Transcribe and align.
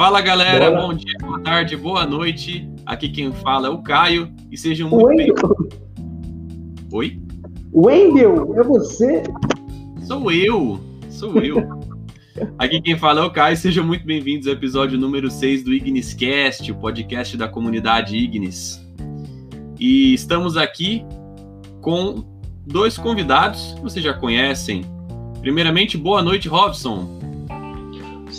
Fala 0.00 0.22
galera, 0.22 0.70
Bora. 0.70 0.80
bom 0.80 0.94
dia, 0.94 1.12
boa 1.20 1.38
tarde, 1.40 1.76
boa 1.76 2.06
noite. 2.06 2.66
Aqui 2.86 3.06
quem 3.10 3.30
fala 3.32 3.66
é 3.66 3.70
o 3.70 3.82
Caio 3.82 4.32
e 4.50 4.56
sejam 4.56 4.88
muito 4.88 5.08
bem-vindos. 5.08 5.42
Oi? 6.90 7.20
Wendel, 7.70 8.58
é 8.58 8.62
você? 8.62 9.22
Sou 10.06 10.32
eu, 10.32 10.80
sou 11.10 11.36
eu. 11.42 11.58
Aqui 12.58 12.80
quem 12.80 12.96
fala 12.96 13.20
é 13.20 13.24
o 13.24 13.30
Caio, 13.30 13.58
sejam 13.58 13.84
muito 13.84 14.06
bem-vindos 14.06 14.46
ao 14.46 14.54
episódio 14.54 14.98
número 14.98 15.30
6 15.30 15.64
do 15.64 15.74
Ignis 15.74 16.14
Cast, 16.14 16.72
o 16.72 16.76
podcast 16.76 17.36
da 17.36 17.46
comunidade 17.46 18.16
Ignis. 18.16 18.80
E 19.78 20.14
estamos 20.14 20.56
aqui 20.56 21.04
com 21.82 22.24
dois 22.66 22.96
convidados 22.96 23.74
que 23.74 23.82
vocês 23.82 24.02
já 24.02 24.14
conhecem. 24.14 24.82
Primeiramente, 25.42 25.98
boa 25.98 26.22
noite, 26.22 26.48
Robson. 26.48 27.19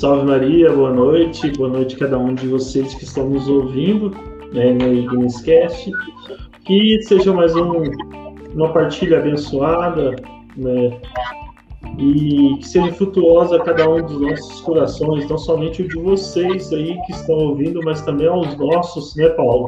Salve 0.02 0.26
Maria, 0.26 0.74
boa 0.74 0.92
noite, 0.92 1.52
boa 1.52 1.70
noite 1.70 1.96
a 1.96 2.00
cada 2.00 2.18
um 2.18 2.34
de 2.34 2.48
vocês 2.48 2.92
que 2.96 3.04
estão 3.04 3.30
nos 3.30 3.48
ouvindo 3.48 4.10
né, 4.52 4.74
no 4.74 4.92
Igniscast. 4.92 5.92
Que 6.66 7.00
seja 7.04 7.32
mais 7.32 7.56
um, 7.56 7.84
uma 8.56 8.74
partilha 8.74 9.20
abençoada, 9.20 10.16
né, 10.58 11.00
e 12.00 12.58
que 12.58 12.68
seja 12.68 12.92
frutuosa 12.94 13.58
a 13.58 13.60
cada 13.64 13.88
um 13.88 14.04
dos 14.04 14.20
nossos 14.20 14.62
corações, 14.62 15.30
não 15.30 15.38
somente 15.38 15.84
o 15.84 15.88
de 15.88 16.00
vocês 16.00 16.74
aí 16.74 17.00
que 17.06 17.12
estão 17.12 17.36
ouvindo, 17.36 17.80
mas 17.86 18.02
também 18.02 18.26
aos 18.26 18.58
nossos, 18.58 19.16
né, 19.16 19.30
Paulo? 19.30 19.68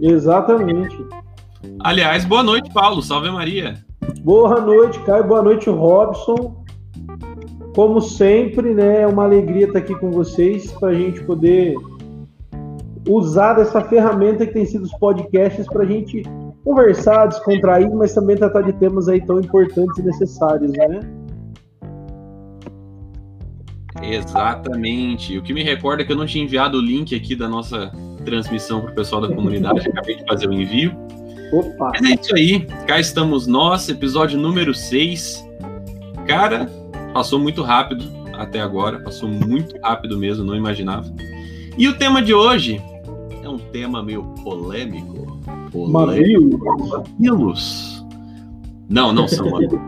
Exatamente. 0.00 0.98
Aliás, 1.78 2.24
boa 2.24 2.42
noite, 2.42 2.68
Paulo. 2.72 3.02
Salve 3.02 3.30
Maria. 3.30 3.74
Boa 4.24 4.60
noite, 4.60 4.98
Caio. 5.04 5.28
Boa 5.28 5.42
noite, 5.42 5.70
Robson. 5.70 6.61
Como 7.74 8.00
sempre, 8.00 8.74
né, 8.74 9.02
é 9.02 9.06
uma 9.06 9.24
alegria 9.24 9.66
estar 9.66 9.78
aqui 9.78 9.94
com 9.94 10.10
vocês 10.10 10.70
para 10.72 10.90
a 10.90 10.94
gente 10.94 11.22
poder 11.24 11.74
usar 13.08 13.54
dessa 13.54 13.80
ferramenta 13.82 14.46
que 14.46 14.52
tem 14.52 14.66
sido 14.66 14.84
os 14.84 14.92
podcasts 14.98 15.66
para 15.66 15.82
a 15.82 15.86
gente 15.86 16.22
conversar, 16.64 17.26
descontrair, 17.26 17.90
mas 17.92 18.14
também 18.14 18.36
tratar 18.36 18.62
de 18.62 18.72
temas 18.74 19.08
aí 19.08 19.20
tão 19.24 19.40
importantes 19.40 19.98
e 19.98 20.02
necessários, 20.02 20.70
né? 20.72 21.00
Exatamente. 24.02 25.38
O 25.38 25.42
que 25.42 25.52
me 25.52 25.62
recorda 25.62 26.02
é 26.02 26.04
que 26.06 26.12
eu 26.12 26.16
não 26.16 26.26
tinha 26.26 26.44
enviado 26.44 26.78
o 26.78 26.80
link 26.80 27.14
aqui 27.14 27.34
da 27.34 27.48
nossa 27.48 27.92
transmissão 28.24 28.80
para 28.80 28.92
o 28.92 28.94
pessoal 28.94 29.20
da 29.20 29.34
comunidade, 29.34 29.88
acabei 29.88 30.16
de 30.16 30.24
fazer 30.24 30.48
o 30.48 30.52
envio. 30.52 30.92
Opa! 31.52 31.90
Mas 31.92 32.10
é 32.10 32.14
isso 32.14 32.34
aí, 32.34 32.66
cá 32.86 32.98
estamos 32.98 33.46
nós, 33.46 33.88
episódio 33.88 34.38
número 34.38 34.74
6. 34.74 35.46
Cara, 36.26 36.70
Passou 37.12 37.38
muito 37.38 37.62
rápido 37.62 38.04
até 38.32 38.60
agora, 38.60 38.98
passou 39.00 39.28
muito 39.28 39.78
rápido 39.80 40.16
mesmo, 40.18 40.44
não 40.44 40.56
imaginava. 40.56 41.12
E 41.76 41.86
o 41.86 41.96
tema 41.96 42.22
de 42.22 42.32
hoje 42.32 42.80
é 43.42 43.48
um 43.48 43.58
tema 43.58 44.02
meio 44.02 44.22
polêmico. 44.42 45.38
Mamilos. 45.74 46.44
Não, 48.88 49.12
não 49.12 49.28
são 49.28 49.50
mamilos. 49.50 49.80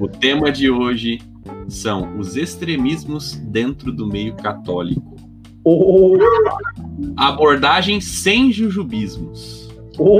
o 0.00 0.08
tema 0.08 0.50
de 0.50 0.70
hoje 0.70 1.20
são 1.68 2.18
os 2.18 2.36
extremismos 2.36 3.34
dentro 3.34 3.92
do 3.92 4.06
meio 4.06 4.34
católico. 4.34 5.16
Oh. 5.64 6.16
Abordagem 7.16 8.00
sem 8.00 8.52
jujubismos. 8.52 9.66
Oh, 9.98 10.18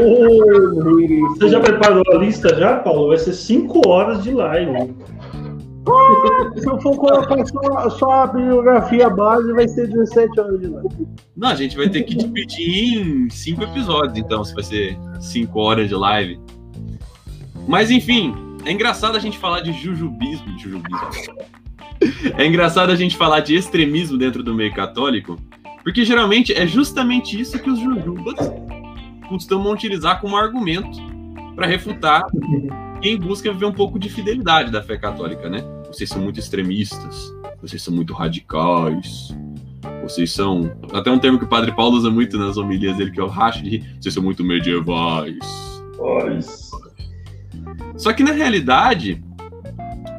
Você 1.36 1.48
já 1.48 1.60
preparou 1.60 2.02
a 2.12 2.16
lista 2.16 2.54
já, 2.58 2.76
Paulo? 2.76 3.08
Vai 3.08 3.18
ser 3.18 3.34
cinco 3.34 3.86
horas 3.86 4.24
de 4.24 4.32
live. 4.32 4.94
Se 6.56 6.68
eu 6.68 6.80
for 6.80 6.96
colocar 6.96 7.46
só, 7.46 7.90
só 7.90 8.10
a 8.10 8.26
bibliografia 8.26 9.08
base, 9.08 9.52
vai 9.52 9.68
ser 9.68 9.88
17 9.88 10.40
horas 10.40 10.60
de 10.60 10.66
live. 10.66 11.08
Não, 11.36 11.48
a 11.48 11.54
gente 11.54 11.76
vai 11.76 11.88
ter 11.88 12.02
que 12.02 12.14
dividir 12.16 12.98
em 12.98 13.30
5 13.30 13.62
episódios, 13.62 14.18
então, 14.18 14.44
se 14.44 14.54
vai 14.54 14.64
ser 14.64 14.98
5 15.20 15.58
horas 15.58 15.88
de 15.88 15.94
live. 15.94 16.40
Mas, 17.68 17.90
enfim, 17.90 18.34
é 18.64 18.72
engraçado 18.72 19.16
a 19.16 19.20
gente 19.20 19.38
falar 19.38 19.60
de 19.60 19.72
jujubismo. 19.72 20.56
De 20.56 20.62
jujubismo. 20.64 21.06
É 22.36 22.46
engraçado 22.46 22.90
a 22.90 22.96
gente 22.96 23.16
falar 23.16 23.40
de 23.40 23.54
extremismo 23.54 24.18
dentro 24.18 24.42
do 24.42 24.54
meio 24.54 24.74
católico, 24.74 25.38
porque 25.82 26.04
geralmente 26.04 26.52
é 26.52 26.66
justamente 26.66 27.40
isso 27.40 27.58
que 27.58 27.70
os 27.70 27.78
jujubas 27.78 28.34
costumam 29.28 29.72
utilizar 29.72 30.20
como 30.20 30.36
argumento 30.36 30.98
para 31.54 31.66
refutar 31.66 32.24
quem 33.00 33.18
busca 33.18 33.52
viver 33.52 33.66
um 33.66 33.72
pouco 33.72 33.98
de 33.98 34.08
fidelidade 34.08 34.70
da 34.70 34.82
fé 34.82 34.96
católica, 34.98 35.48
né? 35.48 35.64
Vocês 35.96 36.10
são 36.10 36.20
muito 36.20 36.38
extremistas, 36.38 37.34
vocês 37.58 37.82
são 37.82 37.94
muito 37.94 38.12
radicais, 38.12 39.34
vocês 40.02 40.30
são. 40.30 40.70
Até 40.92 41.10
um 41.10 41.18
termo 41.18 41.38
que 41.38 41.46
o 41.46 41.48
Padre 41.48 41.72
Paulo 41.74 41.96
usa 41.96 42.10
muito 42.10 42.36
nas 42.36 42.58
homilias 42.58 42.98
dele, 42.98 43.10
que 43.10 43.18
é 43.18 43.22
o 43.22 43.28
racho 43.28 43.62
de 43.62 43.78
vocês 43.98 44.12
são 44.12 44.22
muito 44.22 44.44
medievais. 44.44 45.38
Pois. 45.96 46.70
Só 47.96 48.12
que 48.12 48.22
na 48.22 48.32
realidade, 48.32 49.24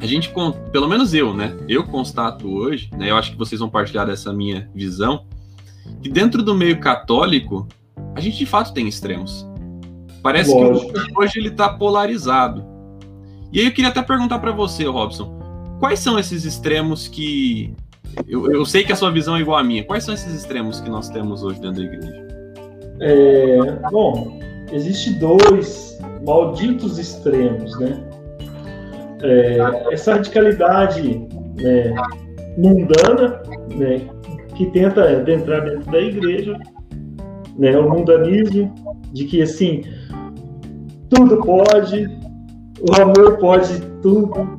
a 0.02 0.04
gente, 0.04 0.34
pelo 0.72 0.88
menos 0.88 1.14
eu, 1.14 1.32
né? 1.32 1.56
Eu 1.68 1.84
constato 1.84 2.48
hoje, 2.48 2.90
né? 2.98 3.12
Eu 3.12 3.16
acho 3.16 3.30
que 3.30 3.38
vocês 3.38 3.60
vão 3.60 3.70
partilhar 3.70 4.04
dessa 4.04 4.32
minha 4.32 4.68
visão, 4.74 5.26
que 6.02 6.08
dentro 6.08 6.42
do 6.42 6.56
meio 6.56 6.80
católico, 6.80 7.68
a 8.16 8.20
gente 8.20 8.36
de 8.36 8.46
fato 8.46 8.74
tem 8.74 8.88
extremos. 8.88 9.46
Parece 10.24 10.52
Lógico. 10.52 10.92
que 10.92 11.16
hoje 11.16 11.38
ele 11.38 11.50
está 11.50 11.68
polarizado. 11.68 12.66
E 13.52 13.60
aí 13.60 13.66
eu 13.66 13.72
queria 13.72 13.90
até 13.90 14.02
perguntar 14.02 14.40
para 14.40 14.50
você, 14.50 14.84
Robson, 14.84 15.37
quais 15.78 15.98
são 15.98 16.18
esses 16.18 16.44
extremos 16.44 17.08
que 17.08 17.74
eu, 18.26 18.50
eu, 18.50 18.64
sei 18.64 18.84
que 18.84 18.92
a 18.92 18.96
sua 18.96 19.10
visão 19.10 19.36
é 19.36 19.40
igual 19.40 19.58
à 19.58 19.64
minha. 19.64 19.84
Quais 19.84 20.04
são 20.04 20.14
esses 20.14 20.34
extremos 20.34 20.80
que 20.80 20.90
nós 20.90 21.08
temos 21.08 21.42
hoje 21.42 21.60
dentro 21.60 21.76
da 21.76 21.82
igreja? 21.82 22.28
É, 23.00 23.58
bom, 23.90 24.40
existe 24.72 25.12
dois 25.14 25.98
malditos 26.26 26.98
extremos, 26.98 27.78
né? 27.78 28.02
É, 29.22 29.58
essa 29.92 30.14
radicalidade 30.14 31.26
né, 31.60 31.94
mundana, 32.56 33.42
né, 33.76 34.00
que 34.54 34.66
tenta 34.66 35.12
entrar 35.12 35.60
dentro 35.60 35.90
da 35.90 36.00
igreja, 36.00 36.56
né, 37.56 37.76
o 37.76 37.90
mundanismo 37.90 38.72
de 39.12 39.24
que 39.24 39.42
assim 39.42 39.82
tudo 41.10 41.38
pode, 41.38 42.08
o 42.80 43.00
amor 43.00 43.38
pode 43.38 43.80
tudo, 44.02 44.58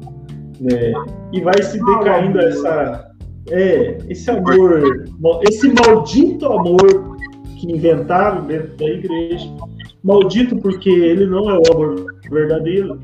né? 0.59 0.93
E 1.31 1.41
vai 1.41 1.61
se 1.61 1.83
decaindo 1.83 2.39
essa, 2.39 3.11
é, 3.49 3.97
esse 4.09 4.29
amor, 4.29 5.07
esse 5.47 5.73
maldito 5.73 6.45
amor 6.45 7.17
que 7.57 7.71
inventaram 7.71 8.45
dentro 8.45 8.75
da 8.77 8.85
igreja, 8.85 9.49
maldito 10.03 10.55
porque 10.57 10.89
ele 10.89 11.25
não 11.25 11.49
é 11.49 11.57
o 11.59 11.73
amor 11.73 12.05
verdadeiro, 12.29 12.99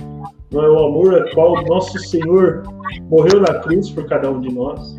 não 0.52 0.64
é 0.64 0.70
o 0.70 0.80
amor 0.86 1.16
a 1.16 1.34
qual 1.34 1.64
nosso 1.66 1.98
Senhor 2.00 2.64
morreu 3.10 3.42
na 3.42 3.60
cruz 3.60 3.90
por 3.90 4.06
cada 4.06 4.32
um 4.32 4.40
de 4.40 4.54
nós, 4.54 4.96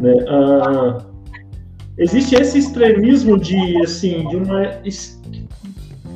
né? 0.00 0.14
Ah, 0.28 0.98
existe 1.98 2.34
esse 2.34 2.58
extremismo 2.58 3.38
de 3.38 3.80
assim 3.82 4.26
de 4.28 4.36
uma 4.36 4.62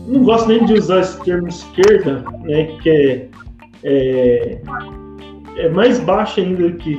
não 0.07 0.23
gosto 0.23 0.49
nem 0.49 0.65
de 0.65 0.75
usar 0.75 1.01
esse 1.01 1.21
termo 1.25 1.49
esquerda, 1.49 2.25
né, 2.45 2.65
que 2.81 2.91
é, 2.91 3.29
é, 3.83 4.63
é 5.57 5.69
mais 5.69 5.99
baixa 6.01 6.41
ainda 6.41 6.71
que 6.73 6.97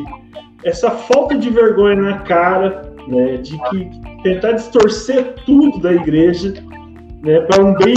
essa 0.63 0.91
falta 0.91 1.37
de 1.37 1.49
vergonha 1.49 1.95
na 1.95 2.19
cara, 2.19 2.81
né, 3.07 3.37
de 3.37 3.57
que 3.69 3.89
tentar 4.23 4.53
distorcer 4.53 5.35
tudo 5.45 5.79
da 5.79 5.93
igreja, 5.93 6.53
né, 7.23 7.41
para 7.41 7.63
um 7.63 7.73
bem 7.73 7.95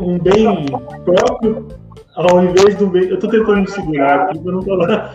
um 0.00 0.18
bem 0.18 0.66
próprio, 1.04 1.68
ao 2.16 2.44
invés 2.44 2.76
do 2.76 2.86
bem. 2.86 3.04
Eu 3.04 3.14
estou 3.14 3.30
tentando 3.30 3.60
me 3.60 3.68
segurar 3.68 4.22
aqui 4.22 4.38
para 4.38 4.52
não 4.52 4.62
falar 4.62 5.14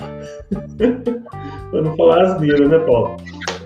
para 1.71 1.81
não 1.81 1.95
falar 1.95 2.21
asneira, 2.23 2.67
né, 2.67 2.79
Paulo? 2.79 3.17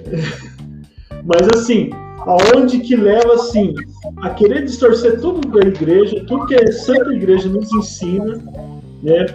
Mas 1.26 1.48
assim, 1.56 1.90
aonde 2.20 2.80
que 2.80 2.96
leva 2.96 3.34
assim 3.36 3.74
a 4.22 4.30
querer 4.32 4.64
distorcer 4.64 5.20
tudo 5.22 5.48
da 5.48 5.68
igreja, 5.68 6.24
tudo 6.28 6.46
que 6.46 6.56
a 6.56 6.72
Santa 6.72 7.14
Igreja 7.14 7.48
nos 7.48 7.72
ensina, 7.72 8.42
né, 9.02 9.26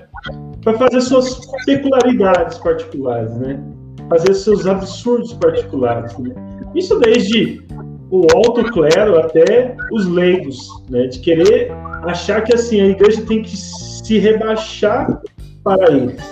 para 0.62 0.76
fazer 0.76 1.00
suas 1.00 1.40
peculiaridades 1.64 2.58
particulares, 2.58 3.34
né, 3.36 3.60
fazer 4.08 4.34
seus 4.34 4.66
absurdos 4.66 5.32
particulares, 5.34 6.16
né? 6.18 6.34
Isso 6.74 6.98
desde 6.98 7.62
o 8.10 8.26
alto 8.34 8.64
clero 8.72 9.18
até 9.18 9.76
os 9.92 10.06
leigos, 10.06 10.68
né, 10.88 11.06
de 11.06 11.18
querer 11.20 11.70
achar 12.04 12.42
que 12.42 12.54
assim 12.54 12.80
a 12.80 12.86
igreja 12.86 13.22
tem 13.26 13.42
que 13.42 13.56
se 13.56 14.18
rebaixar 14.18 15.20
para 15.62 15.92
eles. 15.92 16.22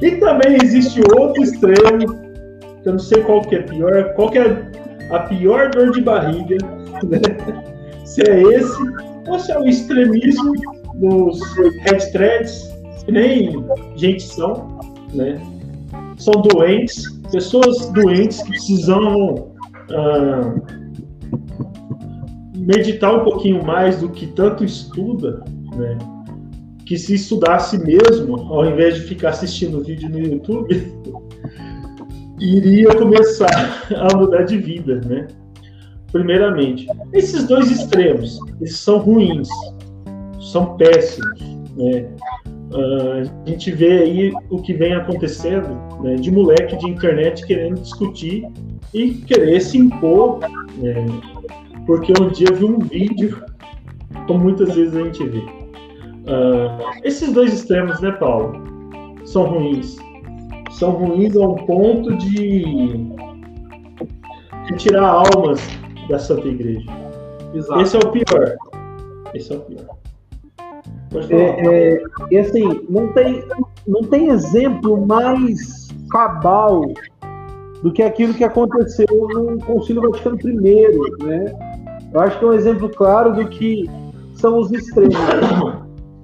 E 0.00 0.12
também 0.12 0.56
existe 0.62 1.00
outro 1.14 1.42
extremo, 1.42 2.06
que 2.82 2.88
eu 2.88 2.92
não 2.92 2.98
sei 2.98 3.22
qual 3.22 3.42
que 3.42 3.56
é 3.56 3.62
pior, 3.62 4.14
qual 4.14 4.30
que 4.30 4.38
é 4.38 4.70
a 5.10 5.18
pior 5.20 5.70
dor 5.70 5.90
de 5.90 6.00
barriga, 6.00 6.56
né? 7.04 7.20
se 8.04 8.22
é 8.22 8.40
esse, 8.40 8.82
ou 9.28 9.38
se 9.38 9.52
é 9.52 9.58
o 9.58 9.66
extremismo 9.66 10.52
dos 10.94 11.38
red 11.82 11.98
threads, 12.12 12.70
que 13.04 13.12
nem 13.12 13.64
gente 13.96 14.22
são, 14.22 14.78
né? 15.12 15.40
são 16.16 16.42
doentes, 16.42 17.04
pessoas 17.30 17.90
doentes 17.90 18.42
que 18.42 18.50
precisam 18.50 19.52
ah, 19.90 20.54
meditar 22.56 23.14
um 23.14 23.24
pouquinho 23.24 23.64
mais 23.64 24.00
do 24.00 24.08
que 24.10 24.26
tanto 24.26 24.64
estuda, 24.64 25.42
né? 25.74 25.98
que 26.84 26.98
se 26.98 27.14
estudasse 27.14 27.78
mesmo, 27.78 28.36
ao 28.52 28.66
invés 28.66 28.96
de 28.96 29.02
ficar 29.02 29.30
assistindo 29.30 29.82
vídeo 29.82 30.08
no 30.08 30.18
YouTube, 30.18 30.92
iria 32.40 32.92
começar 32.96 33.86
a 33.94 34.16
mudar 34.16 34.42
de 34.42 34.58
vida, 34.58 35.00
né? 35.06 35.28
Primeiramente, 36.10 36.88
esses 37.12 37.46
dois 37.46 37.70
extremos, 37.70 38.40
eles 38.60 38.76
são 38.76 38.98
ruins, 38.98 39.48
são 40.50 40.76
péssimos, 40.76 41.40
né? 41.76 42.10
Uh, 42.70 43.28
a 43.44 43.50
gente 43.50 43.72
vê 43.72 44.02
aí 44.02 44.32
o 44.48 44.62
que 44.62 44.72
vem 44.72 44.94
acontecendo 44.94 45.68
né, 46.02 46.14
de 46.14 46.30
moleque 46.30 46.76
de 46.76 46.88
internet 46.88 47.44
querendo 47.44 47.80
discutir 47.80 48.46
e 48.94 49.14
querer 49.14 49.60
se 49.60 49.76
impor, 49.76 50.38
né, 50.78 51.04
porque 51.84 52.12
um 52.20 52.28
dia 52.28 52.52
vi 52.52 52.64
um 52.64 52.78
vídeo, 52.78 53.42
como 54.28 54.44
muitas 54.44 54.74
vezes 54.76 54.94
a 54.94 55.02
gente 55.02 55.26
vê. 55.26 55.38
Uh, 55.40 57.00
esses 57.02 57.32
dois 57.32 57.52
extremos, 57.52 58.00
né, 58.00 58.12
Paulo, 58.12 58.62
são 59.24 59.46
ruins. 59.46 59.96
São 60.70 60.92
ruins 60.92 61.36
a 61.36 61.40
um 61.40 61.56
ponto 61.66 62.16
de, 62.18 62.62
de 64.66 64.76
tirar 64.76 65.24
almas 65.26 65.60
da 66.08 66.20
Santa 66.20 66.46
Igreja. 66.46 66.88
Exato. 67.52 67.80
Esse 67.80 67.96
é 67.96 67.98
o 67.98 68.12
pior. 68.12 68.56
Esse 69.34 69.52
é 69.52 69.56
o 69.56 69.60
pior. 69.60 69.99
É, 71.30 71.94
é, 71.94 72.02
e 72.30 72.38
assim, 72.38 72.86
não 72.88 73.08
tem, 73.12 73.44
não 73.86 74.02
tem 74.02 74.28
exemplo 74.28 75.04
mais 75.06 75.88
cabal 76.10 76.82
do 77.82 77.92
que 77.92 78.02
aquilo 78.02 78.34
que 78.34 78.44
aconteceu 78.44 79.06
no 79.10 79.58
Concílio 79.58 80.02
Vaticano 80.02 80.38
I, 80.40 81.24
né? 81.24 81.52
Eu 82.12 82.20
acho 82.20 82.38
que 82.38 82.44
é 82.44 82.48
um 82.48 82.52
exemplo 82.52 82.88
claro 82.90 83.32
do 83.34 83.48
que 83.48 83.88
são 84.34 84.58
os 84.58 84.70
extremos. 84.70 85.16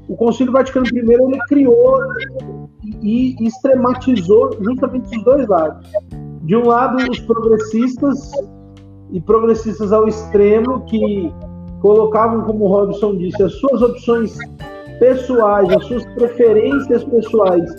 O 0.08 0.14
Concílio 0.14 0.52
Vaticano 0.52 0.86
I 0.92 0.98
ele 0.98 1.38
criou 1.48 1.98
e 3.02 3.34
extrematizou 3.40 4.56
justamente 4.62 5.16
os 5.16 5.24
dois 5.24 5.48
lados. 5.48 5.90
De 6.42 6.54
um 6.54 6.66
lado, 6.66 7.10
os 7.10 7.18
progressistas 7.20 8.30
e 9.10 9.20
progressistas 9.20 9.92
ao 9.92 10.06
extremo 10.06 10.84
que 10.84 11.32
colocavam, 11.80 12.42
como 12.42 12.64
o 12.64 12.68
Robson 12.68 13.16
disse, 13.16 13.42
as 13.42 13.52
suas 13.54 13.82
opções 13.82 14.36
pessoais, 14.98 15.70
as 15.70 15.84
suas 15.86 16.04
preferências 16.14 17.04
pessoais. 17.04 17.70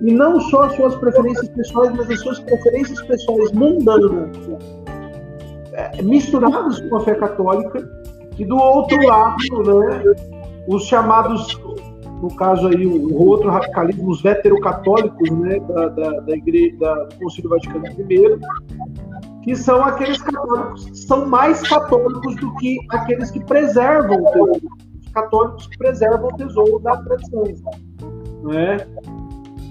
E 0.00 0.12
não 0.12 0.40
só 0.40 0.64
as 0.64 0.76
suas 0.76 0.94
preferências 0.96 1.48
pessoais, 1.48 1.92
mas 1.96 2.10
as 2.10 2.20
suas 2.20 2.40
preferências 2.40 3.00
pessoais 3.02 3.52
mundanas, 3.52 4.36
é, 5.72 6.02
misturadas 6.02 6.80
com 6.80 6.96
a 6.96 7.00
fé 7.00 7.14
católica, 7.14 7.88
e 8.38 8.44
do 8.44 8.56
outro 8.56 9.00
lado, 9.06 9.36
né, 9.64 10.02
os 10.68 10.84
chamados, 10.84 11.58
no 12.20 12.34
caso 12.36 12.68
aí, 12.68 12.86
o, 12.86 13.22
outro 13.22 13.50
radicalismo, 13.50 14.10
os 14.10 14.20
veterocatólicos 14.20 15.30
né, 15.30 15.60
da, 15.60 15.88
da, 15.88 16.20
da 16.20 16.36
igreja, 16.36 16.76
da, 16.78 16.94
do 17.04 17.14
Concílio 17.16 17.50
Vaticano 17.50 17.86
I, 17.86 18.38
que 19.44 19.54
são 19.54 19.84
aqueles 19.84 20.20
católicos 20.20 20.84
que 20.86 20.98
são 20.98 21.26
mais 21.26 21.60
católicos 21.68 22.34
do 22.36 22.54
que 22.56 22.78
aqueles 22.90 23.30
que 23.30 23.44
preservam 23.44 24.18
o 24.22 24.52
os 24.52 24.93
católicos 25.14 25.66
que 25.68 25.78
preservam 25.78 26.28
o 26.28 26.36
tesouro 26.36 26.78
da 26.80 26.96
tradição. 26.98 27.44
Né? 28.42 28.76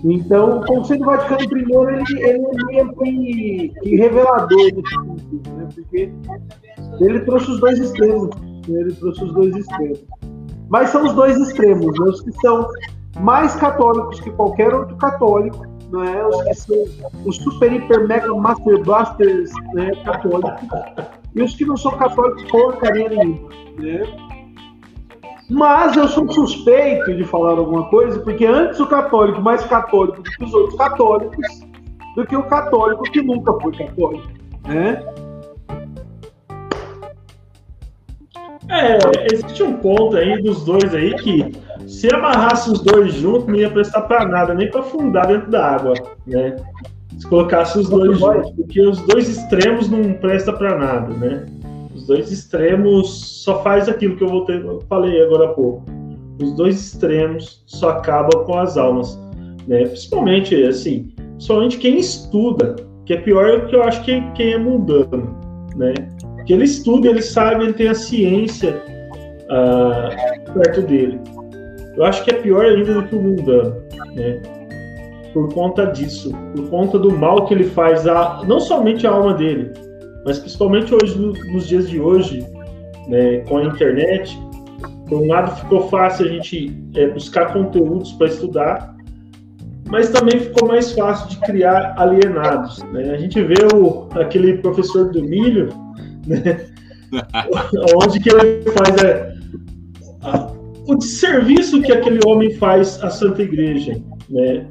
Então, 0.04 0.60
o 0.60 0.66
Conselho 0.66 1.06
Vaticano 1.06 1.42
I 1.42 1.64
ele, 1.64 2.20
ele 2.20 2.78
é 2.78 2.84
meio 2.84 2.94
que, 2.96 3.74
que 3.82 3.96
revelador 3.96 4.60
sentido, 4.60 5.50
né? 5.56 5.70
porque 5.74 6.12
ele 7.00 7.20
trouxe 7.22 7.52
os 7.52 7.60
dois 7.60 7.80
extremos. 7.80 8.36
Né? 8.68 8.82
Ele 8.82 8.94
trouxe 8.94 9.24
os 9.24 9.34
dois 9.34 9.56
extremos. 9.56 10.04
Mas 10.70 10.90
são 10.90 11.06
os 11.06 11.14
dois 11.14 11.38
extremos, 11.38 12.00
né? 12.00 12.06
os 12.06 12.22
que 12.22 12.32
são 12.42 12.68
mais 13.20 13.56
católicos 13.56 14.20
que 14.20 14.32
qualquer 14.32 14.74
outro 14.74 14.96
católico, 14.98 15.66
né? 15.92 16.26
os 16.26 16.44
que 16.44 16.54
são 16.56 16.78
os 17.26 17.38
super, 17.38 17.72
hiper, 17.72 18.06
mega, 18.08 18.34
master 18.34 18.84
blasters 18.84 19.52
né? 19.74 19.92
católicos, 20.04 20.68
e 21.36 21.42
os 21.42 21.56
que 21.56 21.66
não 21.66 21.78
são 21.78 21.92
católicos 21.98 22.44
porcaria 22.52 23.08
nenhuma. 23.08 23.50
Né? 23.80 24.33
Mas 25.50 25.96
eu 25.96 26.08
sou 26.08 26.32
suspeito 26.32 27.14
de 27.14 27.24
falar 27.26 27.58
alguma 27.58 27.86
coisa, 27.90 28.20
porque 28.20 28.46
antes 28.46 28.80
o 28.80 28.88
católico 28.88 29.42
mais 29.42 29.64
católico 29.66 30.22
do 30.22 30.24
que 30.24 30.44
os 30.44 30.54
outros 30.54 30.78
católicos, 30.78 31.38
do 32.16 32.26
que 32.26 32.36
o 32.36 32.44
católico 32.44 33.04
que 33.04 33.22
nunca 33.22 33.54
foi 33.60 33.72
católico, 33.74 34.28
né? 34.68 35.04
É, 38.70 38.98
existe 39.32 39.62
um 39.62 39.74
ponto 39.74 40.16
aí 40.16 40.42
dos 40.42 40.64
dois 40.64 40.96
aí 40.96 41.14
que 41.16 41.52
se 41.86 42.14
amarrasse 42.14 42.72
os 42.72 42.82
dois 42.82 43.14
juntos 43.14 43.48
não 43.48 43.56
ia 43.56 43.70
prestar 43.70 44.02
para 44.04 44.26
nada, 44.26 44.54
nem 44.54 44.72
para 44.72 44.80
afundar 44.80 45.28
dentro 45.28 45.52
da 45.52 45.76
água, 45.76 45.94
né? 46.26 46.56
Se 47.18 47.28
colocasse 47.28 47.78
os 47.78 47.90
dois 47.90 48.18
juntos, 48.18 48.52
porque 48.52 48.82
os 48.82 49.00
dois 49.02 49.28
extremos 49.28 49.90
não 49.90 50.14
presta 50.14 50.54
para 50.54 50.78
nada, 50.78 51.14
né? 51.14 51.46
Os 52.04 52.08
dois 52.08 52.32
extremos 52.34 53.44
só 53.44 53.64
faz 53.64 53.88
aquilo 53.88 54.18
que 54.18 54.24
eu, 54.26 54.28
voltei, 54.28 54.58
eu 54.58 54.82
falei 54.90 55.22
agora 55.24 55.46
há 55.46 55.54
pouco. 55.54 55.86
Os 56.42 56.54
dois 56.58 56.76
extremos 56.76 57.64
só 57.66 57.92
acabam 57.92 58.44
com 58.44 58.58
as 58.58 58.78
almas, 58.78 59.18
né? 59.70 59.86
Principalmente 59.86 60.54
assim, 60.64 61.14
somente 61.38 61.78
quem 61.78 61.98
estuda, 61.98 62.76
que 63.06 63.14
é 63.14 63.22
pior 63.22 63.68
que 63.68 63.76
eu 63.78 63.84
acho 63.84 64.04
que 64.04 64.20
quem 64.34 64.52
é 64.52 64.58
mundano, 64.58 65.34
né? 65.78 65.94
Que 66.46 66.52
ele 66.52 66.66
estuda, 66.66 67.08
ele 67.08 67.22
sabe, 67.22 67.64
ele 67.64 67.74
tem 67.74 67.88
a 67.88 67.96
ciência 67.96 68.84
uh, 69.44 70.54
perto 70.54 70.82
dele. 70.82 71.22
Eu 71.96 72.04
acho 72.04 72.22
que 72.26 72.32
é 72.32 72.34
pior 72.34 72.66
ainda 72.66 72.96
do 72.96 73.04
que 73.04 73.16
o 73.16 73.22
mundano, 73.22 73.78
né? 74.14 74.42
Por 75.34 75.54
conta 75.54 75.86
disso, 75.86 76.34
por 76.54 76.70
conta 76.70 77.00
do 77.00 77.14
mal 77.14 77.46
que 77.46 77.54
ele 77.54 77.64
faz 77.64 78.06
a 78.06 78.44
não 78.46 78.60
somente 78.60 79.08
a 79.08 79.12
alma 79.12 79.34
dele, 79.36 79.72
mas 80.26 80.40
principalmente 80.40 80.94
hoje, 80.94 81.18
nos 81.18 81.68
dias 81.68 81.90
de 81.90 82.00
hoje, 82.00 82.46
né, 83.08 83.40
com 83.40 83.58
a 83.58 83.64
internet, 83.66 84.38
por 85.08 85.22
um 85.22 85.28
lado 85.28 85.56
ficou 85.58 85.90
fácil 85.90 86.26
a 86.26 86.30
gente 86.30 86.76
é, 86.96 87.08
buscar 87.08 87.54
conteúdos 87.54 88.14
para 88.14 88.28
estudar, 88.28 88.96
mas 89.90 90.10
também 90.10 90.40
ficou 90.40 90.68
mais 90.68 90.92
fácil 90.94 91.30
de 91.30 91.38
criar 91.42 91.94
alienados. 91.98 92.82
Né? 92.92 93.12
A 93.12 93.18
gente 93.18 93.42
vê 93.44 93.56
o, 93.76 94.08
aquele 94.20 94.58
professor 94.58 95.12
do 95.12 95.22
milho, 95.22 95.70
né? 96.26 96.68
onde 98.02 98.20
que 98.20 98.30
ele 98.30 98.64
faz 98.72 99.04
é, 99.04 99.36
a, 100.24 100.52
o 100.88 101.00
serviço 101.02 101.82
que 101.82 101.92
aquele 101.92 102.20
homem 102.26 102.56
faz 102.56 103.02
à 103.04 103.10
Santa 103.10 103.44
Igreja. 103.44 104.02
Né? 104.30 104.66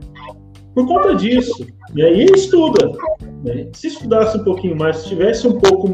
Por 0.74 0.86
conta 0.86 1.14
disso. 1.14 1.66
E 1.94 2.02
aí 2.02 2.22
ele 2.22 2.34
estuda. 2.34 2.90
Né? 3.42 3.68
Se 3.72 3.88
estudasse 3.88 4.38
um 4.38 4.44
pouquinho 4.44 4.76
mais, 4.76 4.98
se 4.98 5.08
tivesse 5.08 5.46
um 5.46 5.58
pouco 5.58 5.92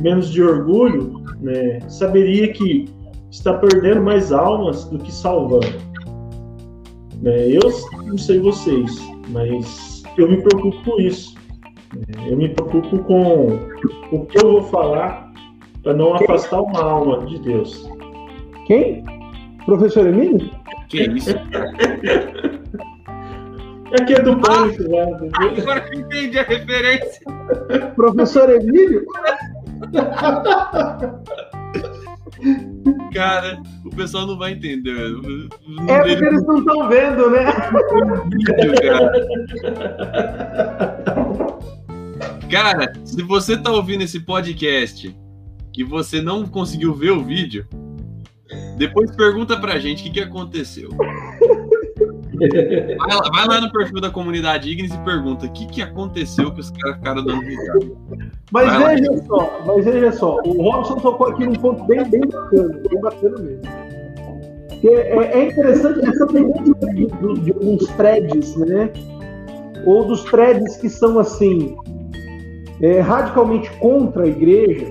menos 0.00 0.30
de 0.30 0.42
orgulho, 0.42 1.22
né, 1.40 1.80
saberia 1.88 2.52
que 2.52 2.86
está 3.30 3.54
perdendo 3.54 4.02
mais 4.02 4.32
almas 4.32 4.84
do 4.86 4.98
que 4.98 5.12
salvando. 5.12 5.66
Né? 7.22 7.48
Eu 7.48 7.70
não 8.04 8.18
sei 8.18 8.40
vocês, 8.40 8.90
mas 9.28 10.02
eu 10.16 10.28
me 10.28 10.42
preocupo 10.42 10.82
com 10.84 11.00
isso. 11.00 11.34
Né? 11.94 12.30
Eu 12.30 12.36
me 12.36 12.48
preocupo 12.48 12.98
com 13.04 13.58
o 14.12 14.26
que 14.26 14.38
eu 14.38 14.52
vou 14.52 14.62
falar 14.64 15.32
para 15.82 15.94
não 15.94 16.14
afastar 16.14 16.60
uma 16.60 16.82
alma 16.82 17.24
de 17.26 17.38
Deus. 17.40 17.88
Quem? 18.66 19.04
Professor 19.64 20.06
Emílio? 20.06 20.50
Que 20.88 21.02
isso? 21.02 21.34
É 23.92 24.04
que 24.04 24.14
é 24.14 24.22
do 24.22 24.38
pânico 24.38 24.82
lá. 24.90 25.04
Agora 25.58 25.86
eu 25.92 26.00
entendi 26.00 26.38
a 26.38 26.42
referência. 26.42 27.20
Professor 27.94 28.50
Emílio? 28.50 29.06
Cara, 33.12 33.60
o 33.84 33.90
pessoal 33.90 34.26
não 34.26 34.36
vai 34.36 34.52
entender. 34.52 34.92
Não 34.92 35.48
é 35.88 36.00
porque 36.00 36.24
eles 36.24 36.44
não 36.46 36.58
estão 36.58 36.88
vendo, 36.88 37.30
né? 37.30 37.46
cara, 42.50 42.92
se 43.04 43.22
você 43.22 43.56
tá 43.56 43.70
ouvindo 43.72 44.04
esse 44.04 44.20
podcast 44.20 45.16
e 45.76 45.84
você 45.84 46.20
não 46.20 46.46
conseguiu 46.46 46.94
ver 46.94 47.12
o 47.12 47.24
vídeo, 47.24 47.66
depois 48.76 49.16
pergunta 49.16 49.58
pra 49.58 49.78
gente 49.78 50.00
o 50.00 50.02
que, 50.04 50.10
que 50.10 50.20
aconteceu. 50.20 50.90
Vai 52.38 53.16
lá, 53.16 53.30
vai 53.32 53.46
lá, 53.48 53.60
no 53.60 53.72
perfil 53.72 54.00
da 54.00 54.10
comunidade 54.10 54.70
Ignis 54.70 54.94
e 54.94 54.98
pergunta 54.98 55.46
o 55.46 55.52
que, 55.52 55.66
que 55.66 55.82
aconteceu 55.82 56.52
que 56.52 56.60
os 56.60 56.70
caras 56.70 56.96
ficaram 56.96 57.24
dando 57.24 57.42
risada. 57.42 57.86
Mas 58.50 58.66
vai 58.68 58.96
veja 58.96 59.10
lá. 59.10 59.18
só, 59.26 59.62
mas 59.66 59.84
veja 59.84 60.12
só, 60.12 60.40
o 60.44 60.62
Robson 60.62 60.96
tocou 60.96 61.28
aqui 61.28 61.46
num 61.46 61.54
ponto 61.54 61.84
bem, 61.84 62.04
bem 62.08 62.20
bacana, 62.20 62.82
bem 62.88 63.00
bacana 63.00 63.38
mesmo. 63.38 63.62
É, 64.84 65.40
é, 65.40 65.48
interessante 65.48 66.08
essa 66.08 66.26
pergunta 66.26 66.86
de, 66.94 67.06
de, 67.06 67.40
de 67.40 67.52
alguns 67.52 67.86
threads, 67.96 68.56
né? 68.56 68.90
ou 69.84 70.04
dos 70.04 70.24
threads 70.24 70.76
que 70.76 70.88
são 70.88 71.18
assim 71.18 71.76
é, 72.80 73.00
radicalmente 73.00 73.70
contra 73.78 74.24
a 74.24 74.26
igreja, 74.26 74.86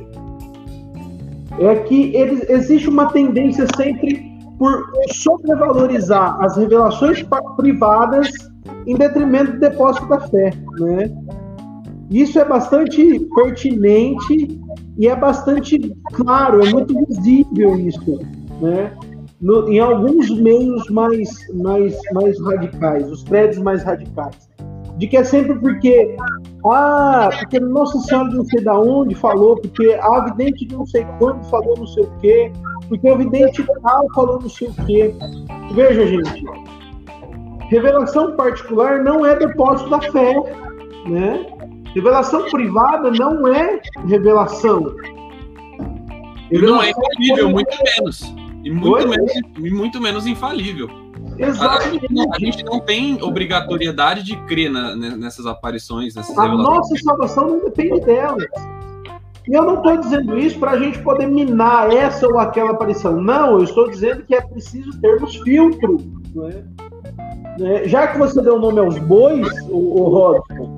é 1.59 1.75
que 1.75 2.15
eles, 2.15 2.47
existe 2.49 2.89
uma 2.89 3.11
tendência 3.11 3.65
sempre 3.75 4.36
por 4.57 4.91
sobrevalorizar 5.11 6.43
as 6.43 6.57
revelações 6.57 7.25
privadas 7.55 8.29
em 8.85 8.95
detrimento 8.95 9.53
do 9.53 9.59
depósito 9.59 10.07
da 10.07 10.19
fé, 10.19 10.51
né? 10.79 11.11
Isso 12.09 12.39
é 12.39 12.45
bastante 12.45 13.19
pertinente 13.35 14.59
e 14.97 15.07
é 15.07 15.15
bastante 15.15 15.95
claro, 16.13 16.65
é 16.65 16.71
muito 16.71 16.95
visível 17.05 17.77
isso, 17.77 18.19
né? 18.61 18.93
No, 19.39 19.69
em 19.69 19.79
alguns 19.79 20.31
meios 20.39 20.89
mais, 20.89 21.29
mais, 21.53 21.95
mais 22.13 22.41
radicais, 22.41 23.11
os 23.11 23.23
prédios 23.23 23.61
mais 23.61 23.83
radicais. 23.83 24.49
De 24.97 25.07
que 25.07 25.17
é 25.17 25.23
sempre 25.23 25.59
porque, 25.59 26.15
ah, 26.65 27.29
porque 27.39 27.59
Nossa 27.59 27.99
Senhora 27.99 28.29
de 28.29 28.37
não 28.37 28.45
sei 28.45 28.63
da 28.63 28.77
onde 28.79 29.13
falou, 29.15 29.55
porque 29.55 29.93
a 30.01 30.19
vidente 30.21 30.65
de 30.65 30.75
não 30.75 30.85
sei 30.85 31.05
quando 31.19 31.43
falou 31.49 31.75
não 31.77 31.87
sei 31.87 32.03
o 32.03 32.11
quê, 32.19 32.51
porque 32.89 33.09
o 33.09 33.17
vidente 33.17 33.63
tal 33.83 34.07
falou 34.13 34.39
não 34.41 34.49
sei 34.49 34.69
o 34.69 34.85
quê. 34.85 35.13
Veja, 35.73 36.07
gente, 36.07 36.45
revelação 37.69 38.35
particular 38.35 39.03
não 39.03 39.25
é 39.25 39.35
depósito 39.35 39.89
da 39.89 40.01
fé, 40.01 40.33
né? 41.07 41.45
Revelação 41.93 42.49
privada 42.49 43.11
não 43.11 43.47
é 43.47 43.79
revelação. 44.07 44.95
revelação 46.49 46.75
não 46.75 46.83
é 46.83 46.89
infalível, 46.91 47.49
muito 47.49 47.77
menos. 47.83 48.33
E 48.63 48.71
muito, 48.71 49.07
menos, 49.07 49.31
e 49.57 49.69
muito 49.69 50.01
menos 50.01 50.27
infalível. 50.27 51.06
Exatamente. 51.37 52.07
A 52.33 52.39
gente, 52.39 52.65
não 52.65 52.79
tem 52.79 53.21
obrigatoriedade 53.21 54.23
de 54.23 54.35
crer 54.45 54.69
na, 54.69 54.95
nessas 54.95 55.45
aparições, 55.45 56.15
nessas 56.15 56.37
A 56.37 56.47
nossa 56.47 56.95
salvação 56.97 57.47
não 57.47 57.59
depende 57.59 57.99
delas. 58.01 58.45
E 59.47 59.53
eu 59.53 59.63
não 59.63 59.75
estou 59.75 59.97
dizendo 59.97 60.37
isso 60.37 60.59
para 60.59 60.71
a 60.71 60.79
gente 60.79 60.99
poder 60.99 61.25
minar 61.27 61.89
essa 61.93 62.27
ou 62.27 62.37
aquela 62.37 62.71
aparição. 62.71 63.21
Não, 63.21 63.53
eu 63.53 63.63
estou 63.63 63.89
dizendo 63.89 64.23
que 64.23 64.35
é 64.35 64.41
preciso 64.41 64.99
termos 64.99 65.37
filtro. 65.37 65.97
Né? 66.35 66.63
É, 67.61 67.87
já 67.87 68.07
que 68.07 68.17
você 68.17 68.41
deu 68.41 68.55
o 68.55 68.59
nome 68.59 68.79
aos 68.79 68.97
bois, 68.99 69.47
o, 69.69 70.01
o 70.01 70.09
Robson, 70.09 70.75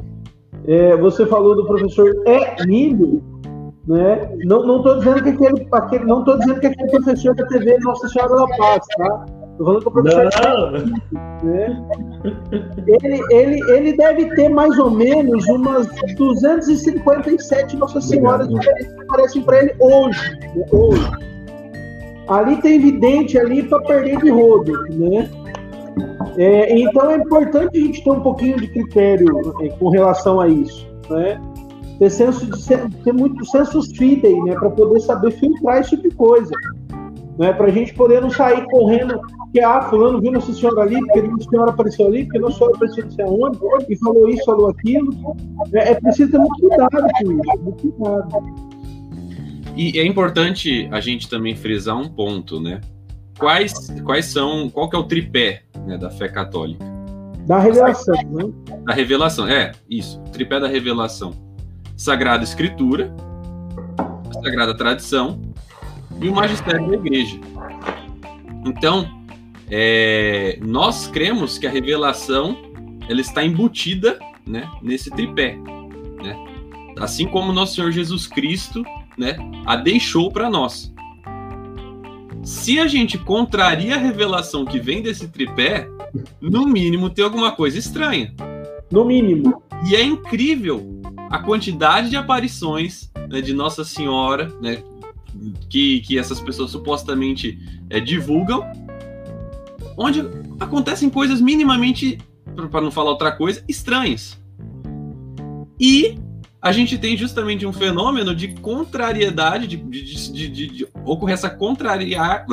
é, 0.67 0.95
você 0.97 1.25
falou 1.25 1.55
do 1.55 1.65
professor 1.65 2.13
Emílio, 2.27 3.23
né? 3.87 4.29
Não 4.45 4.77
estou 4.77 4.99
dizendo 4.99 5.23
que 5.23 5.29
aquele, 5.29 5.67
aquele 5.71 6.05
não 6.05 6.23
tô 6.23 6.37
dizendo 6.37 6.59
que 6.59 6.67
aquele 6.67 6.91
professor 6.91 7.33
da 7.33 7.47
TV 7.47 7.79
Nossa 7.79 8.07
Senhora 8.07 8.35
da 8.35 8.47
Paz, 8.55 8.85
tá? 8.97 9.25
Estou 9.59 9.65
falando 9.65 9.81
que 9.81 9.87
o 9.89 9.91
professor 9.91 10.71
né? 11.43 11.83
ele, 12.87 13.21
ele, 13.29 13.71
ele 13.71 13.97
deve 13.97 14.33
ter 14.35 14.47
mais 14.47 14.77
ou 14.79 14.89
menos 14.89 15.45
umas 15.47 15.85
257 16.15 17.75
Nossa 17.75 17.99
Senhoras 17.99 18.47
que 18.47 19.01
aparecem 19.01 19.41
para 19.41 19.63
ele 19.63 19.75
hoje, 19.79 20.31
né? 20.39 20.65
hoje. 20.71 21.11
Ali 22.29 22.61
tem 22.61 22.79
vidente 22.79 23.37
ali 23.37 23.63
para 23.63 23.81
perder 23.81 24.19
de 24.19 24.29
rodo, 24.29 24.71
né? 24.91 25.29
É, 26.37 26.79
então 26.79 27.11
é 27.11 27.17
importante 27.17 27.77
a 27.77 27.81
gente 27.81 28.01
ter 28.01 28.11
um 28.11 28.21
pouquinho 28.21 28.57
de 28.57 28.67
critério 28.67 29.27
é, 29.61 29.69
com 29.69 29.89
relação 29.89 30.39
a 30.39 30.47
isso, 30.47 30.87
né? 31.09 31.41
Ter 31.97 32.09
senso 32.09 32.45
de 32.45 33.03
ter 33.03 33.13
muito 33.13 33.43
sensos 33.45 33.91
fidei, 33.97 34.39
né? 34.43 34.53
Para 34.53 34.69
poder 34.69 35.01
saber 35.01 35.31
filtrar 35.31 35.81
esse 35.81 35.89
tipo 35.89 36.07
de 36.07 36.15
coisa, 36.15 36.51
né? 37.39 37.53
Para 37.53 37.67
a 37.67 37.71
gente 37.71 37.93
poder 37.93 38.21
não 38.21 38.29
sair 38.29 38.63
correndo 38.65 39.19
que 39.51 39.59
ah, 39.59 39.81
fulano 39.89 40.21
viu 40.21 40.31
Nossa 40.31 40.53
Senhora 40.53 40.81
ali, 40.81 40.99
porque 40.99 41.21
Nossa 41.23 41.49
Senhora 41.49 41.71
apareceu 41.71 42.05
ali, 42.07 42.23
porque 42.25 42.39
Nossa 42.39 42.57
Senhora 42.57 42.75
apareceu 42.75 43.05
não 43.05 43.11
sei 43.11 43.25
aonde, 43.25 43.57
e 43.89 43.97
falou 43.97 44.29
isso, 44.29 44.45
falou 44.45 44.69
aquilo. 44.69 45.35
É, 45.73 45.91
é 45.91 45.95
preciso 45.95 46.31
ter 46.31 46.37
muito 46.37 46.59
cuidado 46.59 46.89
com 46.91 47.31
isso, 47.31 47.63
muito 47.63 47.91
cuidado. 47.91 48.69
E 49.75 49.97
é 49.97 50.05
importante 50.05 50.87
a 50.91 50.99
gente 50.99 51.29
também 51.29 51.55
frisar 51.55 51.97
um 51.97 52.09
ponto, 52.09 52.59
né? 52.59 52.81
quais, 53.39 53.73
quais 54.03 54.25
são, 54.25 54.69
qual 54.69 54.89
que 54.89 54.95
é 54.95 54.99
o 54.99 55.03
tripé 55.03 55.63
né, 55.87 55.97
da 55.97 56.11
fé 56.11 56.27
católica? 56.27 56.85
Da 57.47 57.57
revelação, 57.57 58.15
né? 58.29 58.51
Da 58.83 58.93
revelação, 58.93 59.47
é, 59.47 59.71
isso, 59.89 60.21
tripé 60.33 60.59
da 60.59 60.67
revelação. 60.67 61.33
Sagrada 61.97 62.43
Escritura, 62.43 63.11
Sagrada 64.43 64.75
Tradição 64.77 65.41
e 66.21 66.29
o 66.29 66.33
Magistério 66.33 66.87
da 66.87 66.95
Igreja. 66.95 67.39
Então, 68.65 69.09
é, 69.69 70.57
nós 70.61 71.07
cremos 71.07 71.57
que 71.57 71.67
a 71.67 71.69
revelação 71.69 72.57
ela 73.07 73.21
está 73.21 73.43
embutida 73.43 74.19
né, 74.45 74.69
nesse 74.81 75.09
tripé. 75.09 75.55
Né? 76.21 76.35
Assim 76.99 77.27
como 77.27 77.53
nosso 77.53 77.75
Senhor 77.75 77.91
Jesus 77.91 78.27
Cristo 78.27 78.83
né, 79.17 79.37
a 79.65 79.75
deixou 79.75 80.31
para 80.31 80.49
nós. 80.49 80.93
Se 82.43 82.79
a 82.79 82.87
gente 82.87 83.17
contraria 83.17 83.95
a 83.95 83.97
revelação 83.97 84.65
que 84.65 84.79
vem 84.79 85.01
desse 85.01 85.27
tripé, 85.27 85.87
no 86.41 86.65
mínimo 86.65 87.09
tem 87.09 87.23
alguma 87.23 87.51
coisa 87.51 87.77
estranha. 87.77 88.33
No 88.89 89.05
mínimo. 89.05 89.61
E 89.87 89.95
é 89.95 90.03
incrível 90.03 90.99
a 91.29 91.39
quantidade 91.39 92.09
de 92.09 92.15
aparições 92.15 93.11
né, 93.29 93.41
de 93.41 93.53
Nossa 93.53 93.83
Senhora, 93.83 94.51
né, 94.61 94.81
que, 95.69 96.01
que 96.01 96.17
essas 96.17 96.39
pessoas 96.39 96.71
supostamente 96.71 97.59
é, 97.89 97.99
divulgam, 97.99 98.63
onde 99.97 100.21
acontecem 100.59 101.09
coisas 101.09 101.41
minimamente, 101.41 102.17
para 102.71 102.81
não 102.81 102.91
falar 102.91 103.11
outra 103.11 103.31
coisa, 103.31 103.63
estranhas. 103.67 104.39
E 105.79 106.17
a 106.61 106.71
gente 106.71 106.97
tem 106.97 107.15
justamente 107.15 107.65
um 107.65 107.71
fenômeno 107.71 108.35
de 108.35 108.49
contrariedade, 108.49 109.65
de, 109.65 109.77
de, 109.77 110.31
de, 110.31 110.49
de, 110.49 110.67
de 110.67 110.87
ocorrência 111.05 111.49
contrariar. 111.49 112.45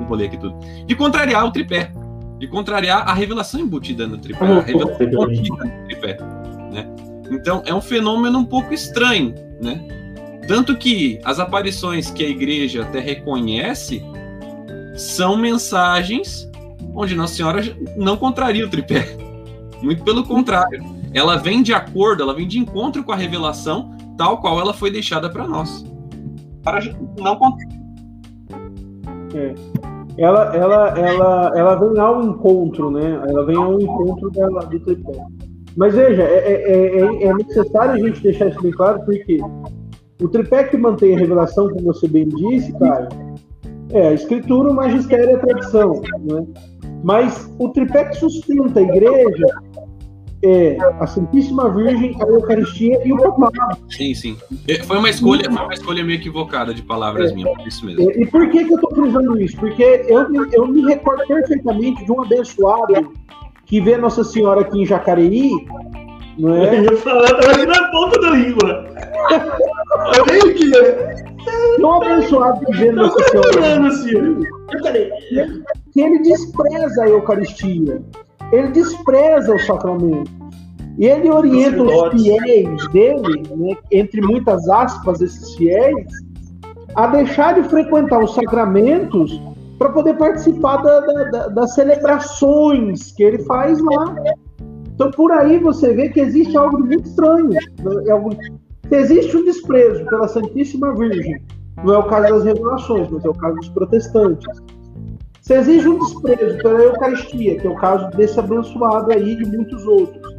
Enrolei 0.00 0.26
aqui 0.26 0.38
tudo. 0.38 0.56
De 0.86 0.94
contrariar 0.94 1.44
o 1.44 1.50
tripé. 1.50 1.92
De 2.38 2.46
contrariar 2.46 3.08
a 3.08 3.12
revelação 3.14 3.60
embutida 3.60 4.06
no 4.06 4.18
tripé. 4.18 4.44
A 4.44 4.60
revelação 4.60 5.06
embutida 5.06 5.64
no 5.64 5.84
tripé. 5.86 6.16
Né? 6.72 6.86
Então 7.30 7.62
é 7.66 7.74
um 7.74 7.80
fenômeno 7.80 8.38
um 8.38 8.44
pouco 8.44 8.72
estranho. 8.72 9.34
Né? 9.60 10.03
Tanto 10.46 10.76
que 10.76 11.18
as 11.24 11.38
aparições 11.38 12.10
que 12.10 12.24
a 12.24 12.28
igreja 12.28 12.82
até 12.82 13.00
reconhece 13.00 14.02
são 14.94 15.36
mensagens 15.36 16.50
onde 16.94 17.14
Nossa 17.14 17.34
Senhora 17.34 17.62
não 17.96 18.16
contraria 18.16 18.64
o 18.64 18.70
tripé. 18.70 19.16
Muito 19.82 20.04
pelo 20.04 20.24
contrário 20.24 20.82
ela 21.14 21.36
vem 21.36 21.62
de 21.62 21.72
acordo, 21.72 22.24
ela 22.24 22.34
vem 22.34 22.48
de 22.48 22.58
encontro 22.58 23.04
com 23.04 23.12
a 23.12 23.16
revelação 23.16 23.92
tal 24.18 24.38
qual 24.38 24.58
ela 24.60 24.74
foi 24.74 24.90
deixada 24.90 25.30
para 25.30 25.46
nós. 25.46 25.84
Para 26.62 26.80
não 27.18 27.38
é. 29.34 29.54
ela, 30.18 30.56
ela, 30.56 30.98
ela, 30.98 31.52
ela 31.54 31.74
vem 31.76 32.00
ao 32.00 32.22
encontro, 32.24 32.90
né? 32.90 33.22
Ela 33.28 33.46
vem 33.46 33.56
ao 33.56 33.80
encontro 33.80 34.30
dela 34.30 34.60
do 34.66 34.80
tripé. 34.80 35.12
Mas 35.76 35.94
veja, 35.94 36.22
é, 36.22 36.52
é, 36.52 37.00
é, 37.00 37.24
é, 37.24 37.34
necessário 37.34 37.92
a 37.92 37.98
gente 37.98 38.20
deixar 38.20 38.48
isso 38.48 38.62
bem 38.62 38.72
claro, 38.72 39.00
porque 39.04 39.38
o 40.20 40.28
tripé 40.28 40.64
que 40.64 40.76
mantém 40.76 41.14
a 41.14 41.18
revelação, 41.18 41.68
como 41.68 41.92
você 41.92 42.06
bem 42.06 42.28
disse, 42.28 42.72
Caio, 42.78 43.08
é 43.90 44.08
a 44.08 44.12
escritura, 44.12 44.70
o 44.70 44.74
magistério 44.74 45.30
e 45.30 45.34
a 45.34 45.38
tradição. 45.38 46.02
Né? 46.22 46.46
Mas 47.02 47.50
o 47.58 47.68
tripé 47.68 48.04
que 48.06 48.16
sustenta 48.16 48.80
a 48.80 48.82
igreja 48.82 49.46
é 50.42 50.76
a 51.00 51.06
Santíssima 51.06 51.70
Virgem, 51.70 52.16
a 52.20 52.26
Eucaristia 52.26 53.00
e 53.04 53.12
o 53.12 53.16
papado. 53.16 53.78
Sim, 53.88 54.14
sim. 54.14 54.36
É, 54.68 54.82
foi 54.82 54.98
uma 54.98 55.08
escolha, 55.08 55.50
foi 55.50 55.62
uma 55.62 55.74
escolha 55.74 56.04
meio 56.04 56.18
equivocada 56.18 56.74
de 56.74 56.82
palavras 56.82 57.30
é, 57.30 57.34
minhas, 57.34 57.56
por 57.56 57.66
isso 57.66 57.86
mesmo. 57.86 58.10
É, 58.10 58.20
e 58.20 58.26
por 58.26 58.48
que, 58.50 58.64
que 58.64 58.72
eu 58.72 58.76
estou 58.76 58.94
frisando 58.94 59.40
isso? 59.40 59.56
Porque 59.56 60.04
eu, 60.06 60.26
eu 60.52 60.66
me 60.66 60.84
recordo 60.84 61.26
perfeitamente 61.26 62.04
de 62.04 62.12
um 62.12 62.22
abençoado 62.22 63.12
que 63.64 63.80
vê 63.80 63.96
Nossa 63.96 64.22
Senhora 64.22 64.60
aqui 64.60 64.82
em 64.82 64.86
Jacareí. 64.86 65.50
Não 66.38 66.54
é? 66.54 66.78
Eu 66.78 66.84
ia 66.84 66.96
falar, 66.98 67.28
tava 67.28 67.52
aqui 67.52 67.66
na 67.66 67.88
ponta 67.90 68.20
da 68.20 68.30
língua. 68.30 68.86
Eu 70.16 70.50
aqui, 70.50 70.66
né? 70.68 71.24
um 71.80 71.92
abençoado 71.92 72.64
que 72.64 72.72
vê 72.72 72.92
Nossa 72.92 73.22
Senhora. 73.24 73.50
Que 75.92 76.00
ele 76.00 76.18
despreza 76.20 77.04
a 77.04 77.08
Eucaristia 77.08 78.02
ele 78.52 78.68
despreza 78.68 79.54
o 79.54 79.58
sacramento. 79.58 80.30
E 80.96 81.06
ele 81.06 81.28
orienta 81.28 81.82
os 81.82 82.22
fiéis 82.22 82.88
dele, 82.92 83.42
né, 83.56 83.76
entre 83.90 84.20
muitas 84.20 84.68
aspas, 84.68 85.20
esses 85.20 85.54
fiéis, 85.56 86.06
a 86.94 87.08
deixar 87.08 87.60
de 87.60 87.68
frequentar 87.68 88.22
os 88.22 88.32
sacramentos 88.34 89.40
para 89.76 89.88
poder 89.88 90.14
participar 90.14 90.76
da, 90.76 91.00
da, 91.00 91.48
das 91.48 91.74
celebrações 91.74 93.10
que 93.10 93.24
ele 93.24 93.40
faz 93.40 93.80
lá. 93.80 94.14
Então, 94.94 95.10
por 95.10 95.32
aí 95.32 95.58
você 95.58 95.92
vê 95.92 96.10
que 96.10 96.20
existe 96.20 96.56
algo 96.56 96.78
muito 96.78 97.08
estranho. 97.08 97.48
Né? 97.48 97.58
É 98.90 98.96
existe 98.96 99.36
um 99.36 99.44
desprezo 99.44 100.04
pela 100.06 100.28
Santíssima 100.28 100.94
Virgem. 100.94 101.40
Não 101.82 101.94
é 101.94 101.98
o 101.98 102.04
caso 102.04 102.34
das 102.34 102.44
revelações, 102.44 103.08
mas 103.10 103.24
é 103.24 103.28
o 103.28 103.34
caso 103.34 103.56
dos 103.56 103.68
protestantes. 103.70 104.46
Se 105.40 105.54
exige 105.54 105.88
um 105.88 105.98
desprezo 105.98 106.56
pela 106.58 106.80
Eucaristia, 106.80 107.60
que 107.60 107.66
é 107.66 107.70
o 107.70 107.76
caso 107.76 108.08
desse 108.16 108.38
abençoado 108.38 109.12
aí 109.12 109.32
e 109.32 109.36
de 109.36 109.44
muitos 109.44 109.84
outros. 109.86 110.34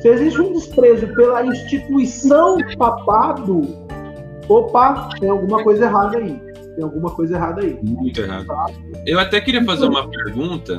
Se 0.00 0.08
existe 0.08 0.40
um 0.40 0.52
desprezo 0.52 1.06
pela 1.14 1.44
instituição 1.46 2.58
papado, 2.76 3.62
opa, 4.48 5.08
tem 5.20 5.28
alguma 5.28 5.62
coisa 5.62 5.84
errada 5.84 6.18
aí. 6.18 6.40
Tem 6.74 6.84
alguma 6.84 7.10
coisa 7.10 7.36
errada 7.36 7.60
aí. 7.62 7.78
Muito 7.82 8.20
errado. 8.20 8.46
Eu 9.06 9.18
até 9.18 9.40
queria 9.40 9.64
fazer 9.64 9.86
uma 9.86 10.08
pergunta, 10.08 10.78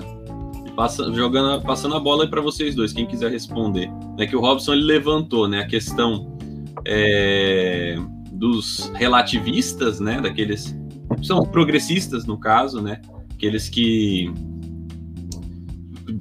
jogando, 1.14 1.62
passando 1.64 1.96
a 1.96 2.00
bola 2.00 2.30
para 2.30 2.42
vocês 2.42 2.76
dois, 2.76 2.94
quem 2.94 3.06
quiser 3.06 3.32
responder. 3.32 3.90
Né, 4.18 4.26
que 4.26 4.36
o 4.36 4.40
Robson 4.42 4.74
ele 4.74 4.84
levantou 4.84 5.48
né, 5.48 5.60
a 5.60 5.68
questão 5.68 6.39
é, 6.86 7.98
dos 8.32 8.92
relativistas, 8.96 10.00
né, 10.00 10.22
daqueles 10.22 10.76
são 11.24 11.44
progressistas 11.44 12.26
no 12.26 12.40
caso, 12.40 12.82
né, 12.82 13.02
aqueles 13.34 13.70
que 13.70 14.32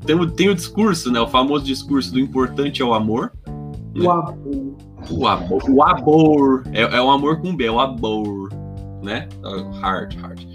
tem, 0.04 0.28
tem 0.30 0.48
o 0.48 0.54
discurso, 0.54 1.10
né, 1.10 1.20
o 1.20 1.28
famoso 1.28 1.64
discurso 1.64 2.12
do 2.12 2.20
importante 2.20 2.82
é 2.82 2.84
o 2.84 2.94
amor. 2.94 3.32
Né? 3.94 4.04
O 4.04 4.10
amor. 4.10 4.76
O 5.10 5.26
amor. 5.26 5.70
O 5.70 5.82
amor. 5.82 6.64
É, 6.72 6.82
é 6.82 7.02
um 7.02 7.10
amor 7.10 7.40
com 7.40 7.54
B, 7.54 7.66
é 7.66 7.70
o 7.70 7.80
amor. 7.80 8.50
Né? 9.02 9.28
Heart, 9.82 10.16
heart. 10.16 10.46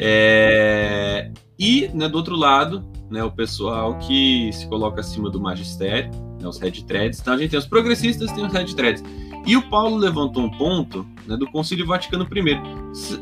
É... 0.00 1.30
E, 1.58 1.88
né, 1.94 2.08
do 2.08 2.16
outro 2.16 2.34
lado, 2.34 2.84
né, 3.10 3.22
o 3.22 3.30
pessoal 3.30 3.96
que 3.98 4.50
se 4.52 4.66
coloca 4.68 5.00
acima 5.00 5.30
do 5.30 5.40
magistério, 5.40 6.10
né, 6.40 6.48
os 6.48 6.58
red 6.58 6.72
threads. 6.82 7.20
Então 7.20 7.34
a 7.34 7.36
gente 7.36 7.50
tem 7.50 7.58
os 7.58 7.66
progressistas 7.66 8.32
tem 8.32 8.44
os 8.44 8.52
red 8.52 8.74
threads. 8.74 9.02
E 9.46 9.56
o 9.56 9.62
Paulo 9.62 9.96
levantou 9.96 10.44
um 10.44 10.50
ponto 10.50 11.06
né, 11.26 11.36
do 11.36 11.46
Concílio 11.46 11.86
Vaticano 11.86 12.26
I. 12.34 12.60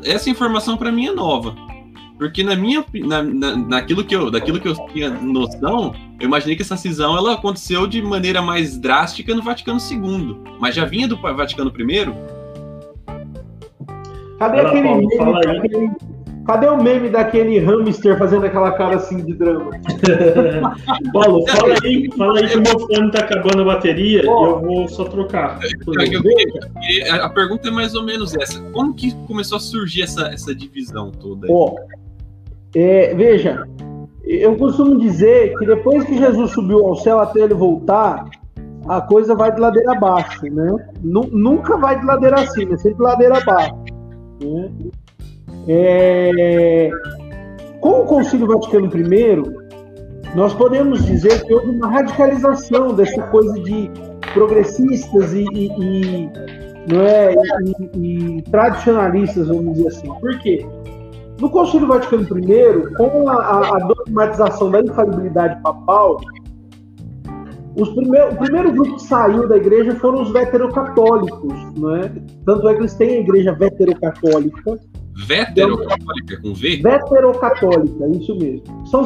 Essa 0.05 0.29
informação 0.29 0.77
para 0.77 0.91
mim 0.91 1.07
é 1.07 1.11
nova. 1.11 1.55
Porque 2.17 2.43
na 2.43 2.55
minha, 2.55 2.85
na, 3.05 3.21
na, 3.23 3.55
naquilo 3.55 4.03
que 4.03 4.15
eu, 4.15 4.31
daquilo 4.31 4.59
que 4.59 4.67
eu 4.67 4.75
tinha 4.87 5.09
noção, 5.09 5.93
eu 6.19 6.25
imaginei 6.25 6.55
que 6.55 6.61
essa 6.61 6.77
cisão 6.77 7.17
ela 7.17 7.33
aconteceu 7.33 7.85
de 7.87 8.01
maneira 8.01 8.41
mais 8.41 8.77
drástica 8.77 9.35
no 9.35 9.41
Vaticano 9.41 9.79
II, 9.79 10.37
mas 10.59 10.75
já 10.75 10.85
vinha 10.85 11.07
do 11.07 11.17
Vaticano 11.17 11.73
I. 11.77 12.13
Cadê 14.39 14.59
aquele 14.59 14.81
meme, 14.81 15.07
daquele, 15.17 15.91
cadê 16.45 16.67
o 16.67 16.81
meme 16.81 17.09
daquele 17.09 17.59
hamster 17.59 18.17
fazendo 18.17 18.45
aquela 18.45 18.71
cara 18.71 18.95
assim 18.95 19.23
de 19.23 19.33
drama? 19.33 19.71
Paulo, 21.13 21.45
fala 21.47 21.75
aí, 21.83 22.09
fala 22.17 22.39
aí 22.39 22.47
que 22.47 22.57
o 22.57 22.61
meu 22.61 22.79
fone 22.79 23.11
tá 23.11 23.19
acabando 23.19 23.61
a 23.61 23.65
bateria 23.75 24.23
e 24.23 24.25
eu 24.25 24.59
vou 24.59 24.87
só 24.87 25.05
trocar. 25.05 25.59
a 27.21 27.29
pergunta 27.29 27.67
é 27.67 27.71
mais 27.71 27.95
ou 27.95 28.03
menos 28.03 28.35
essa. 28.35 28.61
Como 28.71 28.93
que 28.93 29.13
começou 29.27 29.57
a 29.57 29.61
surgir 29.61 30.03
essa, 30.03 30.27
essa 30.27 30.53
divisão 30.53 31.11
toda? 31.11 31.47
Ó, 31.49 31.75
é, 32.75 33.13
veja, 33.13 33.67
eu 34.23 34.55
costumo 34.55 34.99
dizer 34.99 35.55
que 35.57 35.65
depois 35.65 36.03
que 36.05 36.17
Jesus 36.17 36.51
subiu 36.51 36.85
ao 36.85 36.95
céu 36.95 37.19
até 37.19 37.41
ele 37.41 37.53
voltar, 37.53 38.25
a 38.87 39.01
coisa 39.01 39.35
vai 39.35 39.53
de 39.53 39.59
ladeira 39.59 39.91
abaixo, 39.93 40.45
né? 40.45 40.75
Nunca 41.01 41.77
vai 41.77 41.99
de 41.99 42.05
ladeira 42.05 42.41
acima, 42.41 42.73
é 42.73 42.77
sempre 42.77 43.03
ladeira 43.03 43.37
abaixo. 43.37 43.75
Né? 44.41 44.71
É... 45.67 46.89
Com 47.79 48.01
o 48.01 48.05
Concílio 48.05 48.47
Vaticano 48.47 48.87
I, 48.87 50.35
nós 50.35 50.53
podemos 50.53 51.05
dizer 51.05 51.43
que 51.45 51.53
houve 51.53 51.69
uma 51.69 51.87
radicalização 51.87 52.93
dessa 52.93 53.21
coisa 53.23 53.53
de 53.61 53.91
progressistas 54.33 55.33
e, 55.33 55.45
e, 55.53 55.67
e 55.67 56.31
não 56.91 57.01
é, 57.01 57.33
e, 57.95 58.37
e, 58.37 58.41
tradicionalistas, 58.43 59.47
vamos 59.47 59.73
dizer 59.73 59.87
assim. 59.87 60.13
Por 60.19 60.39
quê? 60.39 60.65
No 61.39 61.49
Concílio 61.49 61.87
Vaticano 61.87 62.23
I, 62.23 62.93
com 62.95 63.29
a, 63.29 63.75
a 63.75 63.79
dogmatização 63.79 64.71
da 64.71 64.81
infalibilidade 64.81 65.61
papal, 65.61 66.17
primeiro, 67.75 68.33
o 68.33 68.37
primeiro 68.37 68.71
grupo 68.71 68.95
que 68.95 69.03
saiu 69.03 69.47
da 69.47 69.57
igreja 69.57 69.95
foram 69.95 70.21
os 70.21 70.31
veterocatólicos, 70.31 71.53
não 71.77 71.95
é? 71.95 72.11
Tanto 72.45 72.67
é 72.69 72.73
que 72.73 72.81
eles 72.81 72.93
têm 72.95 73.17
a 73.17 73.19
igreja 73.21 73.53
veterocatólica. 73.53 74.79
Veterocatólica 75.15 76.41
com 76.41 76.53
V? 76.53 76.77
Veterocatólica, 76.77 78.07
isso 78.09 78.35
mesmo. 78.35 78.87
São, 78.87 79.03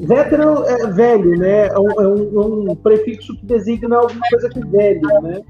vetero 0.00 0.64
é 0.64 0.86
velho, 0.92 1.38
né? 1.38 1.66
É 1.66 1.78
um, 1.78 1.90
é 1.90 2.08
um, 2.08 2.70
um 2.70 2.76
prefixo 2.76 3.36
que 3.36 3.46
designa 3.46 3.96
alguma 3.96 4.20
coisa 4.30 4.48
que 4.48 4.58
é 4.58 4.64
velho, 4.64 5.22
né? 5.22 5.40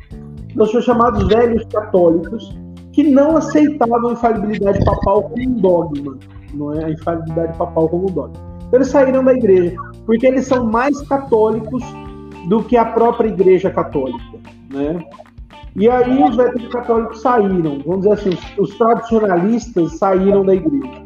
Então 0.51 0.67
são 0.67 0.81
chamados 0.81 1.27
velhos 1.29 1.65
católicos 1.67 2.57
que 2.93 3.03
não 3.03 3.37
aceitavam 3.37 4.11
a 4.11 4.13
infalibilidade 4.13 4.85
papal 4.85 5.25
como 5.25 5.43
um 5.43 5.55
dogma, 5.55 6.19
não 6.53 6.73
é 6.73 6.85
a 6.85 6.91
infalibilidade 6.91 7.59
papal 7.59 7.89
como 7.89 8.09
um 8.09 8.13
dogma. 8.13 8.37
Então 8.67 8.79
eles 8.79 8.89
saíram 8.89 9.25
da 9.25 9.33
igreja, 9.33 9.77
porque 10.07 10.27
eles 10.27 10.47
são 10.47 10.65
mais 10.65 11.01
católicos 11.03 11.83
do 12.49 12.63
que 12.63 12.77
a 12.77 12.85
própria 12.85 13.29
igreja 13.29 13.71
católica, 13.71 14.39
né? 14.73 15.05
E 15.77 15.89
aí 15.89 16.23
os 16.23 16.37
católicos 16.69 17.21
saíram, 17.21 17.83
vamos 17.85 18.03
dizer 18.03 18.13
assim, 18.13 18.31
os, 18.31 18.71
os 18.71 18.79
tradicionalistas 18.79 19.99
saíram 19.99 20.45
da 20.45 20.55
igreja. 20.55 21.05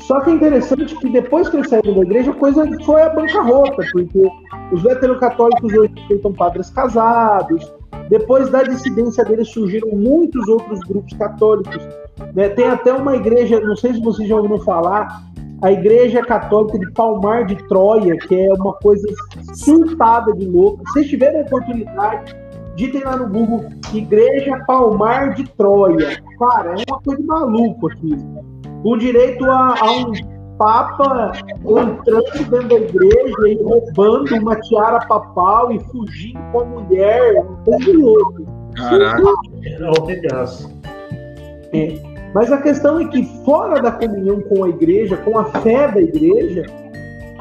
Só 0.00 0.20
que 0.20 0.30
é 0.30 0.32
interessante 0.32 0.96
que 0.96 1.08
depois 1.10 1.48
que 1.48 1.56
eles 1.56 1.68
saíram 1.68 1.94
da 1.94 2.00
igreja, 2.00 2.30
a 2.30 2.34
coisa 2.34 2.66
foi 2.84 3.02
a 3.02 3.10
bancarrota, 3.10 3.82
porque 3.92 4.28
os 4.72 4.82
veterocatólicos 4.82 5.72
hoje 5.72 5.92
respeitam 5.96 6.32
padres 6.32 6.70
casados, 6.70 7.72
depois 8.08 8.48
da 8.50 8.62
dissidência 8.62 9.24
deles 9.24 9.48
surgiram 9.50 9.90
muitos 9.90 10.48
outros 10.48 10.80
grupos 10.80 11.12
católicos. 11.16 11.86
Né? 12.34 12.48
Tem 12.48 12.66
até 12.66 12.92
uma 12.92 13.16
igreja, 13.16 13.60
não 13.60 13.76
sei 13.76 13.94
se 13.94 14.02
vocês 14.02 14.28
já 14.28 14.36
ouviram 14.36 14.60
falar, 14.60 15.22
a 15.62 15.72
Igreja 15.72 16.20
Católica 16.22 16.78
de 16.78 16.92
Palmar 16.92 17.46
de 17.46 17.56
Troia, 17.68 18.16
que 18.18 18.34
é 18.34 18.52
uma 18.54 18.74
coisa 18.74 19.06
surtada 19.54 20.32
de 20.34 20.44
louco. 20.44 20.82
Se 20.92 21.08
tiverem 21.08 21.40
oportunidade, 21.40 22.36
ditem 22.76 23.02
lá 23.04 23.16
no 23.16 23.28
Google 23.28 23.64
Igreja 23.92 24.62
Palmar 24.66 25.34
de 25.34 25.44
Troia. 25.56 26.20
Cara, 26.38 26.74
é 26.80 26.84
uma 26.88 27.00
coisa 27.00 27.20
de 27.20 27.26
maluco 27.26 27.88
aqui. 27.88 28.16
Com 28.82 28.98
direito 28.98 29.44
a, 29.44 29.74
a 29.80 29.92
um 29.92 30.12
Papa 30.58 31.32
entrando 31.64 32.32
dentro 32.32 32.68
da 32.68 32.74
igreja 32.76 33.48
e 33.48 33.62
roubando 33.62 34.36
uma 34.36 34.54
tiara 34.60 35.04
papal 35.06 35.72
e 35.72 35.80
fugindo 35.80 36.38
com 36.52 36.60
a 36.60 36.64
mulher. 36.64 37.44
Um 37.66 37.76
de 37.78 37.92
louco. 37.92 38.46
Caraca. 38.76 39.22
É 39.64 40.00
um 40.00 40.04
regaço. 40.04 40.70
É. 41.72 42.14
Mas 42.34 42.50
a 42.52 42.58
questão 42.58 43.00
é 43.00 43.08
que 43.08 43.24
fora 43.44 43.80
da 43.80 43.92
comunhão 43.92 44.40
com 44.42 44.64
a 44.64 44.68
igreja, 44.68 45.16
com 45.16 45.38
a 45.38 45.44
fé 45.44 45.88
da 45.88 46.00
igreja, 46.00 46.64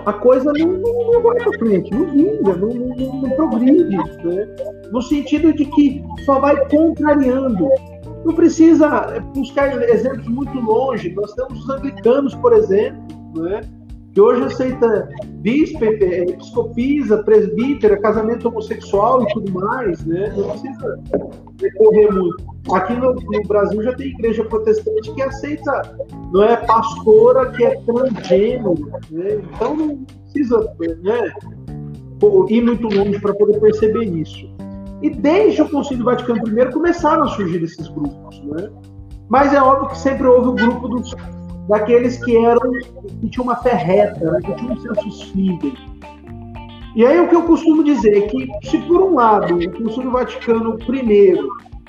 a 0.06 0.13
coisa 0.13 0.52
não, 0.54 0.68
não, 0.68 1.12
não 1.12 1.22
vai 1.22 1.38
para 1.38 1.58
frente, 1.58 1.92
não 1.92 2.06
vinga, 2.12 2.56
não, 2.56 2.70
não, 2.70 3.22
não 3.22 3.30
progride. 3.32 3.98
Né? 3.98 4.56
No 4.92 5.02
sentido 5.02 5.54
de 5.54 5.66
que 5.66 6.04
só 6.26 6.39
vai 6.39 6.68
contrariando. 6.70 7.70
Não 8.26 8.34
precisa 8.34 9.20
buscar 9.36 9.82
exemplos 9.89 10.28
muito 10.30 10.58
longe. 10.58 11.13
Nós 11.13 11.34
temos 11.34 11.60
os 11.60 11.70
anglicanos, 11.70 12.34
por 12.36 12.54
exemplo, 12.54 13.04
né? 13.36 13.62
Que 14.13 14.21
hoje 14.21 14.43
aceita 14.43 15.10
bispo, 15.41 15.84
episcopisa, 15.84 17.23
presbítera, 17.23 17.97
casamento 17.97 18.47
homossexual 18.47 19.23
e 19.23 19.34
tudo 19.34 19.52
mais. 19.54 20.06
Né? 20.06 20.32
Não 20.38 20.49
precisa 20.49 20.99
recorrer 21.60 22.13
muito. 22.13 22.54
Aqui 22.73 22.93
no, 22.93 23.13
no, 23.15 23.43
Brasil 23.47 23.82
já 23.82 23.93
tem 23.93 24.08
igreja 24.08 24.45
protestante 24.45 25.12
que 25.13 25.21
aceita, 25.21 25.97
não 26.32 26.43
é 26.43 26.56
pastora 26.58 27.52
que 27.52 27.65
é 27.65 27.76
transgênero. 27.82 28.76
Né? 29.10 29.41
Então 29.56 29.76
não 29.76 30.06
precisa 30.32 30.60
né, 31.02 31.34
ir 32.49 32.62
muito 32.62 32.88
longe 32.88 33.19
para 33.19 33.34
poder 33.34 33.60
perceber 33.60 34.04
isso. 34.04 34.47
E 35.02 35.10
desde 35.10 35.62
o 35.62 35.69
Concílio 35.69 36.06
Vaticano 36.06 36.47
I 36.47 36.71
começaram 36.71 37.23
a 37.23 37.28
surgir 37.30 37.62
esses 37.63 37.89
grupos, 37.89 38.41
né? 38.45 38.69
Mas 39.28 39.54
é 39.54 39.62
óbvio 39.62 39.89
que 39.89 39.97
sempre 39.97 40.26
houve 40.28 40.47
o 40.47 40.54
grupo 40.54 40.88
dos, 40.88 41.13
daqueles 41.67 42.23
que 42.23 42.36
eram 42.38 42.71
que 43.21 43.30
tinham 43.30 43.45
uma 43.45 43.56
fé 43.58 43.73
reta, 43.73 44.32
né? 44.32 44.39
que 44.43 44.54
tinham 44.56 44.78
sensos 44.78 45.21
fíveis. 45.32 45.73
E 46.95 47.06
aí 47.06 47.19
o 47.19 47.28
que 47.28 47.36
eu 47.36 47.43
costumo 47.43 47.84
dizer 47.84 48.17
é 48.17 48.21
que, 48.28 48.47
se 48.63 48.78
por 48.80 49.02
um 49.02 49.15
lado 49.15 49.58
o 49.58 49.71
Concílio 49.71 50.12
Vaticano 50.12 50.78
I 50.78 51.36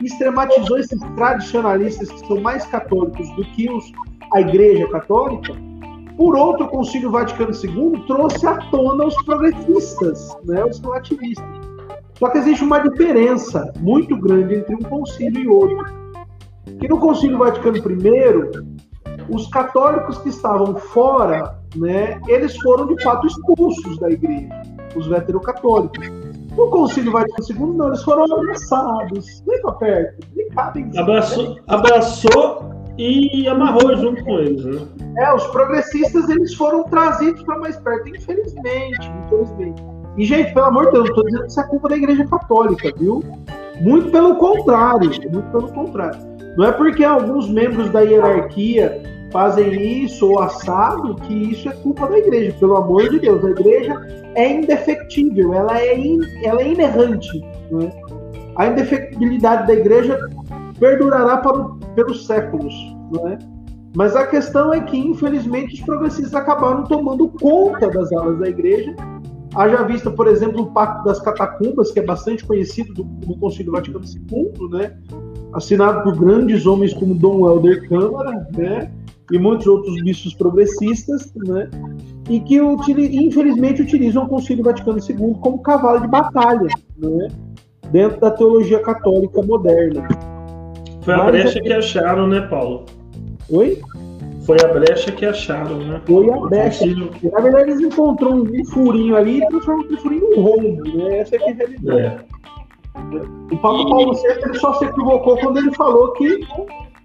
extrematizou 0.03 0.79
esses 0.79 0.99
tradicionalistas 1.15 2.11
que 2.11 2.27
são 2.27 2.41
mais 2.41 2.65
católicos 2.67 3.31
do 3.37 3.45
que 3.45 3.71
os, 3.71 3.93
a 4.33 4.41
Igreja 4.41 4.89
Católica, 4.89 5.53
por 6.17 6.37
outro, 6.37 6.67
o 6.67 6.69
Concílio 6.69 7.11
Vaticano 7.11 7.51
II 7.53 8.05
trouxe 8.07 8.47
à 8.47 8.57
tona 8.71 9.05
os 9.05 9.17
progressistas, 9.25 10.29
né, 10.45 10.65
os 10.65 10.79
relativistas. 10.79 11.65
Só 12.19 12.29
que 12.29 12.39
existe 12.39 12.63
uma 12.63 12.79
diferença 12.79 13.73
muito 13.81 14.17
grande 14.17 14.55
entre 14.55 14.75
um 14.75 14.79
concílio 14.79 15.43
e 15.43 15.49
outro. 15.49 15.85
Que 16.79 16.89
no 16.89 16.99
Concílio 16.99 17.39
Vaticano 17.39 17.77
I, 17.77 18.84
os 19.29 19.47
católicos 19.49 20.19
que 20.19 20.29
estavam 20.29 20.75
fora, 20.77 21.59
né, 21.77 22.21
eles 22.29 22.57
foram 22.59 22.87
de 22.87 23.03
fato 23.03 23.27
expulsos 23.27 23.99
da 23.99 24.11
igreja, 24.11 24.49
os 24.95 25.07
veterocatólicos. 25.07 26.09
No 26.57 26.69
Concílio 26.69 27.11
Vaticano 27.11 27.71
II, 27.71 27.77
não, 27.77 27.89
eles 27.89 28.03
foram 28.03 28.25
abraçados, 28.25 29.43
nem 29.47 29.61
para 29.61 29.73
perto, 29.73 30.27
nem 30.37 30.49
cabem. 30.51 30.91
Abraçou, 30.97 31.59
abraçou 31.67 32.75
e 32.97 33.49
amarrou 33.49 33.97
junto 33.97 34.25
com 34.25 34.39
eles, 34.39 34.65
né? 34.65 34.87
É, 35.19 35.35
os 35.35 35.45
progressistas 35.49 36.29
eles 36.29 36.55
foram 36.55 36.85
trazidos 36.85 37.43
para 37.43 37.59
mais 37.59 37.77
perto, 37.77 38.09
infelizmente, 38.09 39.13
infelizmente. 39.27 39.83
E, 40.17 40.25
gente, 40.25 40.55
pelo 40.55 40.67
amor 40.67 40.87
de 40.87 40.93
Deus, 40.93 41.05
não 41.05 41.11
estou 41.11 41.25
dizendo 41.25 41.43
que 41.43 41.51
isso 41.51 41.61
é 41.61 41.65
culpa 41.65 41.89
da 41.89 41.97
Igreja 41.97 42.25
Católica, 42.27 42.93
viu? 42.97 43.23
Muito 43.81 44.11
pelo 44.13 44.37
contrário, 44.37 45.11
muito 45.33 45.51
pelo 45.51 45.69
contrário. 45.73 46.21
Não 46.57 46.67
é 46.67 46.73
porque 46.73 47.03
alguns 47.03 47.51
membros 47.51 47.91
da 47.91 48.01
hierarquia 48.01 49.03
fazem 49.35 50.05
isso 50.05 50.31
ou 50.31 50.39
assado 50.39 51.17
que 51.17 51.35
isso 51.35 51.69
é 51.69 51.73
culpa 51.73 52.07
da 52.07 52.17
igreja. 52.17 52.55
Pelo 52.61 52.77
amor 52.77 53.11
de 53.11 53.19
Deus, 53.19 53.45
a 53.45 53.51
igreja 53.51 54.01
é 54.37 54.53
indefectível, 54.53 55.53
ela 55.53 55.77
é, 55.77 55.99
in, 55.99 56.21
ela 56.45 56.63
é 56.63 56.73
inerrante. 56.73 57.43
É? 57.43 57.91
A 58.55 58.69
indefectibilidade 58.69 59.67
da 59.67 59.73
igreja 59.73 60.21
perdurará 60.79 61.39
para, 61.39 61.65
pelos 61.97 62.25
séculos. 62.29 62.73
Não 63.11 63.27
é? 63.27 63.39
Mas 63.97 64.15
a 64.15 64.25
questão 64.25 64.73
é 64.73 64.81
que, 64.81 64.97
infelizmente, 64.97 65.75
os 65.75 65.81
progressistas 65.81 66.35
acabaram 66.35 66.85
tomando 66.85 67.29
conta 67.29 67.91
das 67.91 68.13
alas 68.13 68.39
da 68.39 68.49
igreja. 68.49 68.95
Haja 69.57 69.83
vista, 69.83 70.13
por 70.13 70.29
exemplo, 70.29 70.63
o 70.63 70.73
Pacto 70.73 71.05
das 71.05 71.21
Catacumbas, 71.21 71.91
que 71.91 71.99
é 71.99 72.05
bastante 72.05 72.45
conhecido 72.45 72.95
do, 72.95 73.03
do 73.03 73.37
Concílio 73.39 73.73
Vaticano 73.73 74.05
II, 74.05 74.69
né? 74.71 74.97
assinado 75.53 76.05
por 76.05 76.17
grandes 76.17 76.67
homens 76.67 76.95
como 76.95 77.15
Dom 77.15 77.49
Helder 77.49 77.89
Câmara, 77.89 78.47
né? 78.57 78.93
E 79.31 79.39
muitos 79.39 79.67
outros 79.67 80.03
bichos 80.03 80.35
progressistas, 80.35 81.33
né? 81.35 81.69
E 82.29 82.41
que 82.41 82.59
infelizmente 82.59 83.83
utilizam 83.83 84.25
o 84.25 84.29
Concílio 84.29 84.65
Vaticano 84.65 84.99
II 84.99 85.37
como 85.41 85.63
cavalo 85.63 86.01
de 86.01 86.09
batalha, 86.09 86.69
né? 86.99 87.29
Dentro 87.91 88.21
da 88.21 88.31
teologia 88.31 88.81
católica 88.81 89.43
moderna. 89.43 90.07
Foi 91.03 91.15
a 91.15 91.19
Mas, 91.19 91.31
brecha 91.33 91.61
que 91.61 91.73
acharam, 91.73 92.27
né, 92.27 92.41
Paulo? 92.43 92.85
Oi? 93.51 93.81
Foi 94.47 94.57
a 94.63 94.69
brecha 94.69 95.13
que 95.13 95.25
acharam, 95.25 95.79
né? 95.79 96.01
Foi 96.07 96.31
a 96.31 96.37
brecha. 96.37 96.87
Na 96.87 97.41
verdade, 97.41 97.71
eles 97.71 97.81
encontraram 97.81 98.43
um 98.43 98.65
furinho 98.67 99.17
ali 99.17 99.39
e 99.39 99.49
transformaram 99.49 99.85
aquele 99.85 100.01
furinho 100.01 100.25
em 100.25 100.39
um 100.39 100.43
rombo, 100.43 100.99
né? 100.99 101.19
Essa 101.19 101.37
é, 101.37 101.39
é 101.39 101.51
a 101.51 101.55
realidade. 101.55 102.01
É. 102.01 102.19
O 103.51 103.57
Papa 103.57 103.85
Paulo 103.89 104.13
VI 104.15 104.59
só 104.59 104.75
se 104.75 104.85
equivocou 104.85 105.37
quando 105.39 105.59
ele 105.59 105.75
falou 105.75 106.13
que 106.13 106.41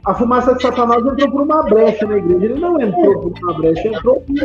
a 0.05 0.13
fumaça 0.15 0.55
de 0.55 0.61
Satanás 0.61 1.05
entrou 1.05 1.31
por 1.31 1.41
uma 1.41 1.63
brecha 1.63 2.05
na 2.05 2.17
igreja. 2.17 2.45
Ele 2.45 2.59
não 2.59 2.79
entrou 2.79 3.19
por 3.19 3.33
uma 3.43 3.53
brecha, 3.53 3.87
entrou 3.87 4.21
por 4.21 4.35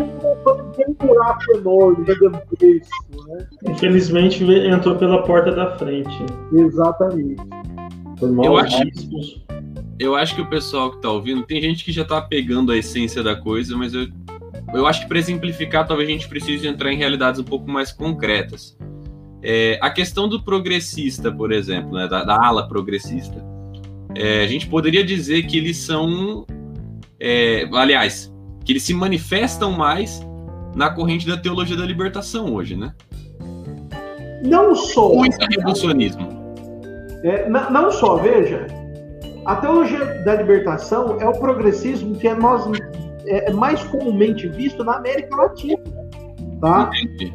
um 0.89 1.07
buraco 1.07 1.53
enorme, 1.55 2.05
gigantesco. 2.05 3.29
Né? 3.29 3.47
Infelizmente 3.69 4.45
entrou 4.45 4.97
pela 4.97 5.23
porta 5.23 5.53
da 5.53 5.77
frente. 5.77 6.27
Exatamente. 6.53 7.43
Eu 8.21 8.57
acho, 8.57 8.83
eu 9.99 10.15
acho 10.17 10.35
que 10.35 10.41
o 10.41 10.49
pessoal 10.49 10.91
que 10.91 10.97
está 10.97 11.11
ouvindo, 11.11 11.45
tem 11.45 11.61
gente 11.61 11.85
que 11.85 11.93
já 11.93 12.03
está 12.03 12.21
pegando 12.21 12.73
a 12.73 12.77
essência 12.77 13.23
da 13.23 13.37
coisa, 13.37 13.77
mas 13.77 13.95
eu, 13.95 14.09
eu 14.73 14.87
acho 14.87 15.03
que 15.03 15.09
para 15.09 15.19
exemplificar, 15.19 15.87
talvez 15.87 16.09
a 16.09 16.13
gente 16.13 16.29
precise 16.29 16.67
entrar 16.67 16.93
em 16.93 16.97
realidades 16.97 17.41
um 17.41 17.45
pouco 17.45 17.71
mais 17.71 17.93
concretas. 17.93 18.77
É, 19.41 19.79
a 19.81 19.91
questão 19.91 20.29
do 20.29 20.43
progressista, 20.43 21.31
por 21.31 21.53
exemplo, 21.53 21.93
né, 21.93 22.09
da, 22.09 22.25
da 22.25 22.45
ala 22.45 22.67
progressista 22.67 23.54
é, 24.17 24.43
a 24.43 24.47
gente 24.47 24.67
poderia 24.67 25.05
dizer 25.05 25.43
que 25.45 25.57
eles 25.57 25.77
são, 25.79 26.47
é, 27.21 27.69
aliás, 27.73 28.33
que 28.65 28.73
eles 28.73 28.83
se 28.83 28.95
manifestam 28.95 29.73
mais 29.73 30.21
na 30.75 30.91
corrente 30.91 31.27
da 31.27 31.37
teologia 31.37 31.77
da 31.77 31.85
libertação 31.85 32.53
hoje, 32.53 32.77
né? 32.77 32.93
Não 34.45 34.75
só. 34.75 35.15
Muito 35.15 35.39
reducionismo. 35.39 36.29
É, 37.23 37.49
não 37.49 37.91
só, 37.91 38.17
veja, 38.17 38.67
a 39.47 39.57
teologia 39.57 40.23
da 40.25 40.35
libertação 40.35 41.21
é 41.21 41.27
o 41.27 41.33
progressismo 41.33 42.15
que 42.17 42.29
é, 42.29 42.35
nós, 42.35 42.65
é, 43.27 43.51
é 43.51 43.53
mais 43.53 43.83
comumente 43.85 44.49
visto 44.49 44.85
na 44.85 44.97
América 44.97 45.35
Latina, 45.35 45.83
tá? 46.61 46.91
Entendi. 47.03 47.33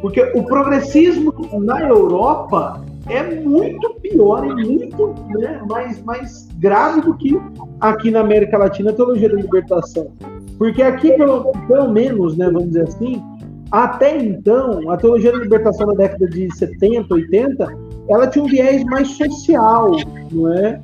Porque 0.00 0.22
o 0.34 0.42
progressismo 0.44 1.32
na 1.60 1.80
Europa 1.82 2.82
é 3.08 3.22
muito 3.40 3.94
pior 4.00 4.44
e 4.46 4.64
muito 4.64 5.14
né, 5.38 5.60
mais, 5.68 6.02
mais 6.02 6.48
grave 6.58 7.02
do 7.02 7.16
que 7.16 7.40
aqui 7.80 8.10
na 8.10 8.20
América 8.20 8.58
Latina 8.58 8.90
a 8.90 8.94
teologia 8.94 9.28
da 9.28 9.36
libertação. 9.36 10.12
Porque 10.58 10.82
aqui, 10.82 11.12
pelo, 11.12 11.52
pelo 11.66 11.92
menos, 11.92 12.36
né, 12.36 12.46
vamos 12.46 12.68
dizer 12.68 12.82
assim, 12.82 13.22
até 13.70 14.16
então, 14.16 14.90
a 14.90 14.96
teologia 14.96 15.32
da 15.32 15.38
libertação 15.38 15.86
da 15.88 15.94
década 15.94 16.26
de 16.28 16.54
70, 16.56 17.12
80, 17.12 17.78
ela 18.08 18.26
tinha 18.26 18.44
um 18.44 18.48
viés 18.48 18.84
mais 18.84 19.08
social, 19.08 19.90
não 20.32 20.52
é? 20.52 20.80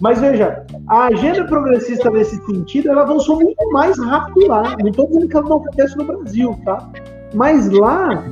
Mas 0.00 0.20
veja, 0.20 0.66
a 0.88 1.06
agenda 1.06 1.44
progressista 1.44 2.10
nesse 2.10 2.36
sentido, 2.44 2.90
ela 2.90 3.02
avançou 3.02 3.36
muito 3.40 3.70
mais 3.70 3.98
rápido 3.98 4.48
lá. 4.48 4.76
Não 4.80 4.88
estou 4.88 5.06
dizendo 5.06 5.28
que 5.28 5.36
ela 5.36 5.48
não 5.48 5.56
acontece 5.58 5.96
no 5.96 6.04
Brasil, 6.04 6.60
tá? 6.64 6.90
Mas 7.34 7.70
lá, 7.70 8.24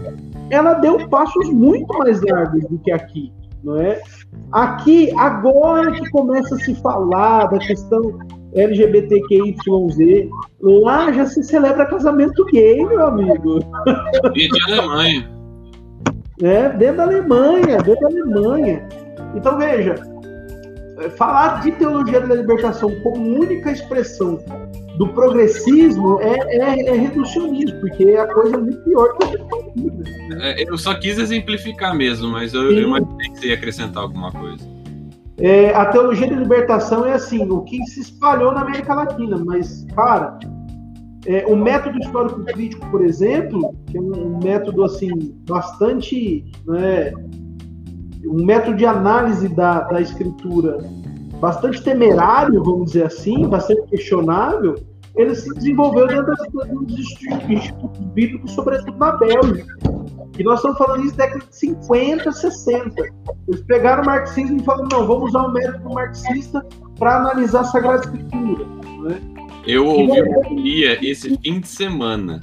ela 0.51 0.75
deu 0.75 1.09
passos 1.09 1.49
muito 1.49 1.97
mais 1.99 2.21
largos 2.23 2.65
do 2.69 2.79
que 2.79 2.91
aqui 2.91 3.33
não 3.63 3.81
é? 3.81 4.01
Aqui, 4.53 5.11
agora 5.17 5.93
que 5.93 6.09
começa 6.11 6.55
a 6.55 6.59
se 6.59 6.75
falar 6.77 7.47
da 7.47 7.59
questão 7.59 8.19
LGBTQIYZ, 8.55 10.29
lá 10.61 11.13
já 11.13 11.27
se 11.27 11.43
celebra 11.43 11.87
casamento 11.87 12.45
gay, 12.47 12.85
meu 12.85 13.07
amigo. 13.07 13.61
Dentro 14.35 14.59
da 14.67 14.77
Alemanha. 14.77 15.31
É, 16.43 16.69
dentro 16.71 16.97
da 16.97 17.03
Alemanha, 17.05 17.79
dentro 17.79 18.01
da 18.01 18.07
Alemanha. 18.07 18.89
Então, 19.35 19.59
veja, 19.59 19.95
falar 21.17 21.63
de 21.63 21.73
teologia 21.73 22.21
da 22.21 22.35
libertação 22.35 22.91
como 23.03 23.41
única 23.41 23.71
expressão 23.71 24.39
do 25.01 25.09
progressismo 25.09 26.21
é, 26.21 26.59
é, 26.59 26.89
é, 26.89 26.93
reducionismo, 26.93 27.81
porque 27.81 28.05
a 28.17 28.27
coisa 28.35 28.57
é 28.57 28.59
muito 28.59 28.85
pior 28.85 29.17
que 29.17 29.25
a 29.25 30.47
é, 30.47 30.63
Eu 30.69 30.77
só 30.77 30.93
quis 30.93 31.19
exemplificar 31.19 31.97
mesmo, 31.97 32.29
mas 32.29 32.53
eu, 32.53 32.71
eu 32.71 32.83
imaginei 32.83 33.31
que 33.31 33.39
você 33.39 33.47
ia 33.47 33.55
acrescentar 33.55 34.03
alguma 34.03 34.31
coisa. 34.31 34.63
É, 35.39 35.75
a 35.75 35.87
teologia 35.87 36.29
da 36.29 36.37
libertação 36.37 37.07
é 37.07 37.15
assim, 37.15 37.51
o 37.51 37.63
que 37.63 37.83
se 37.87 38.01
espalhou 38.01 38.53
na 38.53 38.61
América 38.61 38.95
Latina, 38.95 39.43
mas, 39.43 39.87
cara, 39.97 40.39
é, 41.25 41.47
o 41.47 41.57
método 41.57 41.99
histórico 41.99 42.45
crítico, 42.45 42.87
por 42.91 43.03
exemplo, 43.03 43.75
que 43.87 43.97
é 43.97 44.01
um, 44.03 44.37
um 44.37 44.39
método 44.45 44.85
assim 44.85 45.35
bastante, 45.49 46.45
né, 46.67 47.11
um 48.27 48.45
método 48.45 48.77
de 48.77 48.85
análise 48.85 49.49
da, 49.49 49.81
da 49.81 49.99
escritura 49.99 50.77
bastante 51.41 51.83
temerário, 51.83 52.63
vamos 52.63 52.93
dizer 52.93 53.07
assim, 53.07 53.49
bastante 53.49 53.81
questionável, 53.89 54.75
ele 55.17 55.35
se 55.35 55.53
desenvolveu 55.55 56.07
dentro 56.07 56.35
dos 56.73 56.99
institutos 56.99 58.01
bíblicos, 58.15 58.53
sobretudo 58.53 58.97
na 58.97 59.13
Bélgica. 59.13 59.77
E 60.39 60.45
nós 60.45 60.57
estamos 60.57 60.79
falando 60.79 61.05
isso 61.05 61.17
década 61.17 61.45
de 61.45 61.57
50, 61.57 62.33
60. 62.33 63.03
Eles 63.49 63.63
pegaram 63.63 64.03
o 64.03 64.07
marxismo 64.07 64.61
e 64.61 64.65
falaram, 64.65 64.89
não, 64.91 65.07
vamos 65.07 65.31
usar 65.31 65.43
o 65.43 65.53
método 65.53 65.91
marxista 65.93 66.65
para 66.99 67.19
analisar 67.19 67.61
a 67.61 67.65
Sagrada 67.65 68.05
Escritura. 68.05 68.65
Né? 69.03 69.21
Eu 69.67 69.87
ouvi 69.87 70.23
uma 70.23 70.39
homilia 70.39 70.99
esse 71.03 71.37
fim 71.37 71.61
de 71.61 71.69
semana. 71.69 72.41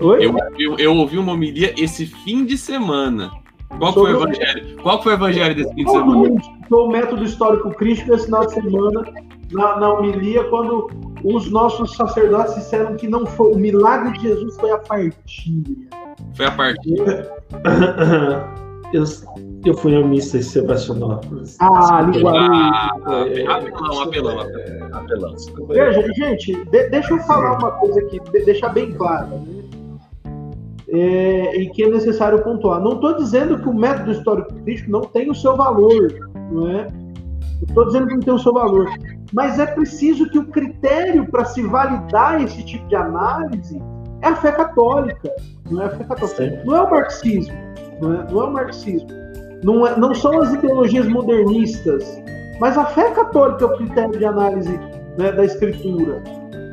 Oi? 0.00 0.26
Eu, 0.26 0.34
eu, 0.58 0.78
eu 0.78 0.94
ouvi 0.96 1.16
uma 1.16 1.32
homilia 1.32 1.72
esse 1.78 2.06
fim 2.06 2.44
de 2.44 2.58
semana 2.58 3.30
qual 3.78 3.92
foi, 3.92 4.12
o 4.12 4.16
evangelho? 4.16 4.76
Qual 4.82 5.02
foi 5.02 5.12
o 5.12 5.16
evangelho 5.16 5.54
desse 5.54 5.74
fim 5.74 5.84
de 5.84 5.90
semana? 5.90 6.42
Foi 6.68 6.82
o 6.82 6.88
método 6.88 7.24
histórico 7.24 7.70
crítico 7.70 8.14
esse 8.14 8.26
final 8.26 8.46
de 8.46 8.54
semana, 8.54 9.04
na, 9.50 9.80
na 9.80 9.92
homilia, 9.94 10.44
quando 10.44 10.88
os 11.24 11.50
nossos 11.50 11.94
sacerdotes 11.96 12.54
disseram 12.54 12.96
que 12.96 13.08
não 13.08 13.26
foi 13.26 13.52
o 13.52 13.58
milagre 13.58 14.12
de 14.18 14.28
Jesus 14.28 14.56
foi 14.56 14.70
a 14.70 14.78
partilha. 14.78 15.88
Foi 16.34 16.46
a 16.46 16.50
partilha. 16.50 17.30
eu, 18.92 19.04
eu 19.64 19.74
fui 19.74 19.96
à 19.96 20.04
missa 20.04 20.38
em 20.38 20.42
Sebastianópolis. 20.42 21.56
Ah, 21.60 22.02
linguagem. 22.02 22.50
Ah, 22.50 22.90
apelão, 23.56 24.02
apelão, 24.02 24.40
apelão, 24.40 24.88
apelão. 24.92 25.36
Veja, 25.68 26.12
gente, 26.14 26.64
de, 26.64 26.88
deixa 26.90 27.14
eu 27.14 27.18
falar 27.20 27.58
uma 27.58 27.72
coisa 27.72 28.00
aqui, 28.00 28.20
de, 28.20 28.44
deixar 28.44 28.68
bem 28.70 28.92
claro. 28.92 29.28
Né? 29.28 29.62
é, 30.92 31.56
e 31.56 31.70
que 31.70 31.82
é 31.82 31.88
necessário 31.88 32.42
pontuar. 32.42 32.80
Não 32.80 32.92
estou 32.92 33.16
dizendo 33.16 33.58
que 33.58 33.68
o 33.68 33.74
método 33.74 34.12
histórico 34.12 34.52
crítico 34.62 34.90
não 34.90 35.00
tem 35.00 35.30
o 35.30 35.34
seu 35.34 35.56
valor, 35.56 36.30
não 36.50 36.68
é? 36.68 36.86
Estou 37.66 37.86
dizendo 37.86 38.06
que 38.08 38.14
não 38.14 38.20
tem 38.20 38.34
o 38.34 38.38
seu 38.38 38.52
valor, 38.52 38.88
mas 39.32 39.58
é 39.58 39.66
preciso 39.66 40.28
que 40.30 40.38
o 40.38 40.46
critério 40.46 41.26
para 41.30 41.44
se 41.44 41.62
validar 41.62 42.42
esse 42.42 42.64
tipo 42.64 42.86
de 42.88 42.96
análise 42.96 43.80
é 44.20 44.28
a 44.28 44.36
fé 44.36 44.52
católica, 44.52 45.30
não 45.70 45.82
é 45.82 45.86
a 45.86 45.90
fé 45.90 46.04
católica, 46.04 46.62
não 46.64 46.76
é 46.76 46.82
o 46.82 46.90
marxismo, 46.90 47.54
não 48.00 48.14
é, 48.14 48.30
não 48.30 48.40
é 48.40 48.44
o 48.44 48.52
marxismo, 48.52 49.08
não, 49.62 49.86
é, 49.86 49.98
não 49.98 50.14
são 50.14 50.40
as 50.40 50.52
ideologias 50.52 51.08
modernistas, 51.08 52.04
mas 52.60 52.76
a 52.76 52.84
fé 52.86 53.10
católica 53.10 53.64
é 53.64 53.66
o 53.66 53.76
critério 53.76 54.18
de 54.18 54.24
análise 54.24 54.78
né, 55.18 55.32
da 55.32 55.44
escritura, 55.44 56.22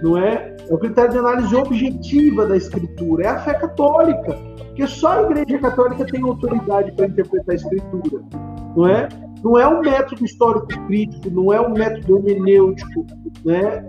não 0.03 0.17
é? 0.17 0.55
É 0.69 0.73
o 0.73 0.77
critério 0.77 1.11
de 1.11 1.17
análise 1.17 1.55
objetiva 1.55 2.45
da 2.45 2.57
escritura, 2.57 3.23
é 3.23 3.27
a 3.27 3.39
fé 3.39 3.53
católica, 3.55 4.37
porque 4.67 4.85
só 4.85 5.19
a 5.19 5.23
Igreja 5.23 5.59
Católica 5.59 6.05
tem 6.05 6.21
autoridade 6.21 6.91
para 6.91 7.07
interpretar 7.07 7.53
a 7.53 7.55
escritura, 7.55 8.23
não 8.75 8.87
é? 8.87 9.09
Não 9.43 9.57
é 9.57 9.67
um 9.67 9.81
método 9.81 10.25
histórico 10.25 10.67
crítico, 10.87 11.29
não 11.29 11.53
é 11.53 11.61
um 11.61 11.71
método 11.71 12.17
hermenêutico, 12.17 13.05
né? 13.45 13.85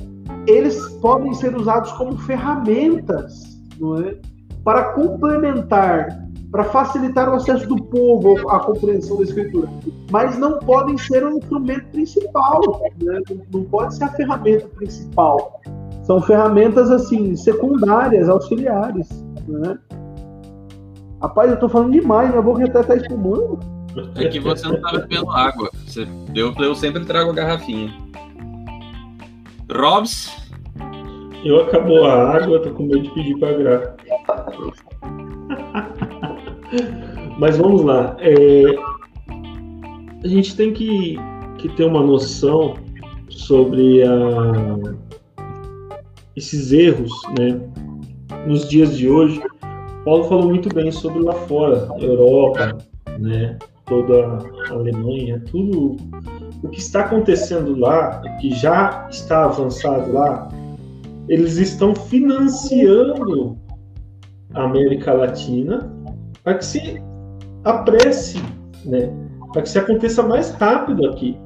Eles 0.46 0.78
podem 1.00 1.34
ser 1.34 1.56
usados 1.56 1.90
como 1.92 2.16
ferramentas, 2.18 3.60
não 3.78 3.96
é? 3.98 4.16
Para 4.62 4.92
complementar, 4.92 6.08
para 6.50 6.64
facilitar 6.64 7.28
o 7.28 7.34
acesso 7.34 7.66
do 7.68 7.82
povo 7.84 8.48
à 8.48 8.60
compreensão 8.60 9.16
da 9.16 9.24
escritura, 9.24 9.68
mas 10.10 10.38
não 10.38 10.58
podem 10.58 10.96
ser 10.98 11.24
o 11.24 11.38
instrumento 11.38 11.86
principal, 11.86 12.60
né? 13.00 13.20
não 13.52 13.64
pode 13.64 13.94
ser 13.94 14.04
a 14.04 14.08
ferramenta 14.08 14.68
principal. 14.68 15.60
São 16.02 16.20
ferramentas 16.20 16.90
assim 16.90 17.36
secundárias, 17.36 18.28
auxiliares, 18.28 19.08
né? 19.46 19.78
Rapaz, 21.20 21.50
eu 21.50 21.58
tô 21.58 21.68
falando 21.68 21.92
demais, 21.92 22.30
minha 22.30 22.40
boca 22.40 22.64
até 22.64 22.82
tá 22.82 22.96
espumando. 22.96 23.79
É 24.16 24.28
que 24.28 24.40
você 24.40 24.66
não 24.66 24.80
tá 24.80 24.92
bebendo 24.92 25.30
água. 25.30 25.70
Você, 25.86 26.06
eu, 26.34 26.54
eu 26.58 26.74
sempre 26.74 27.04
trago 27.04 27.30
a 27.30 27.34
garrafinha. 27.34 27.92
Robs? 29.70 30.36
Eu 31.44 31.62
acabou 31.62 32.04
a 32.04 32.36
água, 32.36 32.60
tô 32.60 32.70
com 32.70 32.82
medo 32.84 33.02
de 33.02 33.10
pedir 33.10 33.38
pra 33.38 33.52
Gra. 33.52 33.96
Mas 37.38 37.56
vamos 37.56 37.82
lá. 37.82 38.16
É, 38.20 38.64
a 40.22 40.28
gente 40.28 40.54
tem 40.54 40.72
que, 40.72 41.18
que 41.58 41.68
ter 41.70 41.84
uma 41.84 42.02
noção 42.02 42.76
sobre 43.30 44.02
a, 44.02 44.76
esses 46.36 46.72
erros, 46.72 47.10
né? 47.38 47.60
Nos 48.46 48.68
dias 48.68 48.96
de 48.96 49.08
hoje, 49.08 49.42
Paulo 50.04 50.24
falou 50.24 50.48
muito 50.48 50.68
bem 50.74 50.90
sobre 50.90 51.22
lá 51.22 51.32
fora, 51.32 51.88
Europa, 51.98 52.76
né? 53.18 53.58
Toda 53.90 54.38
a 54.68 54.72
Alemanha, 54.72 55.42
tudo 55.50 55.96
o 56.62 56.68
que 56.68 56.78
está 56.78 57.00
acontecendo 57.00 57.76
lá, 57.78 58.22
que 58.40 58.54
já 58.54 59.06
está 59.10 59.44
avançado 59.44 60.12
lá, 60.12 60.48
eles 61.28 61.56
estão 61.56 61.94
financiando 61.94 63.58
a 64.54 64.62
América 64.62 65.12
Latina 65.12 65.92
para 66.42 66.54
que 66.54 66.64
se 66.64 67.02
apresse, 67.64 68.40
né? 68.84 69.12
Para 69.52 69.62
que 69.62 69.68
se 69.68 69.78
aconteça 69.78 70.22
mais 70.22 70.50
rápido 70.52 71.06
aqui. 71.08 71.36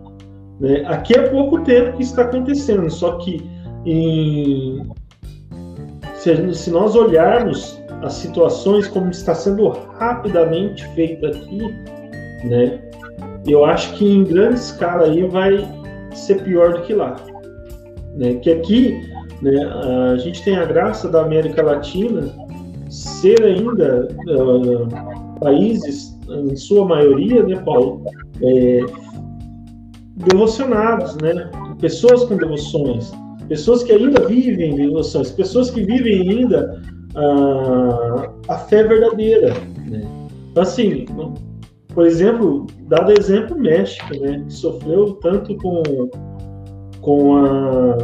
Né? 0.60 0.84
Aqui 0.86 1.14
é 1.14 1.28
pouco 1.28 1.62
tempo 1.62 1.96
que 1.96 2.02
está 2.02 2.22
acontecendo, 2.22 2.90
só 2.90 3.16
que 3.18 3.42
em, 3.84 4.86
se, 6.14 6.54
se 6.54 6.70
nós 6.70 6.94
olharmos 6.94 7.82
as 8.02 8.14
situações 8.14 8.86
como 8.86 9.10
está 9.10 9.34
sendo 9.34 9.68
rapidamente 9.98 10.86
feita 10.88 11.28
aqui, 11.28 11.74
né? 12.44 12.80
Eu 13.46 13.64
acho 13.64 13.94
que 13.94 14.06
em 14.06 14.24
grande 14.24 14.54
escala 14.54 15.04
aí 15.04 15.22
vai 15.26 15.68
ser 16.14 16.42
pior 16.42 16.74
do 16.74 16.82
que 16.82 16.94
lá, 16.94 17.16
né? 18.14 18.34
Que 18.34 18.50
aqui, 18.52 19.00
né? 19.42 19.56
A 20.12 20.16
gente 20.16 20.42
tem 20.42 20.56
a 20.56 20.64
graça 20.64 21.08
da 21.08 21.22
América 21.22 21.62
Latina 21.62 22.32
ser 22.88 23.42
ainda 23.42 24.08
uh, 24.28 25.40
países, 25.40 26.18
em 26.28 26.56
sua 26.56 26.86
maioria, 26.86 27.42
né, 27.42 27.56
Paulo, 27.56 28.02
é, 28.42 28.80
devocionados, 30.16 31.16
né? 31.16 31.50
Pessoas 31.80 32.24
com 32.24 32.36
devoções, 32.36 33.12
pessoas 33.48 33.82
que 33.82 33.92
ainda 33.92 34.26
vivem 34.26 34.76
devoções, 34.76 35.30
pessoas 35.32 35.70
que 35.70 35.82
vivem 35.82 36.30
ainda 36.30 36.80
a, 37.14 38.30
a 38.48 38.58
fé 38.58 38.84
verdadeira. 38.84 39.52
Né? 39.86 40.02
Então, 40.50 40.62
assim, 40.62 41.06
por 41.94 42.06
exemplo, 42.06 42.66
dado 42.88 43.12
exemplo 43.12 43.56
México, 43.58 44.18
né, 44.20 44.42
que 44.46 44.52
sofreu 44.52 45.14
tanto 45.14 45.56
com, 45.56 45.82
com 47.00 47.36
a 47.36 47.96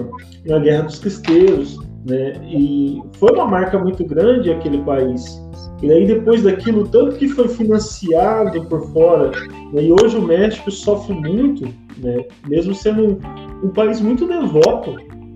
na 0.47 0.59
Guerra 0.59 0.83
dos 0.85 0.99
Cristeiros, 0.99 1.79
né, 2.09 2.33
e 2.49 3.03
foi 3.15 3.33
uma 3.33 3.47
marca 3.47 3.79
muito 3.79 4.05
grande 4.05 4.51
aquele 4.51 4.79
país. 4.83 5.43
E 5.83 5.91
aí 5.91 6.07
depois 6.07 6.43
daquilo, 6.43 6.87
tanto 6.89 7.17
que 7.17 7.29
foi 7.29 7.49
financiado 7.49 8.65
por 8.67 8.87
fora, 8.93 9.31
né, 9.73 9.83
e 9.83 9.93
hoje 9.93 10.17
o 10.17 10.23
México 10.23 10.71
sofre 10.71 11.15
muito, 11.15 11.67
né, 11.99 12.25
mesmo 12.49 12.75
sendo 12.75 13.07
um, 13.07 13.67
um 13.67 13.69
país 13.71 14.01
muito 14.01 14.27
devoto, 14.27 14.93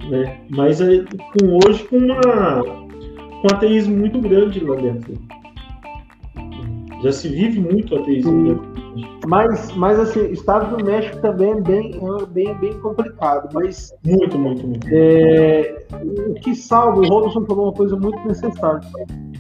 né, 0.09 0.38
mas 0.51 0.81
é, 0.81 1.05
com 1.38 1.59
hoje 1.67 1.83
com 1.85 1.97
uma 1.99 2.85
um 3.45 3.55
ateísmo 3.55 3.95
muito 3.95 4.19
grande 4.21 4.61
lá 4.61 4.75
dentro. 4.77 5.19
Já 7.05 7.12
se 7.12 7.29
vive 7.29 7.61
muito 7.61 7.95
ateísmo. 7.97 8.62
Mas, 9.27 9.71
mas 9.77 10.01
assim, 10.01 10.21
o 10.21 10.33
Estado 10.33 10.75
do 10.75 10.83
México 10.83 11.21
também 11.21 11.51
é 11.51 11.61
bem, 11.61 11.90
é 11.93 12.27
bem, 12.27 12.55
bem 12.55 12.81
complicado. 12.81 13.51
Mas, 13.53 13.95
muito, 14.03 14.38
muito, 14.38 14.67
muito. 14.67 14.88
É, 14.90 15.85
o 16.29 16.33
que 16.33 16.55
salva, 16.55 17.03
o 17.03 17.07
Robson 17.07 17.45
falou 17.45 17.67
uma 17.67 17.75
coisa 17.75 17.95
muito 17.95 18.19
necessária. 18.27 18.81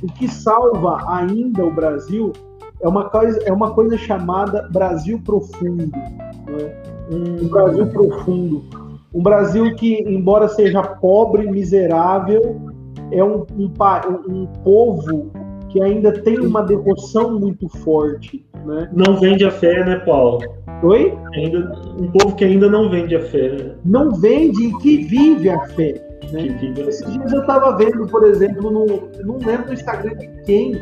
O 0.02 0.06
que 0.08 0.28
salva 0.28 1.02
ainda 1.08 1.64
o 1.64 1.72
Brasil 1.72 2.34
é 2.82 2.86
uma 2.86 3.08
coisa, 3.08 3.40
é 3.46 3.52
uma 3.52 3.70
coisa 3.70 3.96
chamada 3.96 4.68
Brasil 4.70 5.18
profundo. 5.24 5.90
Né? 5.90 6.82
Um 7.10 7.48
Brasil 7.48 7.86
profundo. 7.86 8.62
Um 9.14 9.22
Brasil 9.22 9.74
que, 9.76 10.02
embora 10.06 10.48
seja 10.48 10.82
pobre, 10.82 11.50
miserável, 11.50 12.60
é 13.10 13.24
um, 13.24 13.46
um, 13.56 13.72
um 14.28 14.46
povo 14.62 15.32
que 15.74 15.82
ainda 15.82 16.12
tem 16.12 16.38
uma 16.38 16.62
devoção 16.62 17.36
muito 17.36 17.68
forte. 17.80 18.46
Né? 18.64 18.88
Não 18.92 19.18
vende 19.18 19.44
a 19.44 19.50
fé, 19.50 19.84
né, 19.84 19.96
Paulo? 19.96 20.38
Oi? 20.84 21.12
Ainda, 21.34 21.72
um 21.98 22.12
povo 22.12 22.36
que 22.36 22.44
ainda 22.44 22.70
não 22.70 22.88
vende 22.88 23.16
a 23.16 23.20
fé. 23.20 23.50
Né? 23.50 23.74
Não 23.84 24.12
vende 24.12 24.68
e 24.68 24.78
que 24.78 24.98
vive 24.98 25.50
a 25.50 25.58
fé. 25.66 26.00
Né? 26.32 26.56
Vive 26.60 26.80
a 26.80 26.86
Esses 26.86 27.12
dias 27.12 27.32
eu 27.32 27.40
estava 27.40 27.76
vendo, 27.76 28.06
por 28.06 28.22
exemplo, 28.22 28.70
no, 28.70 28.86
não 29.24 29.38
lembro 29.44 29.66
no 29.66 29.72
Instagram 29.72 30.14
de 30.14 30.28
quem, 30.44 30.80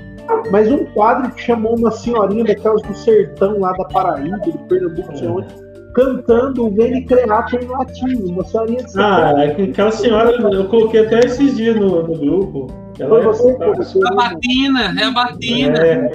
mas 0.51 0.71
um 0.71 0.85
quadro 0.85 1.33
que 1.33 1.41
chamou 1.41 1.75
uma 1.75 1.91
senhorinha 1.91 2.45
daquelas 2.45 2.83
do 2.83 2.95
sertão 2.95 3.61
lá 3.61 3.73
da 3.73 3.87
Paraíba, 3.87 4.37
do 4.41 4.59
Pernambuco, 4.69 5.11
é. 5.15 5.27
onde, 5.27 5.47
cantando 5.95 6.67
o 6.67 6.71
Veni 6.71 7.05
Creator 7.05 7.63
em 7.63 7.67
latim, 7.67 8.15
uma 8.25 8.45
senhorinha 8.45 8.83
de 8.83 8.99
Ah, 8.99 9.35
é 9.37 9.63
aquela 9.63 9.91
senhora, 9.91 10.31
eu 10.31 10.69
coloquei 10.69 11.07
até 11.07 11.21
esses 11.21 11.57
dias 11.57 11.77
no, 11.77 12.07
no 12.07 12.19
grupo. 12.19 12.67
Ela 12.99 13.21
é 13.21 13.23
você, 13.23 13.55
você, 13.55 13.99
a 14.07 14.15
Batina, 14.15 14.95
é 14.99 15.05
a 15.05 15.11
Batina. 15.11 15.79
É. 15.79 16.11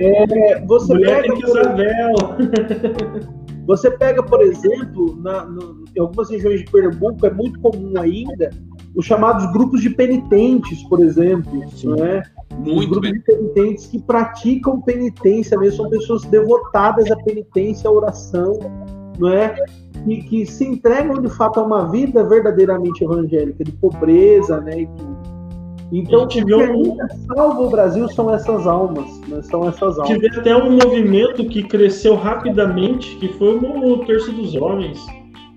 É, 0.00 0.60
você 0.66 0.94
Mulher 0.94 1.22
pega, 1.22 1.34
tem 1.34 1.36
que 1.36 1.46
usar 1.46 1.74
vela. 1.74 2.36
Você 3.64 3.90
pega, 3.92 4.22
por 4.24 4.42
exemplo, 4.42 5.16
na, 5.22 5.44
no, 5.44 5.84
em 5.96 6.00
algumas 6.00 6.28
regiões 6.28 6.60
de 6.60 6.70
Pernambuco, 6.70 7.24
é 7.24 7.30
muito 7.30 7.60
comum 7.60 7.92
ainda 7.96 8.50
os 8.94 9.06
chamados 9.06 9.50
grupos 9.52 9.80
de 9.80 9.90
penitentes, 9.90 10.82
por 10.84 11.00
exemplo. 11.00 11.60
Né? 11.84 12.22
Muito 12.58 12.90
grupos 12.90 13.10
bem. 13.10 13.12
de 13.12 13.20
penitentes 13.20 13.86
que 13.86 13.98
praticam 13.98 14.80
penitência 14.80 15.58
mesmo, 15.58 15.82
são 15.82 15.90
pessoas 15.90 16.24
devotadas 16.24 17.10
à 17.10 17.16
penitência, 17.16 17.88
à 17.88 17.92
oração, 17.92 18.58
não 19.18 19.28
é? 19.28 19.54
E 20.06 20.22
que 20.22 20.44
se 20.44 20.66
entregam 20.66 21.20
de 21.20 21.28
fato 21.30 21.60
a 21.60 21.62
uma 21.62 21.90
vida 21.90 22.24
verdadeiramente 22.24 23.04
evangélica, 23.04 23.64
de 23.64 23.72
pobreza, 23.72 24.60
né? 24.60 24.82
E 24.82 24.86
tudo. 24.86 25.32
Então, 25.94 26.22
o 26.22 26.26
que 26.26 26.40
salva 27.26 27.60
o 27.60 27.68
Brasil 27.68 28.08
são 28.08 28.32
essas 28.32 28.66
almas, 28.66 29.20
né? 29.28 29.42
São 29.42 29.68
essas 29.68 29.98
almas. 29.98 30.08
Tive 30.08 30.26
até 30.38 30.56
um 30.56 30.72
movimento 30.72 31.44
que 31.44 31.62
cresceu 31.62 32.14
rapidamente, 32.14 33.14
que 33.16 33.28
foi 33.28 33.56
o 33.56 33.98
Terço 34.06 34.32
dos 34.32 34.54
Homens. 34.54 34.98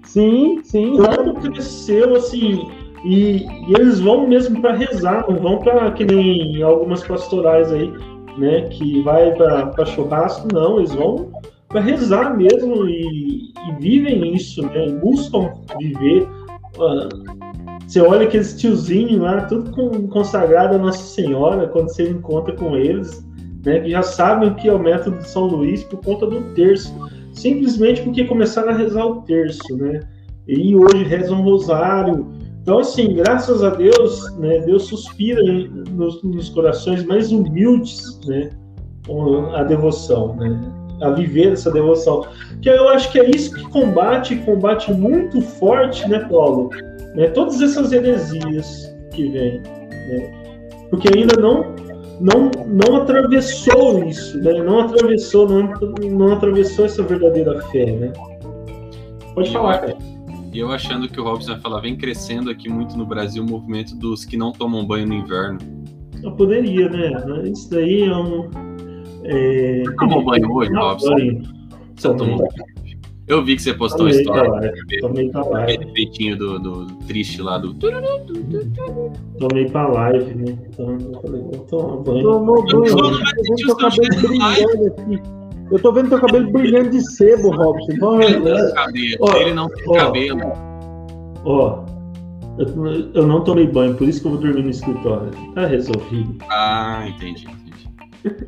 Sim, 0.04 0.60
sim. 0.64 0.98
Como 0.98 1.36
cresceu, 1.36 2.16
assim, 2.16 2.68
e, 3.06 3.46
e 3.68 3.74
eles 3.80 4.00
vão 4.00 4.28
mesmo 4.28 4.60
para 4.60 4.74
rezar, 4.76 5.26
não 5.30 5.38
vão 5.38 5.60
para 5.60 5.92
que 5.92 6.04
nem 6.04 6.62
algumas 6.64 7.04
pastorais 7.04 7.72
aí, 7.72 7.94
né, 8.38 8.62
que 8.70 9.02
vai 9.04 9.32
para 9.34 9.86
churrasco, 9.86 10.48
não, 10.52 10.80
eles 10.80 10.94
vão 10.94 11.32
para 11.68 11.82
rezar 11.82 12.36
mesmo 12.36 12.88
e, 12.88 13.52
e, 13.52 13.80
vivem 13.80 14.34
isso, 14.34 14.64
né, 14.64 14.90
buscam 15.02 15.54
viver. 15.78 16.28
Uh, 16.78 17.46
você 17.88 18.02
olha 18.02 18.26
aqueles 18.26 18.60
tiozinhos 18.60 19.22
lá, 19.22 19.42
tudo 19.42 19.70
com, 19.72 20.08
consagrado 20.08 20.76
a 20.76 20.80
Nossa 20.80 21.04
Senhora, 21.04 21.68
quando 21.68 21.90
você 21.90 22.10
encontra 22.10 22.56
com 22.56 22.76
eles, 22.76 23.24
né, 23.64 23.82
que 23.82 23.92
já 23.92 24.02
sabem 24.02 24.50
o 24.50 24.56
que 24.56 24.68
é 24.68 24.74
o 24.74 24.80
método 24.80 25.18
de 25.18 25.30
São 25.30 25.46
Luís 25.46 25.84
por 25.84 26.02
conta 26.04 26.26
do 26.26 26.42
terço. 26.56 26.92
simplesmente 27.34 28.02
porque 28.02 28.24
começaram 28.24 28.70
a 28.70 28.76
rezar 28.76 29.06
o 29.06 29.22
terço, 29.22 29.76
né? 29.78 30.00
E 30.48 30.76
hoje 30.76 31.04
rezam 31.04 31.42
rosário. 31.42 32.28
Então, 32.66 32.80
assim, 32.80 33.14
graças 33.14 33.64
a 33.64 33.70
Deus, 33.70 34.36
né, 34.40 34.58
Deus 34.62 34.88
suspira 34.88 35.40
nos, 35.92 36.24
nos 36.24 36.50
corações 36.50 37.06
mais 37.06 37.32
humildes, 37.32 38.20
né, 38.26 38.50
a 39.54 39.62
devoção, 39.62 40.36
né, 40.36 40.60
a 41.00 41.12
viver 41.12 41.54
essa 41.54 41.70
devoção. 41.70 42.26
Que 42.64 42.70
eu 42.70 42.90
acho 42.90 43.12
que 43.12 43.20
é 43.20 43.30
isso 43.30 43.54
que 43.54 43.70
combate, 43.70 44.36
combate 44.38 44.92
muito 44.92 45.42
forte, 45.44 46.10
né, 46.10 46.28
Paulo? 46.28 46.72
Né, 47.14 47.28
todas 47.28 47.62
essas 47.62 47.92
heresias 47.92 48.92
que 49.14 49.30
vêm, 49.30 49.62
né? 49.62 50.34
Porque 50.90 51.08
ainda 51.16 51.40
não 51.40 51.76
não, 52.20 52.50
não 52.66 52.96
atravessou 52.96 54.04
isso, 54.06 54.42
né? 54.42 54.54
Não 54.64 54.80
atravessou, 54.80 55.48
não, 55.48 55.72
não 56.10 56.34
atravessou 56.34 56.86
essa 56.86 57.04
verdadeira 57.04 57.62
fé, 57.66 57.92
né? 57.92 58.12
Pode 59.36 59.52
falar, 59.52 59.80
cara. 59.80 60.15
E 60.56 60.60
eu 60.60 60.72
achando 60.72 61.10
que 61.10 61.20
o 61.20 61.24
Robson 61.26 61.52
vai 61.52 61.60
falar, 61.60 61.82
vem 61.82 61.98
crescendo 61.98 62.50
aqui 62.50 62.70
muito 62.70 62.98
no 62.98 63.06
Brasil 63.06 63.44
o 63.44 63.46
movimento 63.46 63.94
dos 63.94 64.24
que 64.24 64.38
não 64.38 64.54
tomam 64.54 64.88
banho 64.88 65.06
no 65.06 65.14
inverno. 65.14 65.60
Eu 66.24 66.32
poderia, 66.32 66.90
né? 66.90 67.50
Isso 67.50 67.70
daí 67.70 68.04
é 68.04 68.16
um. 68.16 68.50
É... 69.26 69.84
Você 69.84 69.96
tomou 69.98 70.24
banho 70.24 70.50
hoje, 70.50 70.72
Robson? 70.74 71.14
Banho. 71.14 71.42
Você 71.98 72.16
tomou 72.16 72.38
banho? 72.38 72.50
Eu 73.28 73.44
vi 73.44 73.58
que 73.58 73.64
você 73.64 73.74
postou 73.74 74.08
tomei 74.08 74.22
história. 74.22 74.74
Tomei 75.02 75.30
pra 75.30 75.44
live. 75.44 75.74
Aquele 75.74 75.92
peitinho 75.92 76.38
do, 76.38 76.58
do 76.58 76.86
triste 77.06 77.42
lá 77.42 77.58
do. 77.58 77.74
Tomei 77.74 79.66
pra 79.70 79.88
live, 79.90 80.36
né? 80.36 80.58
Então 80.70 80.90
eu 80.90 81.22
falei, 81.22 81.42
vou 81.42 81.66
tomar 81.68 81.98
banho. 81.98 82.24
Tomou 82.24 82.64
banho. 82.64 83.20
Eu 83.68 83.76
cabelo 83.76 84.08
brilhando 84.22 84.88
aqui. 84.88 85.22
Eu 85.22 85.45
tô 85.82 85.92
vendo 85.92 86.10
teu 86.10 86.20
cabelo 86.20 86.52
brilhando 86.52 86.90
de 86.90 87.02
sebo, 87.14 87.50
Robson. 87.52 87.92
Então, 87.92 88.22
ele, 88.22 88.40
não 88.40 88.74
cabelo. 88.74 89.18
Ó, 89.20 89.36
ele 89.38 89.54
não 89.54 89.68
tem 89.68 89.84
ó, 89.88 89.94
cabelo. 89.94 90.42
Ó, 91.44 91.86
eu, 92.58 93.12
eu 93.14 93.28
não 93.28 93.44
tomei 93.44 93.68
banho, 93.68 93.96
por 93.96 94.08
isso 94.08 94.22
que 94.22 94.28
eu 94.28 94.32
vou 94.32 94.40
dormir 94.40 94.64
no 94.64 94.70
escritório. 94.70 95.32
Tá 95.54 95.66
resolvido. 95.66 96.38
Ah, 96.50 97.06
entendi. 97.08 97.48
entendi. 97.48 97.90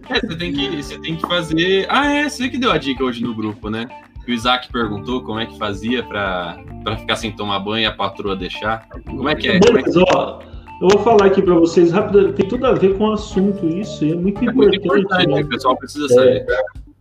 É, 0.10 0.19
você, 0.19 0.36
tem 0.36 0.53
que, 0.53 0.84
você 0.84 0.99
tem 0.99 1.15
que 1.15 1.27
fazer. 1.27 1.86
Ah, 1.89 2.12
é, 2.12 2.30
você 2.30 2.49
que 2.49 2.58
deu 2.58 2.71
a 2.71 2.77
dica 2.77 3.03
hoje 3.03 3.23
no 3.23 3.34
grupo, 3.34 3.69
né? 3.69 3.88
o 4.27 4.32
Isaac 4.32 4.69
perguntou 4.71 5.21
como 5.21 5.39
é 5.39 5.45
que 5.45 5.58
fazia 5.58 6.03
para 6.03 6.58
ficar 6.99 7.15
sem 7.15 7.32
tomar 7.32 7.60
banho 7.60 7.84
e 7.84 7.86
a 7.86 7.93
patroa 7.93 8.36
deixar. 8.36 8.88
Como 9.06 9.30
é 9.30 9.36
que 9.36 9.47
é? 9.47 9.60
Beleza, 9.60 10.01
é 10.01 10.06
que... 10.06 10.15
ó. 10.15 10.39
Eu 10.80 10.89
vou 10.89 10.99
falar 10.99 11.25
aqui 11.25 11.41
para 11.41 11.56
vocês 11.56 11.91
rápido, 11.91 12.34
tem 12.34 12.47
tudo 12.47 12.67
a 12.67 12.73
ver 12.73 12.95
com 12.97 13.06
o 13.06 13.13
assunto 13.13 13.65
isso, 13.65 14.06
é 14.06 14.13
muito 14.13 14.39
é 14.41 14.45
importante. 14.45 14.86
Muito 14.86 14.86
importante 14.86 15.27
né? 15.27 15.41
O 15.41 15.47
pessoal 15.47 15.75
precisa 15.75 16.08
saber. 16.10 16.45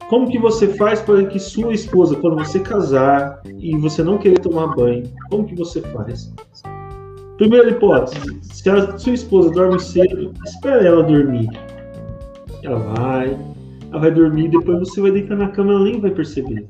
Como 0.09 0.31
que 0.31 0.39
você 0.39 0.69
faz 0.69 1.01
para 1.01 1.27
que 1.27 1.39
sua 1.39 1.73
esposa, 1.73 2.15
quando 2.17 2.37
você 2.37 2.61
casar 2.61 3.43
e 3.59 3.77
você 3.77 4.05
não 4.05 4.19
querer 4.19 4.39
tomar 4.39 4.69
banho, 4.69 5.03
como 5.31 5.45
que 5.45 5.57
você 5.57 5.81
faz? 5.81 6.33
Primeira 7.39 7.71
hipótese, 7.71 8.39
se 8.41 8.71
a 8.71 8.97
sua 8.99 9.15
esposa 9.15 9.51
dorme 9.51 9.81
cedo, 9.81 10.33
espere 10.47 10.87
ela 10.87 11.03
dormir. 11.03 11.49
Ela 12.63 12.79
vai, 12.79 13.37
ela 13.91 14.01
vai 14.01 14.11
dormir, 14.13 14.49
depois 14.49 14.79
você 14.79 15.01
vai 15.01 15.11
deitar 15.11 15.37
na 15.37 15.49
cama, 15.49 15.73
ela 15.73 15.85
nem 15.85 16.01
vai 16.01 16.13
perceber. 16.13 16.69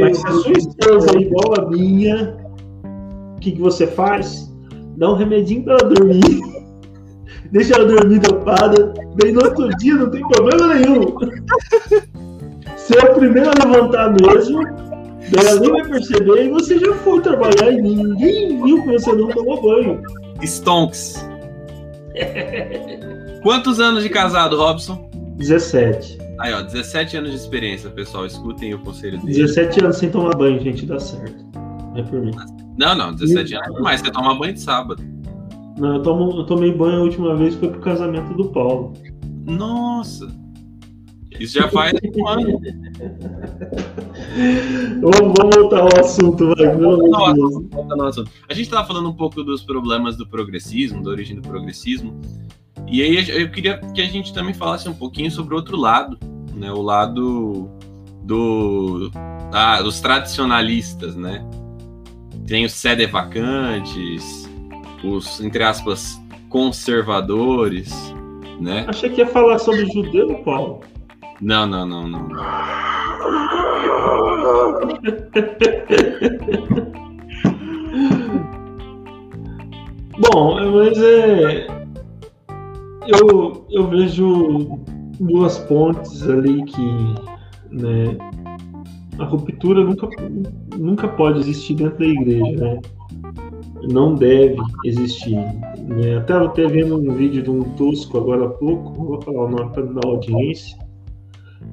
Mas 0.00 0.18
se 0.18 0.26
a 0.26 0.30
sua 0.30 0.52
esposa 0.52 1.16
é 1.16 1.22
igual 1.22 1.60
a 1.60 1.68
minha, 1.68 2.36
o 3.36 3.40
que, 3.40 3.52
que 3.52 3.60
você 3.60 3.88
faz? 3.88 4.54
Dá 4.96 5.10
um 5.10 5.16
remedinho 5.16 5.64
para 5.64 5.78
ela 5.80 5.94
dormir. 5.94 6.40
Deixa 7.50 7.74
ela 7.74 7.84
dormir 7.86 8.20
dopada. 8.20 8.94
Daí 9.20 9.32
no 9.32 9.44
outro 9.44 9.68
dia 9.78 9.94
não 9.94 10.10
tem 10.10 10.26
problema 10.28 10.74
nenhum. 10.74 11.06
Você 12.86 13.00
é 13.00 13.10
o 13.10 13.14
primeiro 13.14 13.50
a 13.50 13.66
levantar 13.66 14.14
mesmo. 14.22 14.62
Ela 15.36 15.58
nem 15.58 15.72
vai 15.72 15.88
perceber 15.88 16.44
e 16.44 16.50
você 16.50 16.78
já 16.78 16.94
foi 16.94 17.20
trabalhar 17.20 17.72
e 17.72 17.82
ninguém 17.82 18.62
viu 18.62 18.80
que 18.80 18.92
você 18.92 19.12
não 19.12 19.26
tomou 19.26 19.60
banho. 19.60 20.00
Stonks. 20.40 21.28
Quantos 23.42 23.80
anos 23.80 24.04
de 24.04 24.08
casado, 24.08 24.56
Robson? 24.56 25.10
17. 25.34 26.18
Aí, 26.38 26.54
ó, 26.54 26.62
17 26.62 27.16
anos 27.16 27.30
de 27.30 27.36
experiência, 27.36 27.90
pessoal. 27.90 28.24
Escutem 28.24 28.72
o 28.74 28.78
conselho 28.78 29.18
dele. 29.18 29.32
17 29.32 29.80
anos 29.82 29.96
sem 29.96 30.08
tomar 30.08 30.36
banho, 30.36 30.60
gente, 30.60 30.86
dá 30.86 31.00
certo. 31.00 31.44
É 31.96 32.02
por 32.04 32.20
mim. 32.20 32.30
Não, 32.78 32.94
não, 32.94 33.12
17 33.12 33.52
e... 33.52 33.56
anos 33.56 33.80
mais. 33.80 34.00
Você 34.00 34.12
toma 34.12 34.38
banho 34.38 34.52
de 34.52 34.60
sábado. 34.60 35.02
Não, 35.76 35.96
eu, 35.96 36.02
tomo, 36.02 36.38
eu 36.38 36.44
tomei 36.44 36.72
banho 36.72 37.00
a 37.00 37.02
última 37.02 37.34
vez 37.34 37.56
foi 37.56 37.68
pro 37.68 37.80
casamento 37.80 38.32
do 38.34 38.48
Paulo. 38.50 38.92
Nossa! 39.44 40.45
Isso 41.38 41.54
já 41.54 41.68
faz 41.68 41.92
um 41.92 42.28
ano. 42.28 42.60
vamos, 45.00 45.56
voltar 45.56 45.80
ao 45.80 46.00
assunto, 46.00 46.54
vai. 46.54 46.76
Volta 46.76 47.96
no 47.96 48.04
assunto. 48.04 48.30
A 48.48 48.54
gente 48.54 48.64
estava 48.66 48.86
falando 48.86 49.08
um 49.08 49.14
pouco 49.14 49.42
dos 49.42 49.62
problemas 49.62 50.16
do 50.16 50.26
progressismo, 50.26 51.02
da 51.02 51.10
origem 51.10 51.36
do 51.36 51.42
progressismo. 51.42 52.20
E 52.86 53.02
aí 53.02 53.28
eu 53.30 53.50
queria 53.50 53.78
que 53.78 54.00
a 54.00 54.06
gente 54.06 54.32
também 54.32 54.54
falasse 54.54 54.88
um 54.88 54.94
pouquinho 54.94 55.30
sobre 55.30 55.54
o 55.54 55.56
outro 55.56 55.76
lado, 55.76 56.18
né? 56.54 56.70
O 56.70 56.82
lado 56.82 57.68
do, 58.22 59.10
ah, 59.52 59.80
dos 59.82 60.00
tradicionalistas, 60.00 61.16
né? 61.16 61.44
Tem 62.46 62.64
os 62.64 62.72
sede 62.72 63.06
vacantes, 63.06 64.48
os, 65.02 65.40
entre 65.40 65.64
aspas, 65.64 66.20
conservadores, 66.48 67.92
né? 68.60 68.84
Achei 68.88 69.10
que 69.10 69.20
ia 69.20 69.26
falar 69.26 69.58
sobre 69.58 69.86
judeu, 69.86 70.42
Paulo. 70.44 70.80
Não, 71.40 71.66
não, 71.66 71.86
não, 71.86 72.08
não. 72.08 72.28
Bom, 80.18 80.72
mas 80.72 80.98
é 80.98 81.66
eu, 83.06 83.64
eu 83.70 83.86
vejo 83.88 84.78
duas 85.20 85.58
pontes 85.58 86.28
ali 86.28 86.64
que 86.64 87.14
né, 87.70 88.16
a 89.18 89.24
ruptura 89.24 89.84
nunca, 89.84 90.08
nunca 90.76 91.08
pode 91.08 91.40
existir 91.40 91.74
dentro 91.74 91.98
da 91.98 92.06
igreja, 92.06 92.56
né? 92.56 92.80
Não 93.92 94.14
deve 94.14 94.56
existir. 94.84 95.36
Né? 95.36 96.16
Até 96.18 96.32
eu 96.32 96.46
até 96.46 96.66
vendo 96.66 96.98
um 96.98 97.14
vídeo 97.14 97.42
de 97.42 97.50
um 97.50 97.62
tosco 97.74 98.18
agora 98.18 98.46
há 98.46 98.50
pouco, 98.50 98.92
vou 98.92 99.22
falar 99.22 99.44
o 99.44 99.48
nome 99.48 99.70
para 99.72 99.82
dar 99.84 100.06
audiência, 100.06 100.76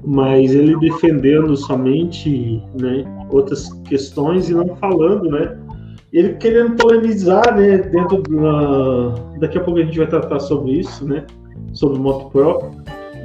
mas 0.06 0.54
ele 0.54 0.78
defendendo 0.80 1.56
somente 1.56 2.62
né, 2.80 3.04
outras 3.30 3.72
questões 3.86 4.50
e 4.50 4.54
não 4.54 4.76
falando, 4.76 5.30
né? 5.30 5.58
Ele 6.12 6.34
querendo 6.36 6.76
polemizar, 6.76 7.56
né, 7.56 7.78
dentro 7.78 8.22
da... 8.22 9.16
Daqui 9.40 9.58
a 9.58 9.62
pouco 9.62 9.80
a 9.80 9.84
gente 9.84 9.98
vai 9.98 10.08
tratar 10.08 10.40
sobre 10.40 10.74
isso, 10.74 11.08
né? 11.08 11.26
Sobre 11.74 11.98
moto 12.00 12.30
próprio. 12.30 12.72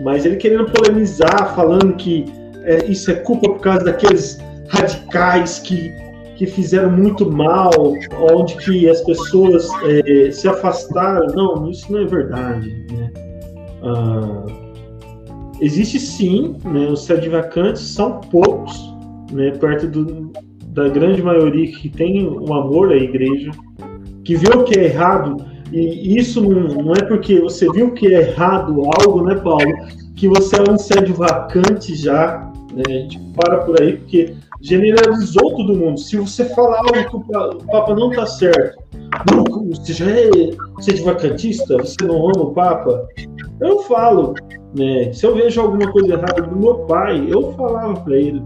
Mas 0.03 0.25
ele 0.25 0.37
querendo 0.37 0.71
polemizar, 0.71 1.55
falando 1.55 1.95
que 1.95 2.25
é, 2.65 2.87
isso 2.87 3.11
é 3.11 3.15
culpa 3.15 3.49
por 3.49 3.61
causa 3.61 3.85
daqueles 3.85 4.39
radicais 4.69 5.59
que, 5.59 5.91
que 6.37 6.47
fizeram 6.47 6.91
muito 6.91 7.31
mal, 7.31 7.71
onde 8.33 8.57
que 8.57 8.89
as 8.89 9.01
pessoas 9.03 9.69
é, 9.85 10.31
se 10.31 10.49
afastaram. 10.49 11.27
Não, 11.35 11.69
isso 11.69 11.93
não 11.93 12.01
é 12.01 12.07
verdade, 12.07 12.87
né? 12.91 13.11
Ah, 13.83 14.68
existe 15.61 15.99
sim, 15.99 16.57
né, 16.65 16.87
os 16.89 17.05
sede 17.05 17.29
vacantes 17.29 17.83
são 17.83 18.21
poucos, 18.21 18.95
né, 19.33 19.51
perto 19.53 19.87
do, 19.89 20.33
da 20.69 20.89
grande 20.89 21.23
maioria 21.23 21.71
que 21.73 21.89
tem 21.89 22.27
um 22.27 22.53
amor 22.55 22.93
à 22.93 22.97
igreja, 22.97 23.51
que 24.25 24.37
vê 24.37 24.49
o 24.49 24.65
que 24.65 24.79
é 24.79 24.85
errado, 24.85 25.45
e 25.73 26.19
isso 26.19 26.41
não, 26.43 26.83
não 26.83 26.93
é 26.95 27.03
porque 27.03 27.41
você 27.41 27.71
viu 27.73 27.93
que 27.93 28.07
é 28.15 28.31
errado 28.31 28.83
algo, 29.03 29.23
né, 29.23 29.35
Paulo, 29.37 29.73
que 30.17 30.29
você 30.29 30.57
é 30.57 30.71
um 30.71 30.79
sede 30.79 31.13
vacante 31.13 31.95
já, 31.95 32.51
né, 32.73 32.83
a 32.87 32.91
gente 32.91 33.19
para 33.35 33.59
por 33.59 33.81
aí, 33.81 33.97
porque 33.97 34.35
generalizou 34.61 35.57
todo 35.57 35.77
mundo. 35.77 35.99
Se 36.01 36.17
você 36.17 36.45
falar 36.47 36.79
algo 36.79 36.93
que 36.93 37.17
o 37.17 37.67
Papa 37.67 37.95
não 37.95 38.11
está 38.11 38.27
certo, 38.27 38.79
você 39.69 39.93
já 39.93 40.11
é 40.11 40.31
sede 40.81 41.03
vacantista, 41.03 41.77
você 41.77 42.05
não 42.05 42.17
ama 42.17 42.45
o 42.45 42.53
Papa, 42.53 43.07
eu 43.61 43.81
falo, 43.81 44.35
né, 44.75 45.13
se 45.13 45.27
eu 45.27 45.35
vejo 45.35 45.61
alguma 45.61 45.91
coisa 45.91 46.15
errada 46.15 46.43
do 46.43 46.57
meu 46.57 46.75
pai, 46.87 47.27
eu 47.29 47.53
falava 47.53 48.01
para 48.01 48.17
ele, 48.17 48.43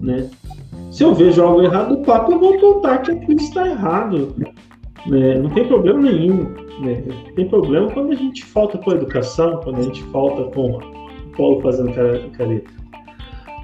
né, 0.00 0.28
se 0.92 1.02
eu 1.02 1.14
vejo 1.14 1.42
algo 1.42 1.62
errado 1.62 1.96
do 1.96 2.02
Papa, 2.02 2.30
eu 2.30 2.38
vou 2.38 2.54
apontar 2.54 3.00
que 3.00 3.12
aquilo 3.12 3.40
está 3.40 3.66
errado. 3.66 4.34
Né? 5.06 5.38
Não 5.38 5.48
tem 5.48 5.66
problema 5.66 6.02
nenhum. 6.02 6.54
Né? 6.82 7.02
Tem 7.34 7.48
problema 7.48 7.90
quando 7.90 8.12
a 8.12 8.14
gente 8.14 8.44
falta 8.44 8.76
com 8.76 8.90
a 8.90 8.94
educação, 8.94 9.58
quando 9.64 9.78
a 9.78 9.82
gente 9.82 10.02
falta 10.04 10.44
com 10.54 10.72
o 10.72 10.80
Paulo 11.34 11.62
fazendo 11.62 11.92
careta. 12.32 12.70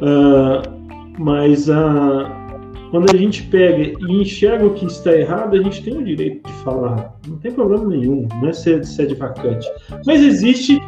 Uh, 0.01 0.63
mas 1.19 1.69
uh, 1.69 2.27
quando 2.91 3.13
a 3.13 3.17
gente 3.17 3.43
pega 3.45 3.99
e 4.01 4.23
enxerga 4.23 4.67
o 4.67 4.75
que 4.75 4.87
está 4.87 5.13
errado, 5.13 5.57
a 5.57 5.63
gente 5.63 5.83
tem 5.83 5.97
o 5.97 6.05
direito 6.05 6.47
de 6.47 6.53
falar. 6.65 7.15
Não 7.27 7.37
tem 7.37 7.53
problema 7.53 7.85
nenhum, 7.85 8.27
não 8.41 8.49
é 8.49 8.53
ser 8.53 8.85
sede 8.85 9.15
vacante. 9.15 9.69
Mas 10.07 10.23
existe 10.23 10.81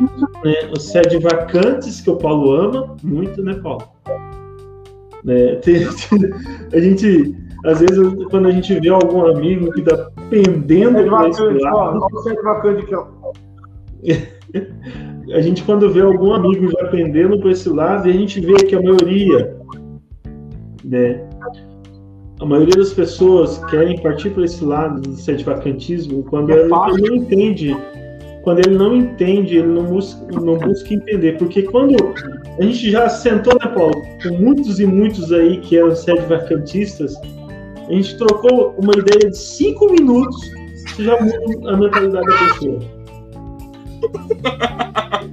né, 0.44 0.70
o 0.74 0.80
sede 0.80 1.18
vacantes 1.18 2.00
que 2.00 2.10
o 2.10 2.16
Paulo 2.16 2.52
ama 2.52 2.96
muito, 3.02 3.42
né, 3.42 3.54
Paulo? 3.54 3.82
Né? 5.24 5.56
Tem- 5.56 5.86
a 6.72 6.80
gente, 6.80 7.36
às 7.66 7.80
vezes, 7.80 7.98
quando 8.30 8.48
a 8.48 8.50
gente 8.50 8.78
vê 8.80 8.88
algum 8.88 9.26
amigo 9.26 9.70
que 9.72 9.82
tá 9.82 10.10
pendendo 10.30 10.98
Sede 10.98 11.10
vacante, 11.10 11.66
ó. 11.66 11.84
lado, 11.84 12.06
o 12.12 12.22
sede 12.22 12.42
vacante 12.42 12.82
aqui, 12.84 12.94
ó. 12.94 13.06
a 15.34 15.40
gente 15.42 15.62
quando 15.64 15.90
vê 15.92 16.00
algum 16.00 16.32
amigo 16.32 16.70
já 16.70 16.88
pendendo 16.88 17.38
para 17.38 17.50
esse 17.50 17.68
lado, 17.68 18.08
e 18.08 18.10
a 18.10 18.14
gente 18.14 18.40
vê 18.40 18.54
que 18.54 18.74
a 18.74 18.80
maioria, 18.80 19.56
né, 20.82 21.29
a 22.40 22.46
maioria 22.46 22.74
das 22.74 22.92
pessoas 22.92 23.62
querem 23.66 24.00
partir 24.00 24.30
para 24.30 24.44
esse 24.44 24.64
lado 24.64 25.00
do 25.00 25.14
sedivacantismo 25.14 26.24
quando 26.24 26.50
É 26.50 26.60
ele, 26.60 26.68
não 26.68 27.16
entende, 27.16 27.76
quando 28.42 28.60
ele 28.60 28.76
não 28.76 28.96
entende, 28.96 29.58
ele 29.58 29.68
não 29.68 29.84
busca, 29.84 30.40
não 30.40 30.56
busca 30.56 30.94
entender, 30.94 31.36
porque 31.36 31.62
quando 31.64 31.96
a 32.58 32.62
gente 32.62 32.90
já 32.90 33.08
sentou, 33.10 33.52
né, 33.54 33.70
Paulo, 33.74 33.94
com 34.22 34.38
muitos 34.38 34.80
e 34.80 34.86
muitos 34.86 35.30
aí 35.32 35.58
que 35.58 35.76
eram 35.76 35.94
sedivacantistas, 35.94 37.14
a 37.88 37.92
gente 37.92 38.16
trocou 38.16 38.74
uma 38.78 38.94
ideia 38.94 39.30
de 39.30 39.36
cinco 39.36 39.92
minutos, 39.92 40.40
você 40.88 41.04
já 41.04 41.20
muda 41.20 41.70
a 41.70 41.76
mentalidade 41.76 42.26
da 42.26 42.38
pessoa. 42.38 42.78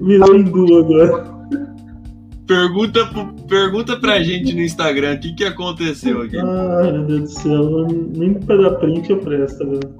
Virou 0.00 0.36
hindu 0.36 0.78
agora. 0.78 1.37
Pergunta, 2.48 3.00
pergunta 3.46 4.00
pra 4.00 4.22
gente 4.22 4.54
no 4.54 4.62
Instagram 4.62 5.16
o 5.16 5.20
que, 5.20 5.34
que 5.34 5.44
aconteceu 5.44 6.22
aqui. 6.22 6.38
Ai, 6.38 6.92
meu 6.92 7.04
Deus 7.04 7.20
do 7.20 7.28
céu. 7.28 7.86
Nem 8.16 8.32
pra 8.32 8.56
dar 8.56 8.70
print 8.76 9.10
eu 9.10 9.18
presto, 9.18 9.68
velho. 9.68 9.94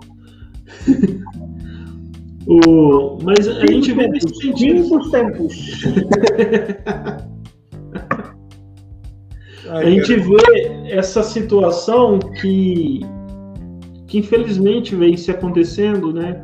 o... 2.48 3.18
Mas 3.22 3.46
a 3.46 3.66
gente 3.66 3.92
vê 3.92 4.08
nesse 4.08 4.34
sentido. 4.34 4.82
Tempos, 4.82 5.10
tempos. 5.10 5.54
A 9.68 9.84
gente 9.84 10.16
vê 10.16 10.88
essa 10.88 11.22
situação 11.22 12.18
que, 12.40 13.00
que 14.06 14.20
infelizmente 14.20 14.96
vem 14.96 15.18
se 15.18 15.30
acontecendo, 15.30 16.14
né? 16.14 16.42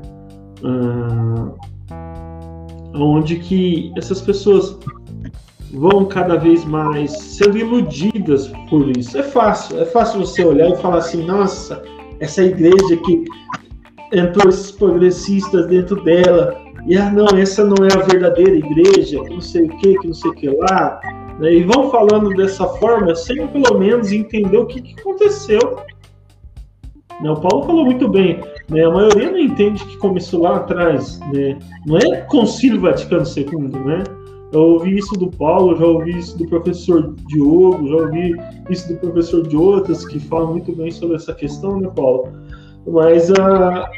Ah, 0.63 1.55
onde 2.95 3.37
que 3.37 3.91
essas 3.97 4.21
pessoas 4.21 4.79
vão 5.75 6.05
cada 6.05 6.37
vez 6.37 6.65
mais 6.65 7.11
sendo 7.13 7.59
iludidas 7.59 8.49
por 8.71 8.97
isso. 8.97 9.19
É 9.19 9.23
fácil, 9.23 9.81
é 9.81 9.85
fácil 9.85 10.21
você 10.21 10.45
olhar 10.45 10.71
e 10.71 10.77
falar 10.77 10.99
assim, 10.99 11.25
nossa, 11.25 11.83
essa 12.21 12.43
igreja 12.43 12.97
que 13.05 13.25
entrou 14.13 14.49
esses 14.49 14.71
progressistas 14.71 15.67
dentro 15.67 16.03
dela, 16.05 16.57
e 16.87 16.97
ah 16.97 17.11
não, 17.11 17.27
essa 17.37 17.65
não 17.65 17.85
é 17.85 17.93
a 17.93 18.05
verdadeira 18.05 18.57
igreja, 18.57 19.23
que 19.23 19.31
não 19.31 19.41
sei 19.41 19.65
o 19.65 19.77
que, 19.79 19.99
que 19.99 20.07
não 20.07 20.15
sei 20.15 20.31
o 20.31 20.35
que 20.35 20.49
lá, 20.49 21.01
né? 21.39 21.53
e 21.53 21.65
vão 21.65 21.91
falando 21.91 22.31
dessa 22.31 22.67
forma 22.67 23.15
sem 23.15 23.47
pelo 23.49 23.79
menos 23.79 24.13
entender 24.13 24.57
o 24.57 24.67
que, 24.67 24.81
que 24.81 25.01
aconteceu. 25.01 25.79
Né, 27.21 27.31
O 27.31 27.37
Paulo 27.37 27.65
falou 27.65 27.85
muito 27.85 28.09
bem, 28.09 28.41
né? 28.69 28.85
a 28.85 28.91
maioria 28.91 29.31
não 29.31 29.39
entende 29.39 29.85
que 29.85 29.97
começou 29.97 30.43
lá 30.43 30.57
atrás, 30.57 31.19
né? 31.33 31.59
não 31.87 31.97
é 31.97 32.21
Concílio 32.23 32.81
Vaticano 32.81 33.25
II, 33.25 33.69
né? 33.85 34.05
Eu 34.55 34.61
ouvi 34.61 34.97
isso 34.97 35.15
do 35.15 35.29
Paulo, 35.29 35.77
já 35.77 35.85
ouvi 35.85 36.17
isso 36.17 36.39
do 36.39 36.47
professor 36.47 37.15
Diogo, 37.27 37.89
já 37.89 37.97
ouvi 37.97 38.37
isso 38.71 38.89
do 38.89 38.99
professor 39.01 39.47
de 39.47 39.57
outras 39.57 40.07
que 40.07 40.21
falam 40.21 40.53
muito 40.53 40.75
bem 40.75 40.93
sobre 40.93 41.17
essa 41.17 41.35
questão, 41.35 41.81
né, 41.81 41.91
Paulo? 41.95 42.33
Mas 42.87 43.33
a, 43.33 43.91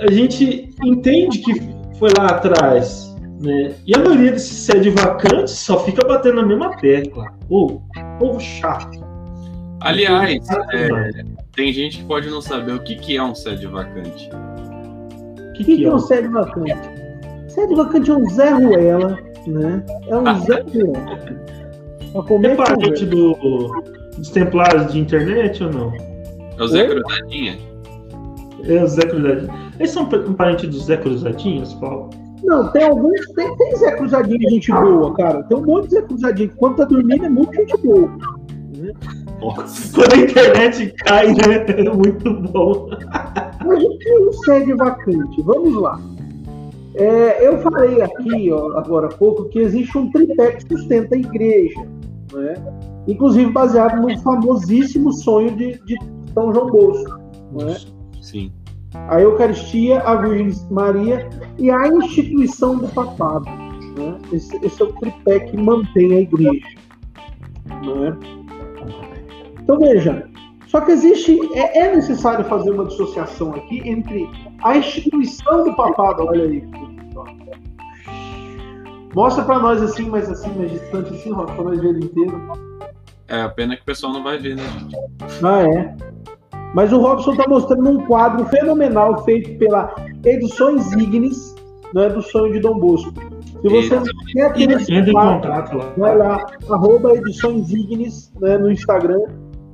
a 0.00 0.10
gente 0.12 0.68
entende 0.84 1.38
que 1.38 1.54
foi 1.98 2.10
lá 2.18 2.26
atrás, 2.26 3.16
né? 3.40 3.74
E 3.86 3.94
a 3.94 3.98
maioria 3.98 4.32
desses 4.32 4.56
sede 4.58 4.90
vacantes 4.90 5.54
só 5.54 5.78
fica 5.84 6.06
batendo 6.06 6.36
na 6.36 6.46
mesma 6.46 6.76
tecla. 6.76 7.32
Pô, 7.48 7.80
povo 8.18 8.38
chato. 8.40 9.02
Aliás, 9.80 10.46
é, 10.72 11.24
tem 11.54 11.72
gente 11.72 11.98
que 11.98 12.04
pode 12.04 12.28
não 12.28 12.40
saber 12.42 12.72
o 12.72 12.80
que, 12.80 12.96
que 12.96 13.16
é 13.16 13.22
um 13.22 13.34
sede 13.34 13.66
vacante. 13.66 14.28
O 14.28 15.52
que, 15.54 15.62
O 15.62 15.64
que, 15.64 15.64
que 15.64 15.76
que 15.76 15.84
é 15.84 15.88
é? 15.88 15.94
um 15.94 15.98
sede 15.98 16.28
vacante? 16.28 17.04
Sede 17.48 17.74
vacante 17.74 18.10
é 18.10 18.14
um 18.14 18.28
Zé 18.28 18.50
Ruela, 18.50 19.18
né? 19.50 19.84
É 20.08 20.16
um 20.16 20.24
comer 22.22 22.52
É 22.52 22.54
parente 22.54 23.04
do, 23.06 23.34
dos 24.16 24.30
templários 24.30 24.92
de 24.92 25.00
internet 25.00 25.64
ou 25.64 25.72
não? 25.72 25.92
É 26.58 26.62
o 26.62 26.68
Zé? 26.68 26.86
Cruzadinha? 26.86 27.58
É 28.64 28.82
o 28.82 28.86
Zé 28.86 29.02
Cruzadinho. 29.02 29.52
Eles 29.78 29.90
são 29.90 30.04
um 30.04 30.34
parente 30.34 30.66
dos 30.66 30.84
Zé 30.84 30.96
Cruzadinhos, 30.96 31.74
Paulo? 31.74 32.10
Não, 32.44 32.70
tem 32.72 32.84
alguns. 32.84 33.20
Tem, 33.34 33.56
tem 33.56 33.76
Zé 33.76 33.96
Cruzadinho 33.96 34.38
de 34.38 34.50
gente 34.50 34.70
boa, 34.70 35.14
cara. 35.14 35.42
Tem 35.44 35.56
um 35.56 35.64
monte 35.64 35.88
de 35.88 35.94
Zé 35.94 36.02
Cruzadinho 36.02 36.50
que 36.50 36.56
quando 36.56 36.76
tá 36.76 36.84
dormindo 36.84 37.24
é 37.24 37.28
muito 37.28 37.54
gente 37.54 37.76
boa. 37.78 38.10
Nossa. 39.40 39.92
Quando 39.94 40.12
a 40.12 40.16
internet 40.16 40.94
cai, 41.04 41.28
né? 41.28 41.64
É 41.68 41.90
muito 41.90 42.34
bom. 42.34 42.90
Mas 43.64 43.82
o 43.82 43.98
que 43.98 44.08
é 44.08 44.20
um 44.20 44.32
sede 44.32 44.74
vacante? 44.74 45.42
Vamos 45.42 45.74
lá. 45.74 45.98
É, 46.96 47.46
eu 47.46 47.58
falei 47.58 48.00
aqui, 48.00 48.52
ó, 48.52 48.78
agora 48.78 49.06
há 49.06 49.16
pouco, 49.16 49.48
que 49.48 49.58
existe 49.58 49.96
um 49.98 50.10
tripé 50.10 50.52
que 50.52 50.68
sustenta 50.68 51.16
a 51.16 51.18
igreja, 51.18 51.80
né? 52.32 52.54
inclusive 53.08 53.50
baseado 53.50 54.00
no 54.00 54.16
famosíssimo 54.20 55.12
sonho 55.12 55.56
de, 55.56 55.72
de 55.84 55.98
São 56.32 56.54
João 56.54 56.70
Bosco. 56.70 57.18
Né? 57.52 57.76
Sim. 58.20 58.52
A 59.08 59.20
Eucaristia, 59.20 60.00
a 60.02 60.14
Virgem 60.14 60.52
Maria 60.70 61.28
e 61.58 61.68
a 61.68 61.88
instituição 61.88 62.78
do 62.78 62.86
papado. 62.88 63.44
Né? 63.44 64.16
Esse, 64.32 64.56
esse 64.64 64.80
é 64.80 64.84
o 64.84 64.92
tripé 64.92 65.40
que 65.40 65.56
mantém 65.56 66.12
a 66.12 66.20
igreja. 66.20 66.68
Né? 67.84 68.16
Então 69.60 69.78
veja, 69.80 70.28
só 70.74 70.80
que 70.80 70.90
existe, 70.90 71.38
é, 71.54 71.82
é 71.82 71.94
necessário 71.94 72.44
fazer 72.46 72.72
uma 72.72 72.86
dissociação 72.86 73.54
aqui 73.54 73.80
entre 73.88 74.28
a 74.64 74.76
instituição 74.76 75.62
do 75.62 75.76
papado, 75.76 76.24
olha 76.24 76.46
aí. 76.46 76.64
Mostra 79.14 79.44
para 79.44 79.60
nós 79.60 79.80
assim, 79.80 80.10
mais 80.10 80.28
assim, 80.28 80.50
mais 80.58 80.72
distante 80.72 81.14
assim, 81.14 81.30
Rob, 81.30 81.52
para 81.52 81.62
nós 81.62 81.80
ver 81.80 81.90
ele 81.90 82.06
inteiro. 82.06 82.42
É 83.28 83.42
a 83.42 83.48
pena 83.48 83.76
que 83.76 83.82
o 83.82 83.84
pessoal 83.84 84.14
não 84.14 84.24
vai 84.24 84.36
ver, 84.36 84.56
né, 84.56 84.64
gente? 84.64 84.96
Ah, 85.44 85.62
é. 85.62 85.96
Mas 86.74 86.92
o 86.92 86.98
Robson 86.98 87.30
está 87.30 87.48
mostrando 87.48 87.88
um 87.88 88.04
quadro 88.06 88.44
fenomenal 88.46 89.24
feito 89.24 89.56
pela 89.60 89.94
Edições 90.24 90.90
Ignis, 90.90 91.54
né, 91.94 92.08
do 92.08 92.20
sonho 92.20 92.52
de 92.52 92.58
Dom 92.58 92.80
Bosco. 92.80 93.14
Se 93.62 93.68
você 93.68 94.02
quer 94.32 94.52
ter 94.52 94.70
esse 94.72 95.12
quadro, 95.12 95.92
vai 95.96 96.18
lá, 96.18 96.44
arroba 96.68 97.14
Edições 97.14 97.70
Ignis 97.70 98.32
né, 98.40 98.58
no 98.58 98.72
Instagram, 98.72 99.20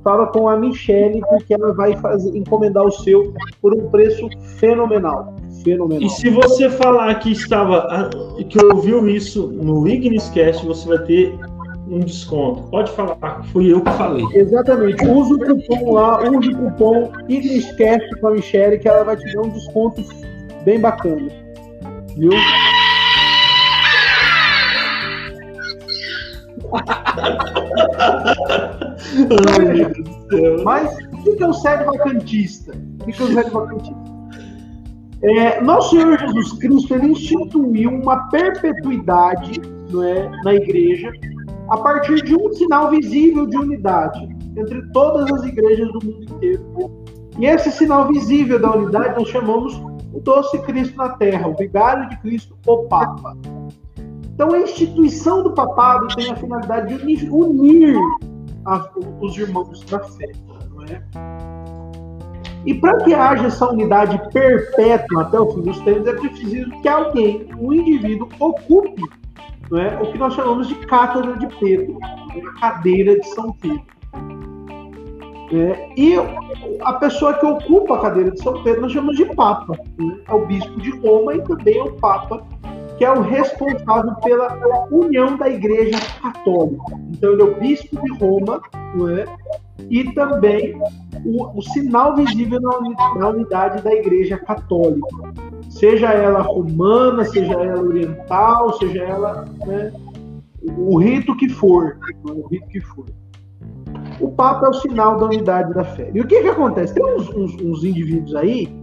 fala 0.03 0.27
com 0.27 0.47
a 0.47 0.57
Michelle, 0.57 1.21
porque 1.29 1.53
ela 1.53 1.73
vai 1.73 1.95
fazer, 1.97 2.35
encomendar 2.35 2.83
o 2.83 2.91
seu 2.91 3.33
por 3.61 3.73
um 3.73 3.89
preço 3.89 4.27
fenomenal. 4.57 5.35
Fenomenal. 5.63 6.03
E 6.03 6.09
se 6.09 6.29
você 6.29 6.69
falar 6.69 7.15
que 7.15 7.31
estava, 7.31 7.87
ah, 7.89 8.09
que 8.43 8.65
ouviu 8.65 9.07
isso 9.07 9.47
no 9.47 9.87
Igniscast, 9.87 10.65
você 10.65 10.87
vai 10.87 10.99
ter 10.99 11.39
um 11.91 11.99
desconto. 11.99 12.63
Pode 12.69 12.89
falar, 12.91 13.43
fui 13.51 13.71
eu 13.71 13.81
que 13.81 13.91
falei. 13.91 14.25
Exatamente. 14.33 15.05
Usa 15.05 15.35
o 15.35 15.39
cupom 15.39 15.91
lá, 15.91 16.21
use 16.29 16.49
o 16.49 16.57
cupom 16.57 17.11
IGNISCAST 17.27 18.19
com 18.21 18.27
a 18.27 18.31
Michelle, 18.31 18.79
que 18.79 18.87
ela 18.87 19.03
vai 19.03 19.17
te 19.17 19.33
dar 19.33 19.41
um 19.41 19.49
desconto 19.49 20.01
bem 20.63 20.79
bacana. 20.79 21.27
Viu? 22.17 22.31
Mas 30.63 30.97
o 31.25 31.35
que 31.35 31.43
é 31.43 31.47
o 31.47 31.53
sede 31.53 31.83
vacantista? 31.85 32.73
O 33.01 33.05
que 33.05 33.21
é 33.21 33.25
o 33.25 33.27
sede 33.27 33.49
vacantista? 33.49 34.11
É, 35.23 35.61
nosso 35.61 35.91
Senhor 35.91 36.17
Jesus 36.17 36.53
Cristo 36.53 36.95
ele 36.95 37.11
instituiu 37.11 37.91
uma 37.91 38.27
perpetuidade 38.29 39.61
não 39.91 40.01
é, 40.03 40.31
na 40.43 40.55
igreja 40.55 41.11
a 41.69 41.77
partir 41.77 42.23
de 42.23 42.35
um 42.35 42.51
sinal 42.53 42.89
visível 42.89 43.45
de 43.45 43.55
unidade 43.55 44.27
entre 44.57 44.81
todas 44.91 45.31
as 45.31 45.45
igrejas 45.45 45.87
do 45.93 46.05
mundo 46.05 46.23
inteiro. 46.23 47.03
E 47.39 47.45
esse 47.45 47.71
sinal 47.71 48.07
visível 48.07 48.59
da 48.59 48.75
unidade 48.75 49.17
nós 49.17 49.29
chamamos 49.29 49.73
o 50.13 50.19
doce 50.19 50.57
Cristo 50.63 50.97
na 50.97 51.09
terra, 51.09 51.47
o 51.47 51.55
vigário 51.55 52.09
de 52.09 52.17
Cristo, 52.19 52.57
o 52.67 52.83
Papa. 52.87 53.37
Então 54.41 54.55
a 54.55 54.59
instituição 54.59 55.43
do 55.43 55.51
papado 55.51 56.07
tem 56.15 56.31
a 56.31 56.35
finalidade 56.35 56.97
de 56.97 57.03
unir, 57.03 57.31
unir 57.31 57.95
a- 58.65 58.89
os 59.21 59.37
irmãos 59.37 59.81
da 59.81 59.99
fé. 59.99 60.31
Não 60.73 60.83
é? 60.85 60.99
E 62.65 62.73
para 62.73 62.97
que 63.03 63.13
haja 63.13 63.45
essa 63.45 63.69
unidade 63.69 64.19
perpétua 64.33 65.21
até 65.21 65.39
o 65.39 65.51
fim 65.51 65.61
dos 65.61 65.79
tempos, 65.81 66.07
é 66.07 66.13
preciso 66.13 66.71
que 66.81 66.87
alguém, 66.87 67.49
um 67.59 67.71
indivíduo, 67.71 68.27
ocupe 68.39 69.03
é, 69.73 70.01
o 70.01 70.11
que 70.11 70.17
nós 70.17 70.33
chamamos 70.33 70.67
de 70.67 70.75
cátedra 70.87 71.37
de 71.37 71.45
Pedro, 71.59 71.99
a 72.01 72.59
cadeira 72.59 73.19
de 73.19 73.27
São 73.27 73.53
Pedro. 73.53 73.83
É, 75.53 75.89
e 75.95 76.15
a 76.81 76.93
pessoa 76.93 77.35
que 77.35 77.45
ocupa 77.45 77.95
a 77.95 77.99
cadeira 77.99 78.31
de 78.31 78.41
São 78.41 78.63
Pedro 78.63 78.81
nós 78.81 78.91
chamamos 78.91 79.17
de 79.17 79.25
Papa. 79.35 79.77
né? 79.99 80.17
É 80.27 80.33
o 80.33 80.47
bispo 80.47 80.81
de 80.81 80.89
Roma 80.99 81.35
e 81.35 81.41
também 81.43 81.77
é 81.77 81.83
o 81.83 81.93
Papa 81.93 82.43
que 83.01 83.05
é 83.05 83.11
o 83.11 83.21
responsável 83.21 84.13
pela 84.23 84.87
união 84.91 85.35
da 85.35 85.49
Igreja 85.49 85.97
Católica. 86.21 86.83
Então, 87.09 87.31
ele 87.31 87.41
é 87.41 87.45
o 87.45 87.59
bispo 87.59 87.99
de 87.99 88.13
Roma, 88.19 88.61
não 88.93 89.09
é? 89.09 89.25
e 89.89 90.03
também 90.13 90.79
o, 91.25 91.57
o 91.57 91.63
sinal 91.63 92.15
visível 92.15 92.61
na, 92.61 93.29
unidade 93.29 93.81
da 93.81 93.91
Igreja 93.91 94.37
Católica, 94.37 95.33
seja 95.67 96.11
ela 96.11 96.41
romana, 96.41 97.25
seja 97.25 97.53
ela 97.53 97.81
oriental, 97.81 98.73
seja 98.73 99.01
ela 99.01 99.45
né, 99.65 99.91
o 100.77 100.99
rito 100.99 101.35
que 101.37 101.49
for, 101.49 101.97
o 102.23 102.47
rito 102.49 102.67
que 102.67 102.81
for. 102.81 103.05
O 104.19 104.29
Papa 104.29 104.67
é 104.67 104.69
o 104.69 104.73
sinal 104.73 105.17
da 105.17 105.25
unidade 105.25 105.73
da 105.73 105.83
fé. 105.83 106.11
E 106.13 106.21
o 106.21 106.27
que, 106.27 106.39
que 106.39 106.49
acontece? 106.49 106.93
Tem 106.93 107.03
uns, 107.03 107.27
uns, 107.29 107.55
uns 107.55 107.83
indivíduos 107.83 108.35
aí 108.35 108.80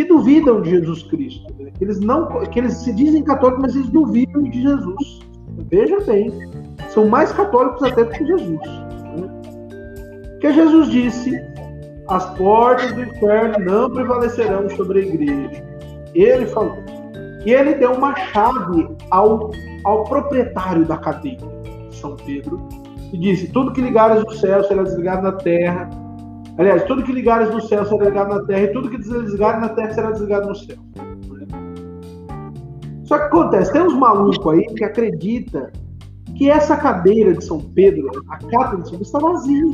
que 0.00 0.04
duvidam 0.04 0.62
de 0.62 0.70
Jesus 0.70 1.02
Cristo. 1.02 1.52
Né? 1.58 1.70
Que, 1.76 1.84
eles 1.84 2.00
não, 2.00 2.26
que 2.46 2.58
eles 2.58 2.74
se 2.78 2.92
dizem 2.92 3.22
católicos, 3.22 3.62
mas 3.62 3.76
eles 3.76 3.90
duvidam 3.90 4.42
de 4.44 4.62
Jesus. 4.62 5.20
Veja 5.70 6.00
bem, 6.00 6.32
são 6.88 7.06
mais 7.06 7.30
católicos 7.32 7.82
até 7.82 8.04
do 8.04 8.10
que 8.10 8.24
Jesus. 8.24 8.60
Né? 8.60 10.38
Que 10.40 10.52
Jesus 10.54 10.90
disse: 10.90 11.38
as 12.08 12.24
portas 12.36 12.92
do 12.92 13.02
inferno 13.02 13.58
não 13.62 13.90
prevalecerão 13.90 14.70
sobre 14.70 15.00
a 15.00 15.02
igreja. 15.02 15.62
Ele 16.14 16.46
falou. 16.46 16.78
E 17.44 17.52
ele 17.52 17.74
deu 17.74 17.92
uma 17.92 18.14
chave 18.16 18.88
ao, 19.10 19.50
ao 19.84 20.04
proprietário 20.04 20.86
da 20.86 20.96
cadeia, 20.96 21.38
São 21.90 22.16
Pedro, 22.16 22.58
e 23.12 23.18
disse: 23.18 23.48
Tudo 23.48 23.72
que 23.72 23.82
ligares 23.82 24.24
no 24.24 24.32
céu 24.32 24.64
será 24.64 24.82
desligado 24.82 25.22
na 25.22 25.32
terra. 25.32 25.90
Aliás, 26.58 26.84
tudo 26.84 27.02
que 27.02 27.12
ligares 27.12 27.50
no 27.50 27.60
céu 27.60 27.84
será 27.84 28.04
ligado 28.04 28.34
na 28.34 28.44
terra, 28.44 28.62
e 28.62 28.72
tudo 28.72 28.90
que 28.90 28.98
desligares 28.98 29.60
na 29.60 29.68
terra 29.70 29.94
será 29.94 30.10
desligado 30.10 30.48
no 30.48 30.54
céu. 30.54 30.76
Só 33.04 33.18
que 33.18 33.24
acontece, 33.24 33.72
tem 33.72 33.82
uns 33.82 33.94
malucos 33.94 34.54
aí 34.54 34.64
que 34.74 34.84
acreditam 34.84 35.68
que 36.36 36.48
essa 36.48 36.76
cadeira 36.76 37.34
de 37.34 37.44
São 37.44 37.58
Pedro, 37.60 38.10
a 38.28 38.38
cátedra 38.38 38.82
de 38.82 38.88
São 38.88 38.98
Pedro, 38.98 39.02
está 39.02 39.18
vazia. 39.18 39.64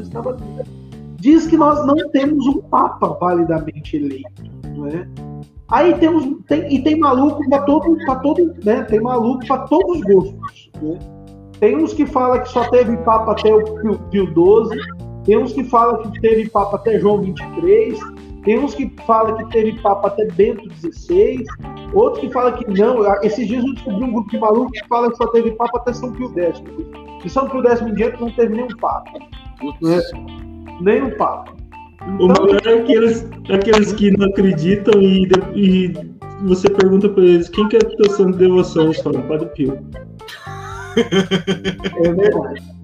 Está 0.00 0.20
vazia. 0.20 0.64
Diz 1.16 1.46
que 1.46 1.56
nós 1.56 1.84
não 1.86 1.96
temos 2.10 2.46
um 2.46 2.62
Papa 2.62 3.08
validamente 3.20 3.96
eleito. 3.96 4.42
Não 4.74 4.86
é? 4.86 5.06
Aí 5.70 5.94
temos. 5.98 6.24
Tem, 6.46 6.72
e 6.72 6.82
tem 6.82 6.98
maluco 6.98 7.46
para 7.50 7.62
todo, 7.62 7.96
todo. 8.22 8.54
Né? 8.64 8.82
Tem 8.84 9.00
maluco 9.00 9.46
para 9.46 9.58
todos 9.66 9.98
os 9.98 10.02
gostos. 10.02 10.70
Né? 10.80 10.98
Tem 11.60 11.76
uns 11.76 11.92
que 11.92 12.06
falam 12.06 12.40
que 12.40 12.48
só 12.48 12.68
teve 12.70 12.96
Papa 12.98 13.32
até 13.32 13.52
o 13.54 13.62
Pio, 13.62 13.98
Pio 14.10 14.26
XII, 14.26 14.80
tem 15.24 15.38
uns 15.38 15.52
que 15.52 15.64
falam 15.64 16.02
que 16.02 16.20
teve 16.20 16.48
Papa 16.48 16.76
até 16.76 16.98
João 16.98 17.20
23, 17.20 17.98
tem 18.44 18.58
uns 18.58 18.74
que 18.74 18.90
falam 19.06 19.36
que 19.36 19.50
teve 19.50 19.78
Papa 19.80 20.08
até 20.08 20.26
Bento 20.26 20.68
XVI, 20.74 21.44
outros 21.92 22.24
que 22.24 22.32
falam 22.32 22.52
que 22.54 22.66
não. 22.70 23.04
Esses 23.22 23.46
dias 23.46 23.64
eu 23.64 23.74
descobri 23.74 24.04
um 24.04 24.12
grupo 24.12 24.30
de 24.30 24.38
malucos 24.38 24.80
que 24.80 24.88
fala 24.88 25.10
que 25.10 25.16
só 25.16 25.26
teve 25.28 25.50
Papa 25.52 25.78
até 25.78 25.92
São 25.92 26.12
Pio 26.12 26.32
X. 26.36 26.62
De 27.22 27.28
São 27.28 27.48
Pio 27.48 27.66
X 27.68 27.82
em 27.82 27.94
diante 27.94 28.20
não 28.20 28.30
teve 28.30 28.54
nenhum 28.54 28.68
Papa. 28.80 29.10
Né? 29.82 30.00
Nenhum 30.80 31.10
Papa. 31.16 31.52
Então, 32.18 32.26
o 32.26 32.46
melhor 32.46 32.66
é 32.66 32.80
aqueles, 32.80 33.28
aqueles 33.52 33.92
que 33.92 34.10
não 34.16 34.26
acreditam 34.28 35.02
e, 35.02 35.28
e 35.54 35.92
você 36.44 36.70
pergunta 36.70 37.10
para 37.10 37.22
eles 37.22 37.50
quem 37.50 37.68
que 37.68 37.76
é 37.76 37.80
a 37.80 37.96
tua 37.96 38.08
santa 38.16 38.38
devoção, 38.38 38.84
eles 38.84 39.02
falam 39.02 39.22
Padre 39.22 39.48
Pio. 39.48 39.78
É 42.02 42.12
verdade. 42.12 42.79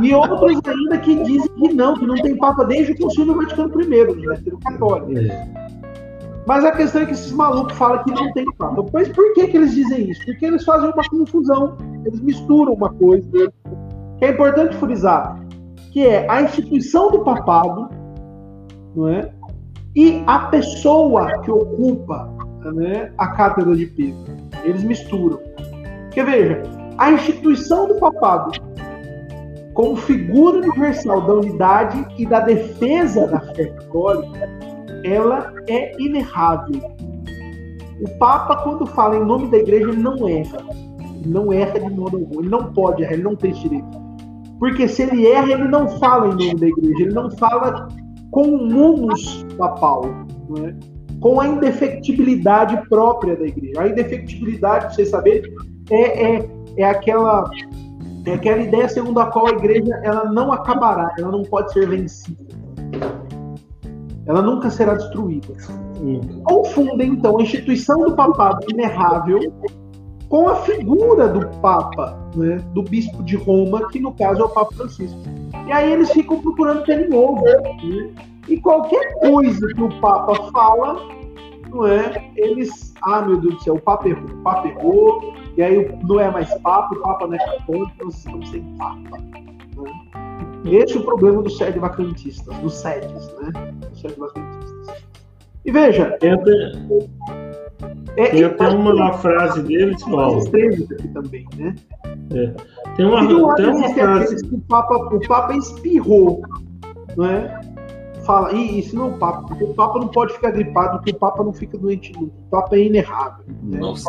E 0.00 0.14
outros 0.14 0.60
ainda 0.66 0.98
que 0.98 1.22
dizem 1.22 1.48
que 1.54 1.72
não, 1.72 1.94
que 1.94 2.06
não 2.06 2.14
tem 2.16 2.36
Papa 2.36 2.64
desde 2.64 2.92
o 2.92 2.98
Concílio 2.98 3.34
Vaticano 3.34 3.80
I, 3.80 4.26
né? 4.26 4.40
Ter 4.44 4.54
o 4.54 4.58
católico. 4.58 5.18
É. 5.18 5.70
Mas 6.46 6.64
a 6.64 6.72
questão 6.72 7.02
é 7.02 7.06
que 7.06 7.12
esses 7.12 7.32
malucos 7.32 7.76
falam 7.76 8.02
que 8.04 8.10
não 8.10 8.32
tem 8.32 8.44
Papa. 8.56 8.84
Mas 8.92 9.08
por 9.08 9.32
que, 9.34 9.48
que 9.48 9.56
eles 9.56 9.74
dizem 9.74 10.10
isso? 10.10 10.24
Porque 10.24 10.46
eles 10.46 10.64
fazem 10.64 10.90
uma 10.90 11.08
confusão, 11.08 11.76
eles 12.04 12.20
misturam 12.20 12.74
uma 12.74 12.92
coisa. 12.92 13.28
Que 14.18 14.24
é 14.26 14.30
importante 14.30 14.76
frisar, 14.76 15.40
que 15.92 16.06
é 16.06 16.30
a 16.30 16.42
instituição 16.42 17.10
do 17.10 17.20
papado, 17.20 17.88
não 18.94 19.08
é? 19.08 19.32
E 19.96 20.22
a 20.26 20.40
pessoa 20.46 21.38
que 21.40 21.50
ocupa 21.50 22.30
né, 22.68 23.12
a 23.16 23.28
cátedra 23.28 23.74
de 23.74 23.86
Pedro. 23.86 24.36
Eles 24.64 24.84
misturam. 24.84 25.40
Porque 26.04 26.22
veja, 26.22 26.62
a 26.98 27.12
instituição 27.12 27.88
do 27.88 27.94
papado 27.94 28.52
como 29.74 29.96
figura 29.96 30.58
universal 30.58 31.20
da 31.22 31.34
unidade 31.34 32.06
e 32.18 32.26
da 32.26 32.40
defesa 32.40 33.26
da 33.26 33.40
fé 33.54 33.66
católica, 33.66 34.48
ela 35.04 35.52
é 35.68 35.92
inerrável. 36.00 36.80
O 38.00 38.18
Papa, 38.18 38.56
quando 38.62 38.86
fala 38.86 39.16
em 39.16 39.24
nome 39.24 39.48
da 39.48 39.58
igreja, 39.58 39.88
ele 39.88 40.02
não 40.02 40.28
erra. 40.28 40.58
Ele 41.20 41.28
não 41.28 41.52
erra 41.52 41.78
de 41.78 41.90
modo 41.90 42.16
algum. 42.16 42.40
Ele 42.40 42.48
não 42.48 42.72
pode 42.72 43.02
errar, 43.02 43.12
ele 43.12 43.22
não 43.22 43.36
tem 43.36 43.52
direito. 43.52 44.00
Porque 44.58 44.88
se 44.88 45.02
ele 45.02 45.26
erra, 45.26 45.52
ele 45.52 45.68
não 45.68 45.88
fala 45.98 46.28
em 46.28 46.30
nome 46.30 46.60
da 46.60 46.66
igreja, 46.66 47.02
ele 47.02 47.14
não 47.14 47.30
fala 47.30 47.88
com 48.30 48.42
o 48.42 48.66
munus 48.66 49.44
papal, 49.56 50.04
é? 50.64 50.74
com 51.20 51.40
a 51.40 51.46
indefectibilidade 51.46 52.80
própria 52.88 53.36
da 53.36 53.46
igreja. 53.46 53.80
A 53.80 53.88
indefectibilidade, 53.88 54.94
vocês 54.94 55.10
saberem, 55.10 55.50
é, 55.90 56.36
é, 56.36 56.50
é 56.76 56.84
aquela 56.84 57.50
é 58.26 58.34
aquela 58.34 58.60
ideia 58.60 58.88
segundo 58.88 59.20
a 59.20 59.26
qual 59.26 59.46
a 59.46 59.50
igreja 59.50 59.94
ela 60.02 60.24
não 60.26 60.52
acabará, 60.52 61.14
ela 61.18 61.30
não 61.30 61.42
pode 61.42 61.72
ser 61.72 61.88
vencida. 61.88 62.44
Ela 64.26 64.42
nunca 64.42 64.70
será 64.70 64.94
destruída. 64.94 65.54
Confundem, 66.44 67.10
então, 67.10 67.38
a 67.38 67.42
instituição 67.42 67.98
do 68.00 68.14
papado 68.14 68.66
inerrável 68.70 69.40
com 70.28 70.48
a 70.48 70.56
figura 70.56 71.28
do 71.28 71.46
Papa, 71.60 72.16
né, 72.36 72.56
do 72.72 72.82
bispo 72.82 73.22
de 73.24 73.36
Roma, 73.36 73.88
que 73.88 73.98
no 73.98 74.14
caso 74.14 74.42
é 74.42 74.44
o 74.44 74.48
Papa 74.48 74.72
Francisco. 74.76 75.18
E 75.66 75.72
aí 75.72 75.92
eles 75.92 76.10
ficam 76.12 76.40
procurando 76.40 76.84
pelo 76.84 77.10
novo. 77.10 77.44
Né? 77.44 78.14
E 78.48 78.60
qualquer 78.60 79.18
coisa 79.18 79.66
que 79.74 79.82
o 79.82 80.00
Papa 80.00 80.34
fala, 80.52 81.00
não 81.68 81.86
é? 81.86 82.30
Eles, 82.36 82.94
ah, 83.02 83.22
meu 83.22 83.38
Deus 83.38 83.54
do 83.54 83.62
céu, 83.62 83.74
o 83.74 83.80
Papa 83.80 84.08
errou, 84.08 84.30
o 84.30 84.42
Papa 84.42 84.68
errou, 84.68 85.34
e 85.56 85.62
aí 85.62 85.98
não 86.02 86.20
é 86.20 86.30
mais 86.30 86.52
Papa, 86.60 86.94
o 86.94 87.02
Papa 87.02 87.26
não 87.26 87.34
é 87.34 87.38
católico, 87.38 87.92
então 87.94 88.06
nós 88.06 88.16
estamos 88.16 88.48
sem 88.50 88.62
Papa. 88.76 89.18
Né? 89.76 90.10
Esse 90.64 90.96
é 90.96 91.00
o 91.00 91.04
problema 91.04 91.42
dos 91.42 91.56
sede 91.56 91.78
vacantistas, 91.78 92.56
dos 92.58 92.74
sedes, 92.74 93.34
né? 93.38 93.72
Dos 93.90 94.00
sede 94.00 94.18
vacantistas. 94.18 95.04
E 95.64 95.72
veja. 95.72 96.16
Tem 96.20 96.32
até, 96.32 96.52
é, 98.16 98.26
tem 98.28 98.44
até 98.44 98.68
uma 98.68 99.12
frase 99.14 99.62
deles, 99.62 100.02
Paulo. 100.04 100.40
aqui 100.40 101.08
também, 101.08 101.46
né? 101.56 101.74
É. 102.34 102.54
Tem 102.96 103.06
uma, 103.06 103.56
tem 103.56 103.66
uma 103.66 103.88
frase. 103.88 104.48
Que 104.48 104.54
o 104.54 104.60
Papa, 104.60 104.94
o 104.96 105.20
Papa 105.26 105.56
espirrou, 105.56 106.42
né? 107.16 107.60
Fala, 108.20 108.52
e 108.52 108.80
isso 108.80 108.96
não 108.96 109.06
é 109.06 109.08
o 109.10 109.18
Papa, 109.18 109.42
porque 109.48 109.64
o 109.64 109.74
Papa 109.74 109.98
não 109.98 110.08
pode 110.08 110.32
ficar 110.34 110.50
gripado, 110.50 110.98
porque 110.98 111.10
o 111.10 111.18
Papa 111.18 111.44
não 111.44 111.52
fica 111.52 111.76
doente 111.78 112.12
nunca. 112.12 112.32
O 112.34 112.50
Papa 112.50 112.76
é 112.76 112.84
inerrável. 112.84 113.44
Né? 113.62 113.78
Nossa. 113.78 114.08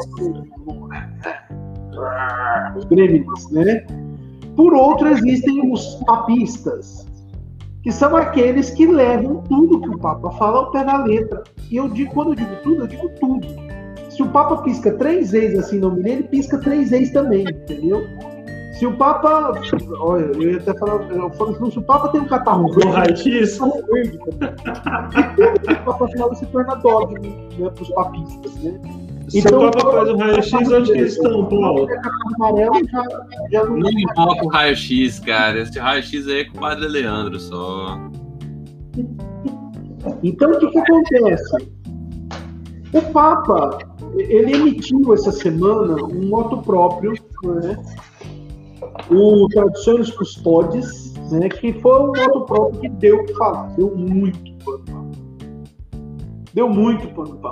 Os 2.76 2.86
gremlins, 2.86 3.51
né? 3.51 3.86
Por 4.55 4.74
outro, 4.74 5.07
existem 5.07 5.72
os 5.72 5.95
papistas, 6.05 7.05
que 7.84 7.91
são 7.91 8.16
aqueles 8.16 8.70
que 8.72 8.86
levam 8.86 9.41
tudo 9.43 9.82
que 9.82 9.89
o 9.89 9.97
Papa 9.97 10.32
fala 10.32 10.59
ao 10.59 10.72
pé 10.72 10.84
da 10.84 11.03
letra. 11.03 11.43
E 11.70 11.78
eu 11.78 11.89
digo, 11.89 12.14
quando 12.14 12.30
eu 12.30 12.36
digo 12.36 12.55
tudo, 12.64 12.82
eu 12.82 12.88
digo 12.88 13.09
tudo. 13.20 13.47
Se 14.09 14.22
o 14.22 14.30
Papa 14.30 14.57
pisca 14.57 14.91
três 14.93 15.32
vezes 15.32 15.57
assim 15.57 15.80
não 15.80 15.95
me 15.95 16.09
ele 16.09 16.24
pisca 16.24 16.57
três 16.57 16.89
vezes 16.89 17.12
também, 17.14 17.43
entendeu? 17.43 18.05
Se 18.82 18.88
o 18.88 18.98
Papa. 18.98 19.54
Olha, 20.00 20.24
eu 20.24 20.42
ia 20.42 20.58
até 20.58 20.74
falar. 20.74 21.08
Eu 21.12 21.30
falo 21.34 21.52
assim, 21.52 21.70
se 21.70 21.78
o 21.78 21.84
Papa 21.84 22.08
tem 22.08 22.22
um 22.22 22.26
catarro 22.26 22.68
verde. 22.74 22.88
Um 22.88 22.92
raio-x. 22.92 23.60
o 23.62 23.70
Papa 25.86 26.08
final 26.08 26.34
se 26.34 26.48
torna 26.48 26.74
dogma 26.78 27.20
né, 27.20 27.70
para 27.70 27.84
os 27.84 27.90
papistas, 27.92 28.56
né? 28.56 28.82
Se 29.28 29.38
então, 29.38 29.68
o 29.68 29.72
Papa 29.72 29.92
faz 29.92 30.10
o 30.10 30.18
raio-x, 30.18 30.72
onde 30.72 30.92
que 30.94 30.98
eles 30.98 31.14
estão, 31.14 31.46
Paulo? 31.46 31.88
Amarelo 32.38 32.74
já, 32.92 33.04
já 33.52 33.64
não. 33.66 33.78
Não 33.78 33.92
importa 33.92 34.46
o 34.46 34.48
raio-x, 34.48 35.20
cara. 35.20 35.60
Esse 35.60 35.78
raio-x 35.78 36.28
aí 36.28 36.40
é 36.40 36.46
com 36.46 36.58
o 36.58 36.62
Padre 36.62 36.88
Leandro 36.88 37.40
só. 37.40 38.00
Então, 40.24 40.50
o 40.50 40.58
que, 40.58 40.68
que 40.72 40.80
acontece? 40.80 41.70
O 42.94 43.02
Papa, 43.14 43.78
ele 44.18 44.56
emitiu 44.56 45.14
essa 45.14 45.32
semana 45.32 46.04
um 46.04 46.30
moto 46.30 46.58
próprio, 46.64 47.14
né? 47.44 47.78
O 49.10 49.48
Tradições 49.50 50.12
Custodes, 50.12 51.14
né, 51.32 51.50
que 51.50 51.74
foi 51.74 52.00
um 52.00 52.08
modo 52.08 52.46
próprio 52.46 52.82
que 52.82 52.89
deu 52.89 53.18
o 53.18 53.26
que 53.26 53.34
falar, 53.34 53.68
deu 53.76 53.96
muito 53.96 54.52
pano 54.64 55.12
Deu 56.54 56.70
muito 56.70 57.08
pano 57.10 57.38
para 57.38 57.52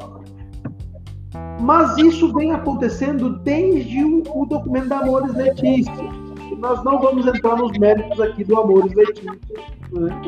Mas 1.62 1.98
isso 1.98 2.34
vem 2.34 2.52
acontecendo 2.52 3.40
desde 3.40 4.04
o, 4.04 4.24
o 4.36 4.46
documento 4.46 4.90
da 4.90 5.00
Amores 5.00 5.34
Letícia. 5.36 5.94
Nós 6.58 6.84
não 6.84 7.00
vamos 7.00 7.26
entrar 7.26 7.56
nos 7.56 7.78
méritos 7.78 8.20
aqui 8.20 8.44
do 8.44 8.60
Amores 8.60 8.94
Letícia. 8.94 9.32
Né? 9.94 10.22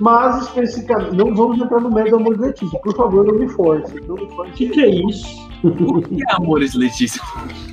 Mas 0.00 0.42
especificamente, 0.42 1.16
não 1.16 1.34
vamos 1.34 1.60
entrar 1.60 1.80
no 1.80 1.90
mérito 1.90 2.16
do 2.16 2.22
amor 2.22 2.36
de 2.36 2.42
Letícia. 2.42 2.78
Por 2.80 2.94
favor, 2.94 3.24
não 3.24 3.34
me 3.34 3.48
force. 3.48 3.94
Não 4.06 4.14
me 4.14 4.28
force. 4.30 4.52
O 4.52 4.54
que, 4.54 4.68
que 4.68 4.80
é 4.80 4.88
isso? 4.88 5.46
O 5.64 6.02
que 6.02 6.22
é 6.22 6.36
Amores 6.36 6.74
Letícia? 6.74 7.20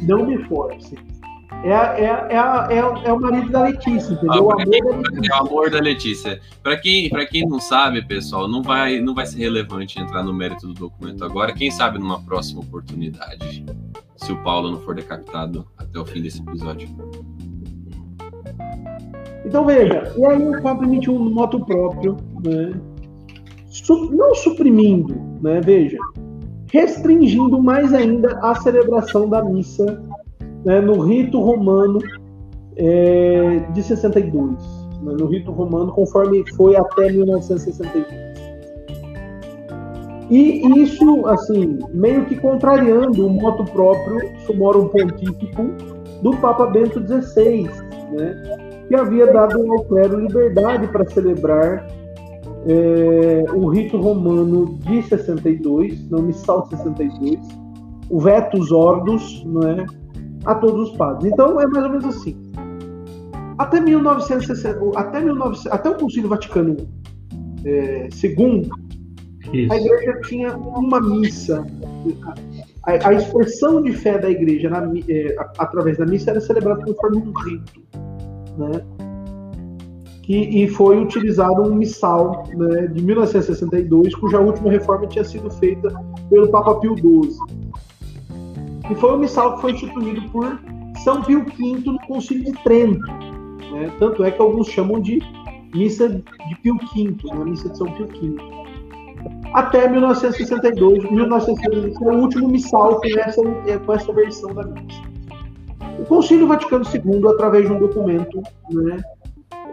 Não 0.02 0.26
me 0.26 0.38
force. 0.46 0.98
É, 1.64 1.70
é, 1.70 2.06
é, 2.30 2.76
é, 2.76 3.08
é 3.08 3.14
o 3.14 3.20
marido 3.22 3.50
da 3.50 3.64
Letícia, 3.64 4.14
entendeu? 4.14 4.34
Ah, 4.34 4.42
o 4.42 4.52
amor 4.52 4.60
da 4.60 5.00
Letícia. 5.00 5.32
É 5.32 5.36
o 5.36 5.48
amor 5.48 5.72
da 5.72 5.80
Letícia. 5.80 6.42
Pra 6.62 6.78
quem, 6.78 7.10
pra 7.10 7.26
quem 7.26 7.48
não 7.48 7.60
sabe, 7.60 8.06
pessoal, 8.06 8.50
não 8.50 8.62
vai, 8.62 9.00
não 9.00 9.16
vai 9.16 9.26
ser 9.26 9.40
relevante 9.40 9.98
entrar 9.98 10.24
no 10.24 10.34
mérito 10.34 10.68
do 10.68 10.74
documento 10.74 11.24
agora. 11.24 11.54
Quem 11.54 11.72
sabe 11.72 11.98
numa 11.98 12.22
próxima 12.22 12.60
oportunidade, 12.60 13.66
se 14.18 14.32
o 14.34 14.44
Paulo 14.44 14.72
não 14.72 14.82
for 14.82 14.94
decapitado 14.94 15.66
até 15.78 15.98
o 15.98 16.06
fim 16.06 16.22
desse 16.22 16.42
episódio. 16.42 16.90
Então 19.46 19.66
veja, 19.66 20.14
e 20.18 20.26
aí 20.26 20.46
o 20.46 20.62
Papa 20.62 20.84
emitiu 20.84 21.16
um 21.16 21.30
moto 21.32 21.64
próprio, 21.66 22.18
né? 22.44 22.74
Não 24.12 24.36
suprimindo, 24.36 25.16
né? 25.42 25.62
Veja, 25.62 25.98
restringindo 26.72 27.62
mais 27.62 27.94
ainda 27.94 28.38
a 28.40 28.54
celebração 28.56 29.30
da 29.30 29.44
missa 29.44 30.04
né, 30.66 30.82
no 30.82 31.00
rito 31.02 31.40
romano 31.40 32.00
é, 32.76 33.60
de 33.74 33.84
62, 33.84 34.52
né, 35.02 35.14
no 35.20 35.28
rito 35.28 35.52
romano 35.52 35.92
conforme 35.92 36.44
foi 36.56 36.76
até 36.76 37.12
1962. 37.12 38.34
E 40.30 40.82
isso, 40.82 41.28
assim, 41.28 41.78
meio 41.94 42.26
que 42.26 42.36
contrariando 42.36 43.28
o 43.28 43.30
moto 43.30 43.66
próprio 43.66 44.32
Sumorum 44.46 44.88
Pontífico 44.88 45.70
do 46.22 46.32
Papa 46.38 46.66
Bento 46.68 47.00
XVI, 47.06 47.70
né? 48.12 48.84
que 48.88 48.96
havia 48.96 49.32
dado 49.32 49.72
ao 49.72 49.84
clero 49.86 50.20
liberdade 50.20 50.88
para 50.88 51.08
celebrar 51.10 51.86
é, 52.66 53.46
o 53.54 53.68
rito 53.68 54.00
romano 54.00 54.78
de 54.80 55.04
62, 55.04 56.10
não 56.10 56.22
missal 56.22 56.66
62, 56.68 57.40
o 58.10 58.20
vetus 58.20 58.72
ordus, 58.72 59.44
não 59.46 59.68
é, 59.68 59.86
a 60.46 60.56
todos 60.56 60.90
os 60.90 60.98
padres. 60.98 61.32
Então 61.32 61.60
é 61.60 61.68
mais 61.68 61.86
ou 61.86 61.92
menos 61.92 62.06
assim. 62.06 62.38
Até 63.58 63.80
1960, 63.80 65.00
até 65.00 65.22
1900, 65.22 65.68
até 65.68 65.90
o 65.90 65.96
Concílio 65.96 66.30
Vaticano 66.30 66.76
é, 67.66 68.10
II, 68.24 68.70
a 69.54 69.56
Isso. 69.56 69.74
igreja 69.76 70.20
tinha 70.26 70.58
uma 70.58 71.00
missa. 71.00 71.66
A, 72.86 73.10
a 73.10 73.14
expressão 73.14 73.82
de 73.82 73.94
fé 73.94 74.18
da 74.18 74.30
igreja 74.30 74.70
na 74.70 74.80
a- 74.80 75.52
através 75.60 75.98
da 75.98 76.06
missa 76.06 76.32
era 76.32 76.42
celebrada 76.42 76.84
conforme 76.84 77.18
um 77.18 77.32
rito. 77.44 77.82
Né? 78.58 78.82
Que, 80.24 80.38
e 80.38 80.68
foi 80.70 81.00
utilizado 81.02 81.62
um 81.62 81.76
missal 81.76 82.44
né, 82.56 82.88
de 82.88 83.04
1962, 83.04 84.16
cuja 84.16 84.40
última 84.40 84.72
reforma 84.72 85.06
tinha 85.08 85.24
sido 85.24 85.50
feita 85.52 85.90
pelo 86.30 86.48
Papa 86.50 86.76
Pio 86.80 86.96
XII. 86.98 87.63
E 88.90 88.96
foi 88.96 89.14
um 89.14 89.18
missal 89.18 89.56
que 89.56 89.62
foi 89.62 89.72
instituído 89.72 90.22
por 90.30 90.60
São 91.04 91.22
Pio 91.22 91.46
V 91.46 91.82
no 91.86 92.00
Concílio 92.08 92.46
de 92.46 92.64
Trento. 92.64 93.12
né? 93.72 93.92
Tanto 94.00 94.24
é 94.24 94.32
que 94.32 94.42
alguns 94.42 94.68
chamam 94.68 95.00
de 95.00 95.22
missa 95.74 96.10
de 96.10 96.56
Pio 96.62 96.78
V, 96.78 97.16
né? 97.34 97.46
missa 97.46 97.70
de 97.70 97.78
São 97.78 97.88
Pio 97.94 98.08
V 98.08 98.64
até 99.54 99.88
1962, 99.88 101.12
1962 101.12 101.98
foi 101.98 102.16
o 102.16 102.20
último 102.20 102.48
missal 102.48 103.00
com 103.00 103.20
essa, 103.20 103.42
com 103.86 103.94
essa 103.94 104.14
versão 104.14 104.54
da 104.54 104.64
missa. 104.64 105.02
O 106.00 106.06
Concílio 106.06 106.48
Vaticano 106.48 106.84
II, 106.84 107.28
através 107.30 107.68
de 107.68 107.72
um 107.72 107.80
documento, 107.80 108.42
né, 108.72 109.02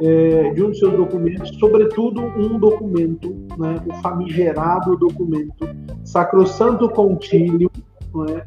é, 0.03 0.51
de 0.51 0.63
um 0.63 0.71
de 0.71 0.79
seus 0.79 0.93
documentos, 0.93 1.57
sobretudo 1.59 2.21
um 2.21 2.59
documento, 2.59 3.35
né, 3.59 3.83
o 3.87 3.95
famigerado 4.03 4.97
documento 4.97 5.67
Sacrosanto 6.05 6.89
Concílio, 6.91 7.71
não 8.15 8.25
é, 8.27 8.45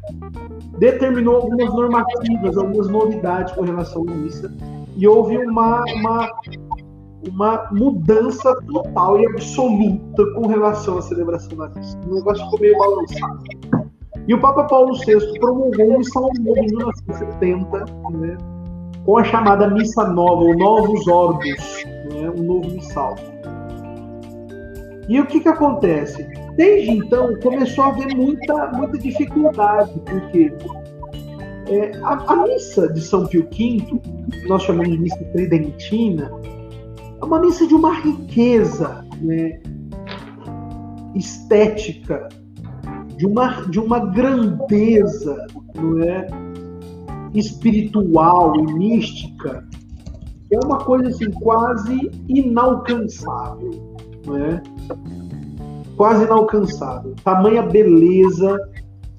determinou 0.78 1.36
algumas 1.36 1.72
normativas, 1.72 2.56
algumas 2.56 2.88
novidades 2.88 3.54
com 3.54 3.62
relação 3.62 4.02
à 4.02 4.10
missa, 4.10 4.52
e 4.96 5.06
houve 5.08 5.36
uma, 5.38 5.82
uma 5.94 6.30
uma 7.28 7.68
mudança 7.72 8.54
total 8.66 9.20
e 9.20 9.26
absoluta 9.26 10.24
com 10.34 10.46
relação 10.46 10.98
à 10.98 11.02
celebração 11.02 11.56
da 11.56 11.68
missa. 11.68 11.98
O 12.06 12.14
negócio 12.14 12.44
ficou 12.44 12.60
meio 12.60 12.78
balançado. 12.78 13.42
E 14.26 14.34
o 14.34 14.40
Papa 14.40 14.64
Paulo 14.64 14.94
VI 14.94 15.38
promulgou 15.38 15.98
um 15.98 16.02
novo 16.14 16.58
em 16.58 16.66
1970, 16.66 17.78
né, 18.10 18.38
com 19.04 19.18
a 19.18 19.24
chamada 19.24 19.68
Missa 19.68 20.04
Nova, 20.08 20.44
ou 20.44 20.56
Novos 20.56 21.06
Ordos, 21.06 21.84
né, 22.10 22.30
um 22.30 22.42
novo 22.42 22.70
missal. 22.70 23.16
E 25.08 25.20
o 25.20 25.26
que, 25.26 25.40
que 25.40 25.48
acontece? 25.48 26.26
Desde 26.56 26.90
então 26.90 27.34
começou 27.40 27.84
a 27.84 27.88
haver 27.88 28.14
muita, 28.14 28.70
muita 28.72 28.98
dificuldade, 28.98 29.92
porque 30.06 30.52
é, 31.68 31.96
a, 32.02 32.32
a 32.32 32.36
missa 32.44 32.92
de 32.92 33.00
São 33.00 33.26
Pio 33.26 33.48
V, 33.50 34.00
nós 34.46 34.62
chamamos 34.62 34.90
de 34.90 34.98
missa 34.98 35.24
tridentina, 35.32 36.30
é 37.20 37.24
uma 37.24 37.40
missa 37.40 37.66
de 37.66 37.74
uma 37.74 37.94
riqueza 38.00 39.04
né, 39.20 39.60
estética, 41.14 42.28
de 43.16 43.26
uma, 43.26 43.62
de 43.62 43.80
uma 43.80 44.00
grandeza 44.12 45.46
não 45.74 46.02
é, 46.02 46.26
espiritual 47.34 48.54
e 48.56 48.74
mística, 48.74 49.66
é 50.50 50.58
uma 50.64 50.78
coisa 50.78 51.08
assim, 51.08 51.30
quase 51.32 52.10
inalcançável. 52.28 53.70
Não 54.26 54.36
é? 54.36 54.62
Quase 55.96 56.24
inalcançável. 56.24 57.14
Tamanha 57.22 57.62
beleza 57.62 58.58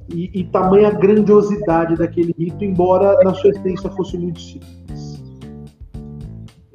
e, 0.09 0.29
e 0.33 0.43
tamanha 0.45 0.91
grandiosidade 0.91 1.95
daquele 1.95 2.33
rito, 2.37 2.63
embora 2.63 3.17
na 3.23 3.33
sua 3.33 3.49
essência 3.49 3.89
fosse 3.91 4.17
muito 4.17 4.39
simples. 4.39 5.23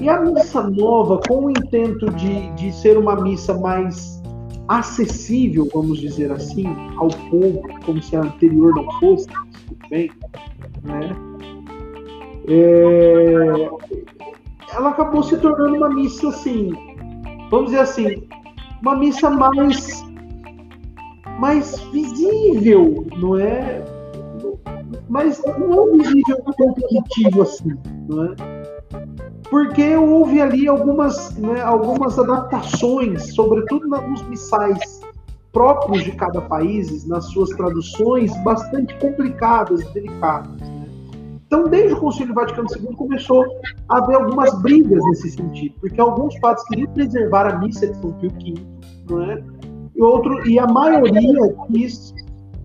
E 0.01 0.09
a 0.09 0.19
missa 0.21 0.63
nova, 0.63 1.21
com 1.29 1.45
o 1.45 1.51
intento 1.51 2.11
de, 2.13 2.51
de 2.53 2.73
ser 2.73 2.97
uma 2.97 3.17
missa 3.17 3.53
mais 3.59 4.21
acessível, 4.67 5.69
vamos 5.75 6.01
dizer 6.01 6.33
assim, 6.33 6.65
ao 6.97 7.09
povo, 7.29 7.63
como 7.85 8.03
se 8.03 8.17
a 8.17 8.21
anterior 8.21 8.75
não 8.75 8.91
fosse, 8.99 9.27
tudo 9.27 9.89
bem, 9.91 10.11
né? 10.85 11.11
É, 12.49 13.69
ela 14.73 14.91
acabou 14.91 15.23
se 15.23 15.37
tornando 15.37 15.77
uma 15.77 15.91
missa 15.91 16.29
assim, 16.29 16.73
vamos 17.51 17.67
dizer 17.67 17.81
assim, 17.81 18.29
uma 18.83 18.97
missa 18.97 19.31
mais 19.31 20.05
mais 21.39 21.79
visível, 21.93 23.07
não 23.17 23.39
é? 23.39 23.83
Mas 25.09 25.43
não 25.59 25.93
visível 25.93 26.37
tão 26.57 26.75
positivo 26.75 27.43
assim, 27.43 27.77
não 28.09 28.25
é? 28.25 28.61
porque 29.51 29.97
houve 29.97 30.41
ali 30.41 30.69
algumas, 30.69 31.37
né, 31.37 31.61
algumas 31.61 32.19
adaptações, 32.19 33.35
sobretudo 33.35 33.89
nos 33.89 34.23
missais 34.29 35.01
próprios 35.53 36.05
de 36.05 36.13
cada 36.13 36.41
país, 36.43 37.05
nas 37.09 37.25
suas 37.27 37.51
traduções, 37.51 38.33
bastante 38.45 38.97
complicadas 39.01 39.81
e 39.81 39.93
delicadas. 39.93 40.70
Então, 41.51 41.65
desde 41.65 41.95
o 41.95 41.97
Concílio 41.99 42.33
Vaticano 42.33 42.69
II 42.73 42.95
começou 42.95 43.45
a 43.89 43.99
haver 43.99 44.15
algumas 44.15 44.57
brigas 44.63 45.03
nesse 45.07 45.33
sentido, 45.33 45.75
porque 45.81 46.01
alguns 46.01 46.39
padres 46.39 46.65
queriam 46.69 46.87
preservar 46.93 47.53
a 47.53 47.59
missa 47.59 47.89
de 47.89 47.97
São 47.97 48.13
Pio 48.13 48.31
V, 48.31 48.55
não 49.11 49.23
é? 49.33 49.43
e, 49.97 50.01
outro, 50.01 50.49
e 50.49 50.61
a 50.61 50.67
maioria 50.69 51.57
quis 51.67 52.15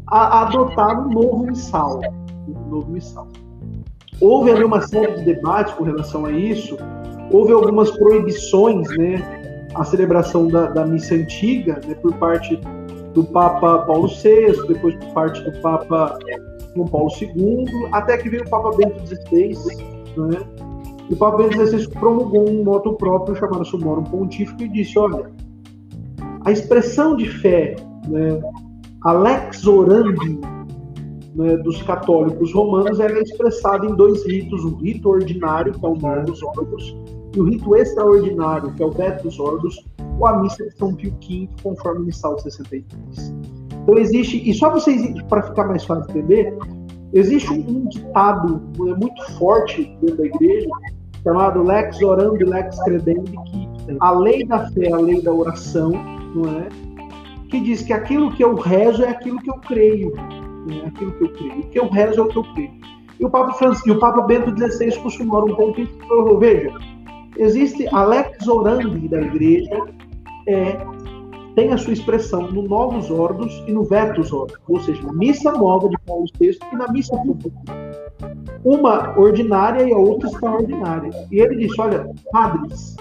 a, 0.06 0.44
adotar 0.44 1.04
um 1.04 1.12
novo 1.12 1.48
missal. 1.48 2.00
Um 2.48 2.70
novo 2.70 2.92
missal. 2.92 3.28
Houve 4.22 4.52
ali 4.52 4.64
uma 4.64 4.82
série 4.82 5.16
de 5.16 5.24
debates 5.34 5.74
com 5.74 5.84
relação 5.84 6.26
a 6.28 6.32
isso, 6.32 6.78
houve 7.32 7.54
algumas 7.54 7.90
proibições, 7.90 8.88
né, 9.00 9.66
à 9.74 9.84
celebração 9.84 10.48
da, 10.48 10.68
da 10.68 10.86
missa 10.86 11.16
antiga, 11.16 11.82
né, 11.88 11.96
por 11.96 12.14
parte 12.18 12.56
do 13.16 13.24
Papa 13.24 13.80
Paulo 13.80 14.08
VI, 14.10 14.68
depois 14.68 14.94
por 14.94 15.12
parte 15.14 15.42
do 15.42 15.60
Papa 15.60 16.20
João 16.76 16.88
Paulo 16.88 17.10
II, 17.20 17.66
até 17.92 18.18
que 18.18 18.30
veio 18.30 18.44
o 18.44 18.50
Papa 18.50 18.76
Bento 18.76 19.00
XVI, 19.08 19.56
né, 20.18 20.40
e 21.10 21.14
o 21.14 21.18
Papa 21.18 21.38
Bento 21.38 21.66
XVI 21.66 21.90
promulgou 21.90 22.50
um 22.50 22.64
moto 22.64 22.94
próprio 22.94 23.36
chamado 23.36 23.64
Sumorum 23.66 24.04
Pontífico 24.04 24.62
e 24.64 24.70
disse, 24.70 24.98
olha, 25.00 25.32
a 26.44 26.52
expressão 26.52 27.16
de 27.16 27.30
fé, 27.30 27.76
né, 28.08 28.42
a 29.04 29.12
lex 29.14 29.66
orandi, 29.66 30.40
né, 31.36 31.58
dos 31.58 31.82
católicos 31.84 32.54
romanos 32.54 33.00
ela 33.00 33.18
é 33.18 33.22
expressada 33.22 33.86
em 33.86 33.96
dois 33.96 34.26
ritos, 34.26 34.64
o 34.64 34.76
rito 34.76 35.10
ordinário, 35.10 35.74
que 35.74 35.86
é 35.86 35.90
o 35.90 35.96
Novus 35.96 36.42
Ordos, 36.42 36.98
e 37.36 37.40
o 37.40 37.44
rito 37.44 37.76
extraordinário, 37.76 38.74
que 38.74 38.82
é 38.82 38.86
o 38.86 38.92
Vetus 38.92 39.40
Ordos, 39.40 39.86
ou 40.18 40.26
a 40.26 40.42
missa 40.42 40.64
de 40.64 40.72
São 40.78 40.96
Pio 40.96 41.14
V, 41.22 41.50
conforme 41.62 42.04
o 42.04 42.06
missal 42.06 42.36
de 42.36 42.44
63. 42.44 43.36
Então 43.86 44.00
existe, 44.00 44.42
e 44.50 44.52
só 44.52 44.72
vocês, 44.72 45.22
para 45.30 45.44
ficar 45.44 45.66
mais 45.66 45.86
fácil 45.86 46.12
de 46.12 46.20
entender, 46.20 46.58
existe 47.14 47.52
um, 47.52 47.88
ditado 47.88 48.64
né, 48.80 48.96
muito 49.00 49.32
forte 49.38 49.96
dentro 50.02 50.18
da 50.18 50.26
igreja, 50.26 50.70
chamado 51.24 51.62
lex 51.62 52.02
orandi, 52.02 52.44
lex 52.44 52.84
credendi, 52.84 53.32
que 53.32 53.96
a 54.00 54.12
lei 54.12 54.44
da 54.44 54.68
fé, 54.72 54.92
a 54.92 54.98
lei 54.98 55.22
da 55.22 55.32
oração, 55.32 55.92
não 56.34 56.50
é? 56.62 56.68
Que 57.52 57.60
diz 57.60 57.84
que 57.84 57.94
aquilo 57.94 58.32
que 58.32 58.44
eu 58.44 58.56
rezo 58.56 59.04
é 59.04 59.10
aquilo 59.10 59.40
que 59.40 59.52
eu 59.52 59.60
creio, 59.60 60.14
é 60.84 60.88
aquilo 60.88 61.12
que 61.12 61.24
eu 61.24 61.30
creio. 61.30 61.60
O 61.60 61.70
que 61.70 61.80
eu 61.80 61.88
rezo 61.88 62.22
é 62.22 62.24
o 62.24 62.28
que 62.28 62.38
eu 62.38 62.44
creio. 62.56 62.72
E 63.20 63.26
o 63.26 63.30
Papa 63.30 63.54
Francisco, 63.54 63.88
e 63.88 63.92
o 63.92 64.00
Papa 64.00 64.22
Bento 64.24 64.52
XVI 64.58 65.00
costumou 65.00 65.48
um 65.48 65.56
ponto 65.56 65.76
que 65.76 66.08
falou, 66.08 66.40
veja, 66.40 66.74
existe 67.38 67.88
a 67.94 68.04
lex 68.04 68.48
orandi 68.48 69.08
da 69.08 69.22
igreja, 69.22 69.80
é, 70.48 70.78
tem 71.56 71.72
a 71.72 71.78
sua 71.78 71.94
expressão 71.94 72.52
no 72.52 72.64
Novos 72.64 73.10
Ordos 73.10 73.64
e 73.66 73.72
no 73.72 73.84
Vetus 73.84 74.32
Ordos, 74.32 74.58
ou 74.68 74.80
seja, 74.82 75.02
na 75.04 75.14
missa 75.14 75.52
nova 75.54 75.88
de 75.88 75.98
Paulo 76.06 76.26
VI 76.40 76.60
e 76.72 76.76
na 76.76 76.92
missa 76.92 77.16
popular. 77.16 77.92
Uma 78.64 79.18
ordinária 79.18 79.84
e 79.84 79.94
a 79.94 79.98
outra 79.98 80.28
extraordinária. 80.28 81.12
E 81.32 81.40
ele 81.40 81.56
disse, 81.56 81.80
olha, 81.80 82.10
padres, 82.32 82.98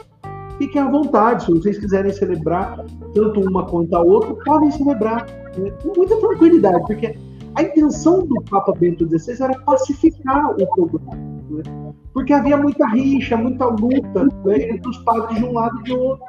fiquem 0.57 0.81
à 0.81 0.89
vontade, 0.89 1.45
se 1.45 1.53
vocês 1.53 1.79
quiserem 1.79 2.13
celebrar 2.13 2.85
tanto 3.13 3.41
uma 3.41 3.67
quanto 3.67 3.95
a 3.95 4.01
outra, 4.01 4.35
podem 4.45 4.71
celebrar 4.71 5.27
né, 5.59 5.73
com 5.83 5.93
muita 5.97 6.17
tranquilidade, 6.17 6.81
porque 6.87 7.19
a 7.57 7.63
intenção 7.63 8.25
do 8.25 8.41
Papa 8.43 8.73
Bento 8.79 9.07
XVI 9.07 9.43
era 9.43 9.59
pacificar 9.61 10.51
o 10.51 10.67
problema, 10.75 11.15
né? 11.51 11.93
porque 12.13 12.33
havia 12.33 12.57
muita 12.57 12.87
rixa, 12.89 13.37
muita 13.37 13.67
luta 13.67 14.25
né, 14.45 14.71
entre 14.71 14.89
os 14.89 14.99
padres 14.99 15.39
de 15.39 15.45
um 15.45 15.53
lado 15.53 15.81
e 15.81 15.83
de 15.85 15.93
outro, 15.93 16.25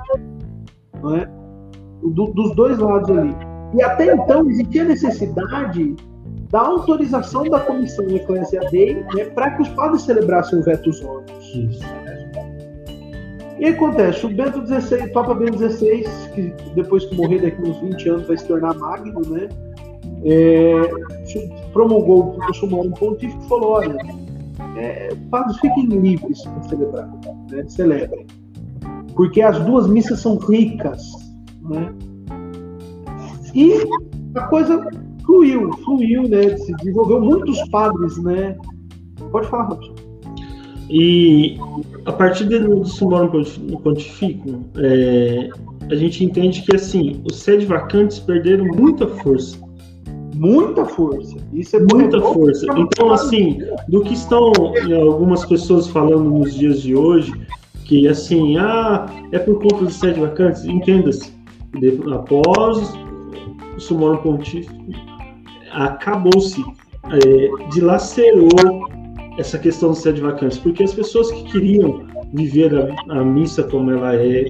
né? 1.03 1.44
Do, 2.11 2.27
dos 2.27 2.55
dois 2.55 2.77
lados 2.77 3.09
ali. 3.09 3.35
E 3.73 3.83
até 3.83 4.13
então 4.13 4.49
existia 4.49 4.83
necessidade 4.85 5.95
da 6.49 6.61
autorização 6.61 7.43
da 7.43 7.59
comissão 7.59 8.05
Ecclesia 8.07 8.61
Dei 8.71 8.95
né, 9.15 9.25
para 9.33 9.51
que 9.51 9.63
os 9.63 9.69
padres 9.69 10.03
celebrassem 10.03 10.59
o 10.59 10.63
Vetus 10.63 11.01
Ordos. 11.03 11.53
E 13.59 13.65
aí 13.65 13.73
acontece, 13.73 14.25
o 14.25 14.29
Bento 14.29 14.65
XVI, 14.65 15.07
Papa 15.11 15.33
Bento 15.33 15.57
XVI, 15.57 16.05
que 16.33 16.53
depois 16.75 17.05
que 17.05 17.15
morrer 17.15 17.39
daqui 17.39 17.61
uns 17.61 17.79
20 17.79 18.09
anos 18.09 18.27
vai 18.27 18.37
se 18.37 18.45
tornar 18.45 18.75
magno, 18.75 19.21
né? 19.29 19.47
é, 20.25 20.81
promulgou 21.71 22.37
o 22.37 22.53
Sumário 22.53 22.91
Pontífice 22.91 23.37
e 23.37 23.47
falou: 23.47 23.73
olha, 23.73 23.97
é, 24.75 25.15
padres 25.29 25.57
fiquem 25.59 25.85
livres 25.85 26.41
para 26.41 26.63
celebrar, 26.63 27.09
né, 27.51 27.65
celebrem, 27.67 28.25
porque 29.15 29.41
as 29.41 29.59
duas 29.65 29.87
missas 29.87 30.19
são 30.19 30.37
ricas. 30.37 31.24
Né? 31.69 31.93
E 33.53 33.73
a 34.35 34.41
coisa 34.47 34.87
fluiu, 35.25 35.71
fluiu, 35.83 36.27
né? 36.27 36.57
Se 36.57 36.73
desenvolveu 36.77 37.21
muitos 37.21 37.61
padres, 37.69 38.17
né? 38.23 38.57
Pode 39.31 39.47
falar, 39.47 39.65
Robson. 39.65 39.95
E 40.89 41.57
a 42.05 42.11
partir 42.11 42.45
do 42.45 42.85
Sumário 42.85 43.31
Pontífico, 43.81 44.63
é, 44.77 45.49
a 45.89 45.95
gente 45.95 46.23
entende 46.23 46.61
que 46.61 46.75
assim 46.75 47.23
os 47.29 47.37
sede 47.37 47.65
vacantes 47.65 48.19
perderam 48.19 48.65
muita 48.65 49.07
força 49.07 49.65
muita 50.35 50.85
força. 50.85 51.37
Isso 51.53 51.75
é 51.75 51.79
muita 51.79 52.21
força. 52.21 52.65
Então, 52.77 53.11
assim, 53.11 53.59
do 53.87 54.01
que 54.01 54.13
estão 54.13 54.51
eh, 54.89 55.01
algumas 55.01 55.45
pessoas 55.45 55.87
falando 55.87 56.29
nos 56.29 56.53
dias 56.53 56.81
de 56.81 56.95
hoje, 56.95 57.33
que 57.85 58.07
assim, 58.07 58.57
ah, 58.57 59.05
é 59.31 59.39
por 59.39 59.61
conta 59.61 59.85
de 59.85 59.93
sede 59.93 60.19
vacantes, 60.19 60.65
entenda-se, 60.65 61.31
após 62.13 62.93
o 63.75 63.79
Sumário 63.79 64.19
Pontífico, 64.19 64.73
acabou-se, 65.71 66.61
é, 66.61 67.69
dilacerou 67.71 68.89
essa 69.37 69.59
questão 69.59 69.91
de 69.91 69.99
sede 69.99 70.21
vacantes, 70.21 70.57
porque 70.57 70.83
as 70.83 70.93
pessoas 70.93 71.31
que 71.31 71.43
queriam 71.51 72.05
viver 72.33 72.73
a, 72.73 73.19
a 73.19 73.23
missa 73.23 73.63
como 73.63 73.91
ela 73.91 74.15
é, 74.15 74.45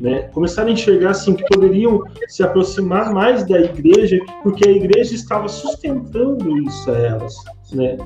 né? 0.00 0.22
Começaram 0.32 0.68
a 0.68 0.72
enxergar 0.72 1.10
assim 1.10 1.34
que 1.34 1.44
poderiam 1.44 2.02
se 2.28 2.42
aproximar 2.42 3.12
mais 3.12 3.44
da 3.46 3.60
igreja, 3.60 4.18
porque 4.42 4.68
a 4.68 4.72
igreja 4.72 5.14
estava 5.14 5.48
sustentando 5.48 6.56
isso 6.62 6.90
a 6.90 6.96
elas, 6.96 7.34
né? 7.72 7.96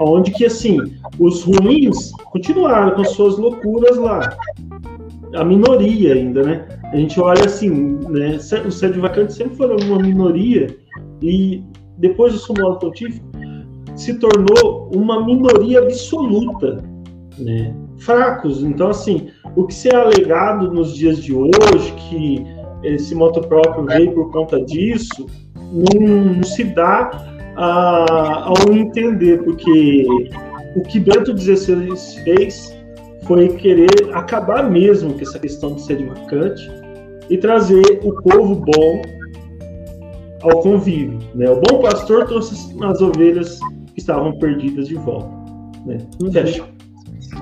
Onde 0.00 0.30
que 0.30 0.46
assim, 0.46 0.78
os 1.18 1.44
ruins 1.44 2.12
continuaram 2.30 2.94
com 2.94 3.04
suas 3.04 3.36
loucuras 3.36 3.98
lá. 3.98 4.34
A 5.34 5.44
minoria 5.44 6.14
ainda, 6.14 6.42
né? 6.42 6.68
A 6.92 6.96
gente 6.96 7.20
olha 7.20 7.44
assim, 7.44 7.98
né? 8.08 8.38
Os 8.66 8.78
sede 8.78 8.98
vacantes 8.98 9.36
sempre 9.36 9.56
foram 9.56 9.76
uma 9.76 9.98
minoria 9.98 10.66
e 11.22 11.62
depois 11.98 12.32
do 12.32 12.38
Sumário 12.38 12.78
Pontífico 12.78 13.26
se 13.94 14.18
tornou 14.18 14.90
uma 14.94 15.24
minoria 15.24 15.80
absoluta, 15.80 16.82
né? 17.38 17.74
Fracos. 17.98 18.62
Então 18.62 18.88
assim, 18.90 19.28
o 19.56 19.66
que 19.66 19.74
se 19.74 19.88
é 19.88 19.94
alegado 19.94 20.72
nos 20.72 20.94
dias 20.94 21.22
de 21.22 21.34
hoje, 21.34 21.92
que 22.08 22.44
esse 22.82 23.14
moto 23.14 23.40
próprio 23.42 23.84
veio 23.84 24.12
por 24.12 24.30
conta 24.30 24.60
disso, 24.62 25.26
não, 25.56 26.00
não 26.34 26.42
se 26.42 26.64
dá 26.64 27.10
a, 27.56 28.48
ao 28.48 28.72
entender, 28.72 29.42
porque 29.42 30.06
o 30.74 30.82
que 30.82 30.98
Bento 31.00 31.36
XVI 31.36 31.96
fez 32.24 32.81
foi 33.24 33.48
querer 33.56 33.90
acabar 34.12 34.68
mesmo 34.68 35.14
com 35.14 35.20
essa 35.20 35.38
questão 35.38 35.74
de 35.74 35.82
ser 35.82 36.04
vacante 36.06 36.70
e 37.30 37.38
trazer 37.38 38.00
o 38.02 38.12
povo 38.22 38.56
bom 38.56 39.02
ao 40.42 40.60
convívio. 40.60 41.18
Né? 41.34 41.48
O 41.48 41.60
bom 41.60 41.80
pastor 41.80 42.26
trouxe 42.26 42.76
as 42.82 43.00
ovelhas 43.00 43.60
que 43.94 44.00
estavam 44.00 44.38
perdidas 44.38 44.88
de 44.88 44.94
volta. 44.96 45.30
Né? 45.86 45.98
Fecha. 46.32 46.64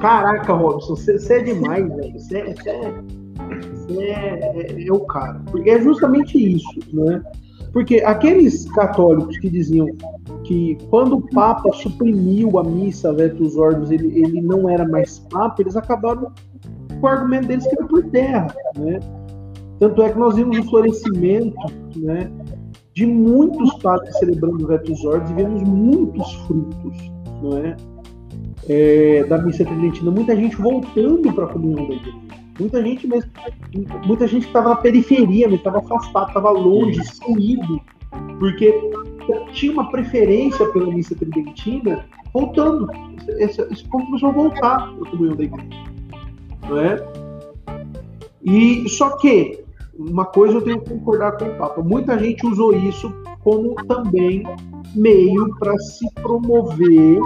Caraca, 0.00 0.52
Robson, 0.52 0.94
você 0.94 1.34
é 1.34 1.42
demais, 1.42 1.88
velho. 1.88 2.12
Você 2.12 2.38
é, 2.38 2.54
é, 3.98 4.14
é, 4.54 4.86
é, 4.86 4.92
o 4.92 5.00
cara. 5.00 5.40
Porque 5.50 5.70
é 5.70 5.80
justamente 5.80 6.38
isso, 6.38 6.80
né? 6.92 7.22
Porque 7.72 8.02
aqueles 8.04 8.68
católicos 8.72 9.38
que 9.38 9.48
diziam 9.48 9.86
que 10.44 10.76
quando 10.90 11.16
o 11.16 11.28
Papa 11.28 11.72
suprimiu 11.72 12.58
a 12.58 12.64
missa 12.64 13.12
vetus 13.12 13.56
ordos, 13.56 13.90
ele, 13.90 14.18
ele 14.18 14.40
não 14.40 14.68
era 14.68 14.86
mais 14.88 15.20
Papa, 15.30 15.60
eles 15.60 15.76
acabaram 15.76 16.32
com 17.00 17.06
o 17.06 17.08
argumento 17.08 17.46
deles 17.46 17.66
que 17.66 17.76
era 17.76 17.86
por 17.86 18.02
terra, 18.10 18.54
né? 18.76 18.98
Tanto 19.78 20.02
é 20.02 20.10
que 20.10 20.18
nós 20.18 20.34
vimos 20.34 20.58
o 20.58 20.64
florescimento, 20.64 21.56
né? 21.96 22.30
De 22.92 23.06
muitos 23.06 23.72
padres 23.74 24.18
celebrando 24.18 24.66
vetus 24.66 25.04
ordos 25.04 25.30
e 25.30 25.34
vemos 25.34 25.62
muitos 25.62 26.34
frutos, 26.46 27.12
não 27.40 27.56
é? 27.58 27.76
é, 28.68 29.24
da 29.24 29.38
missa 29.38 29.64
tridentina, 29.64 30.10
muita 30.10 30.36
gente 30.36 30.56
voltando 30.56 31.32
para 31.32 31.44
a 31.44 31.48
comunhão 31.48 31.88
da 31.88 31.94
igreja. 31.94 32.19
Muita 32.61 32.82
gente 32.82 33.06
mesmo, 33.06 33.30
muita 34.04 34.28
gente 34.28 34.42
que 34.42 34.48
estava 34.48 34.68
na 34.70 34.76
periferia, 34.76 35.48
estava 35.48 35.78
afastado, 35.78 36.28
estava 36.28 36.50
longe, 36.50 37.00
excluído, 37.00 37.80
porque 38.38 38.72
tinha 39.52 39.72
uma 39.72 39.90
preferência 39.90 40.66
pela 40.70 40.92
missa 40.92 41.14
tridentina, 41.14 42.04
voltando. 42.34 42.86
Esse, 43.38 43.62
esse 43.62 43.88
povo 43.88 44.04
começou 44.06 44.28
a 44.28 44.32
voltar 44.32 44.92
para 44.92 45.08
a 45.08 45.11
comunhão 45.11 45.36
da 45.36 45.44
igreja. 45.44 45.68
Não 46.68 46.78
é? 46.78 47.02
E 48.42 48.88
só 48.88 49.16
que 49.16 49.64
uma 49.98 50.24
coisa 50.24 50.56
eu 50.56 50.62
tenho 50.62 50.80
que 50.80 50.90
concordar 50.90 51.32
com 51.38 51.46
o 51.46 51.54
Papa. 51.56 51.82
Muita 51.82 52.18
gente 52.18 52.46
usou 52.46 52.76
isso 52.76 53.12
como 53.42 53.74
também 53.86 54.44
meio 54.94 55.54
para 55.58 55.76
se 55.78 56.06
promover 56.14 57.18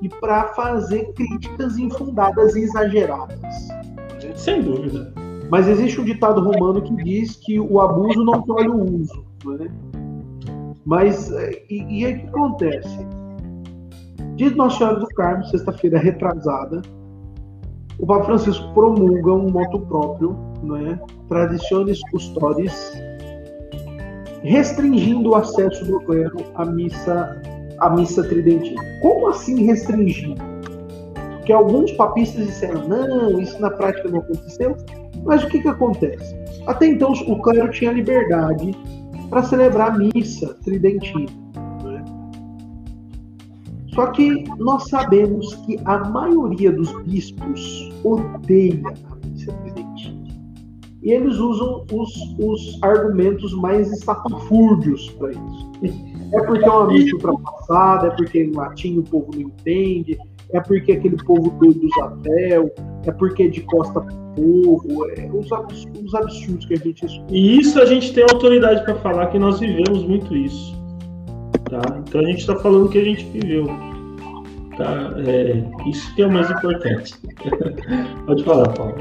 e 0.00 0.08
para 0.08 0.48
fazer 0.48 1.12
críticas 1.14 1.78
infundadas 1.78 2.54
e 2.54 2.60
exageradas. 2.60 3.68
Sem 4.38 4.62
dúvida. 4.62 5.12
Mas 5.50 5.66
existe 5.66 6.00
um 6.00 6.04
ditado 6.04 6.40
romano 6.40 6.80
que 6.80 6.94
diz 7.02 7.36
que 7.36 7.58
o 7.58 7.80
abuso 7.80 8.24
não 8.24 8.42
tolhe 8.42 8.68
o 8.68 9.00
uso. 9.00 9.24
Né? 9.44 9.68
Mas, 10.86 11.30
e, 11.68 11.82
e 11.82 12.04
aí 12.06 12.14
o 12.14 12.20
que 12.20 12.26
acontece? 12.28 12.98
Diz 14.36 14.54
Nossa 14.54 14.78
Senhora 14.78 15.00
do 15.00 15.06
Carmo, 15.08 15.44
sexta-feira 15.46 15.98
retrasada, 15.98 16.82
o 17.98 18.06
Papa 18.06 18.26
Francisco 18.26 18.72
promulga 18.74 19.32
um 19.32 19.50
moto 19.50 19.80
próprio, 19.80 20.36
né? 20.62 21.00
Tradiciones 21.28 21.98
Custodes, 22.12 22.92
restringindo 24.42 25.30
o 25.30 25.34
acesso 25.34 25.84
do 25.84 25.98
clero 26.00 26.36
à 26.54 26.64
missa 26.64 27.42
a 27.80 27.90
missa 27.90 28.22
tridentina. 28.22 28.80
Como 29.00 29.28
assim 29.28 29.64
restringir? 29.64 30.36
Porque 31.48 31.54
alguns 31.54 31.92
papistas 31.92 32.46
disseram, 32.46 32.86
não, 32.86 33.40
isso 33.40 33.58
na 33.58 33.70
prática 33.70 34.06
não 34.06 34.18
aconteceu. 34.18 34.76
Mas 35.24 35.42
o 35.42 35.48
que, 35.48 35.62
que 35.62 35.68
acontece? 35.68 36.36
Até 36.66 36.88
então 36.88 37.10
o 37.10 37.40
clero 37.40 37.70
tinha 37.70 37.90
liberdade 37.90 38.76
para 39.30 39.42
celebrar 39.42 39.92
a 39.92 39.98
missa 39.98 40.52
tridentina. 40.62 41.26
Né? 41.82 42.04
Só 43.94 44.08
que 44.08 44.44
nós 44.58 44.90
sabemos 44.90 45.54
que 45.64 45.80
a 45.86 46.06
maioria 46.10 46.70
dos 46.70 46.92
bispos 47.04 47.94
odeia 48.04 48.82
a 49.10 49.26
missa 49.26 49.50
tridentina. 49.50 50.28
E 51.02 51.12
eles 51.12 51.36
usam 51.36 51.86
os, 51.90 52.12
os 52.38 52.78
argumentos 52.82 53.54
mais 53.54 53.90
estapafúrdios 53.90 55.08
para 55.12 55.30
isso. 55.30 55.72
É 56.30 56.42
porque 56.42 56.62
é 56.62 56.70
uma 56.70 56.88
missa 56.88 57.16
ultrapassada, 57.16 58.08
é 58.08 58.10
porque 58.10 58.42
em 58.42 58.52
latim 58.52 58.98
o 58.98 59.02
povo 59.02 59.30
não 59.32 59.40
entende, 59.40 60.18
é 60.52 60.60
porque 60.60 60.92
aquele 60.92 61.16
povo 61.24 61.50
doido 61.58 61.80
do 61.80 61.88
Zatel, 61.90 62.70
é 63.06 63.12
porque 63.12 63.44
é 63.44 63.48
de 63.48 63.60
costa 63.62 64.00
pro 64.00 64.14
povo, 64.36 65.06
é, 65.10 65.28
os, 65.32 65.50
abs- 65.52 65.86
os 66.04 66.14
absurdos 66.14 66.64
que 66.66 66.74
a 66.74 66.76
gente 66.78 67.04
escuta. 67.04 67.34
E 67.34 67.58
isso 67.58 67.80
a 67.80 67.84
gente 67.84 68.12
tem 68.14 68.24
autoridade 68.24 68.84
para 68.84 68.94
falar 68.96 69.26
que 69.28 69.38
nós 69.38 69.60
vivemos 69.60 70.04
muito 70.04 70.34
isso. 70.36 70.76
Tá? 71.70 71.80
Então 72.08 72.20
a 72.22 72.24
gente 72.24 72.38
está 72.40 72.56
falando 72.56 72.88
que 72.88 72.98
a 72.98 73.04
gente 73.04 73.24
viveu. 73.26 73.66
Tá? 74.76 75.12
É, 75.26 75.62
isso 75.88 76.14
que 76.14 76.22
é 76.22 76.26
o 76.26 76.32
mais 76.32 76.50
importante. 76.50 77.14
Pode 78.26 78.44
falar, 78.44 78.68
Paulo. 78.72 78.94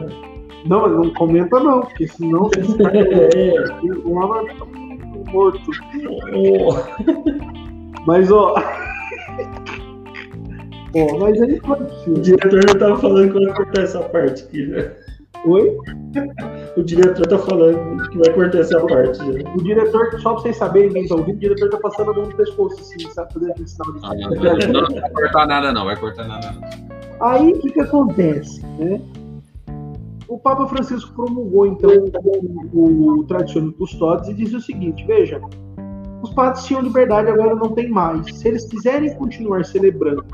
Não, 0.65 0.81
mas 0.81 0.91
não 0.91 1.13
comenta 1.13 1.59
não, 1.61 1.81
porque 1.81 2.07
senão 2.09 2.45
você 2.49 2.59
está 2.67 2.89
É, 2.93 3.53
morto. 5.31 5.71
o, 6.33 6.73
Mas, 8.05 8.31
ó. 8.31 8.55
ó, 10.97 11.19
mas 11.19 11.41
aí 11.41 11.61
o 12.07 12.13
diretor 12.19 12.61
já 12.67 12.73
estava 12.73 12.97
falando 12.99 13.33
que 13.33 13.45
vai 13.45 13.55
cortar 13.55 13.81
essa 13.83 13.99
parte 14.01 14.43
aqui. 14.43 14.67
Né? 14.67 14.91
Oi? 15.45 15.77
O 16.75 16.83
diretor 16.83 17.23
está 17.23 17.37
falando 17.37 18.09
que 18.09 18.17
vai 18.17 18.33
cortar 18.33 18.59
essa 18.59 18.79
parte. 18.85 19.23
Né? 19.23 19.43
O 19.55 19.63
diretor, 19.63 20.19
só 20.19 20.33
pra 20.33 20.41
vocês 20.41 20.57
saberem, 20.57 20.89
quem 20.89 21.07
tá 21.07 21.15
ouvindo, 21.15 21.35
o 21.35 21.39
diretor 21.39 21.69
tá 21.69 21.77
passando 21.77 22.11
a 22.11 22.13
mão 22.13 22.25
no 22.25 22.35
pescoço, 22.35 22.79
assim, 22.79 23.09
sabe? 23.11 23.33
Fazendo 23.33 23.51
aquele 23.51 23.67
sinal 23.67 23.93
de. 23.93 23.99
Ah, 24.03 24.15
não, 24.15 24.73
não, 24.73 24.81
não 24.81 25.01
vai 25.01 25.09
cortar 25.11 25.47
nada, 25.47 25.73
não. 25.73 25.85
Vai 25.85 25.95
cortar 25.95 26.27
nada. 26.27 26.51
não. 26.51 26.97
Aí 27.19 27.51
o 27.51 27.59
que, 27.59 27.71
que 27.71 27.81
acontece? 27.81 28.65
Né? 28.77 29.01
O 30.27 30.37
Papa 30.37 30.67
Francisco 30.67 31.13
promulgou 31.13 31.65
então 31.65 31.89
o, 32.73 33.19
o 33.19 33.23
Tradiciones 33.25 33.75
Custodes 33.77 34.29
e 34.29 34.33
disse 34.33 34.55
o 34.55 34.61
seguinte: 34.61 35.05
veja, 35.05 35.41
os 36.21 36.33
padres 36.33 36.65
tinham 36.65 36.81
liberdade, 36.81 37.29
agora 37.29 37.55
não 37.55 37.69
tem 37.69 37.89
mais. 37.89 38.25
Se 38.35 38.47
eles 38.47 38.65
quiserem 38.65 39.15
continuar 39.15 39.63
celebrando 39.65 40.25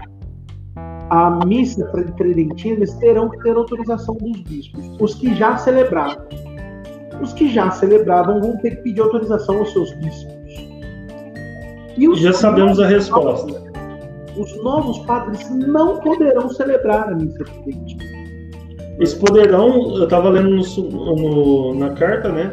a 1.13 1.45
missa 1.45 1.85
tridentina, 2.17 2.75
eles 2.77 2.93
terão 2.95 3.29
que 3.29 3.37
ter 3.43 3.55
autorização 3.55 4.15
dos 4.15 4.41
bispos. 4.41 4.83
Os 4.99 5.13
que 5.15 5.35
já 5.35 5.57
celebravam. 5.57 6.25
Os 7.21 7.33
que 7.33 7.53
já 7.53 7.69
celebravam 7.71 8.41
vão 8.41 8.57
ter 8.57 8.77
que 8.77 8.83
pedir 8.83 9.01
autorização 9.01 9.59
aos 9.59 9.71
seus 9.71 9.93
bispos. 9.95 10.33
E 11.97 12.07
os 12.09 12.19
Já 12.19 12.33
sabemos 12.33 12.79
a 12.79 12.87
resposta. 12.87 13.61
os 14.35 14.63
novos 14.63 14.97
padres 15.05 15.47
não 15.51 15.99
poderão 15.99 16.49
celebrar 16.49 17.09
a 17.09 17.15
missa 17.15 17.43
tridentina. 17.43 18.03
Eles 18.97 19.13
poderão, 19.13 19.95
eu 19.97 20.03
estava 20.05 20.29
lendo 20.29 20.49
no 20.49 21.15
no- 21.15 21.75
na 21.75 21.91
carta, 21.91 22.29
né? 22.31 22.51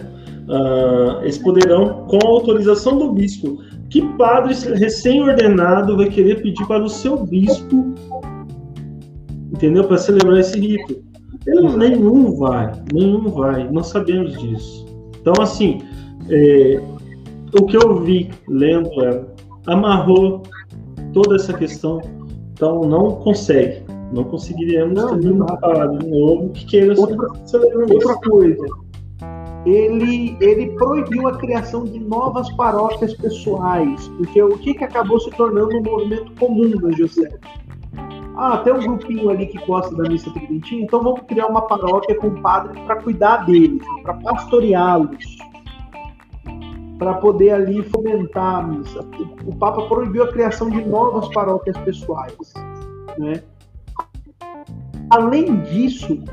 ah, 0.51 1.21
eles 1.23 1.39
poderão, 1.39 2.05
com 2.09 2.19
a 2.23 2.29
autorização 2.29 2.99
do 2.99 3.13
bispo, 3.13 3.59
que 3.89 4.03
padre 4.19 4.53
recém-ordenado 4.75 5.97
vai 5.97 6.09
querer 6.09 6.43
pedir 6.43 6.67
para 6.67 6.83
o 6.83 6.89
seu 6.89 7.25
bispo, 7.25 7.95
entendeu? 9.61 9.85
Para 9.85 9.99
celebrar 9.99 10.39
esse 10.39 10.59
rito. 10.59 11.03
Ele, 11.47 11.77
nenhum 11.77 12.37
vai, 12.37 12.73
nenhum 12.93 13.29
vai, 13.31 13.71
não 13.71 13.83
sabemos 13.83 14.39
disso. 14.39 14.87
Então, 15.21 15.33
assim, 15.41 15.81
é, 16.29 16.81
o 17.59 17.65
que 17.67 17.77
eu 17.77 18.01
vi 18.03 18.31
lendo 18.49 18.91
ela, 19.03 19.27
amarrou 19.67 20.43
toda 21.13 21.37
essa 21.37 21.53
questão, 21.53 22.01
então 22.53 22.81
não 22.83 23.13
consegue. 23.17 23.83
Não 24.13 24.25
conseguiríamos 24.25 24.95
Não, 24.95 25.19
ter 25.21 25.29
um 25.31 25.37
não 25.37 25.47
dá. 25.47 25.57
padre 25.57 26.09
novo 26.09 26.49
que 26.51 26.67
queira 26.67 26.99
Outra- 27.01 27.29
Outra 27.93 28.15
coisa, 28.17 28.67
ele, 29.65 30.37
ele 30.41 30.71
proibiu 30.73 31.29
a 31.29 31.37
criação 31.39 31.85
de 31.85 31.99
novas 32.01 32.51
paróquias 32.55 33.15
pessoais, 33.15 34.09
porque 34.17 34.43
o 34.43 34.59
que, 34.59 34.75
que 34.75 34.85
acabou 34.85 35.21
se 35.21 35.31
tornando 35.31 35.77
um 35.77 35.83
movimento 35.83 36.33
comum 36.41 36.71
da 36.71 36.91
José? 36.91 37.31
Ah, 38.43 38.57
tem 38.57 38.73
um 38.73 38.79
grupinho 38.79 39.29
ali 39.29 39.47
que 39.47 39.59
gosta 39.67 39.95
da 39.95 40.09
missa 40.09 40.33
tridentina, 40.33 40.85
então 40.85 41.03
vamos 41.03 41.21
criar 41.29 41.47
uma 41.49 41.61
paróquia 41.61 42.17
com 42.19 42.41
padre 42.41 42.81
para 42.87 42.97
cuidar 42.97 43.45
deles, 43.45 43.83
para 44.03 44.15
pastoreá-los, 44.15 45.37
para 46.99 47.13
poder 47.19 47.51
ali 47.51 47.83
fomentar 47.91 48.61
a 48.61 48.63
missa. 48.63 49.01
O, 49.45 49.51
o 49.51 49.57
Papa 49.57 49.83
proibiu 49.89 50.23
a 50.23 50.29
criação 50.33 50.71
de 50.71 50.83
novas 50.83 51.29
paróquias 51.35 51.77
pessoais, 51.81 52.55
né? 53.19 53.43
Além 55.11 55.61
disso, 55.65 56.25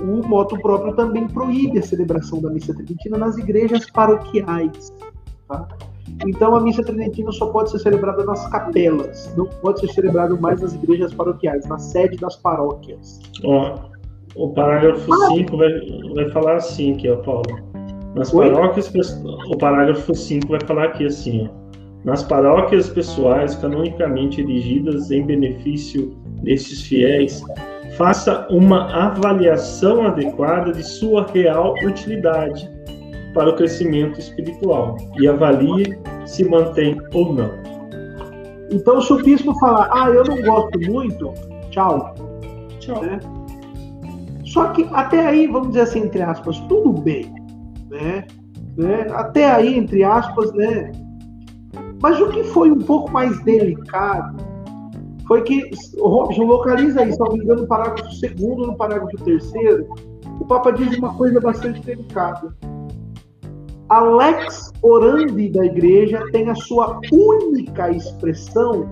o 0.00 0.26
moto 0.26 0.58
próprio 0.58 0.96
também 0.96 1.28
proíbe 1.28 1.78
a 1.78 1.82
celebração 1.82 2.42
da 2.42 2.50
missa 2.50 2.74
tridentina 2.74 3.16
nas 3.16 3.38
igrejas 3.38 3.88
paroquiais. 3.88 4.92
tá? 5.46 5.68
Então 6.26 6.54
a 6.54 6.60
missa 6.60 6.82
tridentina 6.82 7.32
só 7.32 7.46
pode 7.46 7.70
ser 7.70 7.78
celebrada 7.78 8.24
nas 8.24 8.46
capelas, 8.48 9.32
não 9.36 9.46
pode 9.46 9.80
ser 9.80 9.88
celebrada 9.88 10.34
mais 10.36 10.60
nas 10.60 10.74
igrejas 10.74 11.14
paroquiais, 11.14 11.66
na 11.66 11.78
sede 11.78 12.16
das 12.16 12.36
paróquias. 12.36 13.20
Ó, 13.44 13.74
o 14.34 14.50
parágrafo 14.50 15.12
5 15.28 15.56
vai, 15.56 15.70
vai 16.14 16.28
falar 16.30 16.56
assim 16.56 16.94
aqui, 16.94 17.08
ó, 17.08 17.16
Paulo. 17.16 17.70
Nas 18.14 18.32
Oi? 18.34 18.50
paróquias, 18.50 18.92
o 19.48 19.56
parágrafo 19.56 20.14
5 20.14 20.48
vai 20.48 20.60
falar 20.60 20.84
aqui 20.86 21.06
assim, 21.06 21.48
ó. 21.48 21.60
Nas 22.04 22.22
paróquias 22.22 22.88
pessoais 22.88 23.54
canonicamente 23.56 24.40
erigidas 24.40 25.10
em 25.10 25.24
benefício 25.24 26.16
destes 26.42 26.82
fiéis, 26.82 27.42
faça 27.98 28.46
uma 28.50 28.90
avaliação 28.90 30.06
adequada 30.06 30.72
de 30.72 30.82
sua 30.82 31.26
real 31.26 31.74
utilidade 31.84 32.68
para 33.34 33.50
o 33.50 33.56
crescimento 33.56 34.18
espiritual 34.18 34.96
e 35.18 35.28
avalie 35.28 35.98
se 36.26 36.44
mantém 36.48 37.00
ou 37.14 37.32
não. 37.32 37.50
Então 38.70 39.00
se 39.00 39.12
o 39.12 39.22
bispo 39.22 39.54
falar, 39.58 39.88
ah, 39.92 40.08
eu 40.10 40.24
não 40.24 40.40
gosto 40.42 40.78
muito, 40.90 41.32
tchau. 41.70 42.14
Tchau. 42.78 43.02
né? 43.02 43.18
Só 44.44 44.68
que 44.68 44.88
até 44.92 45.26
aí, 45.26 45.46
vamos 45.46 45.68
dizer 45.68 45.82
assim, 45.82 46.00
entre 46.00 46.22
aspas, 46.22 46.58
tudo 46.60 46.92
bem, 46.92 47.32
né? 47.88 48.26
Né? 48.76 49.06
Até 49.12 49.50
aí, 49.50 49.76
entre 49.76 50.02
aspas, 50.02 50.52
né? 50.54 50.90
Mas 52.02 52.20
o 52.20 52.30
que 52.30 52.42
foi 52.44 52.70
um 52.70 52.78
pouco 52.78 53.12
mais 53.12 53.38
delicado 53.44 54.36
foi 55.28 55.42
que 55.42 55.70
o 55.98 56.08
Robson 56.08 56.44
localiza 56.44 57.02
aí, 57.02 57.12
se 57.12 57.20
não 57.20 57.32
me 57.32 57.44
engano, 57.44 57.62
no 57.62 57.68
parágrafo 57.68 58.10
segundo, 58.14 58.66
no 58.66 58.76
parágrafo 58.76 59.16
terceiro, 59.24 59.86
o 60.40 60.44
Papa 60.44 60.72
diz 60.72 60.96
uma 60.98 61.14
coisa 61.14 61.40
bastante 61.40 61.80
delicada. 61.82 62.52
A 63.90 64.00
lex 64.00 64.72
orandi 64.82 65.48
da 65.50 65.64
igreja 65.66 66.22
tem 66.32 66.48
a 66.48 66.54
sua 66.54 67.00
única 67.12 67.90
expressão 67.90 68.88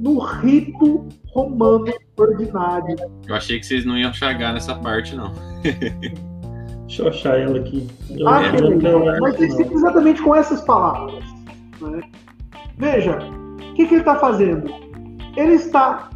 no 0.00 0.18
rito 0.18 1.06
romano 1.34 1.92
ordinário. 2.16 2.96
Eu 3.26 3.34
achei 3.34 3.60
que 3.60 3.66
vocês 3.66 3.84
não 3.84 3.96
iam 3.98 4.12
chegar 4.12 4.52
nessa 4.54 4.74
parte, 4.74 5.14
não. 5.14 5.32
Deixa 6.86 7.02
eu 7.02 7.08
achar 7.08 7.38
ela 7.40 7.58
aqui. 7.58 7.86
Eu 8.10 8.28
Ah, 8.28 8.40
não 8.40 8.52
que 8.52 8.62
legal. 8.62 9.00
Mas 9.20 9.40
exatamente 9.40 10.22
com 10.22 10.34
essas 10.34 10.62
palavras. 10.62 11.24
né? 11.80 12.00
Veja, 12.78 13.18
o 13.18 13.74
que, 13.74 13.86
que 13.86 13.94
ele 13.94 14.00
está 14.00 14.16
fazendo? 14.16 14.72
Ele 15.36 15.54
está 15.54 16.08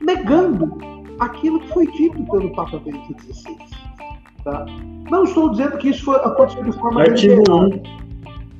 negando 0.00 0.78
aquilo 1.20 1.60
que 1.60 1.68
foi 1.74 1.86
dito 1.92 2.24
pelo 2.24 2.52
Papa 2.54 2.78
Bento 2.78 3.14
XVI. 3.22 3.71
Tá? 4.44 4.66
Não 5.10 5.24
estou 5.24 5.50
dizendo 5.50 5.76
que 5.78 5.90
isso 5.90 6.04
foi, 6.04 6.16
aconteceu 6.16 6.64
de 6.64 6.72
forma 6.72 7.02
Artigo 7.02 7.42
deliberada. 7.44 7.82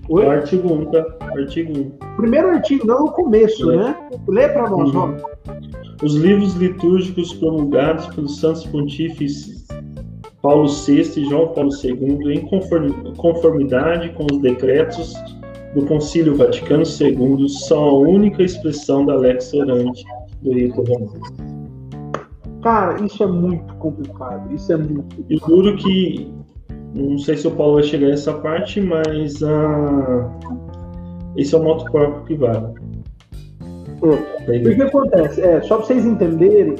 1. 0.08 0.14
Oi? 0.14 0.26
Artigo 0.26 0.72
1, 0.74 0.84
tá? 0.86 1.04
Artigo 1.36 1.72
1. 1.78 1.90
Primeiro 2.16 2.48
artigo, 2.50 2.86
não 2.86 3.04
o 3.06 3.10
começo, 3.12 3.66
né? 3.66 3.96
Lê 4.28 4.48
para 4.48 4.68
nós, 4.68 4.92
Uhum. 4.92 5.00
Rob. 5.00 5.22
Os 6.02 6.14
livros 6.16 6.54
litúrgicos 6.54 7.32
promulgados 7.34 8.06
pelos 8.14 8.38
santos 8.40 8.66
pontífices 8.66 9.62
Paulo 10.42 10.66
VI 10.68 11.00
e 11.20 11.24
João 11.26 11.48
Paulo 11.48 11.70
II, 11.84 12.34
em 12.34 12.40
conformi- 12.48 13.14
conformidade 13.16 14.08
com 14.10 14.26
os 14.30 14.38
decretos 14.42 15.14
do 15.74 15.86
Concílio 15.86 16.34
Vaticano 16.36 16.82
II, 16.82 17.48
são 17.48 17.82
a 17.84 17.92
única 17.98 18.42
expressão 18.42 19.06
da 19.06 19.14
lex 19.14 19.54
orante 19.54 20.04
do 20.42 20.52
rito 20.52 20.82
romano. 20.82 21.12
Cara, 22.62 23.04
isso 23.04 23.22
é 23.22 23.26
muito 23.26 23.74
complicado. 23.74 24.52
Isso 24.54 24.72
é 24.72 24.76
muito. 24.76 25.24
E 25.28 25.36
duro 25.40 25.76
que, 25.76 26.32
não 26.94 27.18
sei 27.18 27.36
se 27.36 27.46
o 27.46 27.50
Paulo 27.50 27.74
vai 27.74 27.82
chegar 27.82 28.08
nessa 28.08 28.32
parte, 28.34 28.80
mas 28.80 29.42
ah, 29.42 30.30
esse 31.36 31.54
é 31.54 31.58
o 31.58 31.62
moto 31.62 31.90
próprio 31.90 32.24
que 32.24 32.34
vale. 32.36 32.74
Da 34.00 34.70
O 34.70 34.74
que 34.76 34.82
acontece? 34.82 35.40
É, 35.40 35.60
só 35.62 35.76
para 35.76 35.86
vocês 35.86 36.04
entenderem, 36.04 36.74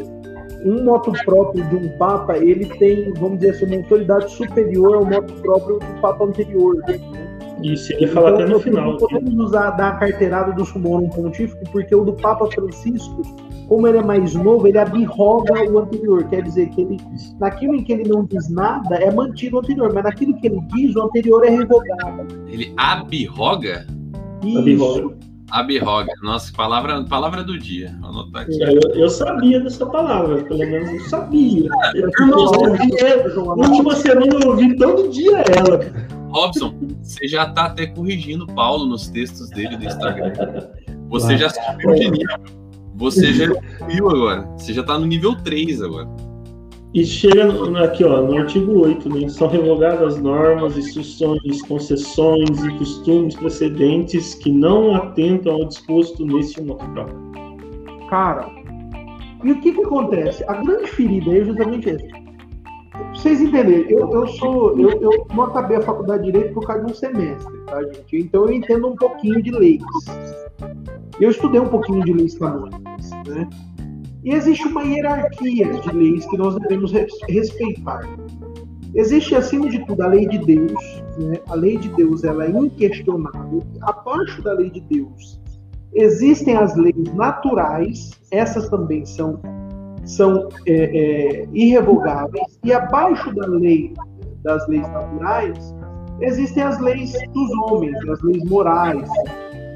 um 0.64 0.84
moto 0.84 1.12
próprio 1.24 1.64
de 1.68 1.76
um 1.76 1.88
Papa, 1.98 2.38
ele 2.38 2.66
tem, 2.78 3.12
vamos 3.14 3.40
dizer 3.40 3.50
assim, 3.50 3.66
uma 3.66 3.76
autoridade 3.76 4.30
superior 4.30 4.94
ao 4.96 5.04
moto 5.04 5.32
próprio 5.42 5.78
do 5.78 6.00
Papa 6.00 6.24
anterior. 6.24 6.76
né? 6.86 7.31
Isso, 7.62 7.92
ele 7.92 8.06
fala 8.08 8.30
até 8.30 8.44
no 8.44 8.52
nós 8.52 8.62
final. 8.62 8.92
Não 8.92 8.96
podemos 8.96 9.34
usar 9.46 9.70
da 9.70 9.92
carteirada 9.92 10.52
do 10.52 10.64
sumorum 10.64 11.08
pontífico, 11.08 11.62
porque 11.70 11.94
o 11.94 12.04
do 12.04 12.12
Papa 12.14 12.46
Francisco, 12.50 13.22
como 13.68 13.86
ele 13.86 13.98
é 13.98 14.02
mais 14.02 14.34
novo, 14.34 14.66
ele 14.66 14.78
abroga 14.78 15.70
o 15.70 15.78
anterior. 15.78 16.24
Quer 16.28 16.42
dizer 16.42 16.68
que 16.70 16.82
ele, 16.82 16.96
naquilo 17.38 17.74
em 17.74 17.84
que 17.84 17.92
ele 17.92 18.08
não 18.08 18.24
diz 18.24 18.48
nada, 18.50 18.96
é 18.96 19.10
mantido 19.10 19.56
o 19.56 19.60
anterior, 19.60 19.92
mas 19.92 20.04
naquilo 20.04 20.36
que 20.38 20.46
ele 20.46 20.60
diz, 20.74 20.94
o 20.96 21.02
anterior 21.02 21.44
é 21.44 21.50
revogado. 21.50 22.26
Ele 22.48 22.72
abroga? 22.76 23.86
Isso. 24.42 24.84
Abroga. 24.84 25.22
Aberroga. 25.52 26.12
Nossa, 26.22 26.50
palavra, 26.54 27.04
palavra 27.04 27.44
do 27.44 27.58
dia. 27.58 27.94
Vou 28.00 28.08
anotar 28.08 28.42
aqui. 28.42 28.58
Eu, 28.62 28.80
eu 28.94 29.10
sabia 29.10 29.60
dessa 29.60 29.84
palavra, 29.84 30.42
pelo 30.44 30.60
menos 30.60 30.90
eu 30.90 31.00
sabia. 31.00 31.68
Eu, 31.94 32.08
Irmão, 32.08 33.56
na 33.56 33.68
última 33.68 33.94
semana 33.96 34.32
eu 34.32 34.48
ouvi 34.48 34.74
todo 34.76 35.10
dia 35.10 35.44
ela. 35.54 36.21
Robson, 36.32 36.74
você 37.02 37.28
já 37.28 37.46
tá 37.50 37.66
até 37.66 37.86
corrigindo 37.86 38.44
o 38.44 38.54
Paulo 38.54 38.86
nos 38.86 39.08
textos 39.08 39.50
dele 39.50 39.76
do 39.76 39.84
Instagram. 39.84 40.32
Você 41.08 41.36
já 41.36 41.50
subiu 41.50 41.94
de 41.94 42.10
nível. 42.10 42.36
Você 42.96 43.32
já 43.32 43.46
viu 43.88 44.08
agora. 44.08 44.42
Você 44.56 44.72
já 44.72 44.82
tá 44.82 44.98
no 44.98 45.06
nível 45.06 45.34
3 45.42 45.82
agora. 45.82 46.08
E 46.94 47.04
chega 47.06 47.46
no- 47.46 47.76
aqui, 47.78 48.04
ó, 48.04 48.20
no 48.20 48.36
artigo 48.36 48.80
8, 48.80 49.08
né? 49.08 49.26
São 49.28 49.48
revogadas 49.48 50.20
normas, 50.20 50.76
instruções, 50.76 51.62
concessões 51.66 52.62
e 52.64 52.70
costumes 52.76 53.34
precedentes 53.34 54.34
que 54.34 54.50
não 54.52 54.94
atentam 54.94 55.54
ao 55.54 55.64
disposto 55.64 56.24
neste 56.26 56.60
local. 56.60 57.06
Cara, 58.10 58.46
e 59.42 59.52
o 59.52 59.60
que 59.62 59.72
que 59.72 59.80
acontece? 59.82 60.44
A 60.48 60.54
grande 60.62 60.86
ferida 60.88 61.30
aí 61.30 61.40
é 61.40 61.44
justamente 61.46 61.88
essa. 61.90 62.21
Vocês 63.22 63.40
entenderem, 63.40 63.88
eu, 63.88 64.10
eu 64.10 64.26
sou. 64.26 64.76
Eu, 64.76 65.00
eu 65.00 65.26
não 65.32 65.44
acabei 65.44 65.76
a 65.76 65.80
faculdade 65.80 66.24
de 66.24 66.32
Direito 66.32 66.54
por 66.54 66.66
causa 66.66 66.84
de 66.84 66.90
um 66.90 66.94
semestre, 66.94 67.56
tá, 67.66 67.80
gente? 67.84 68.16
Então 68.16 68.46
eu 68.46 68.52
entendo 68.52 68.88
um 68.88 68.96
pouquinho 68.96 69.40
de 69.40 69.52
leis. 69.52 69.82
Eu 71.20 71.30
estudei 71.30 71.60
um 71.60 71.68
pouquinho 71.68 72.04
de 72.04 72.12
leis 72.12 72.36
canônicas, 72.36 73.10
né? 73.28 73.48
E 74.24 74.34
existe 74.34 74.66
uma 74.66 74.82
hierarquia 74.82 75.72
de 75.72 75.96
leis 75.96 76.26
que 76.26 76.36
nós 76.36 76.56
devemos 76.56 76.90
res- 76.90 77.16
respeitar. 77.28 78.00
Existe, 78.92 79.36
acima 79.36 79.70
de 79.70 79.86
tudo, 79.86 80.02
a 80.02 80.08
lei 80.08 80.26
de 80.26 80.38
Deus. 80.38 81.02
Né? 81.18 81.38
A 81.48 81.54
lei 81.54 81.76
de 81.76 81.90
Deus 81.90 82.24
ela 82.24 82.44
é 82.44 82.50
inquestionável. 82.50 83.62
Abaixo 83.82 84.42
da 84.42 84.52
lei 84.52 84.68
de 84.68 84.80
Deus 84.80 85.40
existem 85.94 86.56
as 86.56 86.74
leis 86.76 87.14
naturais, 87.14 88.10
essas 88.30 88.68
também 88.68 89.04
são, 89.04 89.38
são 90.04 90.48
é, 90.66 90.72
é, 90.72 91.48
irrevogáveis, 91.52 92.58
e 92.64 92.72
abaixo 92.72 93.34
da 93.34 93.46
lei, 93.46 93.92
das 94.42 94.66
leis 94.68 94.88
naturais, 94.88 95.74
existem 96.20 96.62
as 96.62 96.78
leis 96.80 97.12
dos 97.32 97.50
homens, 97.62 97.96
as 98.08 98.22
leis 98.22 98.44
morais, 98.44 99.08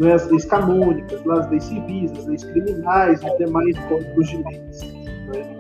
né, 0.00 0.12
as 0.12 0.28
leis 0.30 0.44
canônicas, 0.44 1.26
as 1.28 1.50
leis 1.50 1.64
civis, 1.64 2.12
as 2.12 2.26
leis 2.26 2.44
criminais 2.44 3.20
e 3.22 3.38
demais 3.38 3.78
códigos 3.88 4.28
de 4.28 4.36
leis. 4.36 4.80
né. 5.28 5.56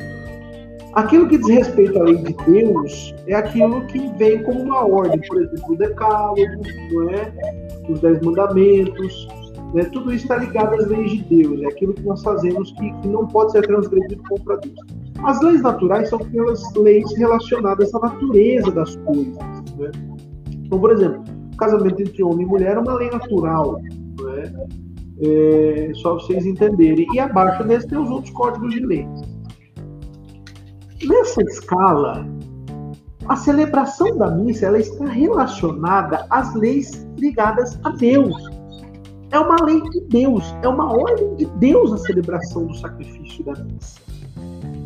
Aquilo 0.94 1.28
que 1.28 1.36
diz 1.36 1.48
respeito 1.48 1.98
à 1.98 2.04
lei 2.04 2.16
de 2.16 2.32
Deus 2.46 3.14
é 3.26 3.34
aquilo 3.34 3.84
que 3.86 4.08
vem 4.16 4.42
como 4.42 4.62
uma 4.62 4.86
ordem, 4.86 5.20
por 5.28 5.42
exemplo, 5.42 5.74
o 5.74 5.76
decálogo, 5.76 6.62
não 6.90 7.10
é? 7.10 7.66
os 7.88 8.00
dez 8.00 8.20
mandamentos, 8.20 9.28
né? 9.74 9.84
Tudo 9.84 10.12
isso 10.12 10.24
está 10.24 10.36
ligado 10.36 10.74
às 10.74 10.86
leis 10.86 11.10
de 11.10 11.22
Deus, 11.42 11.62
é 11.62 11.66
aquilo 11.66 11.94
que 11.94 12.02
nós 12.02 12.22
fazemos 12.22 12.72
que, 12.72 12.92
que 12.92 13.08
não 13.08 13.26
pode 13.26 13.52
ser 13.52 13.66
transgredido 13.66 14.22
contra 14.28 14.56
Deus. 14.58 14.74
As 15.24 15.40
leis 15.40 15.62
naturais 15.62 16.08
são 16.08 16.18
aquelas 16.18 16.62
leis 16.74 17.16
relacionadas 17.16 17.94
à 17.94 17.98
natureza 18.00 18.70
das 18.70 18.96
coisas. 18.96 19.36
Né? 19.78 19.90
Então, 20.52 20.78
por 20.78 20.92
exemplo, 20.92 21.22
o 21.52 21.56
casamento 21.56 22.02
entre 22.02 22.22
homem 22.22 22.46
e 22.46 22.48
mulher 22.48 22.76
é 22.76 22.78
uma 22.78 22.94
lei 22.94 23.10
natural, 23.10 23.80
né? 24.20 24.52
É, 25.18 25.92
só 25.94 26.14
vocês 26.14 26.44
entenderem. 26.44 27.06
E 27.14 27.18
abaixo 27.18 27.64
desse 27.64 27.88
tem 27.88 27.98
os 27.98 28.10
outros 28.10 28.32
códigos 28.34 28.74
de 28.74 28.80
leis. 28.80 29.08
Nessa 31.06 31.42
escala, 31.42 32.26
a 33.28 33.36
celebração 33.36 34.16
da 34.18 34.30
missa 34.30 34.66
ela 34.66 34.78
está 34.78 35.06
relacionada 35.06 36.26
às 36.30 36.54
leis 36.54 37.06
ligadas 37.18 37.78
a 37.84 37.90
Deus. 37.90 38.34
É 39.30 39.38
uma 39.38 39.56
lei 39.64 39.80
de 39.90 40.00
Deus, 40.02 40.44
é 40.62 40.68
uma 40.68 40.92
ordem 40.92 41.34
de 41.34 41.46
Deus 41.46 41.92
a 41.92 41.98
celebração 41.98 42.66
do 42.66 42.74
sacrifício 42.74 43.44
da 43.44 43.52
missa. 43.64 44.00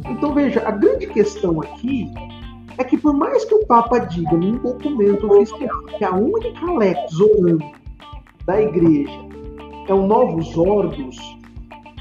Então 0.08 0.34
veja, 0.34 0.66
a 0.66 0.70
grande 0.70 1.06
questão 1.06 1.60
aqui 1.60 2.10
é 2.78 2.84
que 2.84 2.96
por 2.96 3.12
mais 3.12 3.44
que 3.44 3.54
o 3.54 3.66
Papa 3.66 3.98
diga 3.98 4.36
num 4.36 4.56
documento 4.58 5.30
oficial 5.30 5.82
que 5.98 6.04
a 6.04 6.14
única 6.14 6.72
lex 6.72 7.20
orandi 7.20 7.72
da 8.46 8.60
igreja 8.60 9.20
é 9.86 9.94
o 9.94 10.06
Novus 10.06 10.56
Ordos, 10.56 11.18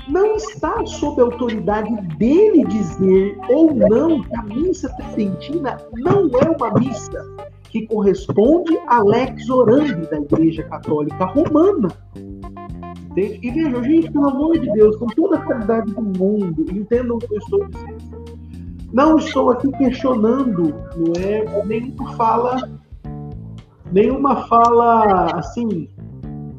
não 0.07 0.35
está 0.35 0.85
sob 0.85 1.21
a 1.21 1.25
autoridade 1.25 1.95
dele 2.17 2.65
dizer 2.65 3.37
ou 3.49 3.73
não 3.73 4.21
que 4.21 4.35
a 4.35 4.43
missa 4.43 4.89
tridentina 4.89 5.77
não 5.93 6.29
é 6.39 6.49
uma 6.49 6.73
missa 6.79 7.23
que 7.69 7.85
corresponde 7.85 8.77
à 8.87 9.03
lex 9.03 9.49
orandi 9.49 10.09
da 10.09 10.17
Igreja 10.17 10.63
Católica 10.63 11.25
Romana. 11.25 11.89
Entende? 13.11 13.39
E 13.41 13.51
vejam, 13.51 13.83
gente, 13.83 14.11
pelo 14.11 14.29
amor 14.29 14.57
de 14.59 14.71
Deus, 14.71 14.95
com 14.97 15.07
toda 15.07 15.37
a 15.37 15.41
qualidade 15.41 15.93
do 15.93 16.01
mundo, 16.01 16.65
entendam 16.71 17.17
o 17.17 17.19
que 17.19 17.33
eu 17.33 17.39
estou 17.39 17.65
dizendo. 17.67 18.39
Não 18.91 19.17
estou 19.17 19.51
aqui 19.51 19.71
questionando, 19.73 20.73
não 20.95 21.13
é 21.21 21.65
nenhuma 21.65 22.13
fala, 22.13 22.69
nenhuma 23.91 24.47
fala 24.47 25.27
assim 25.35 25.87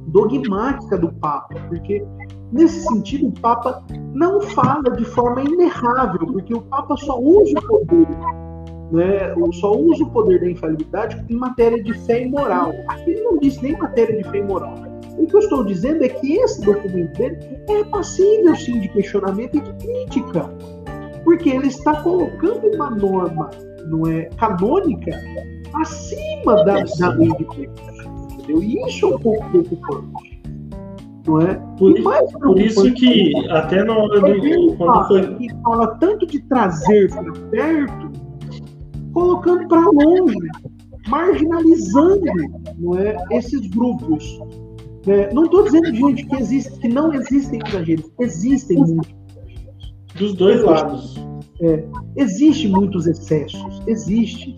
dogmática 0.07 0.99
do 0.99 1.13
Papa, 1.15 1.55
porque 1.69 2.05
nesse 2.53 2.85
sentido 2.87 3.29
o 3.29 3.41
Papa 3.41 3.83
não 4.13 4.41
fala 4.41 4.91
de 4.91 5.05
forma 5.05 5.43
inerrável, 5.43 6.27
porque 6.27 6.55
o 6.55 6.61
Papa 6.63 6.97
só 6.97 7.19
usa 7.19 7.59
o 7.59 7.63
poder, 7.63 8.09
né? 8.93 9.35
Só 9.53 9.73
usa 9.73 10.05
o 10.05 10.11
poder 10.11 10.41
da 10.41 10.51
infalibilidade 10.51 11.25
em 11.29 11.35
matéria 11.35 11.83
de 11.83 11.93
fé 11.95 12.23
e 12.23 12.29
moral. 12.29 12.73
Ele 13.07 13.23
não 13.23 13.39
diz 13.39 13.61
nem 13.61 13.77
matéria 13.77 14.17
de 14.17 14.29
fé 14.31 14.39
e 14.39 14.43
moral. 14.43 14.90
O 15.21 15.27
que 15.27 15.37
eu 15.37 15.41
estou 15.41 15.65
dizendo 15.65 16.03
é 16.03 16.09
que 16.09 16.33
esse 16.33 16.63
documento 16.63 17.13
dele 17.19 17.37
é 17.69 17.85
passível 17.85 18.57
sim 18.57 18.81
de 18.81 18.89
questionamento 18.89 19.55
e 19.59 19.61
de 19.61 19.73
crítica, 19.75 20.51
porque 21.25 21.51
ele 21.51 21.67
está 21.67 22.03
colocando 22.03 22.75
uma 22.75 22.91
norma, 22.91 23.51
não 23.87 24.07
é 24.07 24.31
canônica, 24.39 25.11
acima 25.75 26.65
da, 26.65 26.85
da 26.99 27.09
lei 27.11 27.29
de 27.37 27.45
Deus, 27.45 27.81
entendeu? 28.33 28.63
E 28.63 28.83
isso 28.89 29.05
é 29.05 29.09
um 29.15 29.19
pouco 29.19 29.51
preocupante, 29.51 30.43
não 31.27 31.41
é? 31.43 31.55
Por, 31.77 32.01
mais 32.01 32.33
por 32.33 32.59
isso 32.59 32.91
que 32.95 33.35
até 33.51 33.85
na 33.85 33.99
hora 33.99 34.21
do. 34.21 34.77
Quando 34.79 35.07
foi. 35.07 35.35
que 35.35 35.49
fala 35.63 35.87
tanto 35.97 36.27
de 36.27 36.41
trazer 36.45 37.11
para 37.11 37.33
perto, 37.51 38.11
colocando 39.13 39.69
para 39.69 39.83
longe, 39.83 40.49
marginalizando 41.09 42.25
não 42.79 42.99
é, 42.99 43.19
esses 43.33 43.67
grupos. 43.69 44.41
Né? 45.07 45.29
Não 45.33 45.45
estou 45.45 45.65
dizendo, 45.65 45.95
gente, 45.95 46.27
que, 46.27 46.37
existe, 46.37 46.79
que 46.79 46.89
não 46.89 47.13
existem 47.15 47.61
exageros. 47.67 48.11
Existem 48.21 48.79
muitos. 48.79 49.15
Dos 50.17 50.35
dois 50.35 50.63
lados. 50.63 51.15
Existe 52.17 52.69
muitos 52.69 53.07
excessos. 53.07 53.83
Existe. 53.87 54.57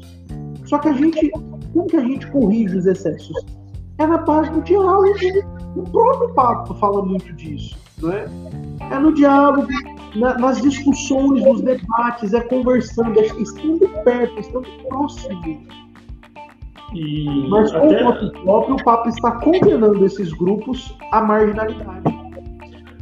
Só 0.64 0.78
que 0.78 0.88
a 0.88 0.92
gente. 0.92 1.30
Como 1.72 1.86
que 1.86 1.96
a 1.96 2.04
gente 2.04 2.26
corrige 2.30 2.76
os 2.76 2.86
excessos? 2.86 3.36
É 3.98 4.06
na 4.06 4.18
base 4.18 4.50
do 4.50 4.62
diálogo. 4.62 5.14
O 5.76 5.82
próprio 5.84 6.34
Papa 6.34 6.74
fala 6.74 7.04
muito 7.04 7.32
disso. 7.34 7.76
Não 8.00 8.12
é? 8.12 8.26
é 8.90 8.98
no 8.98 9.14
diálogo, 9.14 9.68
na- 10.16 10.36
nas 10.38 10.60
discussões, 10.60 11.42
nos 11.44 11.60
debates, 11.62 12.34
é 12.34 12.40
conversando, 12.40 13.18
é 13.20 13.26
estando 13.40 13.88
perto, 14.04 14.40
estando 14.40 14.66
próximo. 14.88 15.62
E 16.94 17.48
Mas 17.48 17.72
até, 17.74 18.02
o 18.02 18.04
voto 18.04 18.30
próprio, 18.42 18.74
o 18.76 18.84
Papa 18.84 19.08
está 19.08 19.32
condenando 19.40 20.04
esses 20.04 20.32
grupos 20.32 20.94
à 21.12 21.20
marginalidade. 21.22 22.02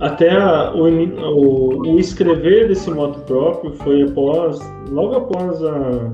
até 0.01 0.31
a- 0.31 0.73
o, 0.75 0.85
o, 0.89 1.95
o 1.95 1.99
escrever 1.99 2.69
desse 2.69 2.91
moto 2.91 3.21
próprio 3.27 3.73
foi 3.75 4.03
após, 4.03 4.59
logo 4.91 5.17
após 5.17 5.63
a, 5.65 6.13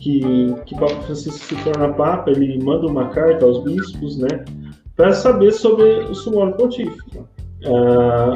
que, 0.00 0.54
que 0.66 0.74
Papa 0.78 0.94
Francisco 1.02 1.44
se 1.44 1.56
torna 1.64 1.92
Papa, 1.94 2.30
ele 2.30 2.62
manda 2.62 2.86
uma 2.86 3.08
carta 3.08 3.44
aos 3.44 3.62
bispos, 3.64 4.18
né, 4.18 4.44
para 4.96 5.12
saber 5.12 5.52
sobre 5.52 5.84
o 6.04 6.14
sumório 6.14 6.54
pontífice. 6.56 7.20
Ah, 7.66 8.34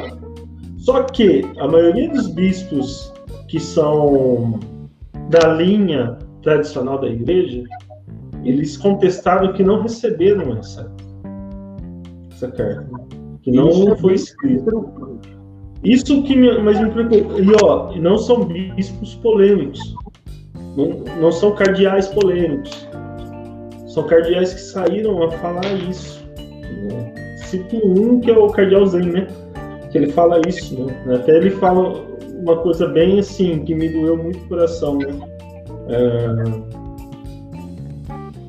só 0.77 1.03
que 1.03 1.43
a 1.59 1.67
maioria 1.67 2.09
dos 2.09 2.27
bispos 2.27 3.13
que 3.47 3.59
são 3.59 4.59
da 5.29 5.47
linha 5.53 6.17
tradicional 6.43 6.99
da 6.99 7.07
igreja, 7.07 7.63
eles 8.45 8.77
contestaram 8.77 9.53
que 9.53 9.63
não 9.63 9.81
receberam 9.81 10.57
essa, 10.57 10.91
essa 12.31 12.51
carta, 12.51 12.85
que 13.41 13.51
não 13.51 13.69
Isso 13.69 13.95
foi 13.97 14.13
escrita. 14.13 14.71
Isso 15.83 16.23
que 16.23 16.35
me, 16.35 16.57
mais 16.59 16.79
me 16.79 16.89
preocupa. 16.89 17.39
E 17.39 17.47
ó, 17.63 17.95
não 17.95 18.17
são 18.17 18.45
bispos 18.45 19.15
polêmicos. 19.15 19.79
Não, 20.75 21.03
não 21.21 21.31
são 21.31 21.53
cardeais 21.53 22.07
polêmicos. 22.07 22.87
São 23.87 24.05
cardeais 24.07 24.53
que 24.53 24.61
saíram 24.61 25.23
a 25.23 25.31
falar 25.31 25.65
isso. 25.89 26.23
né? 26.87 27.13
Cito 27.37 27.77
um 27.77 28.19
que 28.19 28.31
é 28.31 28.37
o 28.37 28.47
cardeal 28.49 28.85
Zen, 28.87 29.05
né? 29.05 29.27
Que 29.91 29.99
ele 29.99 30.11
fala 30.11 30.41
isso, 30.47 30.85
né? 31.05 31.15
Até 31.15 31.37
ele 31.37 31.51
fala 31.51 32.03
uma 32.33 32.57
coisa 32.57 32.87
bem 32.87 33.19
assim, 33.19 33.63
que 33.63 33.73
me 33.73 33.87
doeu 33.89 34.17
muito 34.17 34.39
o 34.39 34.47
coração, 34.47 34.97
né? 34.97 35.07
É, 35.87 36.74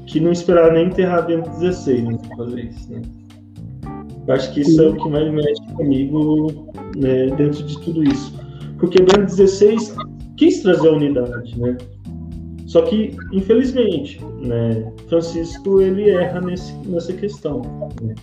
que 0.07 0.21
não 0.21 0.33
esperava 0.33 0.73
nem 0.73 0.87
enterrar 0.87 1.27
dentro 1.27 1.51
de 1.53 1.61
16, 1.61 2.05
né? 2.05 2.19
fazer 2.37 2.65
isso, 2.65 2.93
né? 2.93 3.03
Eu 4.27 4.35
acho 4.35 4.53
que 4.53 4.61
isso 4.61 4.83
é 4.83 4.89
o 4.89 4.97
que 4.97 5.09
mais 5.09 5.33
mexe 5.33 5.63
comigo 5.75 6.73
né, 6.97 7.27
dentro 7.37 7.63
de 7.63 7.81
tudo 7.81 8.03
isso. 8.03 8.35
Porque 8.79 8.99
Bento 9.01 9.31
XVI 9.31 9.77
quis 10.37 10.63
trazer 10.63 10.89
a 10.89 10.93
unidade, 10.93 11.59
né? 11.61 11.77
Só 12.67 12.83
que, 12.83 13.17
infelizmente, 13.33 14.21
né, 14.43 14.93
Francisco 15.09 15.81
ele 15.81 16.11
erra 16.11 16.41
nesse, 16.41 16.77
nessa 16.89 17.13
questão. 17.13 17.63
Né? 18.03 18.15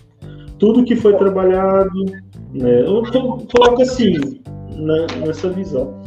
Tudo 0.58 0.84
que 0.84 0.94
foi 0.94 1.16
trabalhado, 1.16 2.04
né, 2.52 2.82
eu 2.82 3.02
coloco 3.50 3.82
assim, 3.82 4.12
nessa 5.24 5.48
visão, 5.48 6.00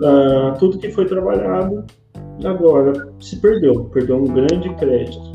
uh, 0.00 0.58
tudo 0.58 0.78
que 0.78 0.90
foi 0.90 1.06
trabalhado 1.06 1.84
agora 2.44 3.08
se 3.20 3.36
perdeu, 3.36 3.84
perdeu 3.86 4.16
um 4.16 4.26
grande 4.26 4.68
crédito. 4.74 5.32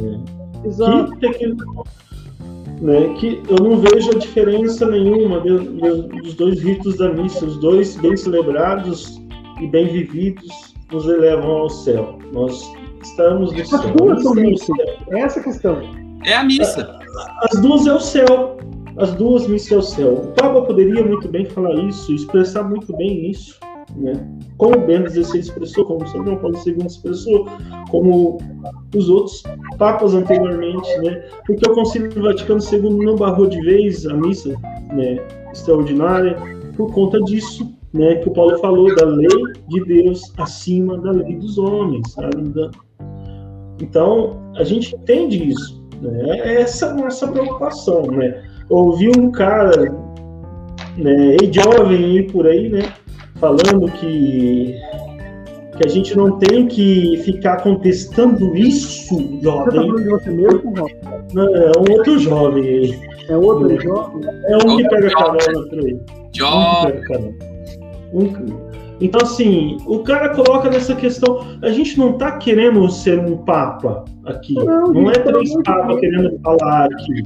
Né? 0.00 0.20
Exato. 0.64 1.16
Que, 1.16 1.30
que, 1.30 1.46
né, 2.80 3.14
que 3.18 3.42
eu 3.48 3.56
não 3.62 3.78
vejo 3.78 4.10
a 4.10 4.18
diferença 4.18 4.88
nenhuma 4.88 5.40
de, 5.40 5.58
de, 5.58 6.20
dos 6.20 6.34
dois 6.34 6.60
ritos 6.60 6.98
da 6.98 7.12
missa, 7.12 7.44
os 7.44 7.56
dois 7.58 7.96
bem 7.96 8.16
celebrados 8.16 9.20
e 9.60 9.66
bem 9.66 9.86
vividos 9.86 10.74
nos 10.90 11.06
elevam 11.06 11.50
ao 11.50 11.70
céu. 11.70 12.18
Nós 12.32 12.70
estamos 13.02 13.52
no 13.52 13.64
céu. 13.66 13.78
As 13.78 13.90
duas 13.92 14.22
são 14.22 14.34
missas. 14.34 14.76
É 15.10 15.20
essa 15.20 15.40
a 15.40 15.42
questão. 15.42 15.80
É 16.24 16.34
a 16.34 16.44
missa. 16.44 16.98
As 17.42 17.60
duas 17.60 17.86
é 17.86 17.94
o 17.94 18.00
céu. 18.00 18.56
As 18.96 19.14
duas 19.14 19.46
missas 19.46 19.72
é 19.72 19.76
o 19.76 19.82
céu. 19.82 20.14
O 20.14 20.26
Papa 20.32 20.62
poderia 20.62 21.04
muito 21.04 21.28
bem 21.28 21.46
falar 21.46 21.74
isso, 21.74 22.12
expressar 22.12 22.64
muito 22.64 22.94
bem 22.96 23.30
isso. 23.30 23.58
Né? 23.96 24.12
Como 24.56 24.86
Bento 24.86 25.10
XVI 25.10 25.40
expressou, 25.40 25.84
como 25.84 26.06
São 26.08 26.24
João 26.24 26.38
Paulo 26.38 26.56
II 26.64 26.86
expressou, 26.86 27.46
como 27.90 28.38
os 28.94 29.08
outros 29.08 29.42
papas 29.78 30.14
anteriormente, 30.14 30.88
né? 30.98 31.22
Porque 31.46 31.68
o 31.68 31.74
Concílio 31.74 32.22
Vaticano 32.22 32.60
II 32.60 33.04
não 33.04 33.16
barrou 33.16 33.46
de 33.46 33.60
vez 33.60 34.06
a 34.06 34.14
missa 34.14 34.50
né, 34.92 35.16
extraordinária 35.52 36.36
por 36.76 36.92
conta 36.92 37.20
disso, 37.22 37.74
né? 37.92 38.16
Que 38.16 38.28
o 38.28 38.32
Paulo 38.32 38.58
falou 38.58 38.94
da 38.94 39.04
lei 39.04 39.28
de 39.68 39.84
Deus 39.84 40.32
acima 40.38 40.98
da 40.98 41.10
lei 41.10 41.36
dos 41.36 41.58
homens, 41.58 42.12
sabe? 42.12 42.70
Então 43.80 44.40
a 44.56 44.64
gente 44.64 44.94
entende 44.94 45.48
isso, 45.48 45.82
né? 46.00 46.38
É 46.40 46.62
essa 46.62 46.90
a 46.90 46.94
nossa 46.94 47.26
preocupação, 47.28 48.02
né? 48.06 48.42
Ouvi 48.68 49.10
um 49.18 49.30
cara, 49.30 49.90
né, 50.96 51.36
jovem 51.52 52.04
aí 52.04 52.22
por 52.22 52.46
aí, 52.46 52.68
né? 52.68 52.82
Falando 53.42 53.90
que, 53.90 54.80
que 55.76 55.84
a 55.84 55.88
gente 55.88 56.16
não 56.16 56.38
tem 56.38 56.68
que 56.68 57.20
ficar 57.24 57.56
contestando 57.56 58.56
isso, 58.56 59.16
jovem. 59.42 59.64
Você 59.64 59.64
tá 59.64 59.70
falando 59.72 60.02
de 60.02 60.08
você 60.08 60.30
mesmo, 60.30 60.74
Não, 61.34 61.56
é 61.56 61.72
um 61.76 61.92
outro 61.92 62.18
jovem 62.20 62.62
aí. 62.62 63.00
É 63.28 63.36
outro 63.36 63.82
jovem? 63.82 64.22
É 64.46 64.56
um 64.56 64.76
que 64.76 64.88
pega 64.88 65.10
carona 65.10 65.68
por 65.68 65.78
aí. 65.84 66.00
Jovem. 66.32 67.36
Um, 68.14 68.72
então, 69.00 69.20
assim, 69.22 69.78
o 69.86 69.98
cara 70.00 70.28
coloca 70.28 70.70
nessa 70.70 70.94
questão. 70.94 71.44
A 71.62 71.70
gente 71.70 71.98
não 71.98 72.10
está 72.10 72.38
querendo 72.38 72.88
ser 72.88 73.18
um 73.18 73.38
papa 73.38 74.04
aqui. 74.24 74.54
Não, 74.54 74.92
não 74.92 75.10
é 75.10 75.14
três 75.14 75.52
papas 75.64 75.98
querendo 75.98 76.38
falar 76.44 76.84
aqui. 76.84 77.22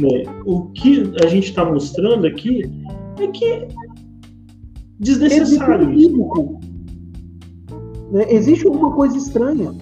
Né? 0.00 0.24
O 0.44 0.62
que 0.72 1.12
a 1.22 1.28
gente 1.28 1.50
está 1.50 1.64
mostrando 1.64 2.26
aqui 2.26 2.68
é 3.20 3.26
que 3.28 3.68
desnecessário. 5.02 5.88
Né? 8.12 8.26
Existe 8.28 8.66
alguma 8.66 8.92
coisa 8.92 9.16
estranha. 9.16 9.72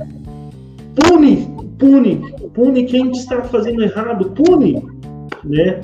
Pune, 0.95 1.49
pune, 1.79 2.35
pune 2.55 2.85
quem 2.85 3.11
está 3.11 3.43
fazendo 3.43 3.83
errado, 3.83 4.31
pune, 4.31 4.83
né? 5.45 5.81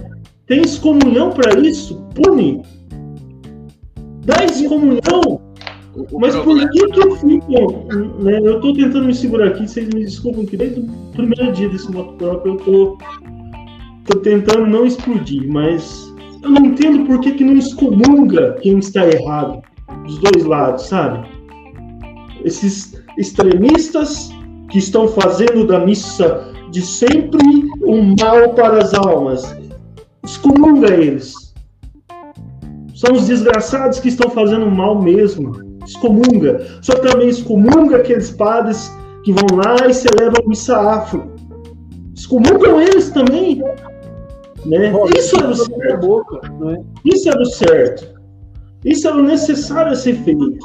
Tem 0.46 0.62
excomunhão 0.62 1.30
para 1.30 1.58
isso, 1.60 2.02
pune. 2.14 2.62
Dá 4.24 4.44
excomunhão. 4.44 5.40
Mas 6.12 6.36
por 6.36 6.58
que 6.70 6.86
que 6.88 7.00
eu 7.00 7.16
fico, 7.16 7.52
né? 8.22 8.38
Eu 8.42 8.56
estou 8.56 8.74
tentando 8.74 9.06
me 9.06 9.14
segurar 9.14 9.48
aqui, 9.48 9.66
vocês 9.66 9.88
me 9.88 10.04
desculpem 10.04 10.44
que 10.44 10.56
desde 10.56 10.80
o 10.80 10.86
primeiro 11.12 11.52
dia 11.52 11.68
desse 11.68 11.90
moto 11.90 12.14
próprio 12.14 12.52
eu 12.52 12.56
tô, 12.58 12.98
tô 14.04 14.18
tentando 14.20 14.66
não 14.66 14.84
explodir, 14.84 15.48
mas 15.48 16.05
eu 16.46 16.52
não 16.52 16.64
entendo 16.64 17.04
por 17.06 17.20
que, 17.20 17.32
que 17.32 17.44
não 17.44 17.56
excomunga 17.56 18.56
quem 18.62 18.78
está 18.78 19.06
errado, 19.06 19.60
dos 20.04 20.18
dois 20.18 20.44
lados, 20.44 20.86
sabe? 20.86 21.28
Esses 22.44 22.94
extremistas 23.18 24.30
que 24.70 24.78
estão 24.78 25.08
fazendo 25.08 25.66
da 25.66 25.80
missa 25.80 26.52
de 26.70 26.82
sempre 26.82 27.40
um 27.84 28.14
mal 28.20 28.54
para 28.54 28.78
as 28.78 28.94
almas. 28.94 29.56
Excomunga 30.24 30.92
eles. 30.94 31.34
São 32.94 33.14
os 33.14 33.26
desgraçados 33.26 33.98
que 33.98 34.08
estão 34.08 34.30
fazendo 34.30 34.70
mal 34.70 35.00
mesmo. 35.00 35.52
Excomunga. 35.84 36.64
Só 36.80 36.94
também 36.94 37.28
excomunga 37.28 37.96
aqueles 37.96 38.30
padres 38.30 38.92
que 39.24 39.32
vão 39.32 39.58
lá 39.58 39.88
e 39.88 39.94
celebram 39.94 40.46
missa 40.46 40.76
afro. 40.76 41.34
Excomungam 42.14 42.80
eles 42.80 43.10
também. 43.10 43.62
Né? 44.66 44.92
Isso 45.16 45.36
era 45.36 45.50
o 45.50 45.54
certo. 45.54 46.24
É? 46.70 46.82
Isso 47.04 47.28
era 47.28 47.40
o 47.40 47.46
certo. 47.46 48.16
Isso 48.84 49.08
era 49.08 49.16
o 49.16 49.22
necessário 49.22 49.92
a 49.92 49.96
ser 49.96 50.14
feito. 50.16 50.58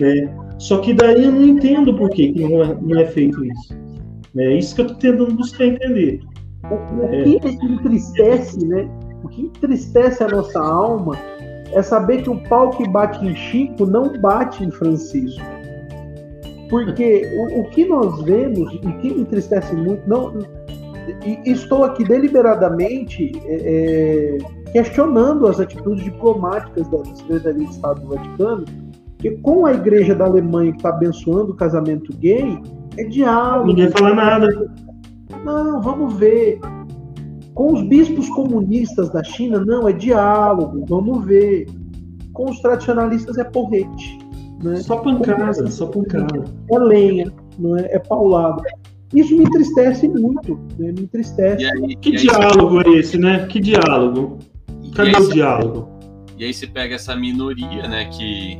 Né? 0.00 0.34
Só 0.58 0.78
que 0.78 0.94
daí 0.94 1.24
eu 1.24 1.32
não 1.32 1.42
entendo 1.42 1.94
por 1.94 2.10
que 2.10 2.32
não 2.32 2.62
é, 2.62 2.78
não 2.80 3.00
é 3.00 3.06
feito 3.06 3.44
isso. 3.44 3.74
É 4.36 4.56
isso 4.56 4.74
que 4.74 4.80
eu 4.80 4.86
estou 4.86 4.98
tentando 4.98 5.34
buscar 5.34 5.66
entender. 5.66 6.20
O, 6.64 7.36
o 7.36 7.40
que 7.40 7.66
entristece, 7.66 8.66
né? 8.66 8.88
O 9.22 9.28
que 9.28 9.42
entristece 9.42 10.22
a 10.22 10.28
nossa 10.28 10.60
alma 10.60 11.16
é 11.72 11.82
saber 11.82 12.22
que 12.22 12.30
o 12.30 12.40
pau 12.48 12.70
que 12.70 12.88
bate 12.88 13.24
em 13.24 13.34
Chico 13.34 13.86
não 13.86 14.18
bate 14.20 14.64
em 14.64 14.70
Francisco. 14.70 15.44
Porque 16.68 17.30
o, 17.36 17.60
o 17.60 17.64
que 17.70 17.84
nós 17.84 18.22
vemos, 18.22 18.72
e 18.74 18.78
que 18.78 19.14
me 19.14 19.20
entristece 19.20 19.74
muito, 19.74 20.08
não, 20.08 20.32
e 21.24 21.50
estou 21.50 21.84
aqui 21.84 22.04
deliberadamente 22.04 23.32
é, 23.44 24.38
é, 24.66 24.72
questionando 24.72 25.46
as 25.46 25.60
atitudes 25.60 26.04
diplomáticas 26.04 26.88
da 26.88 27.04
Secretaria 27.16 27.66
de 27.66 27.70
Estado 27.70 28.00
do 28.00 28.08
Vaticano, 28.08 28.64
que 29.18 29.30
com 29.38 29.66
a 29.66 29.72
Igreja 29.72 30.14
da 30.14 30.26
Alemanha 30.26 30.72
que 30.72 30.78
está 30.78 30.90
abençoando 30.90 31.52
o 31.52 31.56
casamento 31.56 32.12
gay, 32.18 32.58
é 32.96 33.04
diálogo. 33.04 33.68
Ninguém 33.68 33.90
fala 33.90 34.14
nada. 34.14 34.70
Não, 35.44 35.80
vamos 35.80 36.14
ver. 36.14 36.60
Com 37.54 37.72
os 37.72 37.82
bispos 37.82 38.28
comunistas 38.30 39.10
da 39.10 39.22
China, 39.22 39.64
não, 39.64 39.88
é 39.88 39.92
diálogo, 39.92 40.84
vamos 40.88 41.24
ver. 41.24 41.66
Com 42.32 42.50
os 42.50 42.60
tradicionalistas 42.60 43.38
é 43.38 43.44
porrete. 43.44 44.18
Né? 44.62 44.76
Só 44.76 44.96
pancada, 44.96 45.70
só 45.70 45.86
pancada. 45.86 46.44
É 46.70 46.78
lenha, 46.78 47.32
não 47.58 47.76
é? 47.76 47.86
É 47.92 47.98
paulada. 47.98 48.62
Isso 49.14 49.36
me 49.36 49.44
entristece 49.44 50.08
muito, 50.08 50.58
né? 50.78 50.92
me 50.92 51.02
entristece. 51.02 51.64
Aí, 51.64 51.96
que 51.96 52.12
diálogo 52.12 52.80
é 52.80 52.98
esse, 52.98 53.16
né? 53.16 53.46
Que 53.46 53.60
diálogo? 53.60 54.38
Cadê 54.94 55.16
o 55.16 55.28
diálogo? 55.28 55.94
E 56.36 56.44
aí 56.44 56.52
você 56.52 56.66
pega 56.66 56.96
essa 56.96 57.14
minoria, 57.14 57.86
né, 57.86 58.06
que 58.06 58.58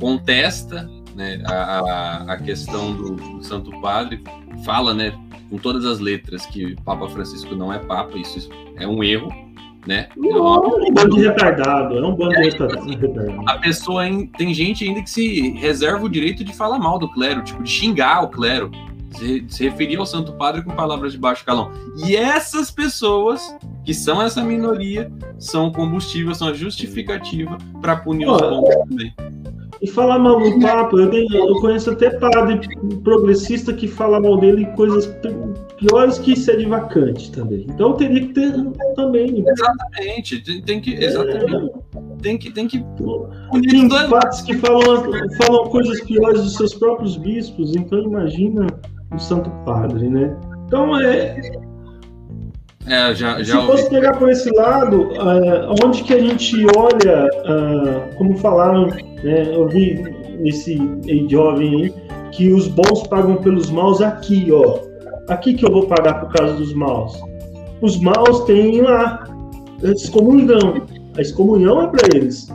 contesta 0.00 0.88
né, 1.14 1.42
a, 1.44 2.32
a 2.32 2.36
questão 2.38 2.92
do, 2.94 3.14
do, 3.14 3.44
Santo 3.44 3.70
Padre, 3.80 4.22
fala, 4.64 4.94
né, 4.94 5.12
com 5.50 5.58
todas 5.58 5.84
as 5.84 5.98
letras 5.98 6.46
que 6.46 6.76
Papa 6.84 7.08
Francisco 7.08 7.54
não 7.54 7.72
é 7.72 7.78
Papa, 7.78 8.16
isso 8.16 8.48
é 8.76 8.86
um 8.86 9.02
erro, 9.02 9.28
né? 9.86 10.08
Não, 10.16 10.30
é, 10.30 10.40
uma... 10.40 10.60
um 10.60 10.92
bando 10.92 11.16
de 11.16 11.22
retardado, 11.26 11.98
é 11.98 12.06
um 12.06 12.14
bando 12.14 12.34
de 12.34 12.50
retardado. 12.50 13.42
A 13.46 13.58
pessoa 13.58 14.04
tem 14.36 14.54
gente 14.54 14.84
ainda 14.84 15.02
que 15.02 15.10
se 15.10 15.50
reserva 15.52 16.04
o 16.04 16.08
direito 16.08 16.44
de 16.44 16.54
falar 16.54 16.78
mal 16.78 16.98
do 16.98 17.08
clero, 17.10 17.42
tipo, 17.42 17.62
de 17.62 17.70
xingar 17.70 18.22
o 18.22 18.28
clero 18.28 18.70
se, 19.16 19.44
se 19.48 19.64
referia 19.64 19.98
ao 19.98 20.06
Santo 20.06 20.32
Padre 20.32 20.62
com 20.62 20.70
palavras 20.72 21.12
de 21.12 21.18
baixo 21.18 21.44
calão. 21.44 21.70
E 22.06 22.16
essas 22.16 22.70
pessoas, 22.70 23.56
que 23.84 23.94
são 23.94 24.22
essa 24.22 24.42
minoria, 24.42 25.10
são 25.38 25.68
o 25.68 25.72
combustível, 25.72 26.34
são 26.34 26.48
a 26.48 26.52
justificativa 26.52 27.58
para 27.80 27.96
punir 27.96 28.28
os 28.28 28.40
bons 28.40 28.68
também. 28.88 29.14
E 29.80 29.86
falar 29.86 30.18
mal 30.18 30.40
do 30.40 30.58
Papa, 30.60 30.96
eu, 30.96 31.08
tenho, 31.08 31.32
eu 31.32 31.54
conheço 31.60 31.90
até 31.90 32.10
padre 32.10 32.60
progressista 33.04 33.72
que 33.72 33.86
fala 33.86 34.20
mal 34.20 34.36
dele 34.36 34.66
coisas 34.74 35.06
piores 35.76 36.18
que 36.18 36.34
ser 36.34 36.58
de 36.58 36.66
vacante 36.66 37.30
também. 37.30 37.64
Então 37.68 37.92
teria 37.92 38.20
que 38.26 38.34
ter 38.34 38.52
também. 38.96 39.44
Exatamente, 39.46 40.40
tem, 40.42 40.62
tem 40.62 40.80
que. 40.80 40.94
Exatamente. 40.94 41.54
É. 41.54 41.98
Tem 42.20 42.36
que. 42.36 42.50
Tem 42.50 42.66
que 42.66 42.84
tem 43.68 43.88
padres 43.88 44.40
que 44.40 44.54
falam, 44.56 45.04
falam 45.40 45.68
coisas 45.68 46.00
piores 46.00 46.42
dos 46.42 46.54
seus 46.56 46.74
próprios 46.74 47.16
bispos, 47.16 47.76
então 47.76 48.02
imagina 48.02 48.66
o 49.12 49.18
Santo 49.18 49.50
Padre, 49.64 50.08
né? 50.08 50.36
Então 50.66 50.98
é. 51.00 51.40
É, 52.86 53.14
já, 53.14 53.42
já 53.42 53.60
Se 53.60 53.66
fosse 53.66 53.90
pegar 53.90 54.16
por 54.16 54.30
esse 54.30 54.50
lado, 54.50 55.10
uh, 55.12 55.74
onde 55.84 56.02
que 56.02 56.14
a 56.14 56.20
gente 56.20 56.56
olha, 56.74 57.28
uh, 57.44 58.14
como 58.16 58.36
falaram, 58.38 58.86
né, 59.22 59.54
eu 59.54 59.68
vi 59.68 60.02
nesse 60.38 60.78
jovem 61.28 61.84
aí, 61.84 61.94
que 62.32 62.52
os 62.52 62.66
bons 62.68 63.06
pagam 63.08 63.36
pelos 63.36 63.70
maus 63.70 64.00
aqui, 64.00 64.48
ó. 64.52 64.78
Aqui 65.28 65.52
que 65.54 65.66
eu 65.66 65.72
vou 65.72 65.86
pagar 65.86 66.20
por 66.20 66.32
causa 66.32 66.54
dos 66.54 66.72
maus. 66.72 67.20
Os 67.82 68.00
maus 68.00 68.44
têm 68.44 68.80
lá, 68.80 69.24
excomunhão. 69.82 70.86
A 71.16 71.20
excomunhão 71.20 71.82
é 71.82 71.86
para 71.88 72.16
eles. 72.16 72.48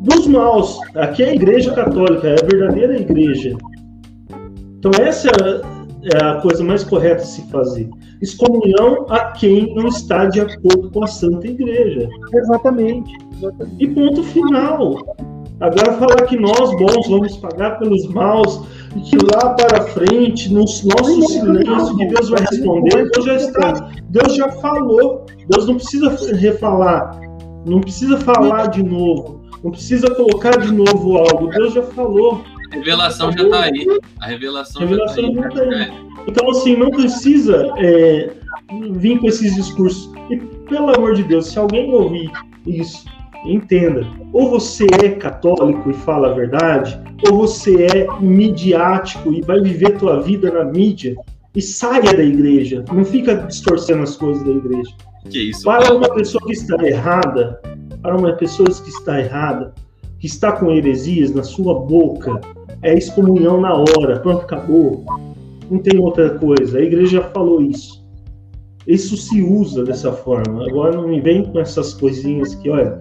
Dos 0.00 0.26
maus, 0.26 0.78
aqui 0.96 1.22
é 1.22 1.30
a 1.30 1.34
igreja 1.34 1.72
católica, 1.72 2.28
é 2.28 2.32
a 2.32 2.46
verdadeira 2.46 3.00
igreja. 3.00 3.56
Então 4.80 4.90
essa 4.98 5.28
é 6.02 6.24
a 6.24 6.40
coisa 6.40 6.64
mais 6.64 6.82
correta 6.82 7.20
de 7.22 7.28
se 7.28 7.42
fazer. 7.50 7.88
Excomunhão 8.22 9.06
a 9.10 9.32
quem 9.32 9.74
não 9.74 9.88
está 9.88 10.24
de 10.24 10.40
acordo 10.40 10.90
com 10.90 11.04
a 11.04 11.06
Santa 11.06 11.46
Igreja. 11.46 12.08
Exatamente. 12.34 13.12
E 13.78 13.86
ponto 13.86 14.22
final. 14.24 14.96
Agora 15.60 15.92
falar 15.92 16.24
que 16.26 16.38
nós 16.38 16.70
bons 16.78 17.06
vamos 17.06 17.36
pagar 17.36 17.78
pelos 17.78 18.06
maus 18.08 18.62
e 18.96 19.00
que 19.00 19.16
lá 19.18 19.50
para 19.50 19.82
frente, 19.82 20.50
no 20.50 20.60
nosso 20.60 21.22
silêncio, 21.28 21.96
que 21.98 22.06
Deus 22.06 22.30
vai 22.30 22.40
responder, 22.40 23.10
Deus 23.10 23.26
já 23.26 23.34
está, 23.34 23.90
Deus 24.04 24.36
já 24.36 24.48
falou. 24.52 25.26
Deus 25.46 25.66
não 25.66 25.74
precisa 25.74 26.08
refalar, 26.36 27.20
não 27.66 27.82
precisa 27.82 28.16
falar 28.16 28.68
de 28.68 28.82
novo, 28.82 29.42
não 29.62 29.70
precisa 29.70 30.08
colocar 30.14 30.56
de 30.58 30.72
novo 30.72 31.18
algo. 31.18 31.48
Deus 31.48 31.74
já 31.74 31.82
falou. 31.82 32.40
A 32.70 32.74
revelação 32.76 33.32
já 33.32 33.42
está 33.42 33.62
aí. 33.62 33.86
A 34.20 34.26
revelação, 34.26 34.82
A 34.82 34.84
revelação 34.84 35.34
já 35.34 35.48
está 35.48 35.62
aí. 35.62 35.68
já 35.70 35.70
tá 35.70 35.76
aí. 35.76 36.10
Então, 36.26 36.50
assim, 36.50 36.76
não 36.76 36.90
precisa 36.90 37.68
é, 37.78 38.30
vir 38.92 39.18
com 39.18 39.26
esses 39.26 39.54
discursos. 39.54 40.12
E, 40.30 40.36
pelo 40.36 40.94
amor 40.94 41.14
de 41.14 41.24
Deus, 41.24 41.48
se 41.48 41.58
alguém 41.58 41.92
ouvir 41.92 42.30
isso, 42.66 43.04
entenda. 43.44 44.06
Ou 44.32 44.50
você 44.50 44.86
é 45.02 45.10
católico 45.10 45.90
e 45.90 45.94
fala 45.94 46.30
a 46.30 46.34
verdade, 46.34 47.00
ou 47.28 47.36
você 47.36 47.86
é 47.86 48.06
midiático 48.20 49.32
e 49.32 49.40
vai 49.40 49.60
viver 49.60 49.98
tua 49.98 50.20
vida 50.20 50.50
na 50.50 50.64
mídia 50.64 51.16
e 51.54 51.60
saia 51.60 52.14
da 52.14 52.22
igreja. 52.22 52.84
Não 52.92 53.04
fica 53.04 53.34
distorcendo 53.34 54.02
as 54.02 54.16
coisas 54.16 54.42
da 54.44 54.50
igreja. 54.50 54.90
Que 55.28 55.50
isso? 55.50 55.64
Para 55.64 55.92
uma 55.92 56.08
pessoa 56.14 56.44
que 56.46 56.52
está 56.52 56.76
errada, 56.86 57.60
para 58.02 58.16
uma 58.16 58.32
pessoa 58.34 58.68
que 58.68 58.88
está 58.88 59.18
errada, 59.20 59.74
que 60.18 60.26
está 60.26 60.52
com 60.52 60.70
heresias 60.70 61.34
na 61.34 61.42
sua 61.42 61.80
boca, 61.80 62.40
é 62.82 62.94
excomunhão 62.94 63.60
na 63.60 63.74
hora. 63.74 64.20
Pronto, 64.20 64.42
acabou. 64.42 65.04
Não 65.70 65.78
tem 65.78 65.98
outra 65.98 66.38
coisa. 66.38 66.78
A 66.78 66.82
igreja 66.82 67.20
já 67.20 67.24
falou 67.30 67.62
isso. 67.62 68.00
Isso 68.86 69.16
se 69.16 69.42
usa 69.42 69.84
dessa 69.84 70.12
forma. 70.12 70.66
Agora 70.66 70.96
não 70.96 71.08
me 71.08 71.20
vem 71.20 71.44
com 71.44 71.60
essas 71.60 71.94
coisinhas 71.94 72.54
que, 72.56 72.70
olha, 72.70 73.00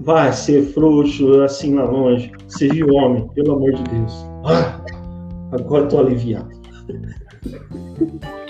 vai 0.00 0.32
ser 0.32 0.62
frouxo 0.72 1.42
assim 1.42 1.74
lá 1.74 1.84
longe. 1.84 2.32
Seja 2.48 2.84
homem, 2.86 3.28
pelo 3.34 3.54
amor 3.54 3.72
de 3.72 3.82
Deus. 3.84 4.26
Ah, 4.44 4.80
agora 5.52 5.84
estou 5.84 6.00
aliviado. 6.00 6.48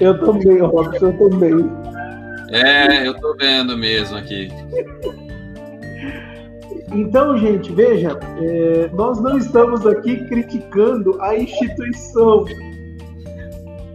Eu 0.00 0.18
também, 0.20 0.60
Robson, 0.60 1.06
eu 1.06 1.30
também. 1.30 1.70
É, 2.50 3.06
eu 3.06 3.14
tô 3.14 3.34
vendo 3.36 3.76
mesmo 3.76 4.16
aqui. 4.16 4.48
Então, 6.96 7.36
gente, 7.36 7.70
veja, 7.72 8.18
é, 8.38 8.90
nós 8.94 9.20
não 9.20 9.36
estamos 9.36 9.86
aqui 9.86 10.16
criticando 10.28 11.20
a 11.20 11.36
instituição. 11.36 12.46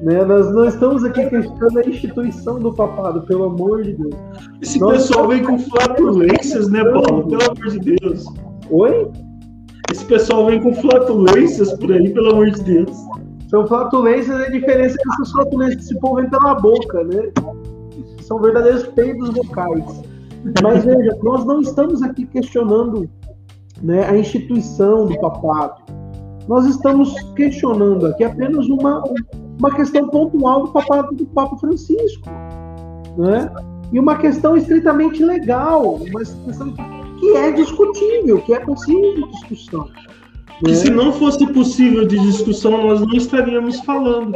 Né? 0.03 0.23
Nós 0.23 0.53
não 0.53 0.65
estamos 0.65 1.03
aqui 1.03 1.26
criticando 1.26 1.80
a 1.80 1.82
instituição 1.82 2.60
do 2.60 2.72
papado, 2.72 3.23
pelo 3.23 3.45
amor 3.45 3.82
de 3.82 3.94
Deus. 3.94 4.15
Esse 4.61 4.80
Nossa. 4.80 4.98
pessoal 4.98 5.28
vem 5.28 5.44
com 5.44 5.57
flatulências, 5.57 6.69
né, 6.69 6.84
Paulo? 6.84 7.28
Pelo 7.28 7.41
amor 7.41 7.69
de 7.69 7.80
Deus. 7.80 8.26
Oi? 8.69 9.11
Esse 9.91 10.06
pessoal 10.06 10.45
vem 10.45 10.61
com 10.61 10.72
flatulências 10.76 11.73
por 11.73 11.91
aí, 11.91 12.14
pelo 12.14 12.34
amor 12.34 12.52
de 12.52 12.64
Deus. 12.64 12.95
São 13.49 13.65
flatulências, 13.65 14.40
a 14.40 14.49
diferença 14.49 14.95
é 14.95 15.03
que 15.03 15.10
essas 15.10 15.32
flatulências 15.32 15.86
se 15.86 15.94
vem 15.99 16.30
pela 16.30 16.53
boca, 16.53 17.03
né? 17.03 17.32
São 18.22 18.40
verdadeiros 18.40 18.84
peidos 18.90 19.32
vocais. 19.32 20.10
Mas 20.61 20.84
veja, 20.84 21.18
nós 21.23 21.45
não 21.45 21.61
estamos 21.61 22.01
aqui 22.01 22.26
questionando 22.26 23.09
né, 23.81 24.07
a 24.07 24.18
instituição 24.18 25.05
do 25.05 25.19
papado. 25.19 25.81
Nós 26.47 26.65
estamos 26.65 27.13
questionando 27.35 28.07
aqui 28.07 28.23
apenas 28.23 28.68
uma, 28.68 29.03
uma 29.59 29.76
questão 29.76 30.07
pontual 30.07 30.63
do 30.63 30.72
papado 30.72 31.15
do 31.15 31.26
Papa 31.27 31.55
Francisco. 31.57 32.30
Né? 33.18 33.51
E 33.91 33.99
uma 33.99 34.18
questão 34.18 34.57
estritamente 34.57 35.23
legal, 35.23 35.95
uma 35.95 36.19
questão 36.19 36.73
que 37.19 37.38
é 37.38 37.51
discutível, 37.51 38.41
que 38.41 38.53
é 38.53 38.59
possível 38.59 39.13
de 39.15 39.31
discussão. 39.31 39.88
Que 40.63 40.72
né? 40.72 40.76
se 40.76 40.89
não 40.89 41.11
fosse 41.13 41.45
possível 41.53 42.07
de 42.07 42.18
discussão, 42.19 42.72
nós 42.88 43.01
não 43.01 43.13
estaríamos 43.13 43.80
falando. 43.81 44.35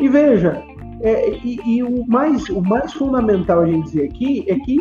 E 0.00 0.08
veja, 0.08 0.62
é, 1.00 1.30
e, 1.44 1.60
e 1.64 1.82
o, 1.82 2.06
mais, 2.06 2.48
o 2.48 2.60
mais 2.60 2.92
fundamental 2.92 3.60
a 3.60 3.66
gente 3.66 3.84
dizer 3.84 4.04
aqui 4.04 4.44
é 4.48 4.56
que 4.56 4.78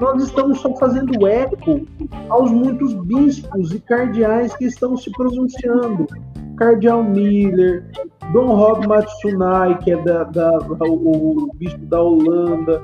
nós 0.00 0.22
estamos 0.22 0.60
só 0.60 0.74
fazendo 0.76 1.26
eco 1.26 1.80
aos 2.28 2.50
muitos 2.50 2.94
bispos 3.04 3.72
e 3.72 3.80
cardeais 3.80 4.54
que 4.56 4.64
estão 4.66 4.96
se 4.96 5.10
pronunciando. 5.12 6.06
Cardeal 6.56 7.04
Miller, 7.04 7.84
Dom 8.32 8.46
Rob 8.56 8.86
Matsunai, 8.86 9.78
que 9.78 9.92
é 9.92 10.02
da, 10.02 10.24
da- 10.24 10.58
o, 10.88 11.44
o 11.44 11.50
bispo 11.54 11.84
da 11.86 12.02
Holanda, 12.02 12.82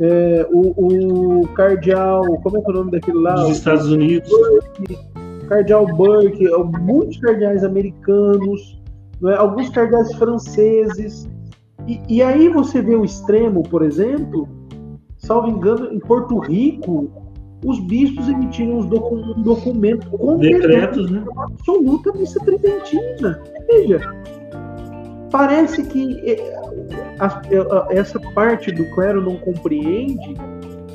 é, 0.00 0.46
o, 0.52 1.40
o 1.42 1.48
cardeal, 1.48 2.22
como 2.42 2.58
é 2.58 2.60
que 2.60 2.66
é 2.70 2.70
o 2.70 2.76
nome 2.76 2.90
daquele 2.90 3.18
lá? 3.18 3.34
Dos 3.34 3.50
Estados 3.56 3.90
Unidos. 3.90 4.30
Cardeal 5.48 5.86
Burke, 5.86 6.44
muitos 6.82 7.18
cardeais 7.20 7.62
americanos, 7.64 8.82
não 9.20 9.30
é? 9.30 9.36
alguns 9.36 9.70
cardeais 9.70 10.12
franceses. 10.16 11.28
E, 11.86 12.00
e 12.08 12.22
aí 12.22 12.48
você 12.48 12.82
vê 12.82 12.94
o 12.96 13.04
extremo, 13.04 13.62
por 13.62 13.82
exemplo, 13.82 14.48
salvo 15.18 15.48
engano, 15.48 15.92
em 15.92 15.98
Porto 16.00 16.38
Rico, 16.38 17.10
os 17.64 17.80
bispos 17.86 18.28
emitiram 18.28 18.78
uns 18.78 18.86
docu- 18.86 19.14
um 19.16 19.42
documento 19.42 20.08
condenando 20.10 20.68
Decretos, 20.68 21.10
né? 21.10 21.24
absoluta 21.38 22.12
missa 22.12 22.38
tridentina. 22.44 23.40
Veja, 23.68 24.00
parece 25.30 25.82
que 25.84 26.20
eh, 26.24 26.54
a- 27.18 27.26
a- 27.26 27.86
essa 27.90 28.20
parte 28.34 28.70
do 28.72 28.84
clero 28.94 29.22
não 29.22 29.36
compreende 29.36 30.34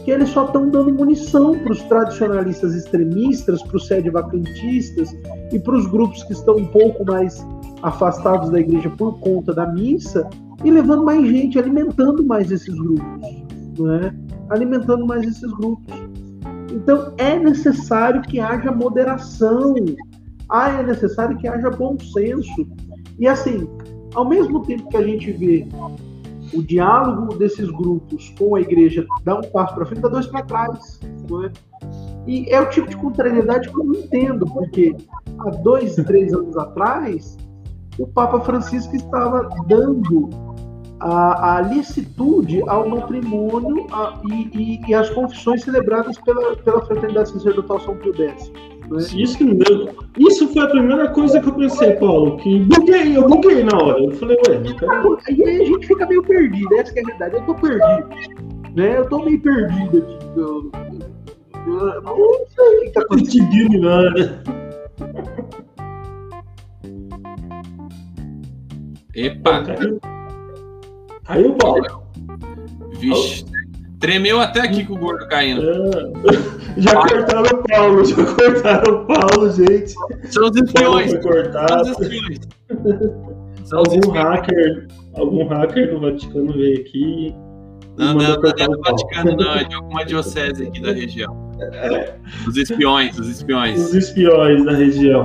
que 0.04 0.12
eles 0.12 0.30
só 0.30 0.46
estão 0.46 0.68
dando 0.70 0.94
munição 0.94 1.58
para 1.60 1.72
os 1.74 1.82
tradicionalistas 1.84 2.74
extremistas, 2.74 3.62
para 3.64 3.78
os 3.78 3.86
sede-vacantistas 3.88 5.16
e 5.52 5.60
para 5.60 5.76
os 5.76 5.86
grupos 5.86 6.24
que 6.24 6.34
estão 6.34 6.56
um 6.56 6.66
pouco 6.66 7.06
mais 7.06 7.46
afastados 7.84 8.50
da 8.50 8.60
igreja 8.60 8.90
por 8.90 9.20
conta 9.20 9.54
da 9.54 9.68
missa 9.68 10.28
e 10.64 10.72
levando 10.72 11.04
mais 11.04 11.28
gente, 11.28 11.58
alimentando 11.58 12.24
mais 12.26 12.52
esses 12.52 12.74
grupos, 12.74 13.44
não 13.78 13.94
é? 13.96 14.14
Alimentando 14.50 15.06
mais 15.06 15.24
esses 15.24 15.52
grupos. 15.54 15.94
Então 16.72 17.14
é 17.18 17.38
necessário 17.38 18.22
que 18.22 18.40
haja 18.40 18.72
moderação, 18.72 19.76
ah, 20.50 20.70
é 20.70 20.84
necessário 20.84 21.38
que 21.38 21.48
haja 21.48 21.70
bom 21.70 21.98
senso. 22.00 22.68
E 23.20 23.28
assim, 23.28 23.68
ao 24.14 24.28
mesmo 24.28 24.62
tempo 24.64 24.88
que 24.90 24.98
a 24.98 25.04
gente 25.04 25.32
vê 25.32 25.68
o 26.54 26.62
diálogo 26.62 27.38
desses 27.38 27.70
grupos 27.70 28.34
com 28.38 28.56
a 28.56 28.62
igreja 28.62 29.06
dá 29.24 29.38
um 29.38 29.42
passo 29.42 29.74
para 29.74 29.86
frente, 29.86 30.02
dá 30.02 30.10
dois 30.10 30.28
para 30.28 30.44
trás. 30.44 31.00
Não 31.30 31.46
é? 31.46 31.52
E 32.28 32.50
é 32.50 32.62
o 32.62 32.70
tipo 32.70 32.90
de 32.90 32.98
contrariedade 32.98 33.70
que 33.70 33.80
eu 33.80 33.84
não 33.84 33.96
entendo, 33.96 34.46
porque 34.46 34.96
há 35.40 35.50
dois, 35.50 35.96
três 35.96 36.34
anos 36.34 36.56
atrás, 36.58 37.38
o 38.00 38.08
Papa 38.08 38.40
Francisco 38.42 38.96
estava 38.96 39.48
dando 39.68 40.30
a, 41.00 41.58
a 41.58 41.62
licitude 41.62 42.62
ao 42.68 42.88
matrimônio 42.88 43.88
a- 43.92 44.20
e, 44.32 44.50
e- 44.54 44.82
e 44.88 44.94
às 44.94 45.10
confissões 45.10 45.64
celebradas 45.64 46.18
pela, 46.20 46.56
pela 46.58 46.86
Fraternidade 46.86 47.30
Sacerdotal 47.32 47.80
São 47.80 47.96
Pio 47.98 48.14
X. 48.16 48.52
não 48.90 48.98
é? 48.98 49.02
Isso. 49.02 49.38
Isso 50.20 50.48
foi 50.54 50.64
a 50.64 50.68
primeira 50.68 51.10
coisa 51.10 51.40
que 51.40 51.48
eu 51.50 51.54
pensei, 51.54 51.94
Paulo, 51.94 52.38
que 52.38 52.60
buguei, 52.60 53.18
eu 53.18 53.28
buguei 53.28 53.64
na 53.64 53.78
hora. 53.78 54.00
Eu 54.04 54.12
falei, 54.12 54.38
ué. 54.48 54.62
E 55.30 55.44
aí 55.44 55.62
a 55.62 55.66
gente 55.66 55.88
fica 55.88 56.06
meio 56.06 56.22
perdido, 56.24 56.76
essa 56.76 56.94
que 56.94 57.00
é 57.00 57.04
a 57.04 57.06
verdade. 57.06 57.36
Eu 57.38 57.42
tô 57.46 57.56
perdido. 57.56 58.10
Né? 58.76 58.98
Eu 59.00 59.10
tô 59.10 59.20
meio 59.24 59.42
perdido 59.42 59.98
aqui. 59.98 60.18
Eu, 60.38 60.72
eu- 61.68 61.78
eu 61.94 62.02
não 62.04 62.46
sei 62.56 62.78
o 62.78 62.82
que 62.84 62.90
tá 62.92 63.02
acontecendo. 63.02 63.50
Epa, 69.16 69.64
Caiu. 69.64 70.00
Caiu, 71.26 71.54
Paulo. 71.56 72.04
vixe. 72.98 73.46
Tremeu 74.00 74.40
até 74.40 74.62
aqui 74.62 74.84
com 74.86 74.94
o 74.94 74.98
gordo 74.98 75.28
caindo. 75.28 75.62
É. 75.70 76.12
Já 76.82 76.96
cortaram 76.96 77.60
o 77.60 77.64
Paulo, 77.68 78.06
já 78.06 78.16
cortaram 78.16 78.94
o 78.94 79.06
Paulo, 79.06 79.52
gente. 79.52 79.94
São 80.32 80.50
os 80.50 80.56
O 80.56 80.64
espiões. 80.64 81.12
São 81.12 81.82
os 81.82 81.90
espiões. 82.00 82.40
São 83.66 83.82
os 83.82 83.90
Algum 83.90 84.00
espiões. 84.00 84.24
hacker, 84.24 84.88
algum 85.16 85.48
hacker 85.48 85.94
do 85.94 86.00
Vaticano 86.00 86.54
veio 86.54 86.80
aqui. 86.80 87.36
Não, 87.98 88.16
mandou 88.16 88.22
não, 88.24 88.42
não 88.42 88.50
é 88.50 88.68
do 88.70 88.80
o. 88.80 88.82
Vaticano, 88.82 89.36
não. 89.36 89.54
É 89.56 89.64
de 89.66 89.76
alguma 89.76 90.06
diocese 90.06 90.66
aqui 90.66 90.82
da 90.82 90.94
região. 90.94 91.52
Os 92.48 92.56
espiões, 92.56 93.20
os 93.20 93.28
Os 93.28 93.36
espiões. 93.36 93.94
espiões 93.94 94.64
da 94.66 94.72
região. 94.72 95.24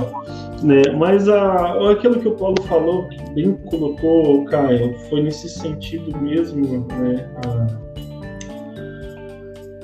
Né? 0.63 0.81
Mas 0.97 1.29
a, 1.29 1.91
aquilo 1.91 2.19
que 2.19 2.27
o 2.27 2.35
Paulo 2.35 2.61
falou, 2.63 3.07
que 3.09 3.17
bem 3.33 3.53
colocou, 3.69 4.43
Caio, 4.45 4.93
foi 5.09 5.21
nesse 5.21 5.47
sentido 5.49 6.17
mesmo, 6.19 6.85
né? 6.99 7.29
A- 7.45 7.87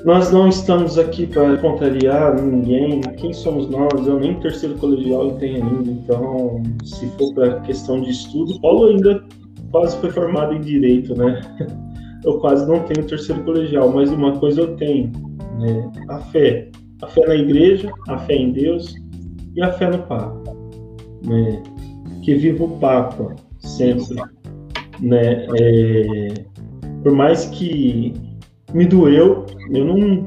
nós 0.04 0.30
não 0.30 0.48
estamos 0.48 0.98
aqui 0.98 1.26
para 1.26 1.56
contrariar 1.56 2.38
ninguém. 2.38 3.00
Quem 3.16 3.32
somos 3.32 3.70
nós? 3.70 4.06
Eu 4.06 4.20
nem 4.20 4.34
terceiro 4.38 4.74
colegial 4.74 5.30
tenho 5.38 5.64
ainda. 5.64 5.90
Então, 5.90 6.62
se 6.84 7.06
for 7.16 7.32
para 7.32 7.60
questão 7.60 8.02
de 8.02 8.10
estudo, 8.10 8.60
Paulo 8.60 8.88
ainda 8.88 9.24
quase 9.72 9.96
foi 9.98 10.10
formado 10.10 10.52
em 10.52 10.60
direito, 10.60 11.14
né? 11.16 11.40
Eu 12.24 12.38
quase 12.38 12.66
não 12.66 12.80
tenho 12.80 13.06
terceiro 13.06 13.42
colegial, 13.44 13.90
mas 13.92 14.10
uma 14.10 14.32
coisa 14.38 14.62
eu 14.62 14.76
tenho, 14.76 15.12
né? 15.60 15.92
A 16.08 16.18
fé, 16.20 16.70
a 17.02 17.06
fé 17.06 17.20
na 17.26 17.34
igreja, 17.34 17.92
a 18.08 18.16
fé 18.16 18.34
em 18.34 18.50
Deus 18.50 18.94
e 19.54 19.60
a 19.62 19.70
fé 19.72 19.90
no 19.90 19.98
Papa, 20.04 20.42
né? 21.24 21.62
Que 22.22 22.34
viva 22.34 22.64
o 22.64 22.78
Papa 22.78 23.34
sempre, 23.58 24.16
né? 25.00 25.46
É... 25.60 26.44
Por 27.02 27.12
mais 27.12 27.46
que 27.46 28.14
me 28.74 28.84
doeu. 28.84 29.46
Eu 29.72 29.84
não 29.84 30.26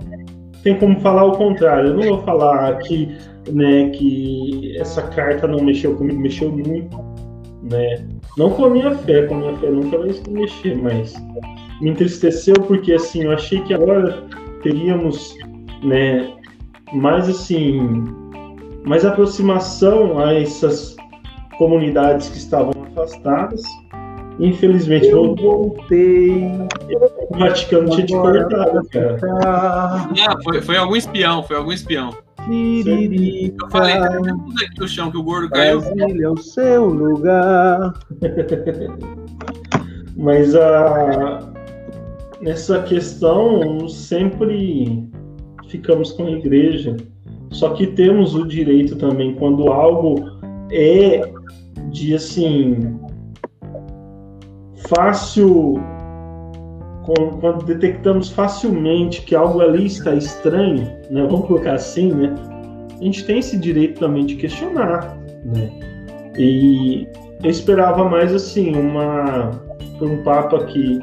tem 0.63 0.79
como 0.79 0.99
falar 1.01 1.25
o 1.25 1.37
contrário. 1.37 1.89
Eu 1.89 1.95
não 1.95 2.03
vou 2.03 2.23
falar 2.23 2.77
que, 2.79 3.15
né, 3.51 3.89
que 3.89 4.75
essa 4.79 5.01
carta 5.03 5.47
não 5.47 5.63
mexeu 5.63 5.95
comigo, 5.95 6.19
mexeu 6.19 6.51
muito, 6.51 6.97
né? 7.69 8.07
Não 8.37 8.49
com 8.51 8.65
a 8.65 8.69
minha 8.69 8.91
fé, 8.91 9.25
com 9.27 9.35
a 9.35 9.37
minha 9.37 9.57
fé 9.57 9.69
nunca 9.69 9.97
vai 9.97 10.09
mexer, 10.29 10.75
mas 10.77 11.13
me 11.81 11.91
entristeceu 11.91 12.55
porque 12.55 12.93
assim, 12.93 13.23
eu 13.23 13.31
achei 13.31 13.61
que 13.61 13.73
agora 13.73 14.23
teríamos, 14.63 15.35
né, 15.83 16.33
mais 16.93 17.29
assim, 17.29 18.03
mais 18.88 19.05
aproximação 19.05 20.19
a 20.19 20.34
essas 20.34 20.95
comunidades 21.57 22.30
que 22.30 22.38
estavam 22.38 22.72
afastadas 22.84 23.61
Infelizmente, 24.39 25.07
eu 25.07 25.35
voltei. 25.35 26.51
O 27.30 27.38
Vaticano 27.38 27.89
tinha 27.89 28.05
te 28.05 28.14
cortado, 28.14 28.88
cara. 28.89 29.18
Não, 30.15 30.43
foi, 30.43 30.61
foi 30.61 30.77
algum 30.77 30.95
espião, 30.95 31.41
foi 31.43 31.57
algum 31.57 31.72
espião. 31.72 32.15
Eu 32.49 33.69
falei, 33.69 33.95
tudo 33.95 34.64
aqui 34.64 34.84
o 34.84 34.88
chão 34.88 35.11
que 35.11 35.18
o 35.18 35.23
gordo 35.23 35.49
caiu. 35.49 35.81
Brasília 35.81 36.26
é 36.26 36.30
o 36.30 36.38
seu 36.38 36.85
lugar. 36.85 37.93
Mas 40.15 40.55
a 40.55 41.51
nessa 42.39 42.84
questão 42.84 43.89
sempre 43.89 45.09
ficamos 45.68 46.11
com 46.11 46.27
a 46.27 46.31
igreja. 46.31 46.95
Só 47.49 47.69
que 47.69 47.87
temos 47.87 48.35
o 48.35 48.45
direito 48.45 48.95
também 48.95 49.35
quando 49.35 49.71
algo 49.71 50.29
é 50.71 51.21
de 51.89 52.13
assim 52.13 52.99
fácil, 54.87 55.81
quando 57.39 57.65
detectamos 57.65 58.29
facilmente 58.29 59.21
que 59.21 59.35
algo 59.35 59.61
ali 59.61 59.85
está 59.85 60.13
estranho, 60.13 60.83
né? 61.09 61.27
Vamos 61.29 61.47
colocar 61.47 61.73
assim, 61.73 62.11
né? 62.11 62.33
A 62.99 63.03
gente 63.03 63.25
tem 63.25 63.39
esse 63.39 63.57
direito 63.57 63.99
também 63.99 64.25
de 64.25 64.35
questionar, 64.35 65.17
né? 65.45 65.71
E 66.37 67.07
eu 67.43 67.49
esperava 67.49 68.07
mais 68.07 68.33
assim 68.33 68.75
uma 68.75 69.51
um 70.01 70.21
papa 70.23 70.63
que 70.65 70.99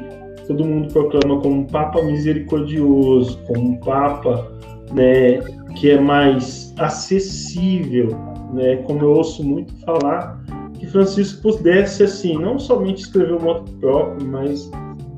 todo 0.47 0.63
mundo 0.63 0.93
proclama 0.93 1.41
como 1.41 1.61
um 1.61 1.65
papa 1.65 2.01
misericordioso, 2.01 3.37
como 3.45 3.71
um 3.71 3.75
papa, 3.77 4.47
né, 4.93 5.39
que 5.75 5.91
é 5.91 5.99
mais 5.99 6.73
acessível, 6.77 8.09
né? 8.53 8.77
Como 8.77 9.01
eu 9.01 9.11
ouço 9.11 9.43
muito 9.43 9.73
falar, 9.85 10.41
que 10.73 10.87
Francisco 10.87 11.41
pudesse, 11.41 12.03
assim, 12.03 12.37
não 12.37 12.57
somente 12.57 13.01
escrever 13.01 13.33
o 13.33 13.41
moto 13.41 13.71
próprio, 13.79 14.27
mas 14.27 14.71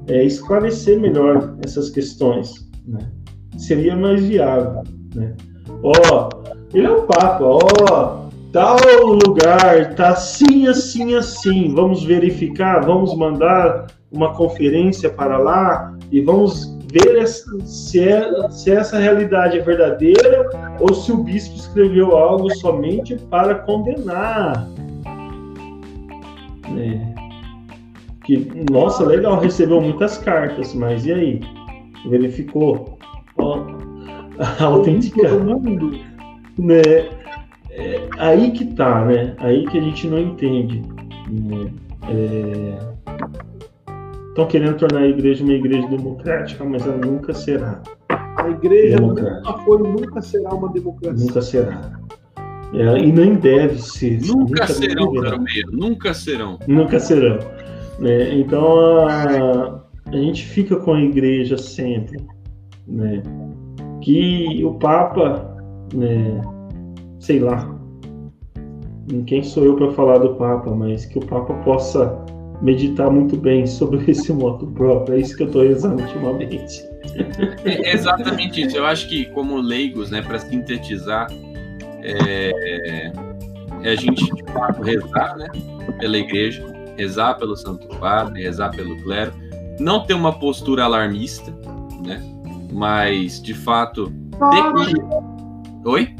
é, 0.07 0.23
esclarecer 0.23 0.99
melhor 0.99 1.55
essas 1.63 1.89
questões. 1.89 2.69
Né? 2.87 2.99
Seria 3.57 3.95
mais 3.95 4.23
viável. 4.23 4.83
Né? 5.15 5.35
Ó, 5.83 6.29
ele 6.73 6.87
é 6.87 6.91
o 6.91 7.03
Papa, 7.03 7.43
ó, 7.43 8.29
tal 8.51 8.77
lugar 9.05 9.95
tá 9.95 10.09
assim, 10.09 10.67
assim, 10.67 11.15
assim. 11.15 11.73
Vamos 11.73 12.03
verificar, 12.03 12.85
vamos 12.85 13.15
mandar 13.15 13.87
uma 14.11 14.33
conferência 14.33 15.09
para 15.09 15.37
lá 15.37 15.95
e 16.11 16.21
vamos 16.21 16.76
se, 17.65 17.99
é, 17.99 18.49
se 18.49 18.71
essa 18.71 18.97
realidade 18.97 19.59
é 19.59 19.61
verdadeira 19.61 20.49
ou 20.79 20.93
se 20.93 21.11
o 21.11 21.23
bispo 21.23 21.55
escreveu 21.55 22.15
algo 22.15 22.53
somente 22.55 23.15
para 23.29 23.55
condenar. 23.55 24.67
É. 26.77 27.17
Que, 28.25 28.51
nossa, 28.71 29.05
legal, 29.05 29.39
recebeu 29.39 29.81
muitas 29.81 30.17
cartas, 30.17 30.73
mas 30.73 31.05
e 31.05 31.13
aí? 31.13 31.39
Verificou? 32.09 32.97
Ó, 33.37 33.59
autenticar. 34.59 35.31
Né? 36.57 36.81
É, 37.71 38.07
aí 38.17 38.51
que 38.51 38.65
tá, 38.73 39.05
né? 39.05 39.35
Aí 39.37 39.65
que 39.67 39.77
a 39.77 39.81
gente 39.81 40.07
não 40.07 40.19
entende. 40.19 40.83
Né? 41.29 41.71
Estão 44.37 44.49
querendo 44.49 44.77
tornar 44.77 44.99
a 44.99 45.07
igreja 45.07 45.43
uma 45.43 45.53
igreja 45.53 45.87
democrática, 45.87 46.63
mas 46.63 46.85
ela 46.85 46.97
nunca 46.97 47.33
será. 47.33 47.81
A 48.07 48.47
igreja 48.47 48.97
nunca 48.99 49.41
foi, 49.65 49.79
nunca 49.79 50.21
será 50.21 50.53
uma 50.53 50.71
democracia. 50.71 51.25
Nunca 51.25 51.41
será. 51.41 51.99
É, 52.71 52.99
e 52.99 53.11
nem 53.11 53.33
deve 53.33 53.81
ser. 53.81 54.21
Nunca, 54.21 54.37
nunca 54.37 54.67
serão, 54.67 55.13
Caromeiro, 55.15 55.71
nunca 55.71 56.13
serão. 56.13 56.59
Nunca 56.67 56.99
serão. 56.99 57.39
É, 58.03 58.35
então 58.35 59.07
a, 59.07 59.81
a 60.05 60.15
gente 60.15 60.45
fica 60.45 60.75
com 60.75 60.93
a 60.93 61.01
igreja 61.01 61.57
sempre. 61.57 62.23
Né? 62.87 63.23
Que 64.03 64.63
o 64.63 64.75
Papa, 64.75 65.57
né, 65.95 66.39
sei 67.19 67.39
lá, 67.39 67.75
quem 69.25 69.41
sou 69.41 69.65
eu 69.65 69.75
para 69.75 69.89
falar 69.93 70.19
do 70.19 70.35
Papa, 70.35 70.69
mas 70.75 71.05
que 71.05 71.17
o 71.17 71.25
Papa 71.25 71.55
possa 71.63 72.23
meditar 72.61 73.09
muito 73.09 73.37
bem 73.37 73.65
sobre 73.65 74.03
esse 74.09 74.31
moto 74.33 74.67
próprio. 74.67 75.15
É 75.15 75.21
isso 75.21 75.35
que 75.35 75.43
eu 75.43 75.47
estou 75.47 75.63
rezando 75.63 76.01
ultimamente. 76.01 76.83
É 77.65 77.93
exatamente 77.93 78.61
isso. 78.61 78.77
Eu 78.77 78.85
acho 78.85 79.07
que, 79.07 79.25
como 79.25 79.57
leigos, 79.57 80.11
né, 80.11 80.21
para 80.21 80.39
sintetizar, 80.39 81.27
é, 82.01 83.11
é 83.83 83.91
a 83.91 83.95
gente, 83.95 84.25
de 84.33 84.43
fato, 84.51 84.81
rezar 84.81 85.37
né, 85.37 85.47
pela 85.99 86.17
igreja, 86.17 86.65
rezar 86.97 87.35
pelo 87.35 87.55
Santo 87.55 87.87
Padre, 87.99 88.43
rezar 88.43 88.71
pelo 88.71 89.01
clero, 89.03 89.31
não 89.79 90.03
ter 90.03 90.13
uma 90.13 90.37
postura 90.37 90.83
alarmista, 90.83 91.51
né? 92.03 92.21
Mas, 92.71 93.41
de 93.41 93.53
fato. 93.53 94.11
Ter... 94.31 95.89
Oi? 95.89 96.15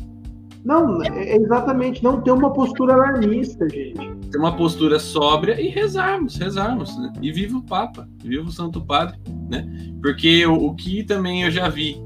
Não, 0.63 1.01
é 1.03 1.35
exatamente, 1.35 2.03
não 2.03 2.21
ter 2.21 2.31
uma 2.31 2.51
postura 2.51 2.93
alarmista, 2.93 3.67
gente. 3.69 4.16
Ter 4.31 4.37
uma 4.37 4.55
postura 4.55 4.99
sóbria 4.99 5.59
e 5.59 5.69
rezarmos, 5.69 6.35
rezarmos, 6.35 6.97
né? 6.97 7.13
E 7.21 7.31
viva 7.31 7.57
o 7.57 7.63
Papa, 7.63 8.07
viva 8.23 8.47
o 8.47 8.51
Santo 8.51 8.81
Padre, 8.81 9.17
né? 9.49 9.67
Porque 10.01 10.45
o, 10.45 10.53
o 10.53 10.75
que 10.75 11.03
também 11.03 11.43
eu 11.43 11.51
já 11.51 11.69
vi, 11.69 12.01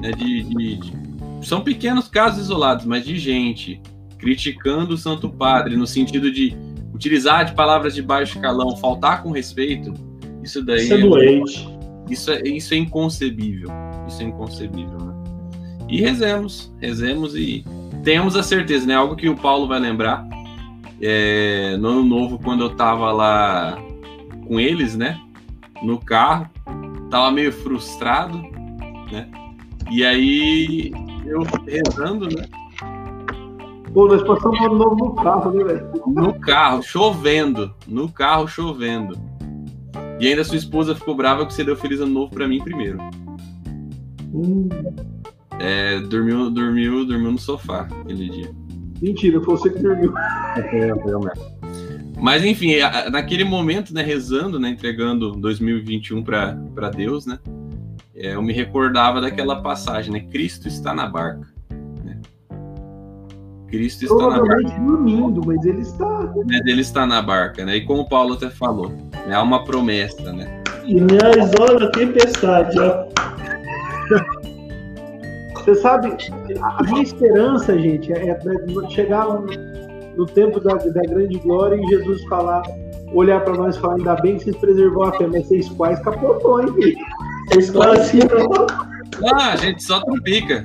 né, 0.00 0.12
de, 0.12 0.42
de, 0.44 0.76
de 0.76 1.46
são 1.46 1.60
pequenos 1.60 2.08
casos 2.08 2.44
isolados, 2.44 2.84
mas 2.84 3.04
de 3.04 3.18
gente 3.18 3.80
criticando 4.18 4.94
o 4.94 4.98
Santo 4.98 5.28
Padre 5.30 5.76
no 5.76 5.86
sentido 5.86 6.30
de 6.30 6.56
utilizar 6.92 7.44
de 7.44 7.54
palavras 7.54 7.94
de 7.94 8.02
baixo 8.02 8.40
calão, 8.40 8.76
faltar 8.76 9.22
com 9.22 9.30
respeito, 9.30 9.94
isso 10.42 10.62
daí 10.62 10.84
isso 10.84 10.94
é, 10.94 10.98
é 10.98 11.00
doente. 11.00 11.78
Isso 12.10 12.30
é, 12.30 12.42
isso 12.42 12.74
é 12.74 12.76
inconcebível. 12.78 13.68
Isso 14.08 14.22
é 14.22 14.24
inconcebível, 14.24 14.98
né? 14.98 15.14
E 15.88 16.00
rezemos, 16.00 16.72
rezemos 16.80 17.34
e 17.34 17.64
tenhamos 18.02 18.34
a 18.34 18.42
certeza, 18.42 18.86
né? 18.86 18.94
Algo 18.94 19.14
que 19.14 19.28
o 19.28 19.36
Paulo 19.36 19.68
vai 19.68 19.78
lembrar 19.78 20.26
é, 21.00 21.76
no 21.76 21.88
ano 21.88 22.04
novo, 22.04 22.38
quando 22.38 22.64
eu 22.64 22.70
tava 22.70 23.12
lá 23.12 23.78
com 24.46 24.58
eles, 24.58 24.96
né? 24.96 25.20
No 25.82 25.98
carro, 25.98 26.48
tava 27.10 27.30
meio 27.30 27.52
frustrado, 27.52 28.38
né? 29.12 29.30
E 29.90 30.04
aí 30.04 30.92
eu 31.26 31.42
rezando, 31.66 32.26
né? 32.26 32.46
Pô, 33.92 34.06
nós 34.06 34.22
passamos 34.22 34.60
ano 34.60 34.76
novo 34.76 34.96
no 34.96 35.14
carro, 35.14 35.50
né, 35.52 35.64
velho? 35.64 35.90
No 36.06 36.34
carro, 36.34 36.82
chovendo. 36.82 37.74
No 37.86 38.08
carro, 38.08 38.46
chovendo. 38.46 39.18
E 40.20 40.28
ainda 40.28 40.44
sua 40.44 40.56
esposa 40.56 40.94
ficou 40.94 41.14
brava 41.14 41.46
que 41.46 41.54
você 41.54 41.64
deu 41.64 41.76
feliz 41.76 42.00
ano 42.00 42.12
novo 42.12 42.32
pra 42.32 42.46
mim 42.46 42.62
primeiro. 42.62 42.98
Hum. 44.34 44.68
É, 45.58 46.00
dormiu, 46.00 46.50
dormiu, 46.50 47.04
dormiu 47.04 47.32
no 47.32 47.38
sofá 47.38 47.88
aquele 48.02 48.28
dia. 48.28 48.50
Mentira, 49.00 49.40
foi 49.40 49.56
você 49.56 49.70
que 49.70 49.78
dormiu. 49.80 50.12
Mas 52.20 52.44
enfim, 52.44 52.74
naquele 53.12 53.44
momento, 53.44 53.94
né, 53.94 54.02
rezando, 54.02 54.58
né, 54.58 54.68
entregando 54.70 55.32
2021 55.32 56.22
para 56.22 56.90
Deus, 56.90 57.26
né? 57.26 57.38
é, 58.18 58.34
eu 58.34 58.42
me 58.42 58.52
recordava 58.52 59.20
daquela 59.20 59.62
passagem, 59.62 60.12
né? 60.12 60.20
Cristo 60.20 60.66
está 60.66 60.92
na 60.92 61.06
barca. 61.06 61.46
Né? 62.04 62.20
Cristo 63.68 64.04
está 64.04 64.28
na 64.28 64.40
barca. 64.44 64.80
dormindo, 64.80 65.40
mas 65.46 65.64
ele 65.64 65.82
está. 65.82 66.22
Né? 66.44 66.60
Ele 66.66 66.80
está 66.80 67.06
na 67.06 67.22
barca, 67.22 67.64
né? 67.64 67.76
E 67.76 67.84
como 67.84 68.02
o 68.02 68.08
Paulo 68.08 68.34
até 68.34 68.50
falou, 68.50 68.88
né? 68.88 69.34
há 69.34 69.42
uma 69.42 69.64
promessa, 69.64 70.32
né? 70.32 70.62
E 70.84 70.98
aliás, 70.98 71.52
olha 71.60 71.86
a 71.86 71.90
tempestade, 71.92 72.76
ó. 72.80 73.06
Você 75.58 75.74
sabe, 75.74 76.16
a 76.62 76.82
minha 76.84 77.02
esperança, 77.02 77.78
gente, 77.78 78.12
é, 78.12 78.28
é 78.28 78.90
chegar 78.90 79.26
no, 80.16 80.26
tempo 80.26 80.60
da, 80.60 80.74
da 80.74 81.02
grande 81.02 81.38
glória 81.38 81.76
e 81.76 81.86
Jesus 81.88 82.24
falar, 82.24 82.62
olhar 83.12 83.40
para 83.44 83.54
nós 83.54 83.76
e 83.76 83.80
falar, 83.80 83.96
ainda 83.96 84.16
bem 84.16 84.36
que 84.36 84.44
vocês 84.44 84.56
preservou 84.56 85.04
a 85.04 85.12
fé, 85.12 85.26
mas 85.26 85.46
vocês 85.46 85.68
quais 85.70 85.98
capotou, 86.00 86.60
hein, 86.62 86.72
filho? 86.74 86.96
Vocês 87.48 87.70
quase 87.70 88.18
Ah, 89.32 89.52
a 89.52 89.56
gente 89.56 89.82
só 89.82 90.00
trupica. 90.00 90.64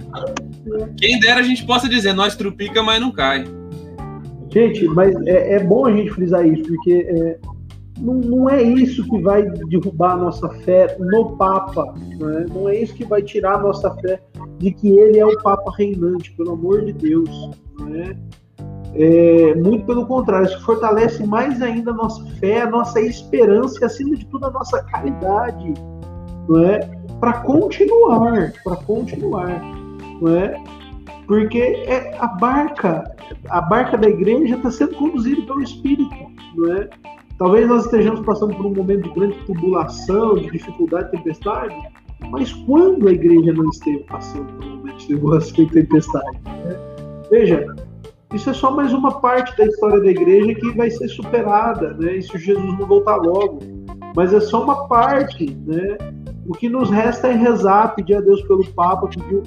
Quem 0.98 1.20
dera 1.20 1.40
a 1.40 1.44
gente 1.44 1.66
possa 1.66 1.90
dizer, 1.90 2.14
nós 2.14 2.36
trupica, 2.36 2.82
mas 2.82 3.02
não 3.02 3.12
cai. 3.12 3.46
Gente, 4.52 4.86
mas 4.90 5.16
é, 5.26 5.56
é 5.56 5.60
bom 5.64 5.86
a 5.86 5.92
gente 5.92 6.12
frisar 6.12 6.46
isso, 6.48 6.64
porque 6.64 7.08
é, 7.10 7.38
não, 8.04 8.16
não, 8.16 8.50
é 8.50 8.62
isso 8.62 9.04
que 9.10 9.22
vai 9.22 9.44
derrubar 9.44 10.12
a 10.12 10.18
nossa 10.18 10.50
fé 10.50 10.98
no 11.00 11.38
Papa, 11.38 11.94
não 12.20 12.30
é? 12.30 12.46
não 12.46 12.70
é 12.70 12.76
isso 12.76 12.94
que 12.94 13.06
vai 13.06 13.22
tirar 13.22 13.56
a 13.56 13.62
nossa 13.62 13.90
fé 13.96 14.22
de 14.58 14.72
que 14.72 14.90
ele 14.90 15.20
é 15.20 15.26
o 15.26 15.42
Papa 15.42 15.72
reinante, 15.78 16.32
pelo 16.34 16.52
amor 16.52 16.84
de 16.84 16.94
Deus. 16.94 17.50
Não 17.80 17.88
é? 17.96 18.16
É, 18.96 19.56
muito 19.56 19.86
pelo 19.86 20.06
contrário, 20.06 20.46
isso 20.46 20.62
fortalece 20.64 21.26
mais 21.26 21.62
ainda 21.62 21.92
a 21.92 21.94
nossa 21.96 22.24
fé, 22.36 22.62
a 22.62 22.70
nossa 22.70 23.02
esperança 23.02 23.80
e, 23.82 23.86
acima 23.86 24.16
de 24.16 24.26
tudo, 24.28 24.46
a 24.46 24.52
nossa 24.52 24.84
caridade, 24.84 25.74
não 26.48 26.64
é? 26.64 26.80
Para 27.20 27.34
continuar, 27.42 28.54
para 28.64 28.76
continuar, 28.76 29.62
não 30.22 30.38
é? 30.38 30.62
Porque 31.26 31.60
é 31.88 32.16
a 32.20 32.28
barca, 32.28 33.16
a 33.50 33.62
barca 33.62 33.98
da 33.98 34.10
igreja 34.10 34.56
está 34.56 34.70
sendo 34.70 34.94
conduzida 34.96 35.42
pelo 35.42 35.64
Espírito, 35.64 36.16
não 36.56 36.74
é? 36.74 36.90
Talvez 37.38 37.68
nós 37.68 37.86
estejamos 37.86 38.22
passando 38.22 38.56
por 38.56 38.66
um 38.66 38.74
momento 38.74 39.04
de 39.04 39.10
grande 39.10 39.38
tribulação, 39.46 40.36
de 40.36 40.52
dificuldade, 40.52 41.12
tempestade, 41.12 41.76
mas 42.30 42.54
quando 42.54 43.08
a 43.08 43.12
igreja 43.12 43.54
não 43.54 43.70
esteve 43.70 44.04
passando 44.04 44.54
por 44.54 44.66
um 44.66 44.78
momento 44.78 44.98
de 44.98 45.08
tribulação 45.08 45.64
e 45.64 45.70
tempestade? 45.70 46.40
Né? 46.46 46.80
Veja, 47.30 47.76
isso 48.34 48.50
é 48.50 48.54
só 48.54 48.72
mais 48.72 48.94
uma 48.94 49.20
parte 49.20 49.56
da 49.58 49.66
história 49.66 50.00
da 50.02 50.10
igreja 50.10 50.56
que 50.56 50.72
vai 50.72 50.90
ser 50.90 51.08
superada, 51.08 51.94
né? 51.94 52.18
E 52.18 52.24
se 52.24 52.38
Jesus 52.38 52.80
não 52.80 52.88
voltar 52.88 53.18
logo. 53.18 53.60
Mas 54.16 54.34
é 54.34 54.40
só 54.40 54.64
uma 54.64 54.88
parte, 54.88 55.56
né? 55.68 55.98
O 56.48 56.54
que 56.54 56.68
nos 56.68 56.90
resta 56.90 57.28
é 57.28 57.34
rezar, 57.34 57.96
pedir 57.96 58.16
a 58.16 58.22
Deus 58.22 58.42
pelo 58.44 58.66
Papa, 58.74 59.08
pedir 59.08 59.42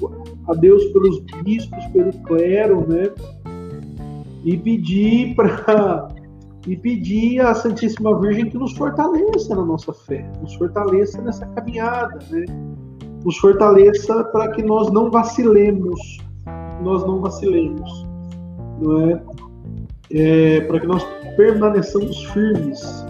a 0.47 0.53
Deus 0.53 0.83
pelos 0.85 1.19
bispos, 1.43 1.85
pelo 1.87 2.13
clero, 2.23 2.85
né? 2.87 3.09
E 4.45 4.57
pedir 4.57 5.35
para 5.35 6.07
e 6.67 6.75
pedir 6.75 7.39
à 7.39 7.53
Santíssima 7.53 8.19
Virgem 8.19 8.49
que 8.49 8.57
nos 8.57 8.73
fortaleça 8.73 9.55
na 9.55 9.65
nossa 9.65 9.93
fé, 9.93 10.29
nos 10.41 10.53
fortaleça 10.55 11.21
nessa 11.21 11.45
caminhada, 11.47 12.19
né? 12.29 12.45
Nos 13.23 13.37
fortaleça 13.37 14.23
para 14.25 14.51
que 14.51 14.61
nós 14.61 14.91
não 14.91 15.09
vacilemos, 15.09 15.99
nós 16.81 17.05
não 17.05 17.21
vacilemos 17.21 18.07
não 18.81 19.09
é? 19.09 19.21
é 20.11 20.61
para 20.61 20.79
que 20.79 20.87
nós 20.87 21.03
permaneçamos 21.35 22.23
firmes. 22.25 23.05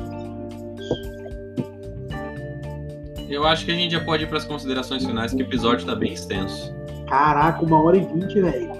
Eu 3.30 3.46
acho 3.46 3.66
que 3.66 3.72
a 3.72 3.76
gente 3.76 3.92
já 3.92 4.04
pode 4.04 4.24
ir 4.24 4.28
para 4.28 4.38
as 4.38 4.46
considerações 4.46 5.06
finais, 5.06 5.34
que 5.34 5.44
o 5.44 5.46
episódio 5.46 5.80
está 5.80 5.96
bem 5.96 6.14
extenso. 6.14 6.74
Caraca, 7.10 7.64
uma 7.64 7.82
hora 7.82 7.98
e 7.98 8.02
vinte, 8.02 8.40
velho. 8.40 8.77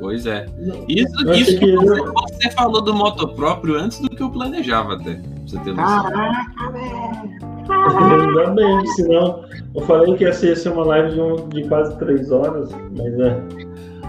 Pois 0.00 0.26
é. 0.26 0.46
Isso, 0.88 1.32
isso 1.32 1.58
que 1.58 1.76
você, 1.76 2.00
você, 2.00 2.50
falou 2.50 2.82
do 2.82 2.94
moto 2.94 3.28
próprio 3.28 3.76
antes 3.76 3.98
do 4.00 4.08
que 4.08 4.22
eu 4.22 4.30
planejava 4.30 4.94
até. 4.94 5.20
Você 5.46 5.58
ter 5.60 5.74
Caraca, 5.74 6.70
velho. 6.72 7.54
Ainda 7.68 8.50
bem, 8.50 8.86
senão 8.88 9.44
eu 9.74 9.82
falei 9.82 10.14
que 10.16 10.24
ia 10.24 10.32
ser, 10.32 10.48
ia 10.48 10.56
ser 10.56 10.70
uma 10.70 10.84
live 10.84 11.14
de, 11.14 11.20
um, 11.20 11.48
de 11.48 11.64
quase 11.68 11.96
três 11.98 12.30
horas, 12.30 12.70
mas 12.96 13.18
é. 13.20 13.40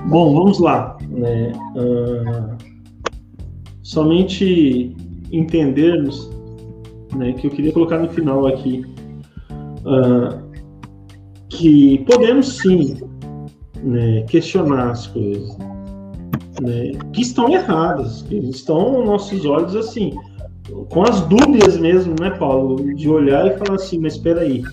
Bom, 0.08 0.34
vamos 0.34 0.60
lá. 0.60 0.98
Né? 1.10 1.52
Uh, 1.76 2.58
somente 3.82 4.96
entendermos 5.32 6.30
né, 7.16 7.34
que 7.34 7.48
eu 7.48 7.52
queria 7.52 7.72
colocar 7.72 7.98
no 8.00 8.10
final 8.10 8.46
aqui 8.48 8.86
uh, 9.86 10.44
que 11.50 12.04
podemos 12.06 12.58
sim 12.58 12.98
né, 13.82 14.24
questionar 14.24 14.92
as 14.92 15.08
coisas 15.08 15.58
né, 16.62 16.92
que 17.14 17.22
estão 17.22 17.50
erradas, 17.50 18.22
que 18.24 18.36
estão 18.36 19.04
nossos 19.06 19.46
olhos 19.46 19.76
assim, 19.76 20.14
com 20.90 21.04
as 21.04 21.22
dúvidas 21.22 21.78
mesmo, 21.78 22.16
né, 22.20 22.32
Paulo, 22.32 22.94
de 22.96 23.10
olhar 23.10 23.46
e 23.48 23.58
falar 23.58 23.76
assim, 23.76 24.00
mas 24.00 24.14
espera 24.14 24.42
aí, 24.42 24.64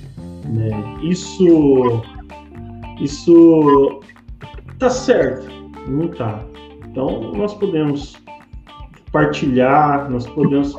né, 0.46 0.70
isso 1.02 2.02
isso 3.00 4.00
tá 4.78 4.88
certo, 4.88 5.46
não 5.88 6.08
tá. 6.08 6.44
Então 6.86 7.32
nós 7.32 7.54
podemos 7.54 8.22
partilhar, 9.12 10.10
nós 10.10 10.26
podemos, 10.26 10.74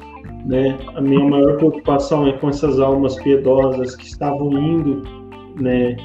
né? 0.46 0.78
A 0.96 1.02
minha 1.02 1.24
maior 1.24 1.58
preocupação 1.58 2.28
é 2.28 2.34
com 2.34 2.50
essas 2.50 2.80
almas 2.80 3.16
piedosas 3.18 3.96
que 3.96 4.06
estavam 4.06 4.52
indo, 4.52 5.04
né? 5.62 5.96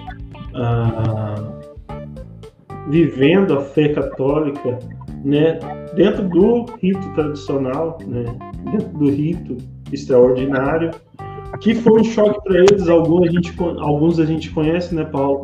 Vivendo 2.91 3.55
a 3.55 3.61
fé 3.61 3.89
católica, 3.89 4.79
né? 5.25 5.59
Dentro 5.95 6.29
do 6.29 6.65
rito 6.81 7.15
tradicional, 7.15 7.99
né? 8.07 8.25
Dentro 8.71 8.99
do 8.99 9.11
rito 9.11 9.57
extraordinário, 9.93 10.91
que 11.61 11.75
foi 11.75 12.01
um 12.01 12.05
choque 12.05 12.43
para 12.45 12.59
eles. 12.59 12.89
Alguns 12.89 13.29
a 13.29 13.31
gente, 13.31 13.55
alguns 13.79 14.19
a 14.19 14.25
gente 14.25 14.51
conhece, 14.51 14.95
né, 14.95 15.05
Paulo? 15.05 15.43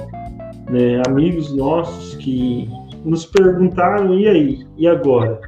né, 0.71 1.03
amigos 1.07 1.55
nossos 1.55 2.15
que 2.17 2.69
nos 3.05 3.27
perguntaram 3.27 4.19
e 4.19 4.29
aí, 4.29 4.67
e 4.77 4.87
agora? 4.87 5.41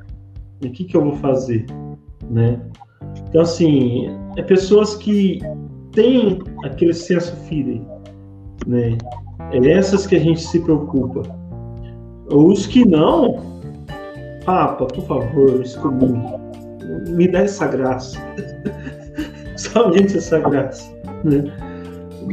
O 0.65 0.71
que, 0.71 0.85
que 0.85 0.97
eu 0.97 1.03
vou 1.03 1.17
fazer? 1.17 1.67
Né? 2.31 2.61
Então, 3.29 3.43
assim, 3.43 4.09
é 4.37 4.43
pessoas 4.43 4.95
que 4.95 5.41
têm 5.93 6.39
aquele 6.65 6.95
senso 6.95 7.35
fide, 7.49 7.83
né? 8.67 8.97
É 9.53 9.71
essas 9.71 10.07
que 10.07 10.17
a 10.17 10.19
gente 10.19 10.41
se 10.41 10.61
preocupa. 10.61 11.23
Os 12.31 12.67
que 12.67 12.85
não, 12.85 13.57
Papa, 14.45 14.87
por 14.87 15.05
favor, 15.07 15.61
excomungue. 15.61 16.35
Me 17.09 17.29
dá 17.29 17.41
essa 17.41 17.67
graça. 17.67 18.19
Somente 19.57 20.19
essa 20.19 20.39
graça. 20.39 20.93
Né? 21.25 21.45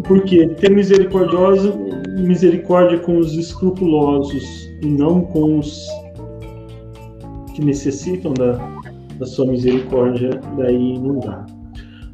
Porque 0.08 0.48
ter 0.48 0.72
misericordioso 0.72 1.74
misericórdia 2.20 3.00
com 3.00 3.18
os 3.18 3.34
escrupulosos 3.34 4.70
e 4.82 4.88
não 4.88 5.22
com 5.22 5.60
os 5.60 5.88
que 7.56 7.64
necessitam 7.64 8.34
da, 8.34 8.54
da 9.18 9.26
sua 9.26 9.46
misericórdia, 9.48 10.40
daí 10.58 11.00
não 11.00 11.20
dá. 11.20 11.46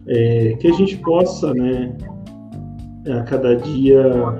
É, 0.07 0.53
que 0.59 0.67
a 0.67 0.73
gente 0.73 0.97
possa, 0.97 1.53
né, 1.53 1.95
a 3.09 3.23
cada 3.23 3.55
dia 3.55 4.35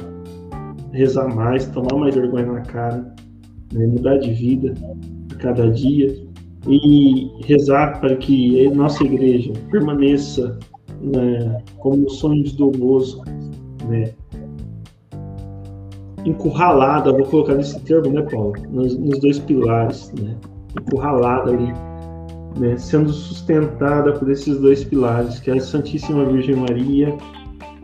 rezar 0.92 1.34
mais, 1.34 1.68
tomar 1.68 1.98
mais 1.98 2.16
vergonha 2.16 2.46
na 2.46 2.62
cara, 2.62 3.14
né, 3.74 3.88
mudar 3.88 4.18
de 4.18 4.34
vida 4.34 4.74
a 5.32 5.36
cada 5.36 5.70
dia 5.72 6.16
e 6.68 7.30
rezar 7.46 8.00
para 8.00 8.16
que 8.16 8.68
a 8.68 8.72
nossa 8.72 9.04
igreja 9.04 9.54
permaneça 9.72 10.60
né, 11.02 11.62
como 11.78 12.10
sonhos 12.10 12.54
do 12.54 12.72
moço, 12.78 13.22
né, 13.88 14.14
encurralada, 16.26 17.12
vou 17.12 17.26
colocar 17.26 17.56
nesse 17.56 17.80
termo, 17.82 18.12
né, 18.12 18.22
Paulo? 18.22 18.54
Nos, 18.70 18.98
nos 18.98 19.20
dois 19.20 19.40
pilares, 19.40 20.12
né? 20.20 20.36
Encurralada 20.80 21.52
ali, 21.52 21.74
né? 22.60 22.78
Sendo 22.78 23.10
sustentada 23.10 24.14
por 24.14 24.30
esses 24.30 24.60
dois 24.60 24.84
pilares, 24.84 25.40
que 25.40 25.52
é 25.52 25.56
a 25.56 25.62
Santíssima 25.62 26.26
Virgem 26.26 26.56
Maria 26.56 27.16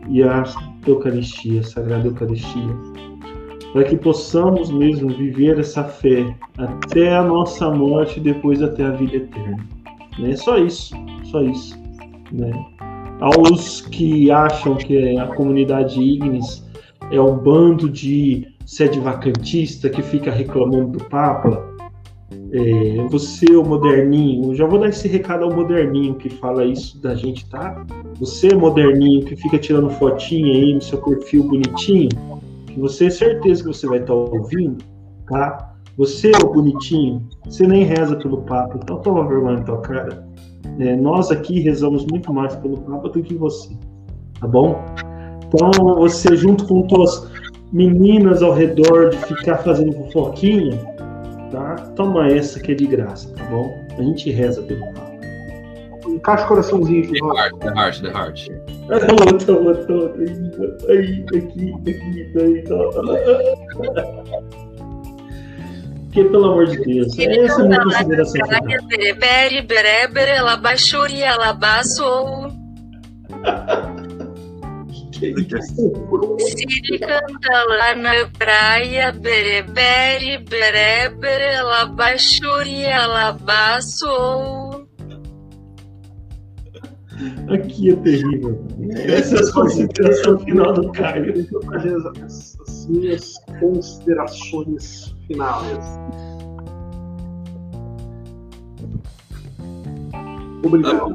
e 0.08 0.22
a 0.22 0.44
Eucaristia, 0.86 1.60
a 1.60 1.64
Sagrada 1.64 2.06
Eucaristia. 2.06 2.95
Para 3.76 3.84
que 3.84 3.96
possamos 3.98 4.70
mesmo 4.70 5.10
viver 5.10 5.58
essa 5.58 5.84
fé 5.84 6.34
até 6.56 7.14
a 7.14 7.22
nossa 7.22 7.68
morte 7.68 8.18
e 8.18 8.22
depois 8.22 8.62
até 8.62 8.86
a 8.86 8.92
vida 8.92 9.16
eterna. 9.16 9.58
Né? 10.18 10.34
Só 10.34 10.56
isso, 10.56 10.94
só 11.24 11.42
isso. 11.42 11.78
Né? 12.32 12.50
Aos 13.20 13.82
que 13.82 14.30
acham 14.30 14.76
que 14.76 15.18
a 15.18 15.26
comunidade 15.26 16.00
Ignis 16.00 16.66
é 17.10 17.20
um 17.20 17.36
bando 17.36 17.86
de 17.90 18.48
sede 18.64 18.98
vacantista 18.98 19.90
que 19.90 20.00
fica 20.00 20.30
reclamando 20.30 20.96
do 20.96 21.04
Papa. 21.04 21.62
É, 22.52 23.06
você, 23.10 23.54
o 23.56 23.62
moderninho, 23.62 24.54
já 24.54 24.64
vou 24.64 24.78
dar 24.78 24.88
esse 24.88 25.06
recado 25.06 25.44
ao 25.44 25.52
moderninho 25.52 26.14
que 26.14 26.30
fala 26.30 26.64
isso 26.64 26.98
da 27.02 27.14
gente, 27.14 27.46
tá? 27.50 27.84
Você, 28.18 28.54
moderninho, 28.54 29.22
que 29.26 29.36
fica 29.36 29.58
tirando 29.58 29.90
fotinha 29.90 30.54
aí 30.54 30.72
no 30.72 30.80
seu 30.80 30.96
perfil 31.02 31.44
bonitinho, 31.44 32.08
que 32.76 32.80
você 32.80 33.06
é 33.06 33.10
certeza 33.10 33.62
que 33.62 33.68
você 33.68 33.86
vai 33.86 34.00
estar 34.00 34.12
ouvindo, 34.12 34.84
tá? 35.26 35.74
Você, 35.96 36.30
o 36.44 36.52
bonitinho, 36.52 37.26
você 37.46 37.66
nem 37.66 37.84
reza 37.84 38.14
pelo 38.16 38.42
Papa, 38.42 38.78
então 38.82 39.00
toma 39.00 39.26
vergonha 39.26 39.56
na 39.56 39.64
tua 39.64 39.80
cara. 39.80 40.28
É, 40.78 40.94
nós 40.94 41.30
aqui 41.30 41.58
rezamos 41.60 42.04
muito 42.10 42.30
mais 42.34 42.54
pelo 42.56 42.76
Papa 42.82 43.08
do 43.08 43.22
que 43.22 43.34
você, 43.34 43.74
tá 44.38 44.46
bom? 44.46 44.84
Então, 45.46 45.96
você 45.96 46.36
junto 46.36 46.66
com 46.66 46.82
tuas, 46.82 47.30
meninas 47.72 48.42
ao 48.42 48.52
redor 48.52 49.08
de 49.08 49.16
ficar 49.16 49.56
fazendo 49.58 49.94
fofoquinha, 49.94 50.76
tá? 51.50 51.76
Toma 51.96 52.28
essa 52.28 52.60
que 52.60 52.72
é 52.72 52.74
de 52.74 52.86
graça, 52.86 53.32
tá 53.32 53.44
bom? 53.44 53.74
A 53.96 54.02
gente 54.02 54.30
reza 54.30 54.60
pelo 54.62 54.84
Papa. 54.92 55.16
Encaixa 56.06 56.44
o 56.44 56.48
coraçãozinho 56.48 57.02
The 57.04 57.08
aqui, 57.08 57.20
Rob. 57.20 57.38
Heart, 57.38 57.58
The 57.58 57.68
Heart, 57.68 58.02
The 58.02 58.08
Heart. 58.10 58.75
Outra, 58.88 59.52
outra, 59.54 59.94
outra. 59.94 60.24
Aí, 60.88 61.24
aqui, 61.34 61.74
aqui, 61.82 62.38
aí, 62.38 62.62
tá. 62.62 62.76
Porque, 66.04 66.24
pelo 66.24 66.44
amor 66.44 66.66
de 66.66 66.78
Deus, 66.84 67.18
essa 67.18 67.62
é 67.62 67.64
a 67.64 67.68
minha 67.68 67.82
consideração 67.82 68.46
final. 68.46 68.86
Berebere, 68.88 69.62
berebere, 69.62 70.30
ela 70.30 70.56
baixuri, 70.56 71.22
ela 71.22 71.52
baçou. 71.52 72.48
Que 75.12 75.28
isso? 75.28 75.92
Siri 76.38 76.98
canta 76.98 77.64
lá 77.68 77.94
na 77.94 78.26
praia, 78.38 79.12
berebere, 79.12 80.38
berebere, 80.38 81.44
ela 81.54 81.86
baçou. 83.32 84.65
Aqui 87.48 87.90
é 87.90 87.96
terrível. 87.96 88.58
Essa 88.96 89.36
é 89.36 89.48
a 89.48 89.52
consideração 89.52 90.38
final 90.40 90.72
do 90.72 90.90
Caio. 90.92 91.32
Deixa 91.32 91.54
eu 91.54 91.62
fazer 91.62 91.96
as, 91.96 92.58
as 92.60 92.86
minhas 92.88 93.34
considerações 93.60 95.14
finais. 95.26 95.98
Obrigado. 100.64 101.14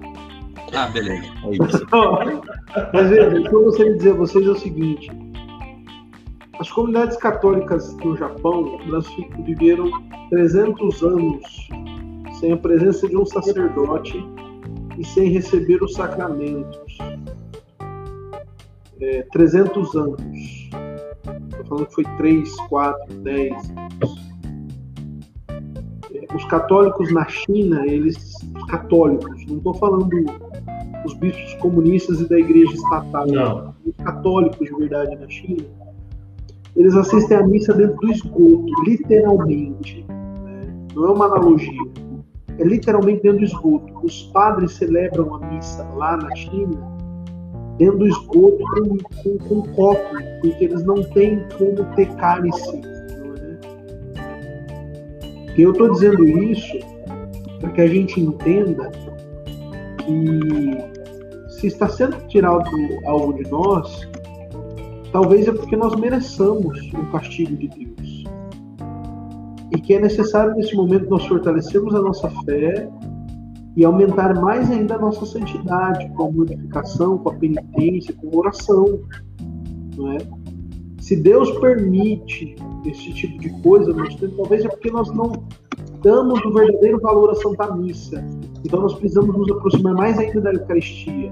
Ah, 0.73 0.87
beleza. 0.87 1.27
É 1.43 1.51
isso. 1.51 1.87
Mas 2.93 3.09
veja, 3.09 3.39
o 3.39 3.43
que 3.43 3.53
eu 3.53 3.63
gostaria 3.63 3.91
de 3.91 3.97
dizer 3.97 4.11
a 4.11 4.15
vocês 4.15 4.47
é 4.47 4.49
o 4.49 4.55
seguinte: 4.55 5.11
as 6.59 6.71
comunidades 6.71 7.17
católicas 7.17 7.93
no 7.97 8.15
Japão 8.15 8.79
elas 8.87 9.05
viveram 9.45 9.91
300 10.29 11.03
anos 11.03 11.43
sem 12.39 12.53
a 12.53 12.57
presença 12.57 13.07
de 13.09 13.17
um 13.17 13.25
sacerdote 13.25 14.25
e 15.01 15.05
sem 15.05 15.29
receber 15.31 15.81
os 15.81 15.93
sacramentos. 15.95 16.97
É, 18.99 19.23
300 19.31 19.95
anos. 19.95 20.19
Estou 21.49 21.65
falando 21.67 21.87
que 21.87 21.95
foi 21.95 22.03
3, 22.17 22.55
4, 22.69 23.15
10 23.15 23.53
anos. 23.71 24.31
É, 26.13 26.35
Os 26.35 26.45
católicos 26.45 27.11
na 27.11 27.27
China, 27.27 27.83
eles. 27.87 28.35
Os 28.55 28.65
católicos, 28.65 29.43
não 29.47 29.57
estou 29.57 29.73
falando 29.73 30.07
os 31.03 31.15
bispos 31.15 31.55
comunistas 31.55 32.21
e 32.21 32.29
da 32.29 32.37
igreja 32.39 32.73
estatal 32.73 33.25
Não. 33.25 33.73
os 33.83 33.95
católicos 34.05 34.69
de 34.69 34.75
verdade 34.75 35.15
na 35.15 35.27
China, 35.27 35.63
eles 36.75 36.95
assistem 36.95 37.37
a 37.37 37.47
missa 37.47 37.73
dentro 37.73 37.95
do 37.97 38.11
esgoto, 38.11 38.67
literalmente. 38.85 40.05
né? 40.07 40.61
Não 40.93 41.05
é 41.07 41.11
uma 41.11 41.25
analogia. 41.25 41.81
É 42.61 42.63
literalmente 42.63 43.23
dentro 43.23 43.39
do 43.39 43.45
esgoto. 43.45 43.91
Os 44.03 44.23
padres 44.31 44.73
celebram 44.73 45.33
a 45.35 45.39
missa 45.47 45.83
lá 45.95 46.15
na 46.15 46.33
China 46.35 46.91
dentro 47.77 47.97
do 47.97 48.07
esgoto 48.07 48.59
com, 48.59 48.97
com, 49.23 49.37
com 49.39 49.61
copo, 49.73 50.15
porque 50.41 50.65
eles 50.65 50.83
não 50.85 51.01
têm 51.03 51.43
como 51.57 51.83
ter 51.95 52.07
cálice. 52.17 52.77
é? 52.77 53.57
E 55.57 55.61
eu 55.63 55.71
estou 55.71 55.91
dizendo 55.91 56.27
isso 56.27 56.77
para 57.59 57.71
que 57.71 57.81
a 57.81 57.87
gente 57.87 58.21
entenda 58.21 58.91
que 59.97 61.49
se 61.59 61.65
está 61.65 61.89
sendo 61.89 62.17
tirado 62.27 62.69
algo 63.07 63.33
de 63.33 63.49
nós, 63.49 64.07
talvez 65.11 65.47
é 65.47 65.51
porque 65.51 65.75
nós 65.75 65.95
mereçamos 65.95 66.79
o 66.93 67.11
castigo 67.11 67.55
de 67.55 67.67
Deus. 67.67 68.00
E 69.71 69.79
que 69.79 69.93
é 69.93 69.99
necessário 69.99 70.53
nesse 70.55 70.75
momento 70.75 71.09
nós 71.09 71.25
fortalecermos 71.25 71.95
a 71.95 72.01
nossa 72.01 72.29
fé 72.45 72.89
e 73.75 73.85
aumentar 73.85 74.39
mais 74.39 74.69
ainda 74.69 74.95
a 74.95 74.99
nossa 74.99 75.25
santidade 75.25 76.09
com 76.15 76.23
a 76.23 76.31
mortificação, 76.31 77.17
com 77.17 77.29
a 77.29 77.33
penitência, 77.33 78.13
com 78.15 78.27
a 78.27 78.39
oração. 78.39 78.99
Não 79.97 80.11
é? 80.11 80.17
Se 80.99 81.15
Deus 81.15 81.49
permite 81.59 82.55
esse 82.85 83.13
tipo 83.13 83.39
de 83.39 83.49
coisa, 83.61 83.93
talvez 84.37 84.65
é 84.65 84.67
porque 84.67 84.91
nós 84.91 85.11
não 85.13 85.31
damos 86.03 86.43
o 86.43 86.53
verdadeiro 86.53 86.99
valor 86.99 87.31
à 87.31 87.35
Santa 87.35 87.75
Missa. 87.75 88.23
Então 88.63 88.81
nós 88.81 88.93
precisamos 88.93 89.35
nos 89.35 89.51
aproximar 89.51 89.93
mais 89.93 90.17
ainda 90.19 90.41
da 90.41 90.53
Eucaristia. 90.53 91.31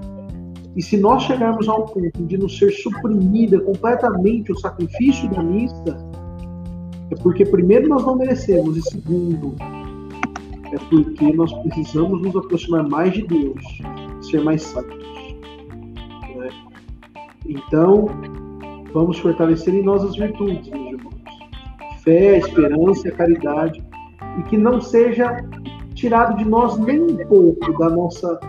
E 0.76 0.82
se 0.82 0.98
nós 0.98 1.24
chegarmos 1.24 1.68
ao 1.68 1.86
ponto 1.86 2.24
de 2.26 2.38
nos 2.38 2.57
ser 2.57 2.72
suprimida 2.72 3.60
completamente 3.60 4.52
o 4.52 4.60
sacrifício 4.60 5.30
da 5.30 5.44
missa, 5.44 6.09
é 7.11 7.15
porque 7.15 7.45
primeiro 7.45 7.88
nós 7.88 8.06
não 8.06 8.15
merecemos 8.15 8.77
e 8.77 8.81
segundo 8.81 9.56
é 10.72 10.77
porque 10.90 11.34
nós 11.34 11.52
precisamos 11.64 12.22
nos 12.22 12.36
aproximar 12.36 12.88
mais 12.88 13.14
de 13.14 13.23
Deus, 13.23 13.64
ser 14.22 14.41
mais 14.41 14.61
santos. 14.61 14.98
né? 16.36 16.49
Então, 17.45 18.06
vamos 18.94 19.18
fortalecer 19.18 19.73
em 19.73 19.84
nós 19.84 20.03
as 20.03 20.15
virtudes, 20.15 20.69
meus 20.69 20.91
irmãos. 20.91 21.15
Fé, 22.03 22.38
esperança 22.38 23.11
caridade. 23.11 23.84
E 24.38 24.44
que 24.44 24.57
não 24.57 24.80
seja 24.80 25.44
tirado 25.95 26.38
de 26.38 26.45
nós 26.45 26.77
nem 26.77 27.02
um 27.02 27.18
pouco 27.27 27.77
da 27.80 27.90
nossa 27.90 28.40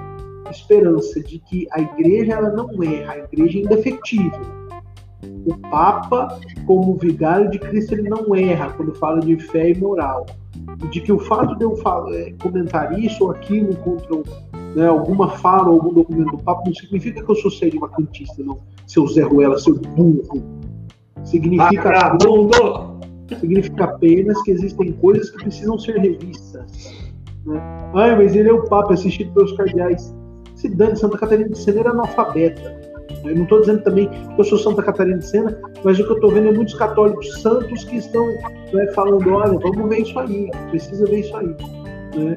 esperança 0.51 1.21
de 1.21 1.39
que 1.39 1.67
a 1.73 1.81
igreja 1.81 2.35
ela 2.35 2.51
não 2.51 2.83
erra, 2.83 3.13
a 3.13 3.19
igreja 3.19 3.59
é 3.59 3.63
indefetível. 3.63 4.60
O 5.47 5.57
Papa, 5.71 6.39
como 6.67 6.97
vigário 6.97 7.51
de 7.51 7.59
Cristo, 7.59 7.93
ele 7.93 8.09
não 8.09 8.35
erra 8.35 8.73
quando 8.73 8.95
fala 8.95 9.21
de 9.21 9.37
fé 9.37 9.71
e 9.71 9.79
moral. 9.79 10.27
De 10.91 11.01
que 11.01 11.13
o 11.13 11.19
fato 11.19 11.57
de 11.57 11.65
eu 11.65 11.77
falar, 11.77 12.13
é, 12.15 12.33
comentar 12.41 12.99
isso 12.99 13.25
ou 13.25 13.31
aquilo 13.31 13.75
contra 13.77 14.17
né, 14.75 14.87
alguma 14.87 15.31
fala 15.31 15.69
ou 15.69 15.75
algum 15.75 15.93
documento 15.93 16.37
do 16.37 16.43
Papa 16.43 16.63
não 16.67 16.75
significa 16.75 17.23
que 17.23 17.31
eu 17.31 17.35
sou 17.35 17.51
sério 17.51 17.81
vacantista, 17.81 18.43
não. 18.43 18.59
Seu 18.87 19.07
Zé 19.07 19.23
Ruela, 19.23 19.59
seu 19.59 19.75
burro. 19.75 20.43
Significa 21.25 21.83
Vagabundo! 21.83 23.01
significa 23.39 23.85
apenas 23.85 24.43
que 24.43 24.51
existem 24.51 24.93
coisas 24.93 25.31
que 25.31 25.39
precisam 25.39 25.79
ser 25.79 25.99
revistas. 25.99 26.93
Né? 27.45 27.61
Ai, 27.95 28.17
mas 28.17 28.35
ele 28.35 28.49
é 28.49 28.53
o 28.53 28.65
Papa, 28.65 28.95
assistido 28.95 29.33
pelos 29.33 29.53
cardeais. 29.53 30.15
Se 30.55 30.69
dane, 30.69 30.97
Santa 30.97 31.17
Catarina 31.17 31.49
de 31.49 31.59
Sena 31.59 31.81
era 31.81 31.91
analfabeta. 31.91 32.80
Eu 33.25 33.35
não 33.35 33.43
estou 33.43 33.61
dizendo 33.61 33.83
também 33.83 34.09
que 34.09 34.41
eu 34.41 34.45
sou 34.45 34.59
Santa 34.59 34.83
Catarina 34.83 35.19
de 35.19 35.27
Sena, 35.27 35.59
mas 35.85 35.99
o 35.99 36.05
que 36.05 36.11
eu 36.11 36.17
estou 36.17 36.31
vendo 36.31 36.49
é 36.49 36.53
muitos 36.53 36.75
católicos 36.75 37.41
santos 37.41 37.85
que 37.85 37.97
estão 37.97 38.27
né, 38.73 38.87
falando: 38.95 39.31
olha, 39.31 39.59
vamos 39.59 39.89
ver 39.89 40.01
isso 40.01 40.19
aí, 40.19 40.51
precisa 40.71 41.05
ver 41.07 41.21
isso 41.21 41.37
aí. 41.37 41.49
né? 42.17 42.37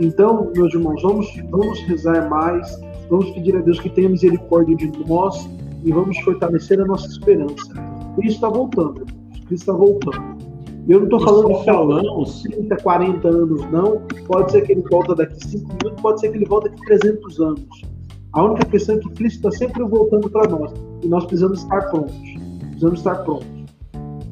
Então, 0.00 0.50
meus 0.56 0.74
irmãos, 0.74 1.00
vamos, 1.02 1.26
vamos 1.50 1.80
rezar 1.82 2.28
mais, 2.28 2.80
vamos 3.08 3.30
pedir 3.30 3.56
a 3.56 3.60
Deus 3.60 3.78
que 3.80 3.88
tenha 3.88 4.08
misericórdia 4.08 4.76
de 4.76 4.90
nós 5.08 5.48
e 5.84 5.92
vamos 5.92 6.18
fortalecer 6.20 6.80
a 6.80 6.84
nossa 6.84 7.06
esperança. 7.06 7.72
Cristo 8.16 8.34
está 8.34 8.48
voltando. 8.48 9.06
Cristo 9.46 9.52
está 9.52 9.72
voltando. 9.72 10.34
Eu 10.86 10.98
não 10.98 11.04
estou 11.04 11.20
falando 11.20 11.58
de 11.58 11.64
falamos 11.64 12.42
30, 12.42 12.76
40 12.76 13.28
anos, 13.28 13.70
não. 13.70 14.02
Pode 14.26 14.52
ser 14.52 14.62
que 14.62 14.72
ele 14.72 14.82
volta 14.82 15.14
daqui 15.14 15.46
5 15.46 15.66
minutos, 15.66 16.02
pode 16.02 16.20
ser 16.20 16.30
que 16.30 16.36
ele 16.36 16.44
volta 16.44 16.68
daqui 16.68 16.84
300 16.84 17.40
anos. 17.40 17.93
A 18.34 18.42
única 18.42 18.66
questão 18.66 18.96
é 18.96 18.98
que 18.98 19.08
Cristo 19.10 19.48
está 19.48 19.52
sempre 19.52 19.84
voltando 19.84 20.28
para 20.28 20.50
nós. 20.50 20.74
E 21.02 21.08
nós 21.08 21.24
precisamos 21.24 21.62
estar 21.62 21.82
prontos. 21.82 22.16
Precisamos 22.60 22.98
estar 22.98 23.14
prontos. 23.22 23.46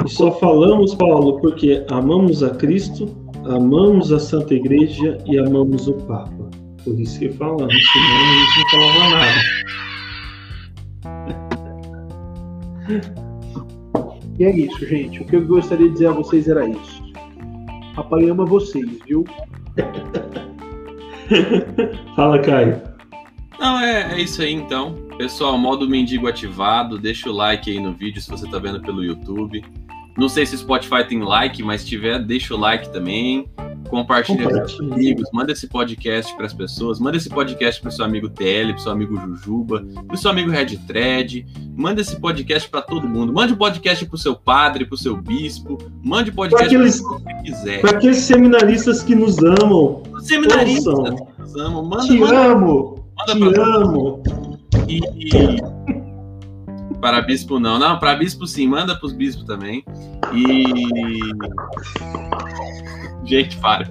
E 0.04 0.08
só 0.08 0.32
falamos, 0.32 0.96
Paulo, 0.96 1.40
porque 1.40 1.86
amamos 1.88 2.42
a 2.42 2.50
Cristo, 2.50 3.06
amamos 3.44 4.12
a 4.12 4.18
Santa 4.18 4.54
Igreja 4.54 5.16
e 5.24 5.38
amamos 5.38 5.86
o 5.86 5.94
Papa. 5.94 6.50
Por 6.84 6.98
isso 6.98 7.20
que 7.20 7.30
falamos, 7.30 7.72
senão 7.72 8.18
a 8.18 8.34
gente 8.34 8.58
não 8.58 8.68
falava 8.70 9.08
nada. 9.14 9.40
E 14.38 14.44
é 14.44 14.50
isso, 14.50 14.86
gente. 14.86 15.20
O 15.22 15.26
que 15.26 15.36
eu 15.36 15.46
gostaria 15.46 15.86
de 15.86 15.92
dizer 15.92 16.06
a 16.06 16.12
vocês 16.12 16.48
era 16.48 16.66
isso. 16.66 17.02
Papai 17.94 18.26
ama 18.28 18.46
vocês, 18.46 18.88
viu? 19.06 19.24
Fala, 22.16 22.38
Caio. 22.40 22.91
Não, 23.62 23.78
é, 23.80 24.14
é 24.14 24.20
isso 24.20 24.43
aí 24.43 24.52
então. 24.52 24.94
Pessoal, 25.16 25.56
modo 25.56 25.89
mendigo 25.89 26.26
ativado. 26.26 26.98
Deixa 26.98 27.30
o 27.30 27.32
like 27.32 27.70
aí 27.70 27.78
no 27.80 27.93
vídeo 27.93 28.20
se 28.20 28.28
você 28.28 28.47
tá 28.48 28.59
vendo 28.59 28.80
pelo 28.80 29.05
YouTube. 29.05 29.64
Não 30.18 30.28
sei 30.28 30.44
se 30.44 30.55
o 30.56 30.59
Spotify 30.59 31.05
tem 31.09 31.22
like, 31.22 31.62
mas 31.62 31.82
se 31.82 31.86
tiver, 31.86 32.18
deixa 32.18 32.55
o 32.55 32.59
like 32.59 32.93
também. 32.93 33.48
Compartilha 33.89 34.44
com 34.44 34.51
seus 34.55 34.72
Compartilha. 34.72 34.94
amigos, 34.94 35.28
manda 35.32 35.52
esse 35.52 35.66
podcast 35.68 36.34
para 36.34 36.47
as 36.47 36.52
pessoas, 36.55 36.98
manda 36.98 37.16
esse 37.18 37.28
podcast 37.28 37.80
para 37.80 37.90
seu 37.90 38.05
amigo 38.05 38.28
TL, 38.28 38.72
para 38.72 38.78
seu 38.82 38.90
amigo 38.93 39.16
Jujuba, 39.20 39.84
para 40.09 40.16
seu 40.16 40.30
amigo 40.30 40.51
Red 40.51 40.76
Thread, 40.86 41.47
manda 41.76 42.01
esse 42.01 42.18
podcast 42.18 42.68
para 42.70 42.80
todo 42.82 43.06
mundo. 43.06 43.32
Mande 43.34 43.52
o 43.52 43.56
podcast 43.56 44.05
pro 44.06 44.16
seu 44.16 44.34
padre, 44.34 44.86
pro 44.86 44.97
seu 44.97 45.14
bispo, 45.16 45.76
mande 46.02 46.30
o 46.30 46.34
podcast 46.34 46.68
Pra 46.68 46.78
aqueles- 46.78 47.01
para 47.02 47.34
quem 47.34 47.43
quiser. 47.43 47.80
Para 47.82 47.90
aqueles 47.98 48.16
seminaristas 48.18 49.02
que 49.02 49.14
nos 49.14 49.36
amam, 49.39 50.02
Seminaristas, 50.20 50.86
ouçam. 50.94 51.28
nos 51.39 51.56
amam, 51.56 51.84
manda, 51.84 52.05
te 52.06 52.18
manda, 52.18 52.47
amo, 52.47 53.01
manda 53.26 53.50
te 53.50 53.54
pra 53.54 53.76
amo. 53.76 54.22
E, 54.88 54.98
e- 55.16 55.62
Para 57.00 57.20
bispo 57.20 57.58
não. 57.58 57.78
Não, 57.78 57.98
para 57.98 58.14
bispo 58.14 58.46
sim, 58.46 58.66
manda 58.66 58.94
para 58.96 59.06
os 59.06 59.12
bispos 59.12 59.44
também. 59.44 59.84
E. 60.32 60.64
Gente, 63.24 63.56
para. 63.58 63.88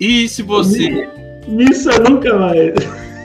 E 0.00 0.28
se 0.28 0.42
você. 0.42 1.08
Missa 1.48 1.98
nunca 1.98 2.38
mais. 2.38 2.74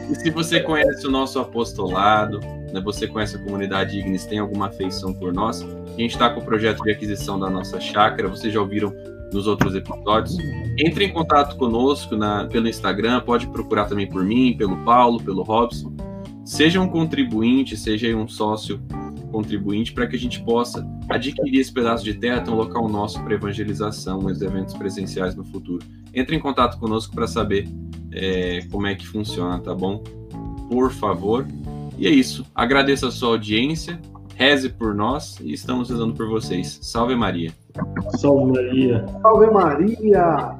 E 0.09 0.15
se 0.15 0.29
você 0.29 0.59
conhece 0.61 1.05
o 1.05 1.11
nosso 1.11 1.37
apostolado, 1.39 2.39
né, 2.73 2.81
você 2.81 3.07
conhece 3.07 3.35
a 3.35 3.39
comunidade 3.39 3.99
Ignis, 3.99 4.25
tem 4.25 4.39
alguma 4.39 4.67
afeição 4.67 5.13
por 5.13 5.33
nós, 5.33 5.61
a 5.63 5.99
gente 5.99 6.11
está 6.11 6.29
com 6.29 6.39
o 6.39 6.43
projeto 6.45 6.81
de 6.83 6.91
aquisição 6.91 7.37
da 7.39 7.49
nossa 7.49 7.79
chácara, 7.79 8.27
vocês 8.29 8.53
já 8.53 8.61
ouviram 8.61 8.93
nos 9.31 9.47
outros 9.47 9.75
episódios. 9.75 10.37
Entre 10.77 11.05
em 11.05 11.13
contato 11.13 11.57
conosco 11.57 12.15
na, 12.15 12.45
pelo 12.45 12.67
Instagram, 12.67 13.21
pode 13.21 13.47
procurar 13.47 13.85
também 13.85 14.07
por 14.07 14.23
mim, 14.23 14.55
pelo 14.57 14.77
Paulo, 14.83 15.21
pelo 15.21 15.43
Robson. 15.43 15.93
Seja 16.45 16.79
um 16.79 16.87
contribuinte, 16.87 17.75
seja 17.75 18.15
um 18.15 18.27
sócio 18.27 18.79
contribuinte 19.31 19.91
para 19.91 20.07
que 20.07 20.15
a 20.15 20.19
gente 20.19 20.41
possa 20.41 20.87
adquirir 21.09 21.59
esse 21.59 21.71
pedaço 21.71 22.03
de 22.03 22.13
terra, 22.13 22.41
ter 22.41 22.51
um 22.51 22.55
local 22.55 22.87
nosso 22.87 23.21
para 23.21 23.33
evangelização, 23.33 24.19
os 24.19 24.41
eventos 24.41 24.73
presenciais 24.73 25.35
no 25.35 25.43
futuro. 25.43 25.85
Entre 26.13 26.35
em 26.35 26.39
contato 26.39 26.79
conosco 26.79 27.13
para 27.13 27.27
saber 27.27 27.67
é, 28.11 28.61
como 28.71 28.87
é 28.87 28.95
que 28.95 29.05
funciona, 29.05 29.59
tá 29.59 29.75
bom? 29.75 30.03
Por 30.69 30.91
favor. 30.91 31.45
E 31.97 32.07
é 32.07 32.09
isso. 32.09 32.45
Agradeço 32.53 33.07
a 33.07 33.11
sua 33.11 33.29
audiência, 33.29 33.99
reze 34.37 34.69
por 34.69 34.93
nós 34.93 35.39
e 35.41 35.51
estamos 35.51 35.89
rezando 35.89 36.13
por 36.13 36.29
vocês. 36.29 36.77
Salve 36.83 37.15
Maria. 37.15 37.51
Salve 38.17 38.51
Maria. 38.51 39.05
Salve 39.21 39.47
Maria! 39.47 40.55